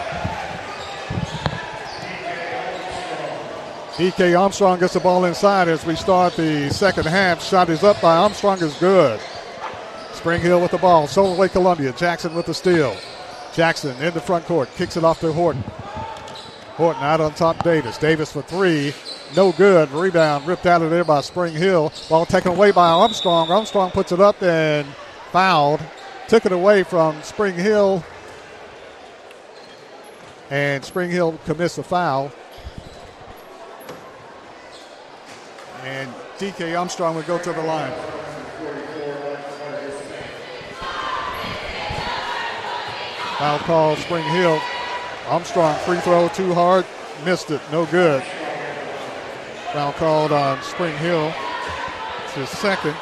[3.97, 7.43] DK Armstrong gets the ball inside as we start the second half.
[7.43, 9.19] Shot is up by Armstrong is good.
[10.13, 11.07] Spring Hill with the ball.
[11.07, 11.95] Soloway Columbia.
[11.95, 12.95] Jackson with the steal.
[13.55, 14.69] Jackson in the front court.
[14.77, 15.63] Kicks it off to Horton.
[16.75, 17.97] Horton out on top Davis.
[17.97, 18.93] Davis for three.
[19.35, 19.91] No good.
[19.93, 21.91] Rebound ripped out of there by Spring Hill.
[22.11, 23.51] Ball taken away by Armstrong.
[23.51, 24.87] Armstrong puts it up and
[25.33, 25.81] fouled.
[26.29, 28.05] Took it away from Spring Hill.
[30.51, 32.31] And Spring Hill commits a foul.
[35.87, 37.93] And DK Armstrong would go to the line.
[43.39, 44.61] Foul call, Spring Hill.
[45.29, 46.85] Armstrong free throw too hard,
[47.25, 48.23] missed it, no good.
[49.73, 51.33] Foul called on Spring Hill.
[52.25, 52.97] It's his second.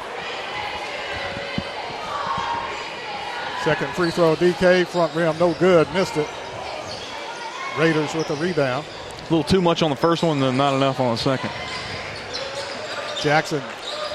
[3.63, 6.27] Second free throw, DK front rim, no good, missed it.
[7.79, 8.85] Raiders with the rebound.
[9.17, 11.49] A little too much on the first one, then not enough on the second.
[13.25, 13.63] Jackson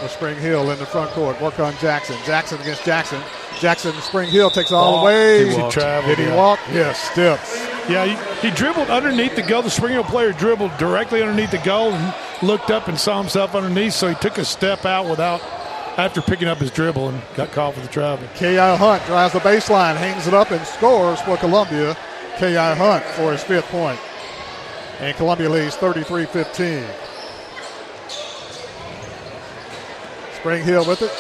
[0.01, 1.41] with Spring Hill in the front court.
[1.41, 2.17] Work on Jackson.
[2.25, 3.21] Jackson against Jackson.
[3.59, 5.49] Jackson Spring Hill takes all the way.
[5.49, 6.37] He traveled, Did he yeah.
[6.37, 6.61] walk?
[6.73, 7.59] Yes, steps.
[7.91, 9.63] Yeah, he, he dribbled underneath the goal.
[9.63, 12.15] The Spring Hill player dribbled directly underneath the goal and
[12.47, 15.41] looked up and saw himself underneath, so he took a step out without
[15.99, 18.29] after picking up his dribble and got caught for the travel.
[18.37, 18.77] K.I.
[18.77, 21.97] Hunt drives the baseline, hangs it up, and scores for Columbia.
[22.39, 22.75] K.I.
[22.77, 23.99] Hunt for his fifth point.
[25.01, 26.85] And Columbia leads 33 15.
[30.41, 31.11] Spring Hill with it.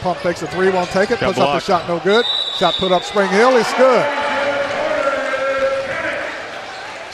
[0.00, 1.20] Pump takes a three, won't take it.
[1.20, 2.24] Got Puts up the shot, no good.
[2.58, 4.04] Shot put up Spring Hill is good.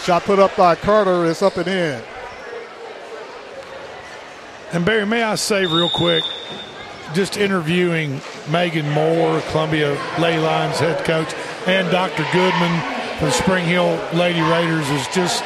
[0.02, 2.02] Shot put up by Carter is up and in.
[4.72, 6.24] And Barry, may I say real quick,
[7.12, 11.34] just interviewing Megan Moore, Columbia Lady Lions head coach,
[11.66, 12.26] and Dr.
[12.32, 15.44] Goodman for the Spring Hill Lady Raiders is just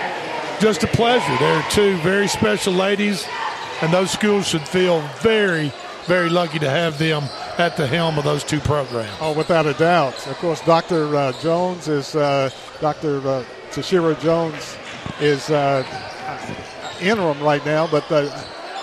[0.61, 1.37] just a pleasure.
[1.41, 3.27] They're two very special ladies,
[3.83, 5.73] and those schools should feel very,
[6.07, 7.25] very lucky to have them
[7.59, 9.11] at the helm of those two programs.
[9.21, 10.27] Oh, without a doubt.
[10.27, 11.15] Of course, Dr.
[11.15, 13.19] Uh, Jones is uh, Dr.
[13.19, 14.77] Uh, Tashiro Jones
[15.21, 15.85] is uh,
[17.01, 18.29] interim right now, but uh,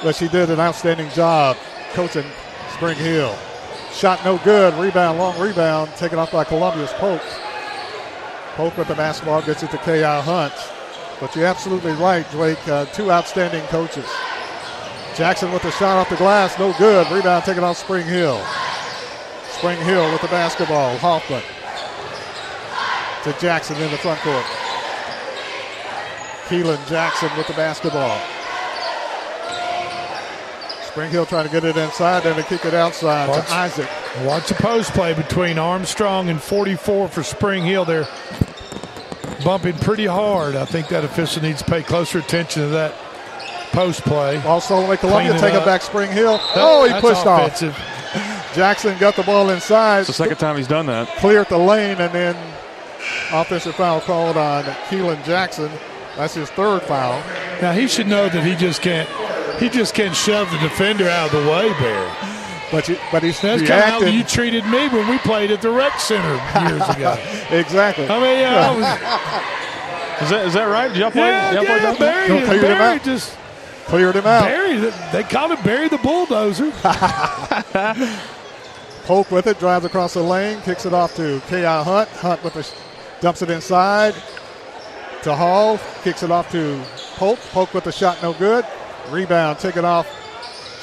[0.03, 1.57] but she did an outstanding job
[1.93, 2.25] coaching
[2.73, 3.35] Spring Hill.
[3.93, 4.73] Shot no good.
[4.73, 7.21] Rebound, long rebound, taken off by Columbia's Polk.
[8.55, 10.21] Polk with the basketball gets it to K.I.
[10.21, 10.53] Hunt.
[11.19, 12.67] But you're absolutely right, Drake.
[12.67, 14.09] Uh, two outstanding coaches.
[15.15, 17.09] Jackson with the shot off the glass, no good.
[17.11, 18.43] Rebound taken off Spring Hill.
[19.49, 20.97] Spring Hill with the basketball.
[20.97, 21.41] Hoffman
[23.23, 24.43] to Jackson in the front court.
[26.47, 28.19] Keelan Jackson with the basketball.
[30.85, 33.47] Spring Hill trying to get it inside, then to kick it outside Watch.
[33.47, 33.89] to Isaac.
[34.25, 37.85] Watch the post play between Armstrong and 44 for Spring Hill.
[37.85, 38.07] They're
[39.43, 40.55] bumping pretty hard.
[40.55, 42.93] I think that official needs to pay closer attention to that
[43.73, 44.41] post play.
[44.43, 45.65] Also, make Columbia Clean it take it up.
[45.65, 46.39] back Spring Hill.
[46.55, 47.75] Oh, he That's pushed offensive.
[47.75, 48.53] off.
[48.55, 50.01] Jackson got the ball inside.
[50.01, 51.07] It's the second time he's done that.
[51.17, 52.35] Cleared the lane, and then
[53.31, 55.71] offensive foul called on Keelan Jackson.
[56.15, 57.19] That's his third foul.
[57.61, 59.09] Now he should know that he just can't.
[59.59, 62.11] He just can't shove the defender out of the way, Barry.
[62.71, 65.61] But you, but he's That's kind of how you treated me when we played at
[65.61, 66.33] the rec center
[66.67, 67.17] years ago.
[67.51, 68.07] exactly.
[68.07, 70.23] I mean, yeah, I was.
[70.23, 70.87] Is that is that right?
[70.89, 71.21] Did y'all play?
[71.21, 71.99] Yeah, y'all play yeah, that?
[71.99, 73.37] Barry, Don't clear him Barry just
[73.85, 74.43] Cleared him out.
[74.43, 74.91] Barry.
[75.11, 76.71] They called it Barry the bulldozer.
[79.05, 81.83] Polk with it, drives across the lane, kicks it off to K.I.
[81.83, 82.09] Hunt.
[82.09, 82.73] Hunt with the,
[83.19, 84.15] dumps it inside
[85.23, 86.81] to Hall, kicks it off to
[87.15, 87.39] Polk.
[87.51, 88.65] Polk with the shot, no good.
[89.09, 90.07] Rebound, taken off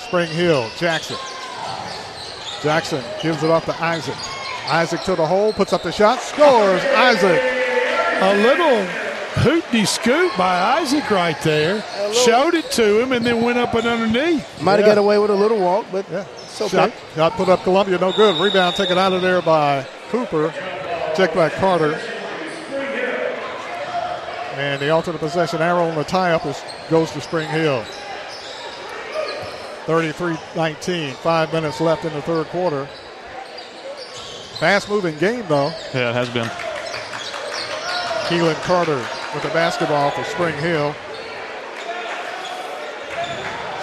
[0.07, 0.69] Spring Hill.
[0.77, 1.17] Jackson.
[2.62, 4.17] Jackson gives it off to Isaac.
[4.67, 6.83] Isaac to the hole, puts up the shot, scores.
[6.85, 7.41] Isaac.
[8.23, 11.83] A little hoopty scoop by Isaac right there.
[12.12, 14.60] Showed it to him and then went up and underneath.
[14.62, 14.86] Might have Yeah.
[14.94, 16.25] got away with a little walk, but Yeah.
[16.44, 16.76] it's okay.
[16.76, 18.36] Shot, shot put up Columbia, no good.
[18.41, 20.52] Rebound taken out of there by Cooper.
[21.17, 21.99] Checked by Carter.
[24.57, 26.60] And the alternate possession arrow on the tie-up is,
[26.91, 27.83] goes to Spring Hill.
[29.86, 32.86] 33-19, five minutes left in the third quarter.
[34.59, 35.73] Fast-moving game, though.
[35.94, 36.49] Yeah, it has been.
[38.28, 39.00] Keelan Carter
[39.34, 40.94] with the basketball for Spring Hill.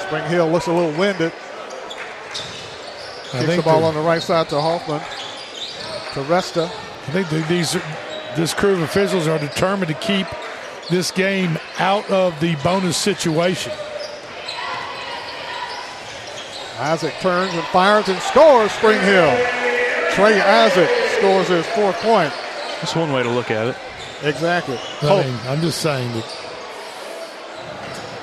[0.05, 1.31] Spring Hill looks a little winded.
[3.33, 4.99] I Kicks the ball on the right side to Hoffman.
[6.13, 6.65] To Resta.
[6.65, 7.73] I think that these
[8.35, 10.27] this crew of officials are determined to keep
[10.89, 13.73] this game out of the bonus situation.
[16.79, 19.35] Isaac turns and fires and scores Spring Hill.
[20.11, 22.31] Trey Isaac scores his fourth point.
[22.79, 23.77] That's one way to look at it.
[24.23, 24.79] Exactly.
[25.01, 26.47] I mean, I'm just saying that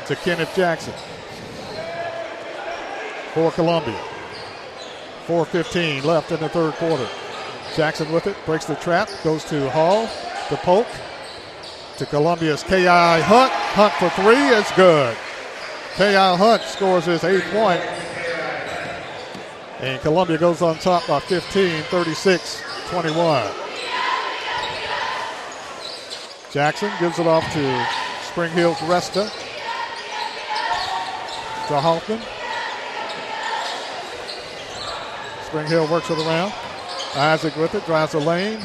[0.06, 0.94] to Kenneth Jackson.
[3.32, 3.98] For Columbia.
[5.26, 7.08] 4.15 left in the third quarter.
[7.74, 10.08] Jackson with it, breaks the trap, goes to Hall,
[10.48, 10.86] to Polk,
[11.96, 13.20] to Columbia's K.I.
[13.20, 13.52] Hunt.
[13.52, 15.16] Hunt for three is good.
[15.96, 16.36] K.I.
[16.36, 17.80] Hunt scores his eighth point.
[19.80, 23.63] And Columbia goes on top by 15, 36 21.
[26.54, 27.86] Jackson gives it off to
[28.30, 29.28] Spring Hill's Resta.
[31.66, 32.20] To Hoffman.
[35.46, 36.52] Spring Hill works it around.
[37.16, 38.60] Isaac with it, drives the lane.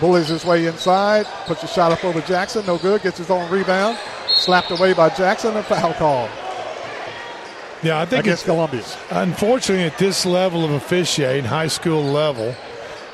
[0.00, 3.50] Bullies his way inside, puts a shot up over Jackson, no good, gets his own
[3.50, 3.98] rebound.
[4.28, 6.30] Slapped away by Jackson, a foul call.
[7.82, 8.84] Yeah, I think against it's, Columbia.
[9.10, 12.54] Unfortunately, at this level of officiating, high school level,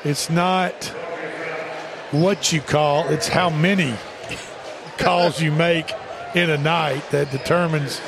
[0.05, 0.89] it's not
[2.11, 3.93] what you call, it's how many
[4.97, 5.91] calls you make
[6.33, 7.99] in a night that determines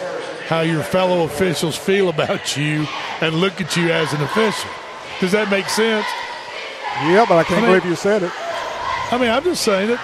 [0.48, 2.86] how your fellow officials feel about you
[3.22, 4.70] and look at you as an official.
[5.20, 6.06] Does that make sense?
[7.04, 8.32] Yeah, but I can't I mean- believe you said it.
[9.10, 10.00] I mean, I'm just saying it.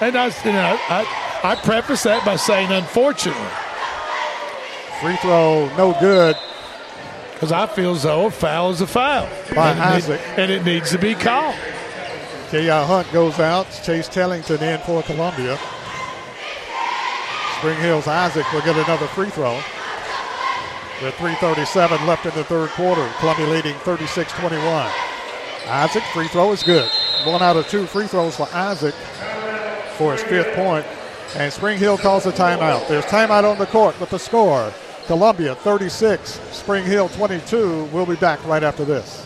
[0.00, 3.48] And I, you know, I, I preface that by saying, unfortunately.
[5.00, 6.36] Free throw, no good.
[7.32, 9.28] Because I feel as though a foul is a foul.
[9.54, 11.54] By and, it and it needs to be called.
[12.50, 12.84] K.I.
[12.86, 13.66] Hunt goes out.
[13.84, 15.58] Chase Tellington in for Columbia.
[17.58, 19.56] Spring Hills Isaac will get another free throw.
[21.02, 23.10] With 3.37 left in the third quarter.
[23.18, 24.90] Columbia leading 36 21.
[25.66, 26.88] Isaac, free throw is good.
[27.24, 28.94] One out of two free throws for Isaac
[29.96, 30.86] for his fifth point.
[31.34, 32.86] And Spring Hill calls a timeout.
[32.86, 34.72] There's timeout on the court with the score.
[35.06, 37.86] Columbia 36, Spring Hill 22.
[37.86, 39.25] We'll be back right after this.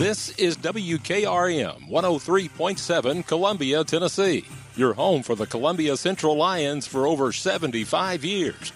[0.00, 4.46] This is WKRM 103.7 Columbia, Tennessee.
[4.74, 8.72] Your home for the Columbia Central Lions for over 75 years.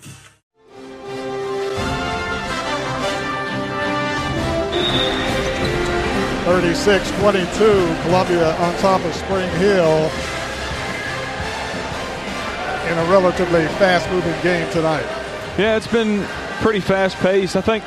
[6.45, 7.97] Thirty-six twenty-two.
[8.03, 10.11] Columbia on top of Spring Hill
[12.93, 15.07] in a relatively fast-moving game tonight.
[15.57, 16.23] Yeah, it's been
[16.61, 17.57] pretty fast paced.
[17.57, 17.83] I think,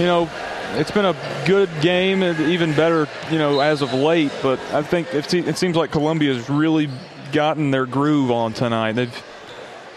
[0.00, 0.28] you know,
[0.78, 4.32] it's been a good game and even better, you know, as of late.
[4.42, 6.88] But I think it, seems like Columbia's really
[7.32, 8.92] gotten their groove on tonight.
[8.92, 9.22] They've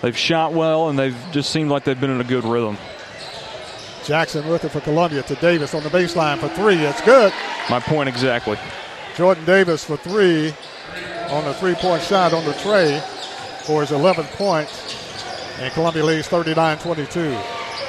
[0.01, 2.77] they've shot well and they've just seemed like they've been in a good rhythm.
[4.05, 6.75] Jackson it for Columbia to Davis on the baseline for three.
[6.75, 7.33] It's good.
[7.69, 8.57] My point exactly.
[9.15, 10.53] Jordan Davis for three
[11.29, 13.01] on the three-point shot on the tray
[13.63, 14.69] for his 11th point.
[15.59, 17.41] And Columbia leads 39-22.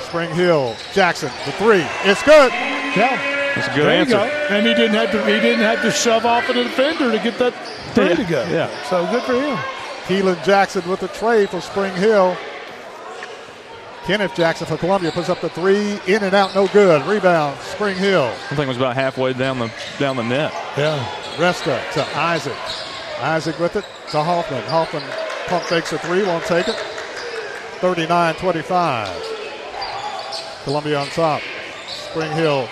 [0.06, 1.84] Spring Hill, Jackson for three.
[2.04, 2.50] It's good.
[2.96, 3.52] Yeah.
[3.54, 4.12] That's a good there answer.
[4.16, 4.22] Go.
[4.24, 5.24] And he didn't have to.
[5.24, 7.54] He didn't have to shove off at a defender to get that
[7.94, 8.44] three Yeah, to go.
[8.50, 8.82] yeah.
[8.84, 9.56] So good for him.
[10.06, 12.36] Keelan Jackson with the tray for Spring Hill.
[14.04, 17.04] Kenneth Jackson for Columbia puts up the three, in and out, no good.
[17.06, 18.26] Rebound, Spring Hill.
[18.26, 19.68] I think it was about halfway down the
[19.98, 20.52] down the net.
[20.76, 21.04] Yeah.
[21.36, 22.56] Resta to Isaac.
[23.20, 24.62] Isaac with it to Hoffman.
[24.64, 25.02] Hoffman
[25.48, 26.76] pump fakes a three, won't take it.
[27.80, 29.22] 39 25.
[30.64, 31.42] Columbia on top.
[31.86, 32.68] Spring Hill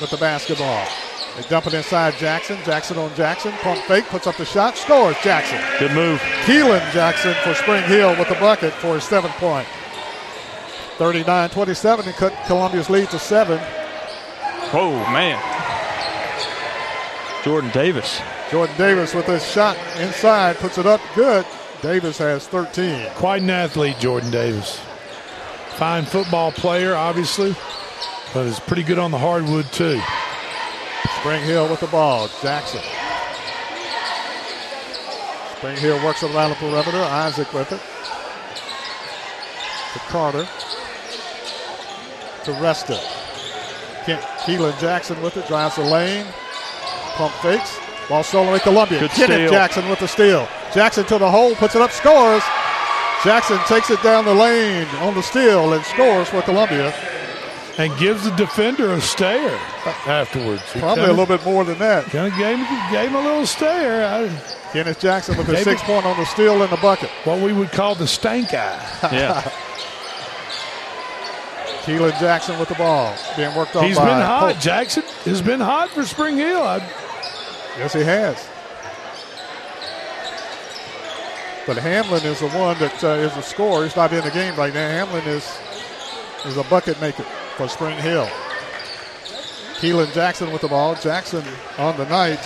[0.00, 0.86] with the basketball.
[1.36, 2.58] They dump it inside Jackson.
[2.64, 3.52] Jackson on Jackson.
[3.52, 5.58] Pump fake, puts up the shot, scores Jackson.
[5.78, 6.20] Good move.
[6.44, 9.66] Keelan Jackson for Spring Hill with the bucket for his seventh point.
[10.98, 13.58] 39 27 and cut Columbia's lead to seven.
[14.72, 15.40] Oh man.
[17.44, 18.20] Jordan Davis.
[18.50, 21.44] Jordan Davis with his shot inside, puts it up good.
[21.82, 23.10] Davis has 13.
[23.16, 24.80] Quite an athlete, Jordan Davis.
[25.76, 27.54] Fine football player, obviously,
[28.32, 30.00] but is pretty good on the hardwood too.
[31.18, 32.28] Spring Hill with the ball.
[32.42, 32.80] Jackson.
[35.56, 36.98] Spring Hill works it around the perimeter.
[36.98, 37.80] Isaac with it.
[39.94, 40.48] To Carter.
[42.44, 42.98] To Resta.
[44.04, 45.46] Kent Keelan Jackson with it.
[45.48, 46.26] Drives the lane.
[47.16, 47.78] Pump fakes.
[48.08, 49.00] Ball stolen at Columbia.
[49.00, 49.50] Good Kenneth steal.
[49.50, 50.46] Jackson with the steal.
[50.72, 51.54] Jackson to the hole.
[51.56, 51.90] Puts it up.
[51.90, 52.42] Scores.
[53.24, 56.92] Jackson takes it down the lane on the steal and scores for Columbia.
[57.76, 59.58] And gives the defender a stare.
[60.06, 60.62] afterwards.
[60.72, 62.04] He Probably a kinda- little bit more than that.
[62.04, 64.06] Kind of gave, him- gave him a little stare.
[64.06, 64.30] I,
[64.72, 67.10] Kenneth Jackson with a six it- point on the steal in the bucket.
[67.24, 68.78] what we would call the stank eye.
[69.10, 69.42] Yeah.
[71.84, 73.14] Keelan Jackson with the ball.
[73.36, 74.52] Being worked on He's by been hot.
[74.52, 74.58] Polk.
[74.62, 76.62] Jackson has been hot for Spring Hill.
[76.62, 76.78] I,
[77.78, 78.36] Yes, he has.
[81.66, 83.84] But Hamlin is the one that uh, is the scorer.
[83.84, 84.88] He's not in the game right now.
[84.88, 85.58] Hamlin is
[86.44, 87.22] is a bucket maker
[87.56, 88.28] for Spring Hill.
[89.80, 90.94] Keelan Jackson with the ball.
[90.94, 91.42] Jackson
[91.78, 92.38] on the night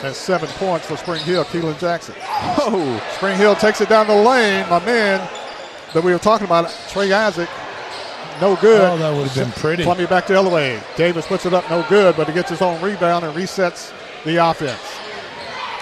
[0.00, 1.44] has seven points for Spring Hill.
[1.44, 2.14] Keelan Jackson.
[2.58, 4.68] Oh, Spring Hill takes it down the lane.
[4.68, 5.20] My man
[5.92, 7.48] that we were talking about, Trey Isaac,
[8.40, 8.80] no good.
[8.80, 9.82] Oh, that would have been pretty.
[9.82, 10.82] Columbia back to Elway.
[10.96, 13.92] Davis puts it up, no good, but he gets his own rebound and resets
[14.24, 14.80] the offense.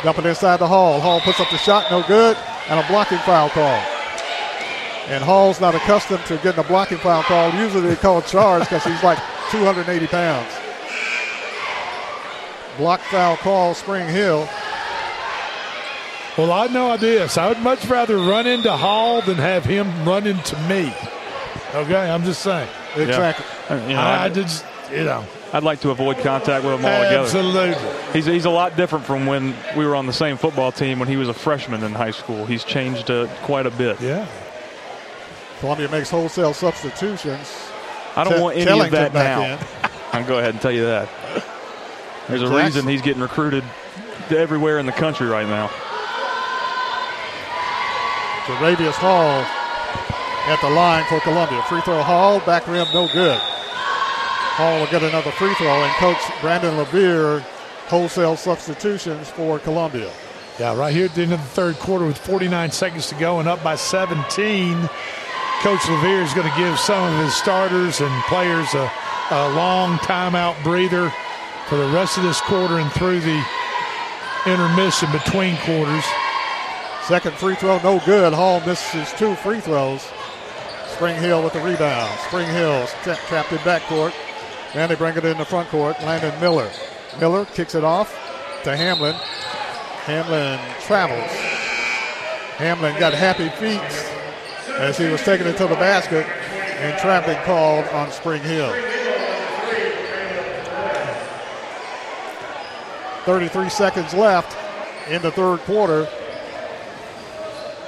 [0.03, 1.01] Dumping inside the Hall.
[1.01, 2.37] Hall puts up the shot, no good,
[2.69, 3.81] and a blocking foul call.
[5.09, 7.53] And Hall's not accustomed to getting a blocking foul call.
[7.55, 9.19] Usually they call charge because he's like
[9.51, 10.53] 280 pounds.
[12.79, 14.49] Block foul call, Spring Hill.
[16.39, 17.37] well, I know this.
[17.37, 20.95] I would much rather run into Hall than have him run into me.
[21.75, 22.69] Okay, I'm just saying.
[22.97, 23.45] Exactly.
[23.69, 26.85] Uh, you know, I, I just, you know, I'd like to avoid contact with him
[26.85, 27.19] altogether.
[27.19, 28.13] absolutely.
[28.13, 31.09] He's, he's a lot different from when we were on the same football team when
[31.09, 32.47] he was a freshman in high school.
[32.47, 34.01] He's changed uh, quite a bit.
[34.01, 34.27] Yeah.
[35.59, 37.53] Columbia makes wholesale substitutions.
[38.17, 39.91] I don't Te- want any Tellington of that now.
[40.13, 41.09] I'll go ahead and tell you that.
[42.29, 43.65] There's a reason he's getting recruited
[44.31, 45.69] everywhere in the country right now.
[48.47, 49.45] Jaravius Hall
[50.51, 51.63] at the line for Columbia.
[51.65, 53.41] Free throw Hall, back rim, no good.
[54.61, 57.41] Hall will get another free throw, and Coach Brandon Levere
[57.89, 60.13] wholesale substitutions for Columbia.
[60.59, 63.41] Yeah, right here at the end of the third quarter with 49 seconds to go
[63.41, 64.77] and up by 17.
[65.63, 68.93] Coach Levere is going to give some of his starters and players a,
[69.31, 71.11] a long timeout breather
[71.67, 73.43] for the rest of this quarter and through the
[74.47, 76.05] intermission between quarters.
[77.05, 78.35] Second free throw, no good.
[78.35, 80.07] Hall misses two free throws.
[80.89, 82.11] Spring Hill with the rebound.
[82.29, 84.13] Spring Hill tra- trapped in backcourt.
[84.75, 86.01] Then they bring it in the front court.
[86.03, 86.71] Landon Miller.
[87.19, 88.13] Miller kicks it off
[88.65, 89.15] to Hamlin.
[90.05, 91.31] Hamlin travels.
[92.57, 93.81] Hamlin got happy feet
[94.79, 98.73] as he was taking it to the basket and trapping called on Spring Hill.
[103.25, 104.57] 33 seconds left
[105.09, 106.09] in the third quarter.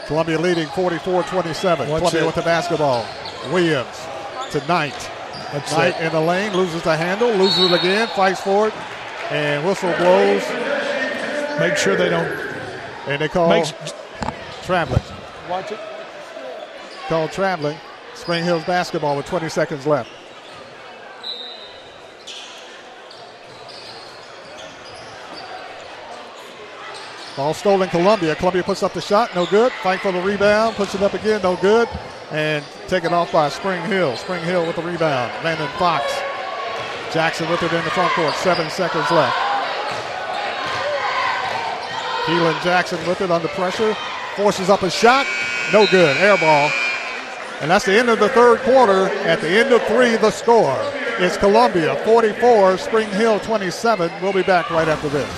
[0.06, 1.86] Columbia leading 44-27.
[1.86, 2.26] Columbia it.
[2.26, 3.06] with the basketball.
[3.50, 4.06] Williams
[4.50, 5.10] to Knight.
[5.52, 6.06] That's Knight it.
[6.06, 8.74] in the lane, loses the handle, loses it again, fights for it,
[9.30, 10.42] and whistle blows,
[11.60, 12.26] Make sure they don't.
[13.06, 13.74] and they call Makes,
[14.62, 15.02] traveling.
[15.50, 15.78] watch it.
[17.08, 17.76] Call traveling.
[18.14, 20.08] Spring Hills basketball with 20 seconds left.
[27.36, 28.34] Ball stolen Columbia.
[28.34, 29.72] Columbia puts up the shot, no good.
[29.82, 31.88] Fight for the rebound, puts it up again, no good.
[32.32, 34.16] And taken off by Spring Hill.
[34.16, 35.32] Spring Hill with the rebound.
[35.44, 36.04] Landon Fox.
[37.12, 38.34] Jackson with it in the front court.
[38.36, 39.36] Seven seconds left.
[42.24, 43.94] Keelan Jackson with it under pressure.
[44.36, 45.26] Forces up a shot.
[45.74, 46.16] No good.
[46.16, 46.70] Air ball.
[47.60, 49.08] And that's the end of the third quarter.
[49.26, 50.76] At the end of three, the score.
[51.20, 54.10] is Columbia 44, Spring Hill 27.
[54.22, 55.30] We'll be back right after this.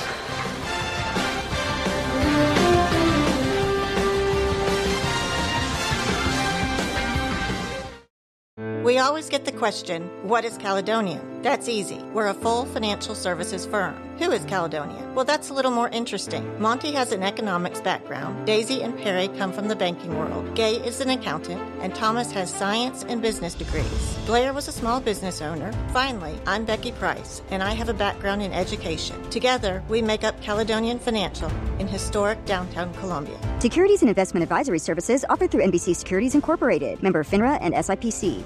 [8.84, 11.18] We always get the question, what is Caledonia?
[11.40, 12.02] That's easy.
[12.12, 13.94] We're a full financial services firm.
[14.18, 15.10] Who is Caledonia?
[15.14, 16.60] Well, that's a little more interesting.
[16.60, 18.46] Monty has an economics background.
[18.46, 20.54] Daisy and Perry come from the banking world.
[20.54, 24.18] Gay is an accountant, and Thomas has science and business degrees.
[24.26, 25.72] Blair was a small business owner.
[25.94, 29.16] Finally, I'm Becky Price, and I have a background in education.
[29.30, 33.38] Together, we make up Caledonian Financial in historic downtown Columbia.
[33.60, 38.44] Securities and investment advisory services offered through NBC Securities Incorporated, member FINRA and SIPC.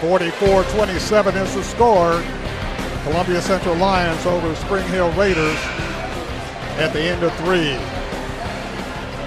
[0.00, 2.22] Forty-four twenty-seven is the score.
[3.02, 5.58] Columbia Central Lions over Spring Hill Raiders
[6.78, 7.76] at the end of three.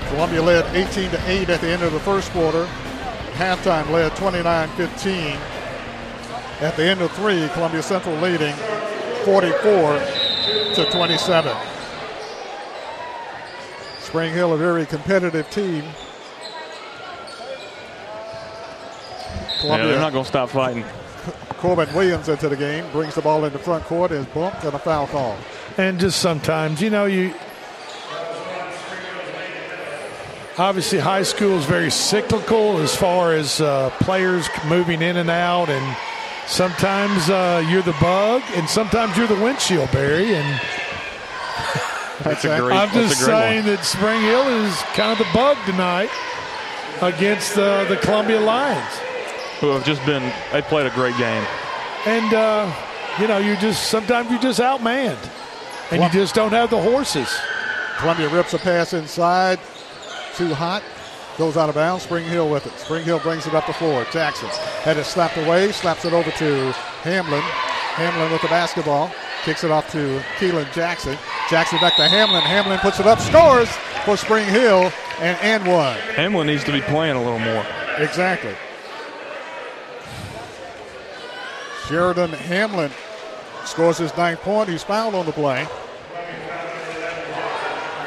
[0.10, 2.66] Columbia led 18 to 8 at the end of the first quarter.
[3.34, 5.40] Halftime led 29-15.
[6.62, 8.56] At the end of three, Columbia Central leading
[9.26, 10.00] 44
[10.76, 11.58] to 27.
[14.00, 15.84] Spring Hill, a very competitive team.
[19.64, 20.84] Yeah, they're not going to stop fighting.
[21.58, 24.74] Corbin Williams into the game, brings the ball in the front court, is bumped and
[24.74, 25.38] a foul call.
[25.78, 27.34] And just sometimes, you know, you
[30.58, 35.70] obviously high school is very cyclical as far as uh, players moving in and out,
[35.70, 35.98] and
[36.48, 40.36] sometimes uh, you're the bug, and sometimes you're the windshield, Barry.
[40.36, 40.62] And
[42.24, 42.76] That's a great.
[42.76, 43.76] I'm just great saying one.
[43.76, 46.10] that Spring Hill is kind of the bug tonight
[47.02, 49.00] against uh, the Columbia Lions.
[49.64, 50.22] Who have just been?
[50.52, 51.42] They played a great game.
[52.06, 52.70] And uh,
[53.18, 55.18] you know, you just sometimes you're just outmanned,
[55.90, 57.34] and you just don't have the horses.
[57.98, 59.62] Columbia rips a pass inside.
[60.36, 60.84] Too hot.
[61.38, 62.04] Goes out of bounds.
[62.04, 62.78] Spring Hill with it.
[62.78, 64.06] Spring Hill brings it up the floor.
[64.12, 64.50] Jackson
[64.84, 65.72] had it slapped away.
[65.72, 66.72] Slaps it over to
[67.04, 67.40] Hamlin.
[67.96, 69.14] Hamlin with the basketball.
[69.46, 71.18] Kicks it off to Keelan Jackson.
[71.50, 72.42] Jackson back to Hamlin.
[72.42, 73.18] Hamlin puts it up.
[73.22, 73.70] Scores
[74.04, 75.96] for Spring Hill and and one.
[76.18, 77.66] Hamlin needs to be playing a little more.
[77.98, 78.54] Exactly.
[81.88, 82.92] Sheridan Hamlin
[83.66, 84.70] scores his ninth point.
[84.70, 85.68] He's fouled on the play.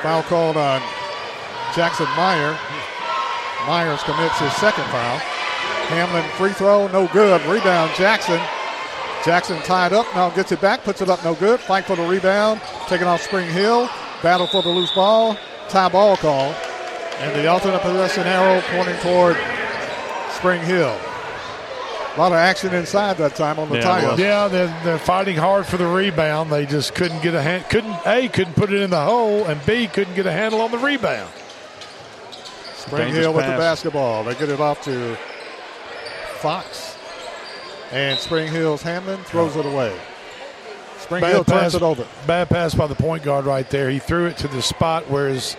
[0.03, 0.81] Foul called on
[1.75, 2.59] Jackson Meyer.
[3.67, 5.19] Myers commits his second foul.
[5.89, 7.41] Hamlin free throw, no good.
[7.47, 8.41] Rebound Jackson.
[9.25, 11.59] Jackson tied up, now gets it back, puts it up, no good.
[11.59, 13.89] Fight for the rebound, taking off Spring Hill.
[14.23, 15.37] Battle for the loose ball.
[15.69, 16.55] Tie ball call.
[17.19, 19.37] And the alternate possession arrow pointing toward
[20.31, 20.97] Spring Hill.
[22.17, 24.19] A lot of action inside that time on the tie up.
[24.19, 26.51] Yeah, they're, they're fighting hard for the rebound.
[26.51, 27.67] They just couldn't get a hand.
[27.69, 30.71] Couldn't a couldn't put it in the hole, and b couldn't get a handle on
[30.71, 31.31] the rebound.
[32.75, 34.25] Spring Hill with the basketball.
[34.25, 35.19] They get it off to
[36.39, 36.97] Fox.
[37.93, 39.97] And Spring Hill's Hamlin throws it away.
[40.99, 42.07] Spring Hill Bad turns pass, it over.
[42.27, 43.91] bad pass by the point guard right there.
[43.91, 45.57] He threw it to the spot where his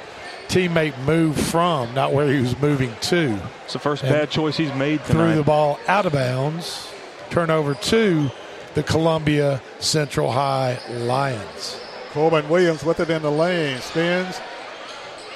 [0.48, 3.40] teammate moved from, not where he was moving to.
[3.64, 6.88] It's the first And bad choice he's made Threw the ball out of bounds.
[7.30, 8.32] Turnover to
[8.74, 11.80] the Columbia Central High Lions.
[12.12, 13.80] Coleman Williams with it in the lane.
[13.80, 14.40] Spins.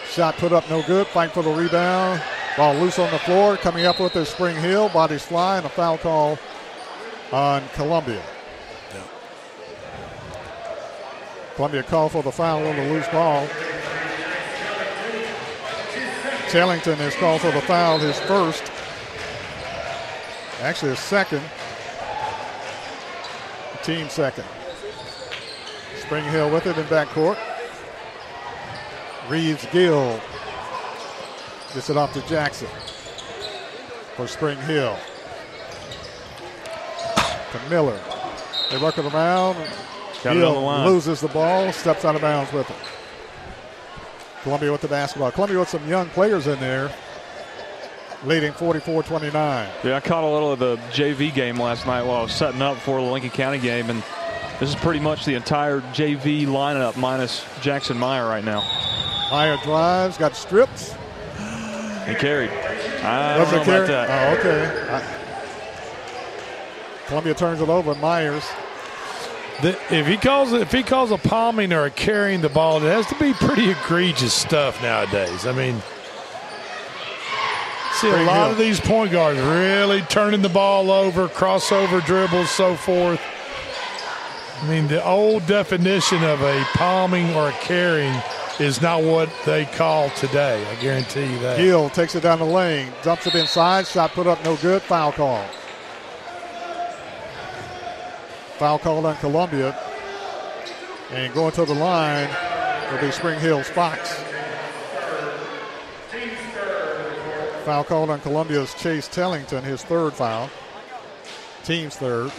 [0.09, 1.07] Shot put up no good.
[1.07, 2.21] Fight for the rebound.
[2.57, 3.57] Ball loose on the floor.
[3.57, 4.89] Coming up with it, Spring Hill.
[4.89, 6.37] Bodies fly and a foul call
[7.31, 8.21] on Columbia.
[11.55, 13.47] Columbia called for the foul on the loose ball.
[16.51, 18.69] Tellington is called for the foul, his first.
[20.59, 21.41] Actually, his second.
[23.83, 24.43] Team second.
[26.01, 27.37] Spring Hill with it in backcourt.
[29.29, 30.19] Reeves Gill
[31.73, 32.67] gets it off to Jackson
[34.17, 34.97] for Spring Hill.
[37.53, 37.97] To Miller.
[38.69, 39.55] They work it around.
[40.21, 43.00] Got on the Gill loses the ball, steps out of bounds with it.
[44.43, 45.31] Columbia with the basketball.
[45.31, 46.91] Columbia with some young players in there,
[48.25, 49.69] leading 44 29.
[49.83, 52.61] Yeah, I caught a little of the JV game last night while I was setting
[52.61, 54.03] up for the Lincoln County game, and
[54.59, 58.61] this is pretty much the entire JV lineup minus Jackson Meyer right now.
[59.31, 60.95] Meyer drives, got stripped.
[62.07, 62.49] He carried.
[63.03, 63.85] I Was don't know carry?
[63.85, 64.37] about that.
[64.37, 64.93] Oh, okay.
[64.93, 65.17] I-
[67.07, 67.93] Columbia turns it over.
[67.95, 68.43] Myers.
[69.61, 72.81] The, if he calls if he calls a palming or a carrying the ball, it
[72.81, 75.45] has to be pretty egregious stuff nowadays.
[75.45, 75.81] I mean,
[77.93, 82.75] see a lot of these point guards really turning the ball over, crossover dribbles, so
[82.75, 83.21] forth.
[84.61, 88.15] I mean, the old definition of a palming or a carrying
[88.59, 90.63] is not what they call today.
[90.69, 91.57] I guarantee you that.
[91.57, 95.11] Gill takes it down the lane, dumps it inside, shot put up no good, foul
[95.11, 95.43] call.
[98.61, 99.75] Foul called on Columbia.
[101.09, 102.29] And going to the line
[102.91, 104.13] will be Spring Hill's Fox.
[107.65, 110.47] Foul called on Columbia's Chase Tellington, his third foul.
[111.63, 112.31] Team's third.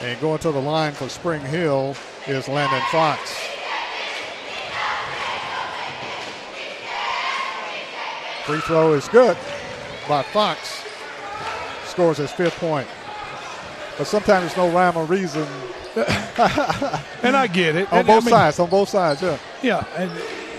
[0.00, 1.94] And going to the line for Spring Hill
[2.26, 3.20] is Landon Fox.
[8.46, 9.36] Free throw is good
[10.08, 10.82] by Fox.
[11.84, 12.88] Scores his fifth point.
[14.00, 15.46] But sometimes there's no rhyme or reason.
[17.22, 17.92] And I get it.
[17.92, 19.36] on And I both mean- sides, on both sides, yeah.
[19.60, 20.10] Yeah, and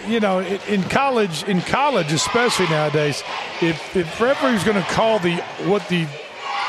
[0.08, 3.24] you know, in, in college, in college especially nowadays,
[3.60, 6.06] if if referee's going to call the what the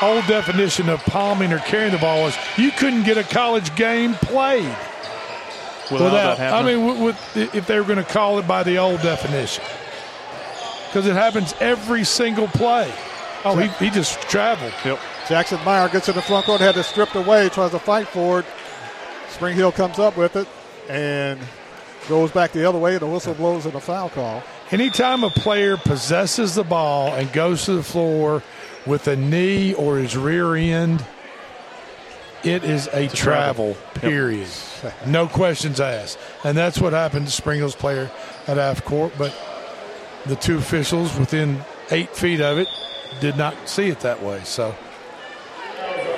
[0.01, 4.15] old definition of palming or carrying the ball was, you couldn't get a college game
[4.15, 4.75] played
[5.91, 8.79] Without that I mean, with, with, if they were going to call it by the
[8.79, 9.63] old definition,
[10.87, 12.91] because it happens every single play.
[13.45, 14.73] Oh, he, he just traveled.
[14.83, 14.99] Yep.
[15.27, 18.41] Jackson Meyer gets in the front court, had it stripped away, tries to fight for
[18.41, 18.45] it.
[19.29, 20.47] Spring Hill comes up with it
[20.89, 21.39] and
[22.09, 22.93] goes back the other way.
[22.93, 24.43] And the whistle blows and a foul call.
[24.71, 28.43] Anytime a player possesses the ball and goes to the floor
[28.85, 31.05] with a knee or his rear end,
[32.43, 34.49] it is a, travel, period.
[35.07, 36.19] No questions asked.
[36.43, 38.11] And that's what happened to Spring Hill's player
[38.47, 39.13] at half court.
[39.17, 39.33] But
[40.25, 42.67] the two officials within eight feet of it
[43.21, 44.41] did not see it that way.
[44.43, 44.75] So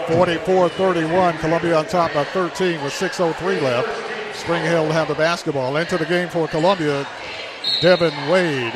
[0.07, 4.35] 44-31, Columbia on top by 13 with 6.03 left.
[4.35, 5.77] Spring Hill have the basketball.
[5.77, 7.07] Into the game for Columbia,
[7.81, 8.73] Devin Wade.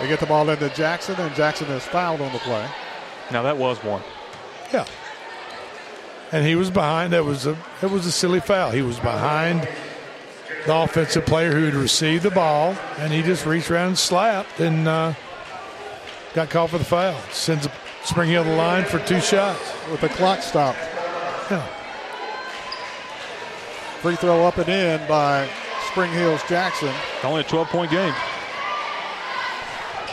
[0.00, 2.68] They get the ball into Jackson, and Jackson is fouled on the play.
[3.30, 4.02] Now that was one.
[4.72, 4.86] Yeah.
[6.32, 7.12] And he was behind.
[7.12, 8.70] That was a that was a silly foul.
[8.70, 9.68] He was behind
[10.66, 14.60] the offensive player who had received the ball, and he just reached around and slapped
[14.60, 15.14] and uh,
[16.34, 17.18] got called for the foul.
[17.30, 17.68] Sends
[18.04, 20.78] Spring Hill the line for two shots with the clock stopped.
[21.50, 21.64] Yeah.
[24.00, 25.48] Free throw up and in by
[25.90, 26.92] Spring Hill's Jackson.
[27.22, 28.14] Only a 12 point game.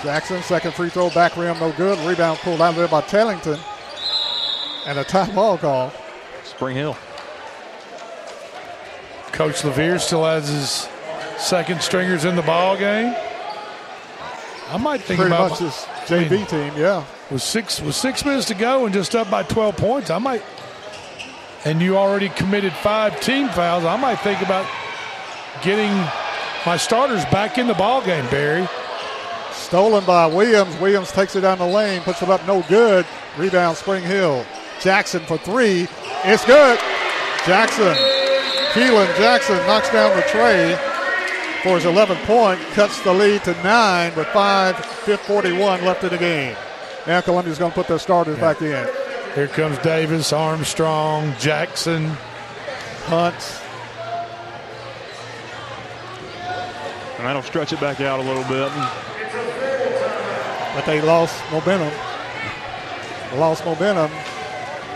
[0.04, 1.98] Jackson, second free throw, back rim, no good.
[2.08, 3.60] Rebound pulled out there by Tellington.
[4.86, 5.92] And a timeout call.
[6.44, 6.96] Spring Hill.
[9.32, 10.88] Coach Levere still has his
[11.42, 13.16] second stringers in the ball game.
[14.70, 15.74] I might think Pretty about much his
[16.06, 17.04] JV team, yeah.
[17.32, 20.44] With six with six minutes to go and just up by twelve points, I might.
[21.66, 23.86] And you already committed five team fouls.
[23.86, 24.66] I might think about
[25.62, 25.92] getting
[26.66, 28.68] my starters back in the ball game, Barry.
[29.52, 30.76] Stolen by Williams.
[30.80, 33.06] Williams takes it down the lane, puts it up, no good.
[33.38, 34.46] Rebound, Spring Hill.
[34.82, 35.88] Jackson for three.
[36.24, 36.80] It's good.
[37.46, 37.96] Jackson.
[38.74, 40.76] Keelan Jackson knocks down the tray
[41.64, 46.56] for his 11th point, cuts the lead to nine with 5.41 left in the game.
[47.08, 48.54] Now Columbia's going to put their starters Yeah.
[48.54, 48.88] back in.
[49.36, 52.06] Here comes Davis, Armstrong, Jackson,
[53.06, 53.36] Hunt.
[57.18, 58.72] And that'll stretch it back out a little bit.
[60.76, 61.92] But they lost momentum.
[63.36, 64.10] Lost momentum.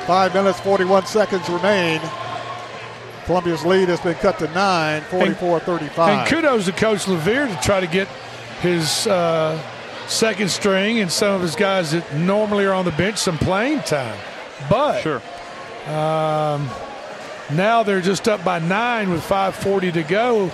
[0.07, 1.99] Five minutes, 41 seconds remain.
[3.25, 6.09] Columbia's lead has been cut to nine, 44 35.
[6.09, 8.07] And kudos to Coach Levere to try to get
[8.61, 9.57] his uh,
[10.07, 13.79] second string and some of his guys that normally are on the bench some playing
[13.81, 14.17] time.
[14.69, 15.21] But sure.
[15.87, 16.69] um,
[17.51, 20.51] now they're just up by nine with 5:40 to go.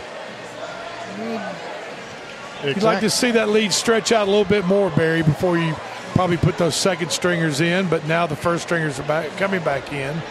[2.63, 5.73] You'd like to see that lead stretch out a little bit more, Barry, before you
[6.13, 7.87] probably put those second stringers in.
[7.87, 10.21] But now the first stringers are back coming back in,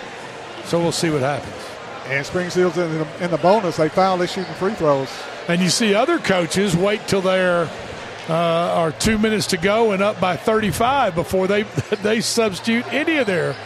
[0.64, 1.54] so we'll see what happens.
[2.06, 3.76] And Springfield's in the, in the bonus.
[3.76, 4.16] They foul.
[4.16, 5.10] They shooting free throws.
[5.46, 7.68] And you see other coaches wait till they're
[8.28, 11.62] uh, are two minutes to go and up by 35 before they
[12.02, 13.56] they substitute any of their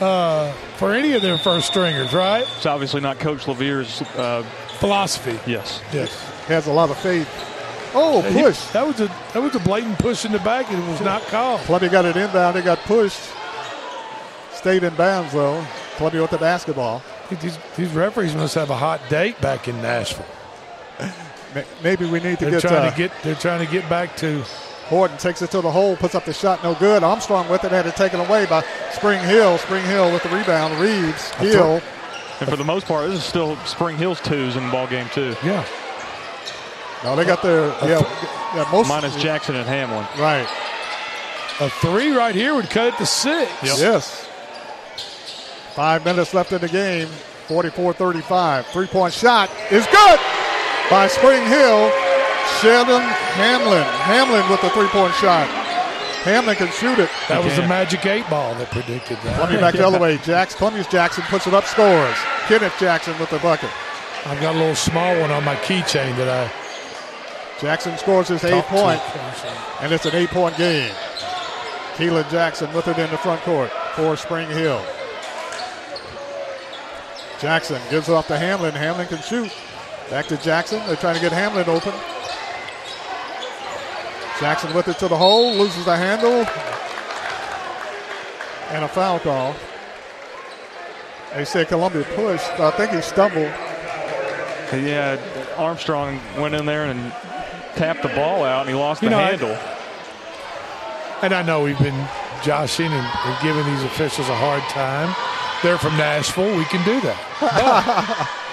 [0.00, 2.46] uh, for any of their first stringers, right?
[2.56, 4.42] It's obviously not Coach Levere's uh,
[4.78, 5.38] philosophy.
[5.50, 5.80] Yes.
[5.92, 6.12] Yes.
[6.46, 7.28] Has a lot of faith.
[7.94, 8.58] Oh, He- push.
[8.72, 11.22] that was a that was a blatant push in the back, and it was not
[11.28, 11.60] called.
[11.62, 12.56] Columbia got it inbound.
[12.56, 13.20] They got pushed.
[14.52, 15.64] Stayed in bounds, though.
[15.96, 17.02] Columbia with the basketball.
[17.30, 20.26] These, these referees must have a hot date back in Nashville.
[21.54, 22.68] Ma- Maybe we need to They're get.
[22.68, 24.42] trying uh, to get they're trying to get back to
[24.86, 27.02] Horton takes it to the hole, puts up the shot, no good.
[27.02, 29.56] Armstrong with it, had it taken away by Spring Hill.
[29.58, 30.78] Spring Hill with the rebound.
[30.78, 31.80] Reeves, Hill.
[32.40, 35.08] And for the most part, this is still Spring Hill's twos in the ball game
[35.08, 35.34] too.
[35.42, 35.66] Yeah.
[37.02, 38.00] No, they got their yeah,
[38.54, 40.06] yeah most Minus Jackson and Hamlin.
[40.18, 40.46] Right.
[41.60, 43.50] a three right here would cut it to six.
[43.62, 44.28] Yes.
[45.74, 47.08] Five minutes left in the game.
[47.48, 48.64] 44-35.
[48.66, 50.20] Three-point shot is good
[50.90, 51.90] by Spring Hill.
[52.60, 53.02] Sheldon
[53.36, 53.82] Hamlin.
[54.04, 55.48] Hamlin with the three-point shot.
[56.24, 57.10] Hamlin can shoot it.
[57.28, 59.34] That was the magic eight ball that predicted that.
[59.34, 60.18] Columbia back the other way.
[60.18, 62.16] Jacks, Columbia's Jackson puts it up, scores.
[62.46, 63.70] Kenneth Jackson with the bucket.
[64.26, 68.50] I've got a little small one on my keychain that I Jackson scores his eight
[68.50, 69.44] talked to point, first.
[69.82, 70.92] and it's an eight-point game.
[71.96, 74.82] Keelan Jackson with it in the front court for Spring Hill.
[77.40, 78.72] Jackson gives it off to Hamlin.
[78.74, 79.52] Hamlin can shoot.
[80.14, 80.78] Back to Jackson.
[80.86, 81.92] They're trying to get Hamlin open.
[84.38, 86.46] Jackson with it to the hole, loses the handle,
[88.70, 89.56] and a foul call.
[91.34, 92.48] They said Columbia pushed.
[92.60, 93.50] I think he stumbled.
[94.72, 95.18] Yeah,
[95.56, 97.10] Armstrong went in there and
[97.74, 99.58] tapped the ball out, and he lost You the know, I- handle.
[101.22, 102.08] And I know we've been
[102.44, 105.12] joshing and, and giving these officials a hard time.
[105.64, 106.56] They're from Nashville.
[106.56, 108.40] We can do that.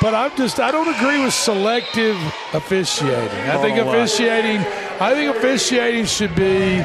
[0.00, 2.16] But, but I'm just I don't agree with selective
[2.52, 3.40] officiating.
[3.50, 4.60] I think officiating
[5.00, 6.84] I think officiating should be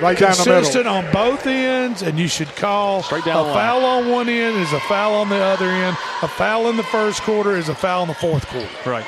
[0.00, 4.28] Right down the consistent on both ends, and you should call a foul on one
[4.28, 5.96] end is a foul on the other end.
[6.22, 8.68] A foul in the first quarter is a foul in the fourth quarter.
[8.86, 9.04] Right.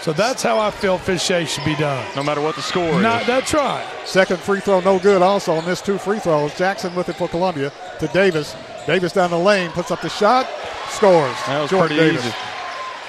[0.00, 2.04] So that's how I feel officiating should be done.
[2.16, 3.26] No matter what the score Not, is.
[3.26, 3.86] that's right.
[4.04, 5.22] Second free throw, no good.
[5.22, 6.56] Also missed two free throws.
[6.56, 8.56] Jackson with it for Columbia to Davis.
[8.86, 10.48] Davis down the lane, puts up the shot,
[10.88, 11.36] scores.
[11.46, 12.26] That was Jordan pretty Davis.
[12.26, 12.34] easy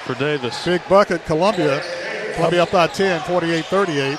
[0.04, 0.64] for Davis.
[0.64, 1.82] Big bucket, Columbia.
[2.34, 4.18] Columbia up by 10, 48 38.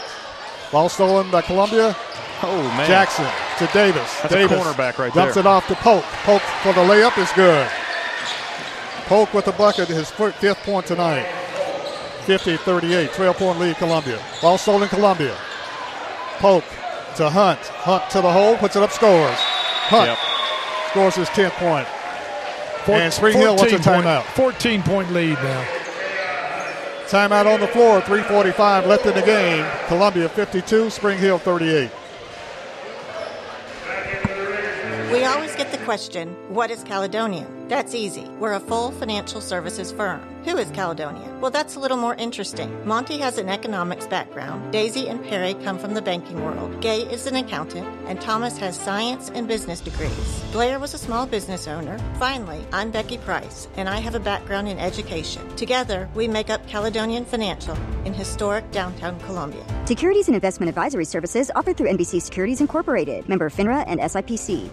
[0.71, 1.95] Ball stolen by Columbia.
[2.43, 2.87] Oh, man.
[2.87, 3.25] Jackson
[3.59, 4.21] to Davis.
[4.21, 5.43] That's a Davis cornerback right dumps there.
[5.43, 6.03] it off to Polk.
[6.23, 7.69] Polk for the layup is good.
[9.05, 11.25] Polk with the bucket, his fifth point tonight.
[12.25, 14.19] 50-38, 12-point lead Columbia.
[14.41, 15.37] Ball stolen Columbia.
[16.39, 16.63] Polk
[17.15, 17.59] to Hunt.
[17.59, 19.37] Hunt to the hole, puts it up, scores.
[19.37, 20.17] Hunt Yep.
[20.95, 21.85] Scores his 10th point.
[22.85, 24.23] Four- and Spring Hill wants a 14 point- timeout.
[24.33, 25.65] 14 point lead now.
[27.09, 29.65] Timeout on the floor, 3.45 left in the game.
[29.87, 31.89] Columbia 52, Spring Hill 38.
[35.15, 37.69] We always get the question, what is Caledonian?
[37.69, 38.27] That's easy.
[38.37, 40.19] We're a full financial services firm.
[40.43, 41.39] Who is Caledonian?
[41.39, 42.85] Well, that's a little more interesting.
[42.85, 44.73] Monty has an economics background.
[44.73, 46.81] Daisy and Perry come from the banking world.
[46.81, 50.43] Gay is an accountant, and Thomas has science and business degrees.
[50.51, 51.97] Blair was a small business owner.
[52.19, 55.47] Finally, I'm Becky Price, and I have a background in education.
[55.55, 59.63] Together, we make up Caledonian Financial in historic downtown Columbia.
[59.85, 64.69] Securities and investment advisory services offered through NBC Securities Incorporated, member FINRA and SIPC.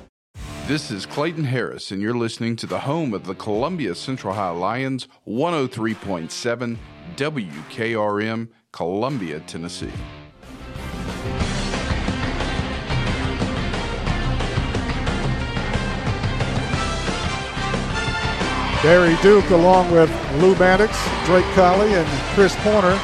[0.69, 4.51] This is Clayton Harris, and you're listening to the home of the Columbia Central High
[4.51, 6.79] Lions, 103.7
[7.17, 9.91] WKRM, Columbia, Tennessee.
[18.85, 20.11] Barry Duke, along with
[20.41, 22.97] Lou Maddox, Drake Colley, and Chris Porter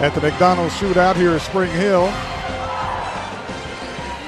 [0.00, 2.12] at the McDonald's shootout here at Spring Hill.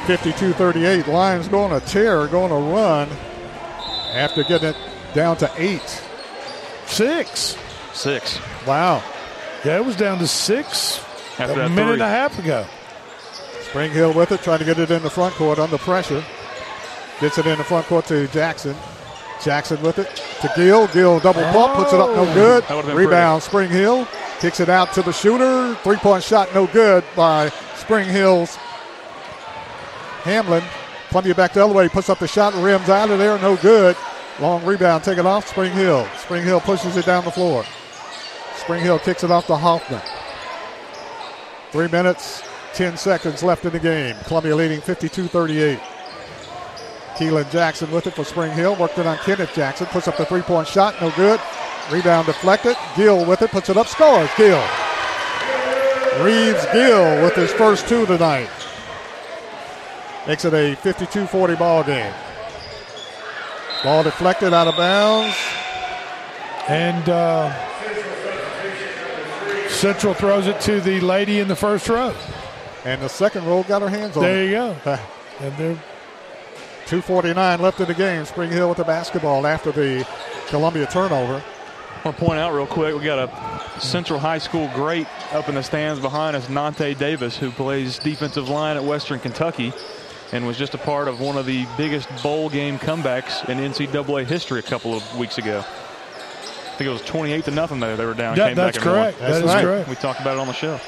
[0.02, 1.06] 52-38.
[1.06, 3.08] Lions going to tear, going to run
[4.12, 4.76] after getting it
[5.14, 6.02] down to eight.
[6.86, 7.56] Six.
[7.92, 8.38] Six.
[8.66, 9.02] Wow.
[9.64, 10.98] Yeah, it was down to six
[11.38, 11.92] After a minute three.
[11.94, 12.66] and a half ago.
[13.62, 16.24] Spring Hill with it, trying to get it in the front court under pressure.
[17.20, 18.76] Gets it in the front court to Jackson.
[19.42, 20.08] Jackson with it
[20.40, 20.88] to Gill.
[20.88, 22.34] Gill double pump, puts it up, no oh.
[22.34, 22.64] good.
[22.64, 24.06] That would've Rebound, Spring Hill.
[24.40, 25.74] Kicks it out to the shooter.
[25.76, 28.58] Three point shot, no good by Spring Hill's
[30.22, 30.64] Hamlin.
[31.08, 33.96] Columbia back the other way, puts up the shot, rims out of there, no good.
[34.40, 36.08] Long rebound, take it off Spring Hill.
[36.16, 37.64] Spring Hill pushes it down the floor.
[38.56, 40.00] Spring Hill kicks it off to Hoffman.
[41.70, 42.42] Three minutes,
[42.74, 44.16] 10 seconds left in the game.
[44.24, 45.78] Columbia leading 52 38.
[47.16, 48.74] Keelan Jackson with it for Spring Hill.
[48.76, 49.86] Worked it on Kenneth Jackson.
[49.86, 51.00] Puts up the three point shot.
[51.00, 51.40] No good.
[51.90, 52.76] Rebound deflected.
[52.96, 53.50] Gill with it.
[53.50, 53.86] Puts it up.
[53.86, 54.30] Scores.
[54.36, 54.62] Gill.
[56.22, 58.48] Reeves Gill with his first two tonight.
[60.26, 62.12] Makes it a 52 40 ball game.
[63.82, 65.36] Ball deflected out of bounds.
[66.68, 67.52] And uh,
[69.68, 72.14] Central throws it to the lady in the first row.
[72.84, 74.46] And the second row got her hands on There it.
[74.46, 74.76] you go.
[75.40, 75.82] and they're
[76.86, 78.24] 2.49 left in the game.
[78.24, 80.06] Spring Hill with the basketball after the
[80.48, 81.42] Columbia turnover.
[81.42, 85.48] I want to point out real quick, we got a Central High School great up
[85.48, 89.72] in the stands behind us, Nante Davis, who plays defensive line at Western Kentucky
[90.32, 94.26] and was just a part of one of the biggest bowl game comebacks in NCAA
[94.26, 95.58] history a couple of weeks ago.
[95.64, 97.96] I think it was 28 to nothing there.
[97.96, 98.36] They were down.
[98.36, 99.02] Yeah, came that's back and won.
[99.04, 99.18] correct.
[99.20, 99.64] That That's is right.
[99.64, 99.88] correct.
[99.90, 100.80] We talked about it on the show.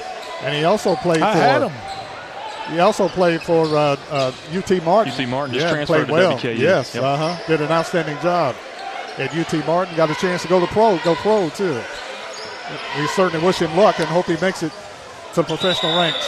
[0.43, 1.39] And he also played I for.
[1.39, 2.73] had him.
[2.75, 5.13] He also played for uh, uh, UT Martin.
[5.13, 6.39] UT Martin just yeah, transferred played to well.
[6.39, 6.59] WKU.
[6.59, 7.05] Yes, Yep.
[7.05, 7.43] uh huh.
[7.47, 8.57] Did an outstanding job
[9.19, 9.95] at UT Martin.
[9.97, 11.79] Got a chance to go to pro, go pro too.
[12.99, 14.73] We certainly wish him luck and hope he makes it
[15.35, 16.27] to the professional ranks.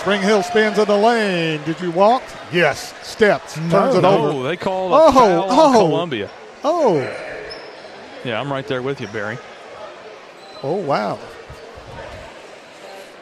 [0.00, 1.60] Spring Hill spins in the lane.
[1.64, 2.22] Did you walk?
[2.52, 2.94] Yes.
[3.06, 3.54] Steps.
[3.54, 4.48] Turns it no, over.
[4.48, 5.78] they called a Oh, foul on oh.
[5.78, 6.30] Columbia.
[6.64, 6.96] Oh.
[8.24, 9.36] Yeah, I'm right there with you, Barry.
[10.62, 11.18] Oh wow.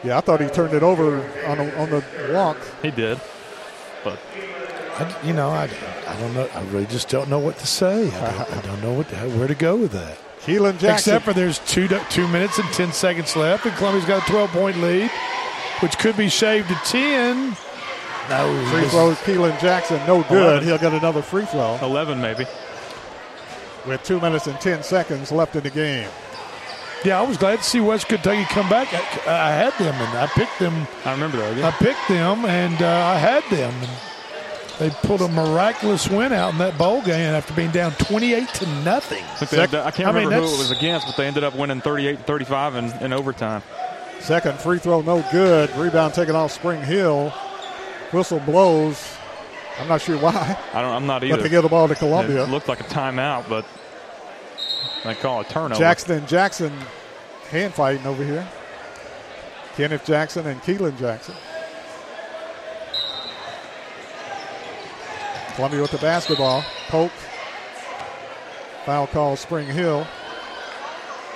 [0.03, 1.17] Yeah, I thought he turned it over
[1.47, 2.57] on the, on the walk.
[2.81, 3.19] He did,
[4.03, 4.17] but
[4.97, 5.69] I, you know, I,
[6.07, 6.49] I don't know.
[6.53, 8.07] I really just don't know what to say.
[8.07, 10.17] I don't, I don't know what to, where to go with that.
[10.41, 10.89] Keelan Jackson.
[10.93, 14.49] Except for there's two two minutes and ten seconds left, and Columbia's got a 12
[14.51, 15.11] point lead,
[15.81, 17.55] which could be shaved to 10.
[18.29, 20.37] No, Free this- throws, Keelan Jackson, no good.
[20.43, 20.63] Eleven.
[20.63, 22.45] He'll get another free throw 11 maybe.
[23.87, 26.07] with two minutes and 10 seconds left in the game.
[27.05, 28.93] Yeah, I was glad to see West Kentucky come back.
[28.93, 30.85] I, I had them, and I picked them.
[31.05, 31.63] I remember that.
[31.63, 33.73] I picked them, and uh, I had them.
[33.73, 33.89] And
[34.79, 38.65] they pulled a miraculous win out in that bowl game after being down 28 to
[38.83, 39.23] nothing.
[39.23, 41.79] I, I can't I mean, remember who it was against, but they ended up winning
[41.81, 43.63] 38 35 in, in overtime.
[44.19, 45.69] Second free throw, no good.
[45.75, 47.29] Rebound taken off Spring Hill.
[48.11, 49.15] Whistle blows.
[49.79, 50.57] I'm not sure why.
[50.73, 50.91] I don't.
[50.93, 51.41] I'm not But either.
[51.43, 52.43] they give the ball to Columbia.
[52.43, 53.65] It looked like a timeout, but
[55.03, 55.79] they call a turnover.
[55.79, 56.73] Jackson and Jackson
[57.49, 58.47] hand fighting over here.
[59.75, 61.35] Kenneth Jackson and Keelan Jackson.
[65.55, 66.63] Columbia with the basketball.
[66.87, 67.11] Polk.
[68.85, 70.05] Foul call Spring Hill.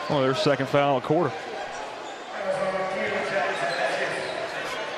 [0.09, 1.31] Oh, their second foul a quarter.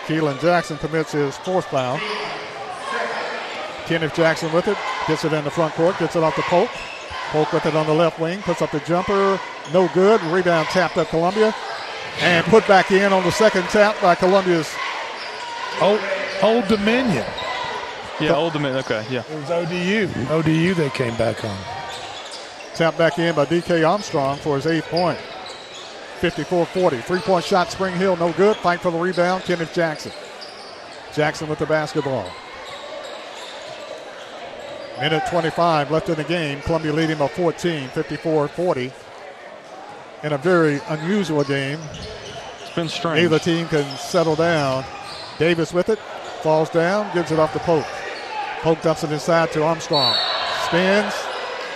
[0.06, 2.00] Keelan Jackson commits his fourth foul.
[3.86, 4.78] Kenneth Jackson with it,
[5.08, 6.70] gets it in the front court, gets it off the Polk.
[7.32, 9.40] Polk with it on the left wing, puts up the jumper,
[9.74, 10.22] no good.
[10.24, 11.56] Rebound tapped up Columbia,
[12.22, 14.72] and put back in on the second tap by Columbia's
[15.82, 16.00] Old,
[16.42, 17.26] Old Dominion.
[18.20, 18.80] Yeah, Old Dominion.
[18.80, 19.24] Okay, yeah.
[19.30, 20.10] It was ODU.
[20.30, 21.58] ODU they came back on.
[22.76, 25.20] Tap back in by DK Armstrong for his eighth point.
[26.22, 27.04] 54-40.
[27.04, 28.56] Three-point shot, Spring Hill, no good.
[28.58, 30.12] Fight for the rebound, Kenneth Jackson.
[31.14, 32.30] Jackson with the basketball.
[35.00, 36.62] Minute 25 left in the game.
[36.62, 38.92] Columbia leading by 14, 54-40.
[40.24, 41.80] In a very unusual game.
[42.62, 43.22] It's been strange.
[43.22, 44.86] Neither team can settle down.
[45.38, 46.00] Davis with it,
[46.42, 47.86] falls down, gives it off to Pope.
[48.62, 50.16] Pope dumps it inside to Armstrong.
[50.66, 51.14] Spins,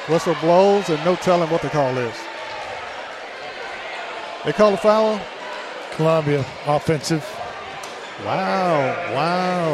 [0.08, 2.16] whistle blows, and no telling what the call is.
[4.45, 5.19] They call a foul.
[5.92, 7.24] Columbia offensive.
[8.26, 8.80] Wow,
[9.14, 9.74] wow.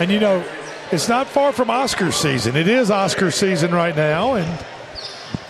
[0.00, 0.44] And you know,
[0.90, 2.56] it's not far from Oscar season.
[2.56, 4.64] It is Oscar season right now, and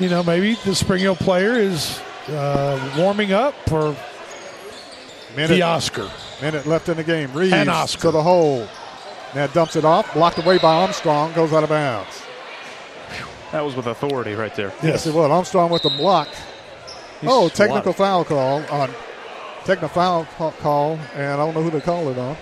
[0.01, 3.97] you know maybe the Spring Hill player is uh, warming up for
[5.37, 6.11] minute, the Oscar.
[6.43, 7.33] Minute left in the game.
[7.33, 8.03] Reeves And Oscar.
[8.03, 8.67] to the hole.
[9.35, 12.23] Now dumps it off, blocked away by Armstrong, goes out of bounds.
[13.53, 14.73] That was with authority right there.
[14.83, 15.31] Yes, it was.
[15.31, 16.29] Armstrong with the block.
[17.21, 17.97] He's oh, technical swatted.
[17.97, 18.91] foul call on
[19.65, 20.25] technical foul
[20.61, 22.37] call, and I don't know who to call it on.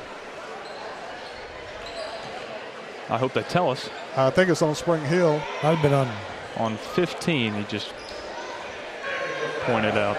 [3.09, 3.89] I hope they tell us.
[4.17, 5.41] I think it's on Spring Hill.
[5.63, 6.11] I've been on
[6.57, 7.55] on 15.
[7.55, 7.95] He just
[9.63, 10.17] pointed out.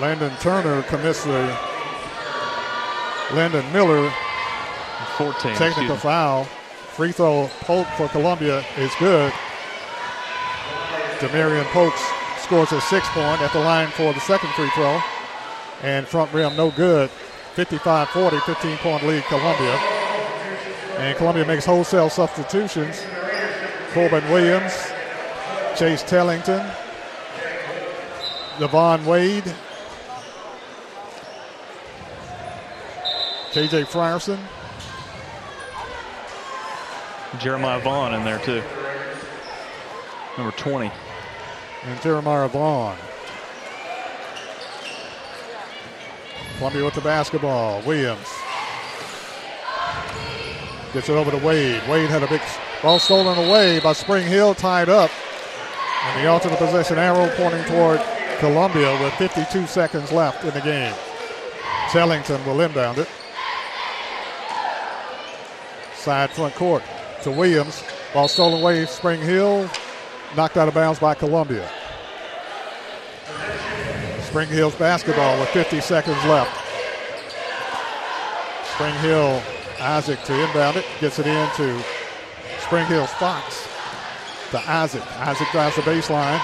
[0.00, 1.58] Landon Turner commits the
[3.32, 4.12] Landon Miller
[5.16, 5.54] 14.
[5.56, 6.44] technical excuse foul.
[6.44, 9.32] Free throw Polk for Columbia is good.
[11.18, 12.00] Demarion Polk's
[12.42, 15.00] scores a six point at the line for the second free throw.
[15.82, 17.10] And front rim no good.
[17.54, 19.74] 55 40, 15 point lead Columbia.
[20.98, 23.02] And Columbia makes wholesale substitutions.
[23.92, 24.92] Corbin Williams,
[25.76, 26.64] Chase Tellington,
[28.60, 29.44] Devon Wade,
[33.52, 34.38] KJ Frierson,
[37.40, 38.62] Jeremiah Vaughn in there too.
[40.36, 40.92] Number 20.
[41.84, 42.96] And Jeremiah Vaughn.
[46.58, 47.80] Columbia with the basketball.
[47.82, 48.28] Williams
[50.92, 51.82] gets it over to Wade.
[51.88, 52.40] Wade had a big
[52.82, 55.10] ball stolen away by Spring Hill, tied up.
[56.04, 58.00] And the alternate possession arrow pointing toward
[58.38, 60.94] Columbia with 52 seconds left in the game.
[61.90, 63.08] Tellington will inbound it.
[65.94, 66.82] Side front court
[67.22, 67.82] to Williams.
[68.14, 69.68] Ball stolen away, Spring Hill.
[70.36, 71.68] Knocked out of bounds by Columbia.
[74.22, 76.54] Spring Hill's basketball with 50 seconds left.
[78.74, 79.42] Spring Hill,
[79.80, 81.82] Isaac to inbound it, gets it into
[82.60, 83.66] Spring Hill's Fox
[84.50, 85.02] to Isaac.
[85.18, 86.38] Isaac drives the baseline.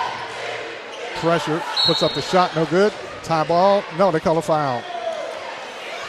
[1.16, 2.92] Pressure, puts up the shot, no good.
[3.22, 4.82] Tie ball, no, they call a foul.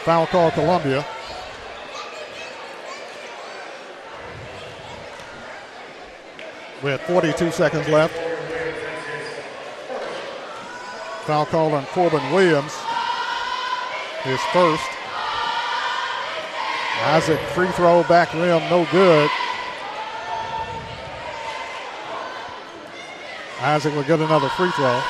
[0.04, 1.06] Foul call Columbia.
[6.86, 8.14] With 42 seconds left.
[11.26, 12.72] Foul called on Corbin Williams.
[14.22, 14.88] His first.
[17.06, 19.32] Isaac free throw back rim, no good.
[23.62, 25.02] Isaac will get another free throw.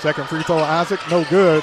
[0.00, 1.62] Second free throw, Isaac, no good.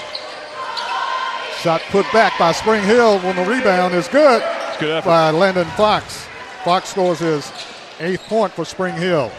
[1.58, 4.42] Shot put back by Spring Hill when the rebound is good.
[4.82, 5.10] It's good effort.
[5.10, 6.26] By Landon Fox.
[6.64, 7.52] Fox scores his
[8.00, 9.32] eighth point for Spring Hill.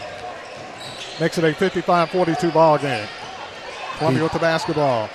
[1.19, 3.07] Makes it a 55-42 ball game.
[3.97, 5.07] Columbia with the basketball.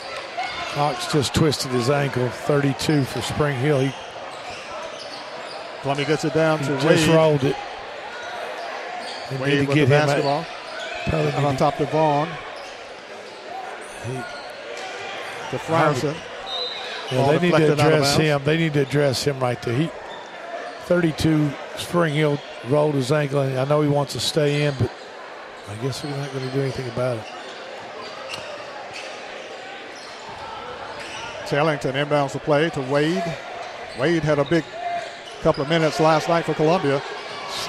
[0.75, 2.29] Fox just twisted his ankle.
[2.29, 3.81] 32 for Spring Hill.
[3.81, 3.93] He
[5.81, 7.15] Columbia gets it down He to just Wade.
[7.17, 7.57] rolled it.
[9.31, 10.47] They need Wade to with get the him a- basketball.
[11.09, 12.29] probably And need on to- top to Vaughn.
[15.51, 16.15] To Frierson.
[17.11, 18.45] Yeah, they need to deflected out of address him.
[18.45, 19.75] They need to address him right there.
[19.75, 19.91] He
[20.89, 23.41] 32 Spring Hill rolled his ankle.
[23.41, 24.91] I know he wants to stay in, but
[25.69, 27.25] I guess we're not going to do anything about it.
[31.47, 33.23] Tellington inbounds the play to Wade.
[34.01, 34.65] Wade had a big
[35.43, 37.03] couple of minutes last night for Columbia.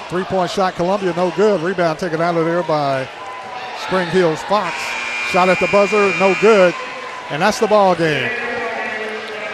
[0.08, 1.60] Three point shot, Columbia, no good.
[1.60, 3.06] Rebound taken out of there by
[3.86, 4.74] Spring Hill's Fox.
[5.28, 6.74] Shot at the buzzer, no good.
[7.28, 8.39] And that's the ball game.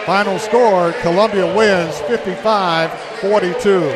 [0.07, 3.91] Final score Columbia wins 55 42.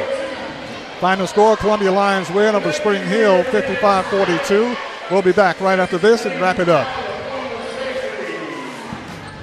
[1.00, 4.76] Final score Columbia Lions win over Spring Hill 55 42.
[5.10, 6.86] We'll be back right after this and wrap it up.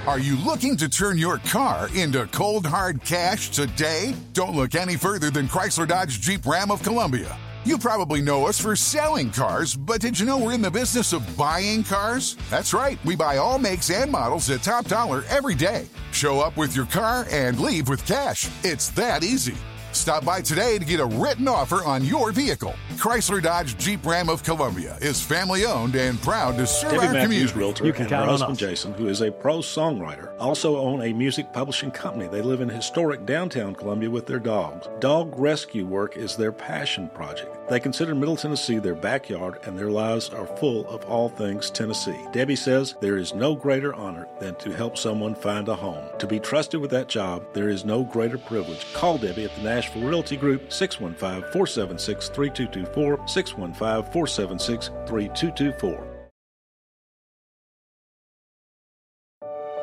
[0.06, 4.14] Are you looking to turn your car into cold hard cash today?
[4.34, 7.34] Don't look any further than Chrysler Dodge Jeep Ram of Columbia.
[7.68, 11.12] You probably know us for selling cars, but did you know we're in the business
[11.12, 12.34] of buying cars?
[12.48, 15.84] That's right, we buy all makes and models at top dollar every day.
[16.10, 18.48] Show up with your car and leave with cash.
[18.64, 19.52] It's that easy.
[19.98, 22.72] Stop by today to get a written offer on your vehicle.
[22.92, 27.12] Chrysler Dodge Jeep Ram of Columbia is family owned and proud to serve Debbie our
[27.12, 27.58] Matthews, community.
[27.58, 31.90] realtor, and her husband Jason, who is a pro songwriter, also own a music publishing
[31.90, 32.28] company.
[32.28, 34.88] They live in historic downtown Columbia with their dogs.
[35.00, 37.68] Dog rescue work is their passion project.
[37.68, 42.18] They consider Middle Tennessee their backyard, and their lives are full of all things Tennessee.
[42.32, 46.04] Debbie says there is no greater honor than to help someone find a home.
[46.18, 48.90] To be trusted with that job, there is no greater privilege.
[48.94, 56.07] Call Debbie at the Nashville Realty Group, 615 476 3224, 615 476 3224.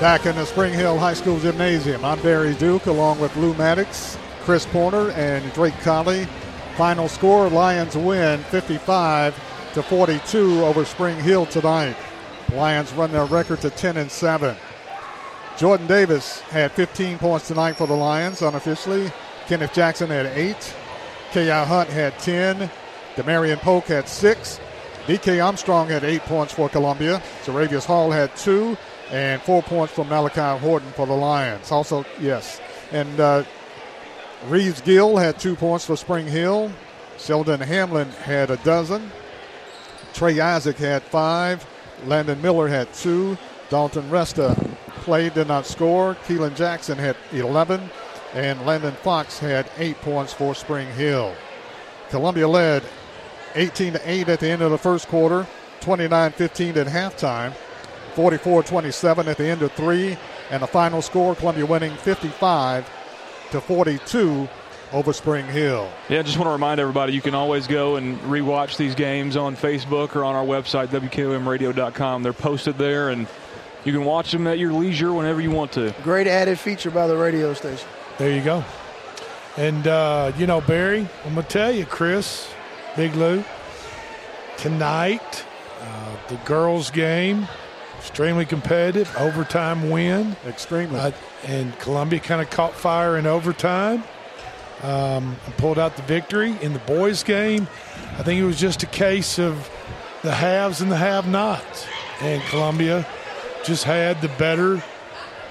[0.00, 4.18] Back in the Spring Hill High School Gymnasium, I'm Barry Duke along with Lou Maddox,
[4.40, 6.26] Chris Porter, and Drake Colley.
[6.76, 11.96] Final score Lions win 55 to 42 over Spring Hill tonight.
[12.52, 14.56] Lions run their record to 10 and 7.
[15.56, 19.12] Jordan Davis had 15 points tonight for the Lions unofficially.
[19.46, 20.74] Kenneth Jackson had 8.
[21.30, 21.64] K.I.
[21.64, 22.68] Hunt had 10.
[23.14, 24.60] Demarion Polk had 6.
[25.06, 25.38] D.K.
[25.38, 27.22] Armstrong had 8 points for Columbia.
[27.44, 28.76] Jaravius Hall had 2
[29.14, 31.70] and four points from Malachi Horton for the Lions.
[31.70, 32.60] Also, yes.
[32.90, 33.44] And uh,
[34.48, 36.72] Reeves Gill had two points for Spring Hill.
[37.16, 39.12] Sheldon Hamlin had a dozen.
[40.14, 41.64] Trey Isaac had five.
[42.06, 43.38] Landon Miller had two.
[43.70, 44.56] Dalton Resta
[45.04, 46.16] played, did not score.
[46.26, 47.88] Keelan Jackson had 11.
[48.32, 51.32] And Landon Fox had eight points for Spring Hill.
[52.10, 52.82] Columbia led
[53.54, 55.46] 18 to 8 at the end of the first quarter,
[55.82, 57.54] 29 15 at halftime.
[58.14, 60.16] 44 27 at the end of three,
[60.50, 62.88] and the final score Columbia winning 55
[63.50, 64.48] to 42
[64.92, 65.90] over Spring Hill.
[66.08, 69.56] Yeah, just want to remind everybody you can always go and rewatch these games on
[69.56, 72.22] Facebook or on our website, WKOMradio.com.
[72.22, 73.26] They're posted there, and
[73.84, 75.94] you can watch them at your leisure whenever you want to.
[76.02, 77.88] Great added feature by the radio station.
[78.18, 78.64] There you go.
[79.56, 82.48] And, uh, you know, Barry, I'm going to tell you, Chris,
[82.96, 83.44] Big Lou,
[84.56, 85.44] tonight,
[85.80, 87.46] uh, the girls' game,
[88.04, 90.36] extremely competitive, overtime win.
[90.46, 91.00] Extremely.
[91.00, 91.10] Uh,
[91.44, 94.04] and Columbia kind of caught fire in overtime
[94.82, 96.54] um, and pulled out the victory.
[96.60, 97.66] In the boys' game,
[98.18, 99.70] I think it was just a case of
[100.22, 101.86] the haves and the have-nots.
[102.20, 103.06] And Columbia
[103.64, 104.82] just had the better,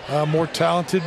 [0.09, 1.03] uh, more talented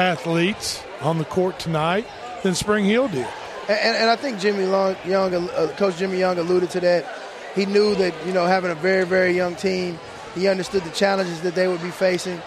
[0.00, 2.06] athletes on the court tonight
[2.42, 3.26] than Spring Hill did.
[3.68, 7.06] And, and I think Jimmy Long, Young, uh, Coach Jimmy Young alluded to that.
[7.54, 9.98] He knew that you know having a very very young team,
[10.38, 12.40] he understood the challenges that they would be facing.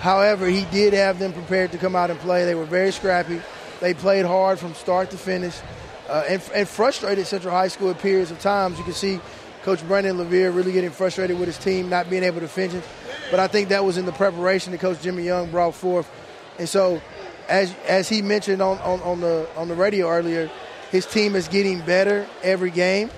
[0.00, 2.44] However, he did have them prepared to come out and play.
[2.44, 3.40] They were very scrappy.
[3.80, 5.58] They played hard from start to finish,
[6.08, 8.78] uh, and, and frustrated Central High School at periods of times.
[8.78, 9.20] You can see
[9.62, 12.84] Coach Brandon Levere really getting frustrated with his team not being able to finish.
[13.30, 16.10] But I think that was in the preparation that Coach Jimmy Young brought forth.
[16.58, 17.00] And so,
[17.48, 20.50] as as he mentioned on, on, on the on the radio earlier,
[20.90, 23.10] his team is getting better every game,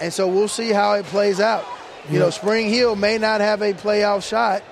[0.00, 1.64] and so we'll see how it plays out.
[2.10, 4.62] You know, Spring Hill may not have a playoff shot,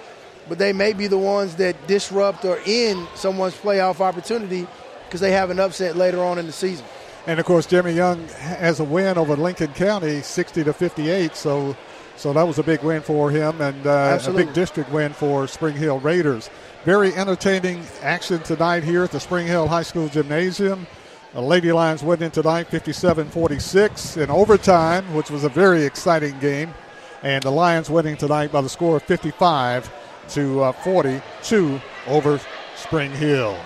[0.49, 4.67] but they may be the ones that disrupt or end someone's playoff opportunity
[5.05, 6.85] because they have an upset later on in the season.
[7.27, 11.37] And of course, Jimmy Young has a win over Lincoln County, 60 to 58.
[11.37, 11.77] So,
[12.17, 15.47] so that was a big win for him, and uh, a big district win for
[15.47, 16.51] Spring Hill Raiders.
[16.85, 20.87] Very entertaining action tonight here at the Spring Hill High School Gymnasium.
[21.35, 26.75] The Lady Lions winning tonight 57 46 in overtime, which was a very exciting game.
[27.23, 29.91] And the Lions winning tonight by the score of 55
[30.31, 32.41] to uh, 42 over
[32.77, 33.59] Spring Hill.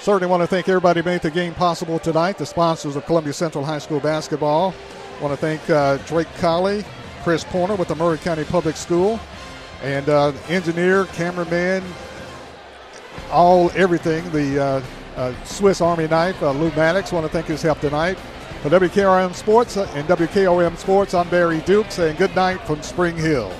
[0.00, 2.38] Certainly want to thank everybody who made the game possible tonight.
[2.38, 4.74] The sponsors of Columbia Central High School basketball.
[5.20, 6.84] Want to thank uh, Drake Colley,
[7.22, 9.18] Chris Porter with the Maury County Public School,
[9.82, 11.82] and uh, engineer, cameraman,
[13.30, 14.28] all everything.
[14.30, 14.82] The uh,
[15.16, 17.12] uh, Swiss Army knife, uh, Lou Maddox.
[17.12, 18.18] Want to thank his help tonight.
[18.64, 23.52] For WKRM Sports and WKOM Sports, I'm Barry Duke saying good night from Spring Hill.